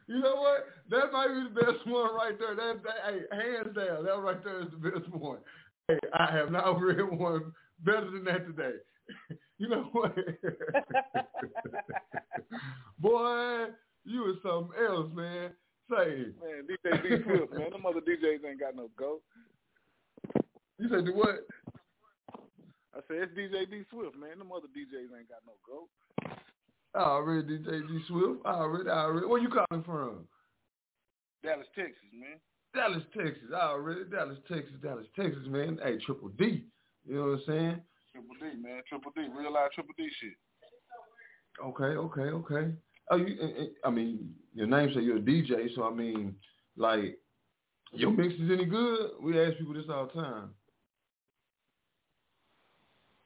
You 0.07 0.19
know 0.21 0.37
what? 0.37 0.65
That 0.89 1.11
might 1.13 1.27
be 1.27 1.43
the 1.53 1.65
best 1.71 1.85
one 1.85 2.15
right 2.15 2.33
there. 2.39 2.55
That, 2.55 2.81
that 2.81 2.95
hey, 3.05 3.19
hands 3.31 3.75
down, 3.75 4.03
that 4.05 4.17
right 4.19 4.43
there 4.43 4.61
is 4.61 4.69
the 4.71 4.89
best 4.89 5.07
one. 5.13 5.37
Hey, 5.87 5.99
I 6.17 6.31
have 6.35 6.51
not 6.51 6.79
read 6.81 6.99
one 7.11 7.53
better 7.85 8.09
than 8.09 8.23
that 8.23 8.47
today. 8.47 8.77
you 9.57 9.69
know 9.69 9.90
what? 9.91 10.15
Boy, 12.99 13.65
you 14.06 14.22
was 14.22 14.38
something 14.44 14.76
else, 14.88 15.10
man. 15.14 15.52
Say, 15.90 16.26
Man, 16.40 16.68
DJ 16.69 17.02
D 17.02 17.23
Swift, 17.23 17.53
man. 17.53 17.72
Them 17.72 17.86
other 17.86 18.02
DJs 18.02 18.45
ain't 18.48 18.60
got 18.60 18.76
no 18.76 18.90
go. 18.98 19.22
you 20.77 20.90
said 20.90 21.06
the 21.06 21.14
what? 21.14 21.48
I 22.94 22.99
said 23.07 23.30
it's 23.30 23.34
DJ 23.34 23.69
D 23.69 23.84
Swift, 23.90 24.15
man. 24.15 24.38
Them 24.38 24.52
other 24.52 24.68
DJs 24.68 25.18
ain't 25.18 25.30
got 25.30 25.41
no 25.48 25.53
go. 25.65 25.88
I 26.94 26.99
already 26.99 27.57
DJ 27.57 27.88
D 27.88 27.99
Swift. 28.07 28.41
I 28.45 28.52
already, 28.52 28.90
I 28.90 29.03
already. 29.03 29.26
Where 29.27 29.41
you 29.41 29.49
calling 29.49 29.84
from? 29.84 30.27
Dallas, 31.44 31.68
Texas, 31.76 31.95
man. 32.14 32.38
Dallas, 32.76 33.03
Texas. 33.15 33.49
I 33.56 33.61
already. 33.61 34.02
Dallas, 34.11 34.38
Texas. 34.48 34.76
Dallas, 34.84 35.07
Texas, 35.15 35.48
man. 35.48 35.80
Hey, 35.84 35.98
Triple 36.06 36.30
D. 36.38 36.65
You 37.07 37.15
know 37.15 37.22
what 37.22 37.27
I'm 37.30 37.44
saying? 37.48 37.81
Triple 38.19 38.51
D, 38.51 38.61
man. 38.61 38.81
Triple 38.87 39.11
D. 39.15 39.21
Real 39.35 39.53
life 39.53 39.71
Triple 39.73 39.93
D 39.97 40.09
shit. 40.19 40.33
Okay, 41.63 41.83
okay, 41.83 42.21
okay. 42.21 42.71
Oh, 43.11 43.15
you. 43.17 43.37
eh, 43.41 43.61
eh, 43.63 43.65
I 43.83 43.89
mean, 43.89 44.33
your 44.53 44.67
name 44.67 44.91
say 44.93 45.01
you're 45.01 45.17
a 45.17 45.21
DJ, 45.21 45.73
so 45.75 45.83
I 45.87 45.93
mean, 45.93 46.35
like, 46.77 47.17
your 47.91 48.11
mix 48.11 48.33
is 48.35 48.51
any 48.51 48.65
good? 48.65 49.11
We 49.21 49.39
ask 49.41 49.57
people 49.57 49.73
this 49.73 49.85
all 49.89 50.07
the 50.07 50.21
time. 50.21 50.49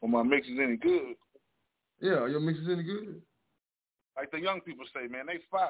Well, 0.02 0.12
my 0.12 0.24
mix 0.24 0.48
is 0.48 0.58
any 0.62 0.78
good. 0.78 1.16
Yeah, 2.02 2.28
your 2.28 2.40
mix 2.40 2.60
is 2.60 2.68
any 2.70 2.84
good? 2.84 3.22
Like 4.16 4.32
the 4.32 4.40
young 4.40 4.62
people 4.62 4.86
say, 4.94 5.08
man, 5.08 5.26
they 5.28 5.40
fire. 5.52 5.70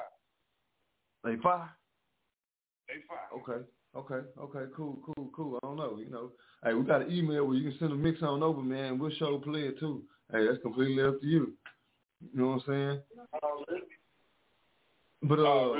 They 1.24 1.36
fire. 1.42 1.70
They 2.88 2.94
fire. 3.08 3.40
Okay, 3.40 3.64
okay, 3.96 4.26
okay. 4.40 4.70
Cool, 4.76 4.98
cool, 5.04 5.30
cool. 5.34 5.58
I 5.62 5.66
don't 5.66 5.76
know. 5.76 5.98
You 5.98 6.10
know, 6.10 6.30
hey, 6.64 6.74
we 6.74 6.84
got 6.84 7.02
an 7.02 7.12
email 7.12 7.46
where 7.46 7.56
you 7.56 7.70
can 7.70 7.78
send 7.78 7.92
a 7.92 7.96
mix 7.96 8.22
on 8.22 8.42
over, 8.42 8.60
man. 8.60 8.98
We'll 8.98 9.10
show 9.12 9.38
play 9.38 9.60
it 9.60 9.78
too. 9.78 10.02
Hey, 10.32 10.46
that's 10.46 10.62
completely 10.62 11.02
up 11.02 11.20
to 11.20 11.26
you. 11.26 11.52
You 12.32 12.40
know 12.40 12.48
what 12.48 12.62
I'm 12.68 13.00
saying? 13.00 13.00
But 15.22 15.38
uh, 15.38 15.72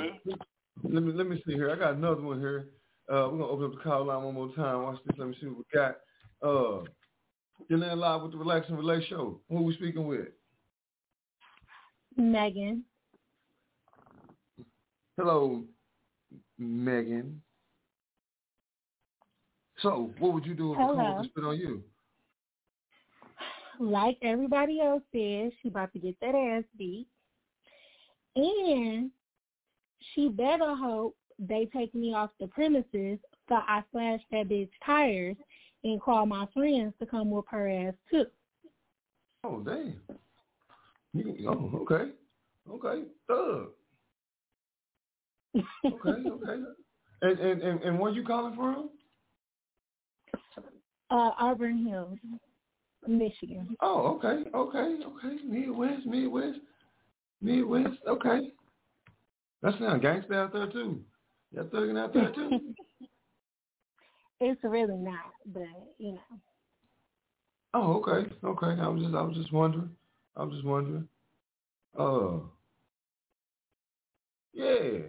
let 0.83 1.03
me 1.03 1.13
let 1.13 1.27
me 1.27 1.41
see 1.45 1.53
here. 1.53 1.71
I 1.71 1.75
got 1.75 1.95
another 1.95 2.21
one 2.21 2.39
here. 2.39 2.69
Uh, 3.07 3.29
we're 3.31 3.37
gonna 3.37 3.47
open 3.47 3.65
up 3.65 3.71
the 3.73 3.83
call 3.83 4.05
line 4.05 4.23
one 4.23 4.33
more 4.33 4.55
time. 4.55 4.83
Watch 4.83 4.99
this. 5.05 5.17
Let 5.17 5.27
me 5.27 5.35
see 5.39 5.47
what 5.47 5.57
we 5.57 5.63
got. 5.73 5.97
Uh, 6.41 6.83
you're 7.69 7.79
now 7.79 7.95
live 7.95 8.23
with 8.23 8.31
the 8.31 8.37
Relax 8.37 8.67
and 8.69 8.77
Relate 8.77 9.07
show. 9.07 9.39
Who 9.49 9.61
we 9.61 9.73
speaking 9.75 10.07
with? 10.07 10.27
Megan. 12.17 12.83
Hello, 15.17 15.63
Megan. 16.57 17.41
So, 19.85 20.11
what 20.17 20.33
would 20.33 20.47
you 20.47 20.55
do 20.55 20.73
if 20.73 20.79
a 20.79 20.81
Hello. 20.81 20.95
coworker 20.95 21.23
spit 21.25 21.43
on 21.43 21.59
you? 21.59 21.83
Like 23.79 24.17
everybody 24.23 24.81
else 24.81 25.03
says, 25.13 25.51
she 25.61 25.67
about 25.67 25.93
to 25.93 25.99
get 25.99 26.19
that 26.21 26.33
ass 26.33 26.63
beat. 26.75 27.05
And 28.35 29.11
she 30.13 30.29
better 30.29 30.73
hope 30.73 31.15
they 31.37 31.69
take 31.71 31.93
me 31.93 32.15
off 32.15 32.31
the 32.39 32.47
premises 32.47 33.19
so 33.47 33.55
I 33.55 33.83
slash 33.91 34.21
that 34.31 34.49
bitch 34.49 34.69
tires 34.83 35.35
and 35.83 36.01
call 36.01 36.25
my 36.25 36.47
friends 36.51 36.95
to 36.99 37.05
come 37.05 37.29
whoop 37.29 37.45
her 37.49 37.69
ass 37.69 37.93
too. 38.09 38.25
Oh, 39.43 39.59
damn. 39.59 40.01
Oh, 41.47 41.71
okay. 41.81 42.11
Okay. 42.67 43.03
Thug. 43.27 43.67
Okay, 45.55 46.29
okay. 46.29 46.63
And, 47.21 47.39
and 47.39 47.61
and 47.63 47.81
and 47.81 47.97
where 47.97 48.11
you 48.11 48.25
calling 48.25 48.55
from? 48.55 48.89
Uh, 51.11 51.31
Auburn 51.39 51.85
Hills, 51.85 52.17
Michigan. 53.07 53.75
Oh, 53.81 54.15
okay, 54.15 54.49
okay, 54.53 55.03
okay. 55.05 55.37
Midwest, 55.45 56.05
Midwest, 56.05 56.59
Midwest. 57.41 57.99
Okay. 58.07 58.49
That 59.61 59.73
sounds 59.79 60.01
gangster 60.01 60.33
out 60.33 60.53
there 60.53 60.67
too. 60.67 61.01
Y'all 61.51 61.65
thugging 61.65 61.99
out 61.99 62.13
there 62.13 62.31
too. 62.31 62.59
it's 64.39 64.61
really 64.63 64.97
not, 64.97 65.31
but 65.45 65.63
you 65.97 66.13
know. 66.13 66.39
Oh, 67.73 68.01
okay, 68.01 68.29
okay. 68.43 68.81
I 68.81 68.87
was 68.87 69.03
just, 69.03 69.15
I 69.15 69.21
was 69.21 69.35
just 69.35 69.51
wondering. 69.51 69.89
I 70.35 70.43
was 70.43 70.53
just 70.53 70.65
wondering. 70.65 71.07
Uh, 71.97 72.39
yeah. 74.53 74.99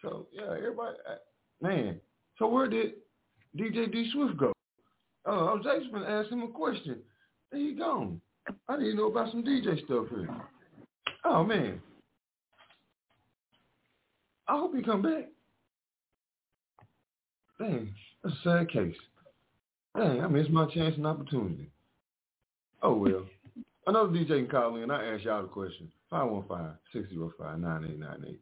So 0.00 0.28
yeah, 0.32 0.54
everybody, 0.56 0.96
uh, 1.08 1.16
man. 1.60 2.00
So 2.38 2.48
where 2.48 2.68
did 2.68 2.94
DJ 3.56 3.92
D 3.92 4.10
Swift 4.12 4.36
go? 4.36 4.52
Oh, 5.24 5.46
I 5.46 5.54
was 5.54 5.64
actually 5.68 5.92
going 5.92 6.04
to 6.04 6.10
ask 6.10 6.30
him 6.30 6.42
a 6.42 6.48
question. 6.48 6.98
There 7.50 7.60
you 7.60 7.78
gone. 7.78 8.20
I 8.68 8.76
didn't 8.76 8.96
know 8.96 9.06
about 9.06 9.30
some 9.30 9.44
DJ 9.44 9.82
stuff 9.84 10.08
here. 10.10 10.28
Oh 11.24 11.44
man. 11.44 11.80
I 14.48 14.58
hope 14.58 14.74
he 14.74 14.82
come 14.82 15.02
back. 15.02 15.28
Dang, 17.58 17.94
that's 18.24 18.34
a 18.34 18.38
sad 18.42 18.70
case. 18.70 18.96
Dang, 19.96 20.20
I 20.20 20.26
missed 20.26 20.50
my 20.50 20.66
chance 20.66 20.96
and 20.96 21.06
opportunity. 21.06 21.70
Oh 22.82 22.96
well. 22.96 23.24
Another 23.86 24.08
DJ 24.08 24.40
can 24.40 24.48
call 24.48 24.74
in. 24.76 24.90
I 24.90 25.14
ask 25.14 25.22
y'all 25.24 25.42
the 25.42 25.48
question. 25.48 25.92
515-605-9898. 26.12 28.38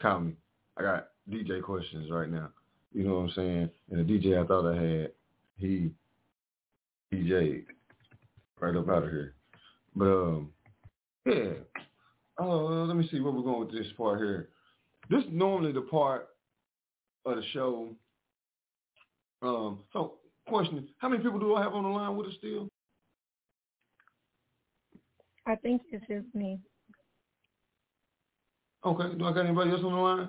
Call 0.00 0.20
me. 0.20 0.36
I 0.76 0.82
got 0.82 1.08
DJ 1.30 1.62
questions 1.62 2.10
right 2.10 2.30
now. 2.30 2.50
You 2.92 3.04
know 3.04 3.14
what 3.14 3.20
I'm 3.20 3.30
saying? 3.34 3.70
And 3.90 4.00
the 4.00 4.04
DJ 4.12 4.42
I 4.42 4.46
thought 4.46 4.70
I 4.70 4.76
had, 4.76 5.12
he 5.56 5.90
DJ 7.12 7.64
right 8.60 8.76
up 8.76 8.88
out 8.88 9.04
of 9.04 9.10
here. 9.10 9.34
But 9.94 10.06
um 10.06 10.52
yeah. 11.26 11.52
Uh 12.40 12.84
let 12.84 12.96
me 12.96 13.08
see 13.10 13.20
where 13.20 13.32
we're 13.32 13.42
going 13.42 13.60
with 13.60 13.72
this 13.72 13.92
part 13.96 14.18
here. 14.18 14.50
This 15.10 15.24
is 15.24 15.30
normally 15.30 15.72
the 15.72 15.82
part 15.82 16.28
of 17.24 17.36
the 17.36 17.42
show. 17.52 17.90
Um 19.42 19.80
so 19.92 20.14
question, 20.46 20.88
how 20.98 21.08
many 21.08 21.22
people 21.22 21.38
do 21.38 21.54
I 21.54 21.62
have 21.62 21.74
on 21.74 21.82
the 21.84 21.88
line 21.88 22.16
with 22.16 22.28
us 22.28 22.34
still? 22.38 22.68
I 25.46 25.56
think 25.56 25.82
it's 25.90 26.06
just 26.06 26.34
me. 26.34 26.58
Okay. 28.84 29.16
Do 29.16 29.24
I 29.24 29.32
got 29.32 29.46
anybody 29.46 29.70
else 29.70 29.80
on 29.82 29.92
the 29.92 29.98
line? 29.98 30.28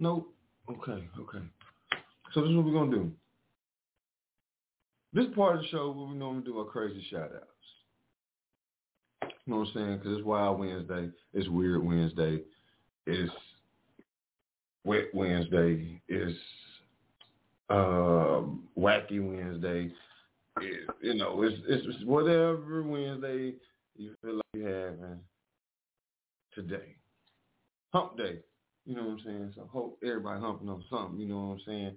Nope. 0.00 0.32
Okay, 0.70 1.08
okay. 1.18 1.44
So 2.34 2.42
this 2.42 2.50
is 2.50 2.56
what 2.56 2.66
we're 2.66 2.72
gonna 2.72 2.90
do. 2.90 3.12
This 5.12 5.26
part 5.34 5.56
of 5.56 5.62
the 5.62 5.68
show 5.68 5.90
where 5.90 6.06
we 6.06 6.14
normally 6.14 6.44
do 6.44 6.58
our 6.58 6.66
crazy 6.66 7.04
shout 7.10 7.30
outs. 7.34 7.44
You 9.22 9.54
know 9.54 9.60
what 9.60 9.68
I'm 9.68 9.74
saying? 9.74 9.98
Because 9.98 10.18
it's 10.18 10.26
Wild 10.26 10.58
Wednesday, 10.58 11.10
it's 11.32 11.48
Weird 11.48 11.82
Wednesday, 11.82 12.42
it's 13.06 13.32
Wet 14.84 15.04
Wednesday, 15.14 16.02
it's 16.08 16.38
um, 17.70 18.64
Wacky 18.76 19.20
Wednesday. 19.22 19.90
It, 20.60 20.90
you 21.00 21.14
know, 21.14 21.42
it's, 21.42 21.56
it's 21.66 22.04
whatever 22.04 22.82
Wednesday 22.82 23.54
you 23.96 24.14
feel 24.22 24.36
like 24.36 24.44
you 24.54 24.66
having 24.66 25.20
today. 26.54 26.96
Hump 27.92 28.16
day. 28.18 28.38
You 28.86 28.96
know 28.96 29.02
what 29.02 29.12
I'm 29.12 29.20
saying? 29.24 29.52
So 29.54 29.68
hope 29.70 29.98
everybody 30.02 30.40
humping 30.40 30.68
on 30.68 30.84
something. 30.90 31.20
You 31.20 31.28
know 31.28 31.38
what 31.38 31.52
I'm 31.54 31.60
saying? 31.66 31.96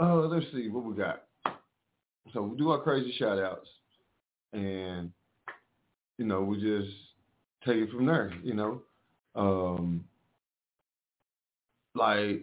Uh, 0.00 0.26
let's 0.26 0.46
see 0.52 0.68
what 0.68 0.84
we 0.84 0.94
got. 0.94 1.24
So 2.32 2.42
we 2.42 2.56
do 2.56 2.70
our 2.70 2.80
crazy 2.80 3.14
shout 3.18 3.38
outs 3.38 3.68
and 4.52 5.10
you 6.18 6.24
know, 6.24 6.42
we 6.42 6.60
just 6.60 6.94
take 7.66 7.76
it 7.76 7.90
from 7.90 8.06
there, 8.06 8.32
you 8.42 8.54
know. 8.54 8.82
Um 9.34 10.04
like 11.94 12.42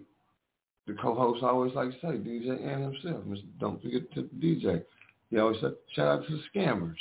the 0.88 0.94
co-host 1.02 1.44
always 1.44 1.74
like 1.74 1.92
to 1.92 1.98
say, 2.00 2.08
DJ 2.08 2.50
A.N.T. 2.66 3.02
himself. 3.02 3.24
Don't 3.60 3.82
forget 3.82 4.12
to 4.14 4.24
DJ. 4.40 4.84
He 5.30 5.38
always 5.38 5.60
said, 5.62 5.74
shout 5.94 6.08
out 6.08 6.28
to 6.28 6.32
the 6.38 6.42
scammers, 6.54 6.96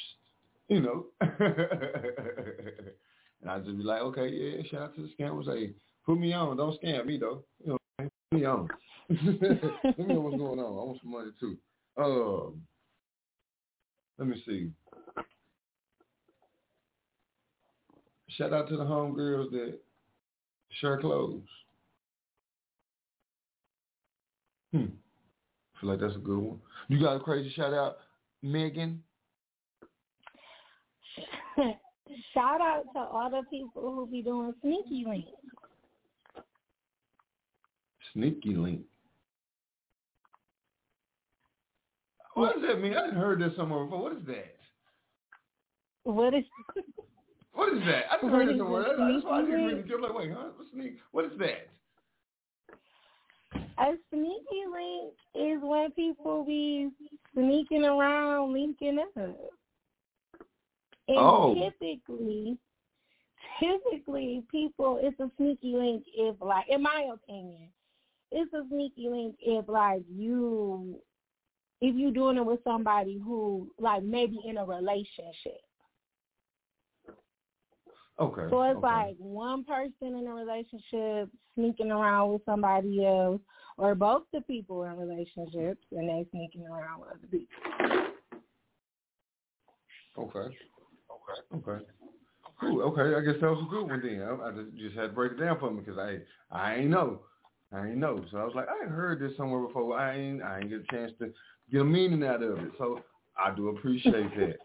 you 0.68 0.80
know. 0.80 1.06
and 1.20 1.30
I 3.48 3.58
just 3.58 3.76
be 3.76 3.82
like, 3.82 4.02
okay, 4.02 4.28
yeah, 4.28 4.62
shout 4.70 4.82
out 4.82 4.94
to 4.96 5.02
the 5.02 5.10
scammers. 5.18 5.46
Hey, 5.46 5.72
put 6.06 6.18
me 6.18 6.32
on. 6.32 6.56
Don't 6.56 6.80
scam 6.80 7.06
me 7.06 7.18
though. 7.18 7.42
You 7.64 7.72
know, 7.72 7.78
put 7.98 8.10
me 8.32 8.44
on. 8.44 8.68
Let 9.82 9.98
me 9.98 10.14
know 10.14 10.20
what's 10.20 10.36
going 10.38 10.60
on. 10.60 10.66
I 10.66 10.84
want 10.84 11.00
some 11.02 11.10
money 11.10 11.30
too. 11.40 11.56
Um, 11.96 12.62
let 14.18 14.28
me 14.28 14.40
see. 14.46 14.70
Shout 18.28 18.52
out 18.52 18.68
to 18.68 18.76
the 18.76 18.84
homegirls 18.84 19.50
that 19.50 19.78
share 20.80 20.98
clothes. 20.98 21.42
Hmm. 24.72 24.84
feel 25.80 25.90
like 25.90 25.98
that's 25.98 26.14
a 26.14 26.18
good 26.18 26.38
one. 26.38 26.60
You 26.86 27.00
got 27.00 27.16
a 27.16 27.20
crazy 27.20 27.52
shout 27.56 27.74
out, 27.74 27.96
Megan? 28.40 29.02
shout 32.32 32.60
out 32.60 32.84
to 32.94 33.00
all 33.00 33.28
the 33.30 33.42
people 33.50 33.82
who 33.82 34.06
be 34.06 34.22
doing 34.22 34.54
sneaky 34.62 35.04
link. 35.08 35.24
Sneaky 38.12 38.54
link. 38.54 38.82
What 42.40 42.54
does 42.54 42.62
that 42.68 42.80
mean? 42.80 42.94
I 42.96 43.04
didn't 43.06 43.20
heard 43.20 43.38
this 43.40 43.54
somewhere 43.54 43.84
before. 43.84 44.02
What 44.02 44.12
is 44.12 44.26
that? 44.26 44.56
What 46.04 46.34
is 46.34 46.44
What 47.52 47.74
is 47.74 47.80
that? 47.84 48.04
I 48.10 48.16
didn't 48.16 48.30
heard 48.30 48.48
this 48.48 48.58
somewhere. 48.58 48.82
a 48.82 49.12
That's 49.12 49.24
why 49.24 49.40
I 49.40 49.42
didn't 49.42 49.66
read 49.66 49.88
get 49.88 50.00
like, 50.00 50.14
wait, 50.14 50.32
huh? 50.32 50.48
What's 50.56 50.70
sneak? 50.72 50.98
What 51.12 51.26
is 51.26 51.32
that? 51.38 51.68
A 53.78 53.92
sneaky 54.10 54.62
link 54.72 55.12
is 55.34 55.60
when 55.62 55.90
people 55.92 56.44
be 56.44 56.88
sneaking 57.34 57.84
around 57.84 58.54
linking 58.54 58.98
up. 59.00 59.36
And 61.08 61.18
Oh. 61.18 61.54
typically, 61.54 62.56
typically 63.58 64.44
people, 64.50 64.98
it's 65.02 65.18
a 65.20 65.30
sneaky 65.36 65.74
link 65.76 66.04
if 66.14 66.36
like, 66.40 66.66
in 66.68 66.82
my 66.82 67.10
opinion, 67.12 67.68
it's 68.30 68.52
a 68.54 68.66
sneaky 68.68 69.08
link 69.10 69.36
if 69.40 69.68
like 69.68 70.02
you, 70.08 71.00
if 71.80 71.94
you're 71.96 72.10
doing 72.10 72.36
it 72.36 72.44
with 72.44 72.60
somebody 72.64 73.20
who 73.22 73.70
like 73.78 74.02
maybe 74.02 74.40
in 74.44 74.58
a 74.58 74.64
relationship. 74.64 75.60
Okay. 78.18 78.46
So 78.50 78.62
it's 78.62 78.76
okay. 78.76 78.86
like 78.86 79.16
one 79.18 79.64
person 79.64 80.18
in 80.18 80.26
a 80.26 80.34
relationship 80.34 81.30
sneaking 81.54 81.90
around 81.90 82.32
with 82.32 82.42
somebody 82.44 83.06
else, 83.06 83.40
or 83.78 83.94
both 83.94 84.24
the 84.32 84.42
people 84.42 84.84
in 84.84 84.96
relationships 84.96 85.84
and 85.92 86.08
they 86.08 86.26
sneaking 86.30 86.66
around 86.66 87.00
with 87.00 87.10
other 87.10 87.26
people. 87.30 87.46
Okay. 90.18 90.38
Okay. 90.38 91.70
Okay. 91.70 91.84
Cool. 92.60 92.82
Okay, 92.82 93.14
I 93.16 93.20
guess 93.20 93.40
that 93.40 93.50
was 93.50 93.64
a 93.66 93.70
good 93.70 93.88
one 93.88 94.02
then. 94.02 94.20
I, 94.20 94.48
I 94.48 94.50
just, 94.50 94.76
just 94.76 94.96
had 94.96 95.06
to 95.06 95.12
break 95.14 95.32
it 95.32 95.40
down 95.40 95.58
for 95.58 95.70
me 95.70 95.80
because 95.80 95.98
I 95.98 96.18
I 96.50 96.76
ain't 96.76 96.90
know. 96.90 97.20
I 97.72 97.86
ain't 97.86 97.96
know. 97.96 98.22
So 98.30 98.36
I 98.36 98.44
was 98.44 98.54
like, 98.54 98.66
I 98.68 98.86
heard 98.86 99.20
this 99.20 99.34
somewhere 99.36 99.66
before. 99.66 99.98
I 99.98 100.16
ain't 100.16 100.42
I 100.42 100.58
ain't 100.58 100.68
get 100.68 100.80
a 100.80 100.94
chance 100.94 101.12
to 101.20 101.32
get 101.70 101.80
a 101.82 101.84
meaning 101.84 102.24
out 102.24 102.42
of 102.42 102.58
it. 102.58 102.72
So 102.78 103.00
I 103.38 103.54
do 103.54 103.68
appreciate 103.68 104.34
that. 104.36 104.56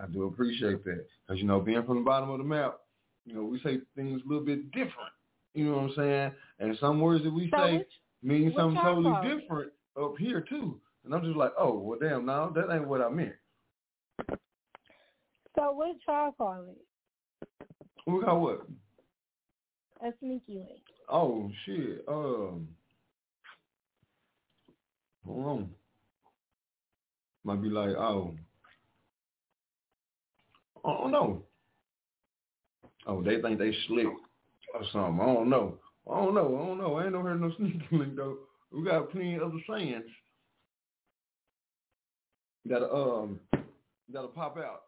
I 0.00 0.06
do 0.06 0.24
appreciate 0.24 0.84
that 0.84 1.06
because 1.26 1.40
you 1.40 1.46
know, 1.46 1.60
being 1.60 1.82
from 1.84 1.98
the 1.98 2.04
bottom 2.04 2.30
of 2.30 2.38
the 2.38 2.44
map, 2.44 2.78
you 3.24 3.34
know, 3.34 3.44
we 3.44 3.60
say 3.60 3.78
things 3.96 4.20
a 4.24 4.28
little 4.28 4.44
bit 4.44 4.70
different. 4.70 5.12
You 5.54 5.64
know 5.66 5.72
what 5.76 5.82
I'm 5.90 5.92
saying? 5.96 6.32
And 6.60 6.78
some 6.80 7.00
words 7.00 7.24
that 7.24 7.32
we 7.32 7.50
So 7.50 7.56
say 7.56 7.78
which- 7.78 7.86
mean 8.22 8.52
something 8.56 8.80
totally 8.82 9.38
different 9.38 9.72
up 10.00 10.14
here 10.18 10.40
too. 10.40 10.80
And 11.04 11.14
I'm 11.14 11.22
just 11.24 11.36
like, 11.36 11.52
oh, 11.58 11.78
well, 11.78 11.98
damn, 12.00 12.26
no, 12.26 12.52
that 12.54 12.72
ain't 12.72 12.86
what 12.86 13.00
I 13.00 13.08
meant. 13.08 13.34
So 15.54 15.72
what 15.72 15.96
y'all 16.06 16.32
call 16.32 16.64
it? 16.68 17.66
We 18.06 18.20
got 18.20 18.40
what? 18.40 18.66
A 20.00 20.12
sneaky 20.20 20.58
link. 20.58 20.82
Oh 21.08 21.50
shit. 21.64 22.04
Um. 22.06 22.68
Hold 25.26 25.46
on. 25.46 25.70
Might 27.48 27.62
be 27.62 27.70
like, 27.70 27.96
oh. 27.96 28.34
I 30.84 30.92
don't 30.92 31.10
know. 31.10 31.42
Oh, 33.06 33.22
they 33.22 33.40
think 33.40 33.58
they 33.58 33.74
slick 33.86 34.06
or 34.74 34.82
something. 34.92 35.18
I 35.18 35.32
don't 35.32 35.48
know. 35.48 35.78
I 36.12 36.20
don't 36.20 36.34
know. 36.34 36.60
I 36.62 36.66
don't 36.66 36.76
know. 36.76 36.96
I 36.96 37.04
ain't 37.04 37.12
never 37.14 37.30
heard 37.30 37.40
no 37.40 37.50
sneaky 37.56 37.80
link 37.90 38.16
though. 38.16 38.36
We 38.70 38.84
got 38.84 39.10
plenty 39.10 39.36
of 39.36 39.44
other 39.44 39.62
sayings. 39.66 40.04
Got 42.68 42.82
um 42.82 43.40
that'll 44.12 44.28
pop 44.28 44.58
out 44.58 44.82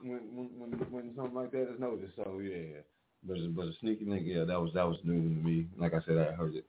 when 0.00 0.20
when 0.32 0.70
when, 0.90 1.12
something 1.14 1.34
like 1.34 1.50
that 1.52 1.74
is 1.74 1.78
noticed. 1.78 2.16
So 2.16 2.38
yeah, 2.38 2.80
but 3.22 3.36
but 3.54 3.66
a 3.66 3.72
sneaky 3.80 4.06
link, 4.06 4.22
yeah, 4.24 4.44
that 4.44 4.58
was 4.58 4.70
that 4.72 4.88
was 4.88 4.96
new 5.04 5.20
to 5.20 5.44
me. 5.44 5.66
Like 5.76 5.92
I 5.92 6.00
said, 6.06 6.16
I 6.16 6.32
heard 6.32 6.54
it 6.54 6.64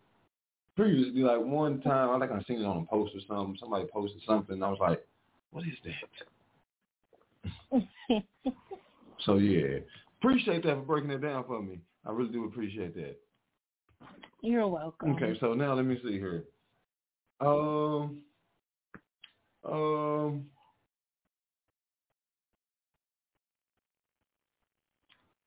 previously. 0.75 1.21
Like 1.21 1.39
one 1.39 1.79
time, 1.79 2.09
I 2.09 2.19
think 2.19 2.37
I 2.37 2.43
seen 2.45 2.61
it 2.61 2.65
on 2.65 2.83
a 2.83 2.85
post 2.85 3.13
or 3.15 3.21
something. 3.25 3.57
Somebody 3.57 3.85
posted 3.85 4.21
something. 4.27 4.61
I 4.61 4.69
was 4.69 4.79
like, 4.81 5.05
what 5.51 5.65
is 5.65 5.73
that? 5.83 5.93
so 9.25 9.37
yeah, 9.37 9.79
appreciate 10.19 10.63
that 10.63 10.75
for 10.75 10.81
breaking 10.81 11.11
it 11.11 11.21
down 11.21 11.43
for 11.45 11.61
me. 11.61 11.79
I 12.05 12.11
really 12.11 12.31
do 12.31 12.45
appreciate 12.45 12.95
that. 12.95 13.17
You're 14.41 14.67
welcome. 14.67 15.15
Okay, 15.15 15.37
so 15.39 15.53
now 15.53 15.73
let 15.73 15.85
me 15.85 15.99
see 16.03 16.13
here. 16.13 16.45
Um, 17.41 18.21
um, 19.65 20.45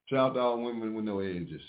shout 0.08 0.30
out 0.30 0.34
to 0.34 0.40
all 0.40 0.62
women 0.62 0.94
with 0.94 1.04
no 1.04 1.20
edges. 1.20 1.60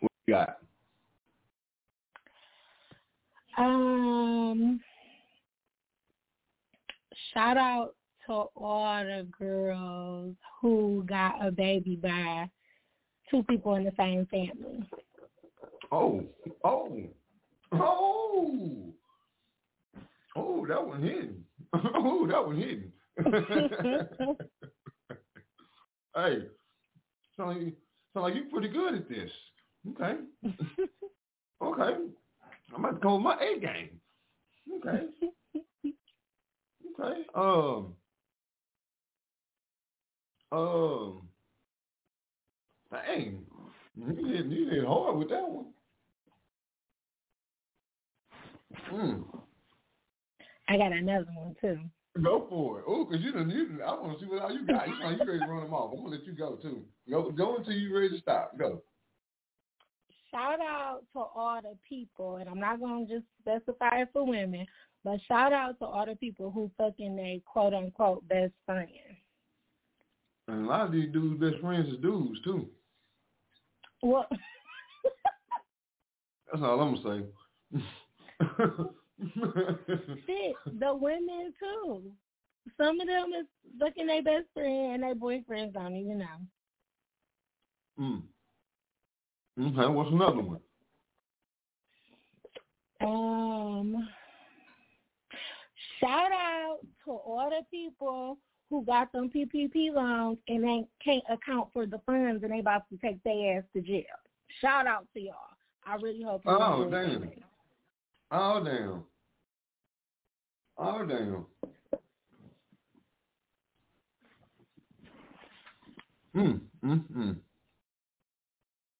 What 0.00 0.12
you 0.26 0.34
got? 0.34 0.58
Um, 3.56 4.80
shout 7.32 7.56
out 7.56 7.94
to 8.26 8.32
all 8.32 9.04
the 9.04 9.26
girls 9.38 10.34
who 10.60 11.04
got 11.06 11.46
a 11.46 11.50
baby 11.52 11.96
by 12.02 12.48
two 13.30 13.42
people 13.44 13.74
in 13.76 13.84
the 13.84 13.92
same 13.96 14.26
family. 14.26 14.88
Oh, 15.92 16.24
oh, 16.64 17.02
oh, 17.72 18.92
oh, 20.36 20.66
that 20.66 20.84
one 20.84 21.02
hidden. 21.02 21.44
oh, 21.74 22.26
that 22.26 22.44
one 22.44 22.56
hidden. 22.56 22.92
hey, 26.16 26.48
sound 27.36 27.64
like, 27.64 27.74
sound 28.12 28.24
like 28.24 28.34
you're 28.34 28.50
pretty 28.50 28.68
good 28.68 28.94
at 28.94 29.08
this. 29.08 29.30
Okay. 29.90 30.14
okay. 31.62 31.96
I'm 32.74 32.84
about 32.84 32.94
to 32.94 33.00
go 33.00 33.14
with 33.14 33.22
my 33.22 33.36
A 33.40 33.60
game. 33.60 34.00
Okay. 34.78 35.06
Okay. 37.00 37.20
Um. 37.34 37.94
Um. 40.52 41.28
Dang. 42.90 43.44
You 43.96 44.12
did 44.12 44.50
you 44.50 44.70
did 44.70 44.84
hard 44.84 45.16
with 45.16 45.28
that 45.30 45.48
one. 45.48 45.66
Mm. 48.92 49.24
I 50.68 50.76
got 50.76 50.92
another 50.92 51.26
one 51.36 51.54
too. 51.60 51.78
Go 52.22 52.46
for 52.48 52.78
it. 52.78 52.84
Oh, 52.86 53.04
cause 53.06 53.18
you 53.20 53.32
done, 53.32 53.50
you 53.50 53.66
done, 53.66 53.80
I 53.84 53.92
want 53.94 54.18
to 54.18 54.24
see 54.24 54.30
what 54.30 54.42
all 54.42 54.52
you 54.52 54.64
got. 54.64 54.86
You 54.86 54.98
know, 55.00 55.10
you 55.10 55.18
ready 55.18 55.40
to 55.40 55.46
run 55.46 55.64
them 55.64 55.74
off. 55.74 55.90
I'm 55.92 55.98
gonna 55.98 56.16
let 56.16 56.24
you 56.24 56.32
go 56.32 56.54
too. 56.54 56.82
Go, 57.10 57.32
go 57.32 57.56
until 57.56 57.72
you're 57.72 58.00
ready 58.00 58.10
to 58.14 58.20
stop. 58.20 58.56
Go. 58.56 58.82
Shout 60.30 60.60
out 60.60 61.00
to 61.12 61.18
all 61.18 61.60
the 61.60 61.76
people, 61.88 62.36
and 62.36 62.48
I'm 62.48 62.60
not 62.60 62.78
gonna 62.78 63.06
just 63.06 63.24
specify 63.40 64.02
it 64.02 64.10
for 64.12 64.24
women, 64.24 64.64
but 65.02 65.18
shout 65.26 65.52
out 65.52 65.76
to 65.80 65.86
all 65.86 66.06
the 66.06 66.14
people 66.14 66.52
who 66.52 66.70
fucking 66.78 67.16
they 67.16 67.42
quote 67.44 67.74
unquote 67.74 68.26
best 68.28 68.52
friends. 68.64 68.90
And 70.46 70.66
a 70.66 70.68
lot 70.68 70.86
of 70.86 70.92
these 70.92 71.12
dudes' 71.12 71.40
best 71.40 71.60
friends 71.60 71.88
is 71.88 72.00
dudes 72.00 72.40
too. 72.44 72.68
Well, 74.02 74.28
That's 76.52 76.62
all 76.62 76.80
I'm 76.80 76.94
gonna 77.02 77.24
say. 77.72 77.82
shit, 80.26 80.56
the 80.80 80.94
women 80.94 81.52
too. 81.58 82.02
Some 82.76 83.00
of 83.00 83.06
them 83.06 83.32
is 83.38 83.46
fucking 83.78 84.06
their 84.06 84.22
best 84.22 84.46
friend 84.54 84.94
and 84.94 85.02
their 85.02 85.14
boyfriends 85.14 85.74
don't 85.74 85.96
even 85.96 86.18
know. 86.18 86.26
mm. 88.00 88.22
Okay, 89.60 89.92
what's 89.92 90.10
another 90.10 90.40
one? 90.40 90.60
Um, 93.00 94.08
shout 96.00 96.32
out 96.32 96.78
to 97.04 97.10
all 97.10 97.50
the 97.50 97.64
people 97.70 98.38
who 98.70 98.84
got 98.84 99.12
them 99.12 99.30
PPP 99.34 99.92
loans 99.94 100.38
and 100.48 100.64
they 100.64 100.84
can't 101.04 101.22
account 101.30 101.68
for 101.72 101.86
the 101.86 102.00
funds 102.06 102.42
and 102.42 102.52
they 102.52 102.60
about 102.60 102.88
to 102.88 102.96
take 102.98 103.22
their 103.22 103.58
ass 103.58 103.64
to 103.74 103.82
jail. 103.82 104.04
Shout 104.60 104.86
out 104.86 105.06
to 105.14 105.20
y'all. 105.20 105.34
I 105.86 105.96
really 105.96 106.22
hope 106.22 106.42
Oh 106.46 106.88
damn. 106.90 107.22
it. 107.24 107.43
Oh 108.36 108.60
damn. 108.64 109.04
Oh 110.76 111.06
damn. 111.06 111.46
Mm, 116.34 116.60
mm, 116.84 117.04
mm. 117.16 117.36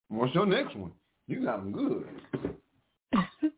What's 0.08 0.32
your 0.36 0.46
next 0.46 0.76
one? 0.76 0.92
You 1.26 1.44
got 1.44 1.64
them 1.64 1.72
good. 1.72 2.08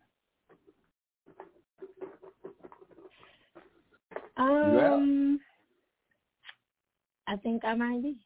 Um, 4.38 5.40
I 7.26 7.36
think 7.36 7.64
I 7.64 7.74
might 7.74 8.02
be. 8.02 8.18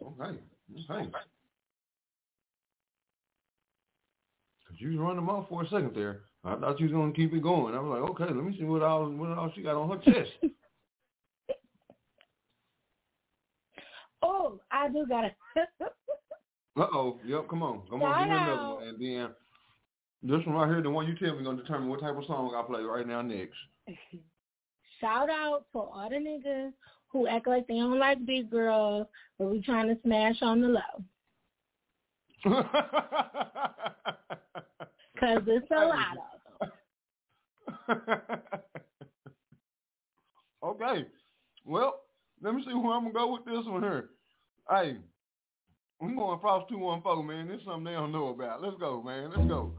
Okay. 0.00 0.38
Okay. 0.88 1.04
You 4.78 4.90
was 4.90 4.98
running 4.98 5.28
off 5.28 5.48
for 5.48 5.62
a 5.62 5.68
second 5.68 5.92
there. 5.94 6.22
I 6.44 6.56
thought 6.56 6.78
you 6.80 6.86
was 6.86 6.92
gonna 6.92 7.12
keep 7.12 7.32
it 7.32 7.42
going. 7.42 7.74
I 7.74 7.80
was 7.80 8.00
like, 8.00 8.10
okay, 8.10 8.34
let 8.34 8.44
me 8.44 8.56
see 8.58 8.64
what 8.64 8.82
all 8.82 9.08
what 9.10 9.36
all 9.36 9.52
she 9.54 9.62
got 9.62 9.76
on 9.76 9.90
her 9.90 10.12
chest. 10.12 10.30
Oh, 14.20 14.60
I 14.70 14.88
do 14.88 15.06
got 15.08 15.24
it. 15.24 15.36
Uh 16.76 16.86
oh. 16.92 17.18
Yep. 17.26 17.48
Come 17.48 17.62
on. 17.62 17.82
Come 17.90 18.02
on. 18.02 18.18
Give 18.18 18.30
me 18.30 18.36
another 18.36 18.74
one. 18.74 18.82
And 18.84 19.00
then 19.00 19.28
this 20.22 20.46
one 20.46 20.56
right 20.56 20.68
here, 20.68 20.82
the 20.82 20.90
one 20.90 21.06
you 21.06 21.14
tell 21.16 21.36
me, 21.36 21.44
gonna 21.44 21.60
determine 21.60 21.88
what 21.88 22.00
type 22.00 22.16
of 22.16 22.24
song 22.24 22.54
I 22.54 22.62
play 22.66 22.82
right 22.82 23.06
now 23.06 23.22
next. 23.22 23.56
Shout 25.00 25.30
out 25.30 25.64
to 25.72 25.78
all 25.78 26.08
the 26.10 26.16
niggas 26.16 26.72
who 27.08 27.26
act 27.26 27.46
like 27.46 27.66
they 27.66 27.74
don't 27.74 27.98
like 27.98 28.24
big 28.26 28.50
girls, 28.50 29.06
but 29.38 29.46
we 29.46 29.62
trying 29.62 29.88
to 29.88 30.00
smash 30.02 30.36
on 30.42 30.60
the 30.60 30.68
low. 30.68 31.04
Cause 32.44 32.64
it's 35.46 35.70
a 35.70 35.74
lot 35.74 36.16
of 36.60 36.68
them. 37.88 38.00
okay. 40.64 41.06
Well, 41.64 42.00
let 42.42 42.54
me 42.54 42.64
see 42.66 42.74
where 42.74 42.94
I'm 42.94 43.02
gonna 43.02 43.12
go 43.12 43.32
with 43.32 43.44
this 43.44 43.64
one 43.66 43.82
here. 43.82 44.08
Hey, 44.70 44.96
I'm 46.00 46.16
going 46.16 46.38
Frost 46.40 46.68
two 46.68 46.78
one 46.78 47.02
four, 47.02 47.24
man. 47.24 47.48
This 47.48 47.58
is 47.58 47.64
something 47.64 47.84
they 47.84 47.92
don't 47.92 48.12
know 48.12 48.28
about. 48.28 48.62
Let's 48.62 48.76
go, 48.78 49.02
man. 49.02 49.30
Let's 49.30 49.48
go. 49.48 49.72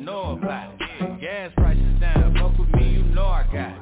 know 0.00 0.32
about 0.32 0.72
it. 0.80 1.20
Gas 1.20 1.52
prices 1.56 2.00
down, 2.00 2.34
fuck 2.34 2.58
with 2.58 2.72
me, 2.74 2.90
you 2.90 3.02
know 3.02 3.26
I 3.26 3.44
got 3.44 3.76
it. 3.76 3.79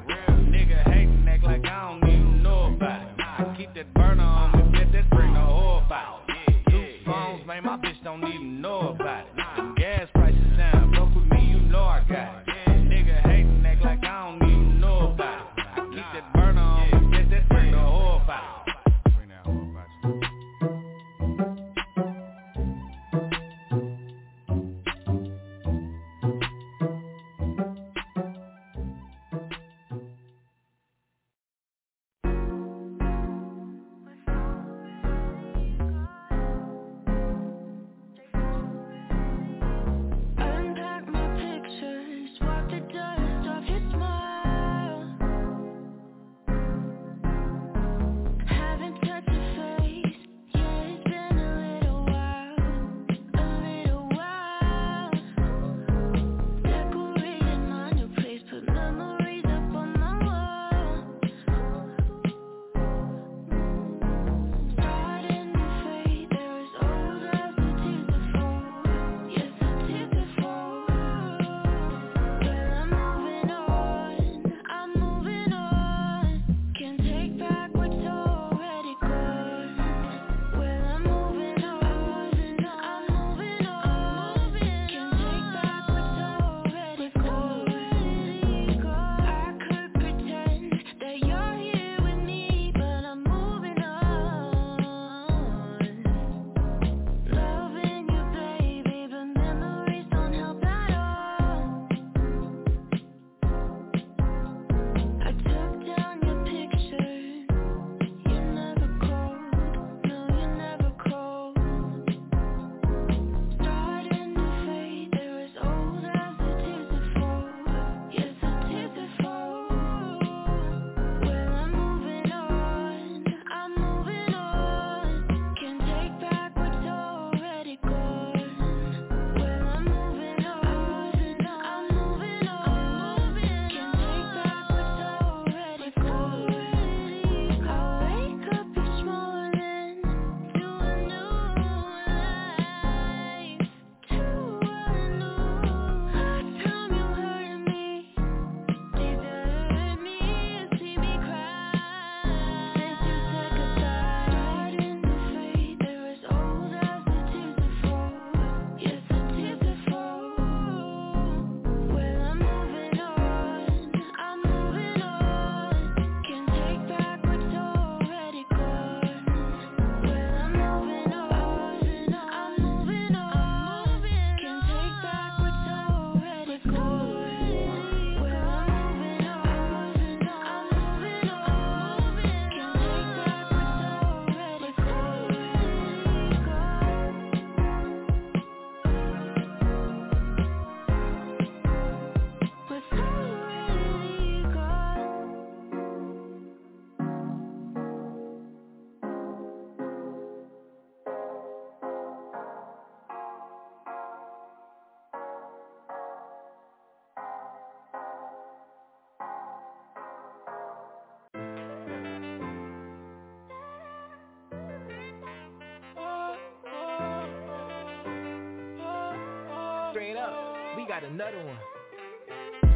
Straight 219.99 220.15
up, 220.15 220.55
we 220.77 220.87
got 220.87 221.03
another 221.03 221.43
one. 221.43 221.59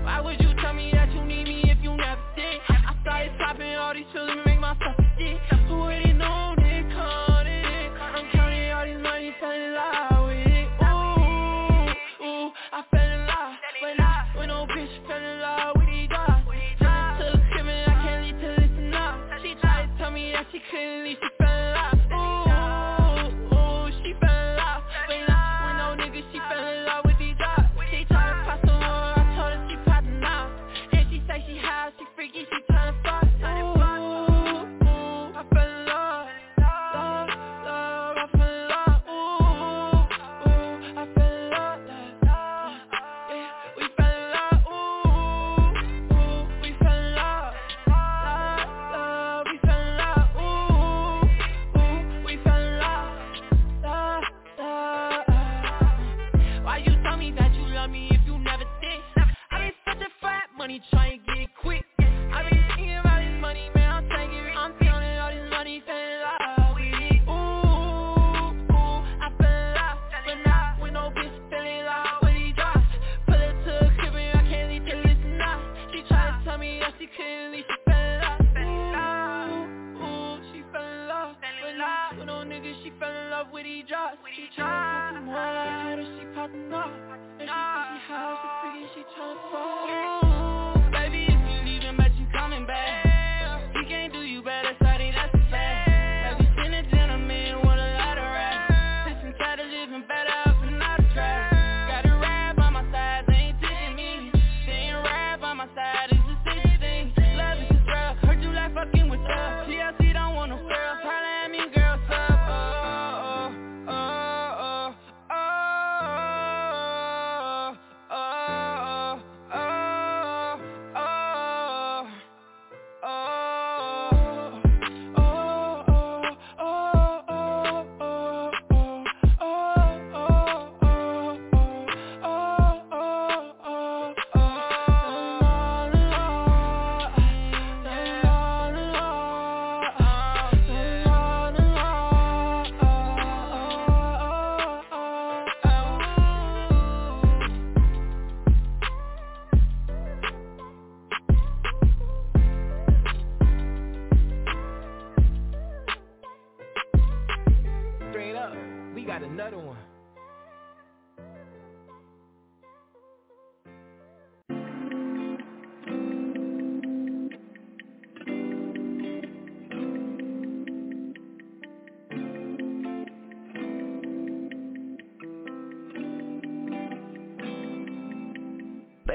Why 0.03 0.19
would 0.19 0.41
you 0.41 0.53
tell 0.61 0.73
me 0.73 0.91
that 0.91 1.09
you 1.13 1.23
need 1.23 1.45
me 1.45 1.63
if 1.71 1.77
you 1.81 1.95
never 1.95 2.19
did? 2.35 2.59
I 2.67 2.97
started 3.01 3.31
popping 3.37 3.75
all 3.75 3.93
these 3.93 4.03
feelings, 4.11 4.41
make 4.45 4.59
myself 4.59 4.93
forget. 4.97 5.39
Who 5.69 5.79
would've 5.87 6.17
known, 6.17 6.59
it 6.59 6.83
come, 6.91 7.47
it 7.47 7.91
I'm 7.95 8.29
counting 8.33 8.71
all 8.71 8.83
these 8.83 9.01
money, 9.01 9.33
selling 9.39 9.71
like 9.71 9.82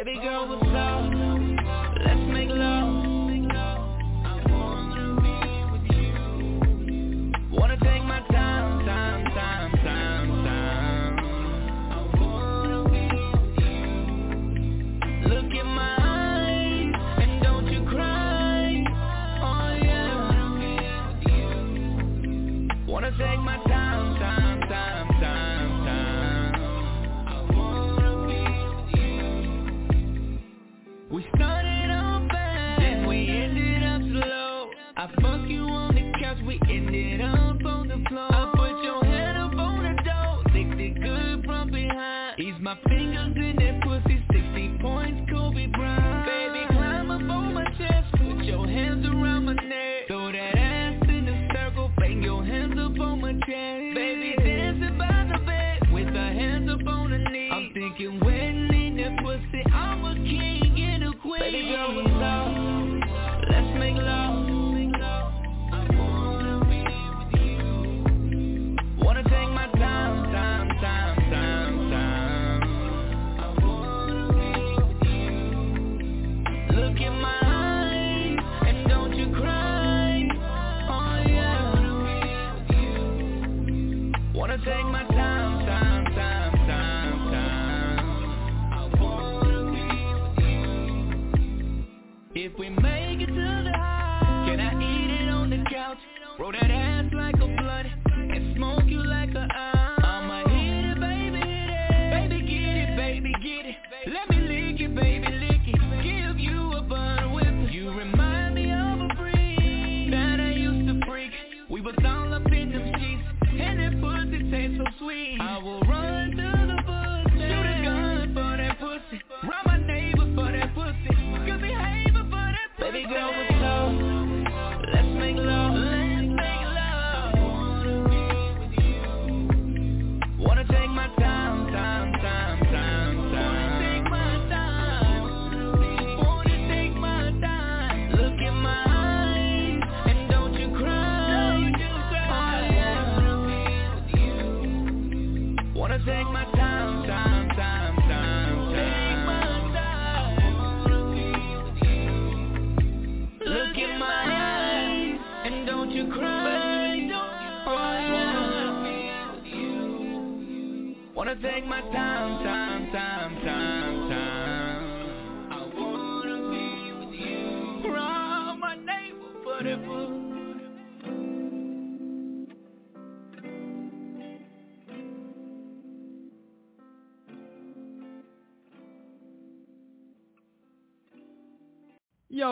Baby 0.09 0.21
girl, 0.21 0.49
what's 0.49 0.63
up? 0.63 1.05
Let's 2.03 2.28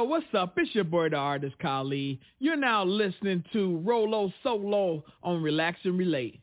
What's 0.05 0.27
up? 0.35 0.53
It's 0.59 0.75
your 0.75 0.85
boy, 0.85 1.09
the 1.09 1.17
artist 1.17 1.59
Khalid. 1.59 2.19
You're 2.39 2.57
now 2.57 2.85
listening 2.85 3.43
to 3.53 3.79
Rolo 3.79 4.33
Solo 4.43 5.03
on 5.23 5.43
Relax 5.43 5.79
and 5.85 5.99
Relate. 5.99 6.41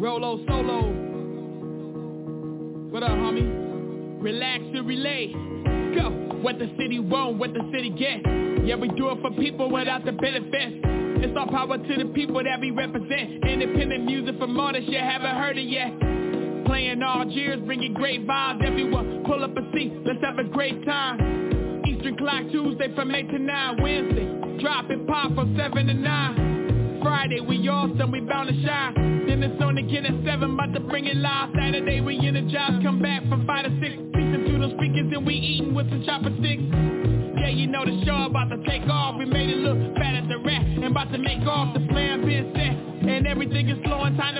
Rolo 0.00 0.44
Solo. 0.46 0.92
What 2.90 3.02
up, 3.02 3.10
homie? 3.10 4.22
Relax 4.22 4.62
and 4.62 4.86
relate. 4.86 5.32
Go. 5.96 6.10
What 6.42 6.58
the 6.58 6.70
city 6.78 7.00
want, 7.00 7.38
what 7.38 7.52
the 7.54 7.68
city 7.72 7.90
get. 7.90 8.20
Yeah, 8.64 8.76
we 8.76 8.88
do 8.88 9.10
it 9.10 9.18
for 9.20 9.30
people 9.32 9.70
without 9.70 10.04
the 10.04 10.12
benefits. 10.12 10.80
It's 11.24 11.36
all 11.36 11.48
power 11.48 11.76
to 11.76 11.96
the 11.96 12.12
people 12.14 12.42
that 12.44 12.60
we 12.60 12.70
represent. 12.70 13.44
Independent 13.44 14.04
music 14.04 14.38
from 14.38 14.58
artists 14.60 14.88
you 14.88 14.98
haven't 14.98 15.34
heard 15.36 15.58
it 15.58 15.68
yet. 15.68 15.92
Playing 16.74 17.04
all 17.04 17.24
years, 17.30 17.60
bringing 17.66 17.94
great 17.94 18.26
vibes. 18.26 18.66
Everyone, 18.66 19.22
pull 19.24 19.44
up 19.44 19.56
a 19.56 19.62
seat, 19.72 19.92
let's 20.04 20.18
have 20.24 20.40
a 20.40 20.42
great 20.42 20.84
time. 20.84 21.82
Eastern 21.86 22.16
clock 22.16 22.42
Tuesday 22.50 22.92
from 22.96 23.14
8 23.14 23.30
to 23.30 23.38
9. 23.38 23.80
Wednesday, 23.80 24.58
drop 24.58 24.90
it 24.90 25.06
pop 25.06 25.32
from 25.36 25.56
7 25.56 25.86
to 25.86 25.94
9. 25.94 26.98
Friday, 27.00 27.38
we 27.38 27.68
awesome, 27.68 28.10
we 28.10 28.18
bound 28.22 28.48
to 28.48 28.66
shine. 28.66 29.24
Then 29.24 29.44
it's 29.44 29.62
on 29.62 29.78
again 29.78 30.04
at 30.04 30.18
7, 30.26 30.54
about 30.54 30.74
to 30.74 30.80
bring 30.80 31.06
it 31.06 31.16
live. 31.16 31.50
Saturday, 31.54 32.00
we 32.00 32.18
energize, 32.18 32.82
come 32.82 33.00
back 33.00 33.22
from 33.28 33.46
5 33.46 33.64
to 33.66 33.70
6. 33.78 33.94
Speaking 34.10 34.42
through 34.44 34.58
those 34.58 34.74
speakers 34.74 35.14
and 35.14 35.24
we 35.24 35.34
eating 35.34 35.74
with 35.76 35.88
some 35.90 36.02
chopper 36.02 36.34
sticks. 36.42 36.66
Yeah, 37.38 37.54
you 37.54 37.68
know 37.68 37.84
the 37.84 38.02
show 38.04 38.26
about 38.26 38.50
to 38.50 38.58
take 38.66 38.82
off. 38.90 39.14
We 39.16 39.26
made 39.26 39.48
it 39.48 39.58
look 39.62 39.94
bad 39.94 40.16
at 40.16 40.26
the 40.26 40.42
rap 40.42 40.66
and 40.66 40.90
about 40.90 41.12
to 41.12 41.18
make 41.18 41.46
off. 41.46 41.72
The 41.72 41.86
plan 41.86 42.26
been 42.26 42.50
set 42.50 42.74
and 43.08 43.28
everything 43.28 43.68
is 43.68 43.78
flowing. 43.84 44.16
Time 44.16 44.34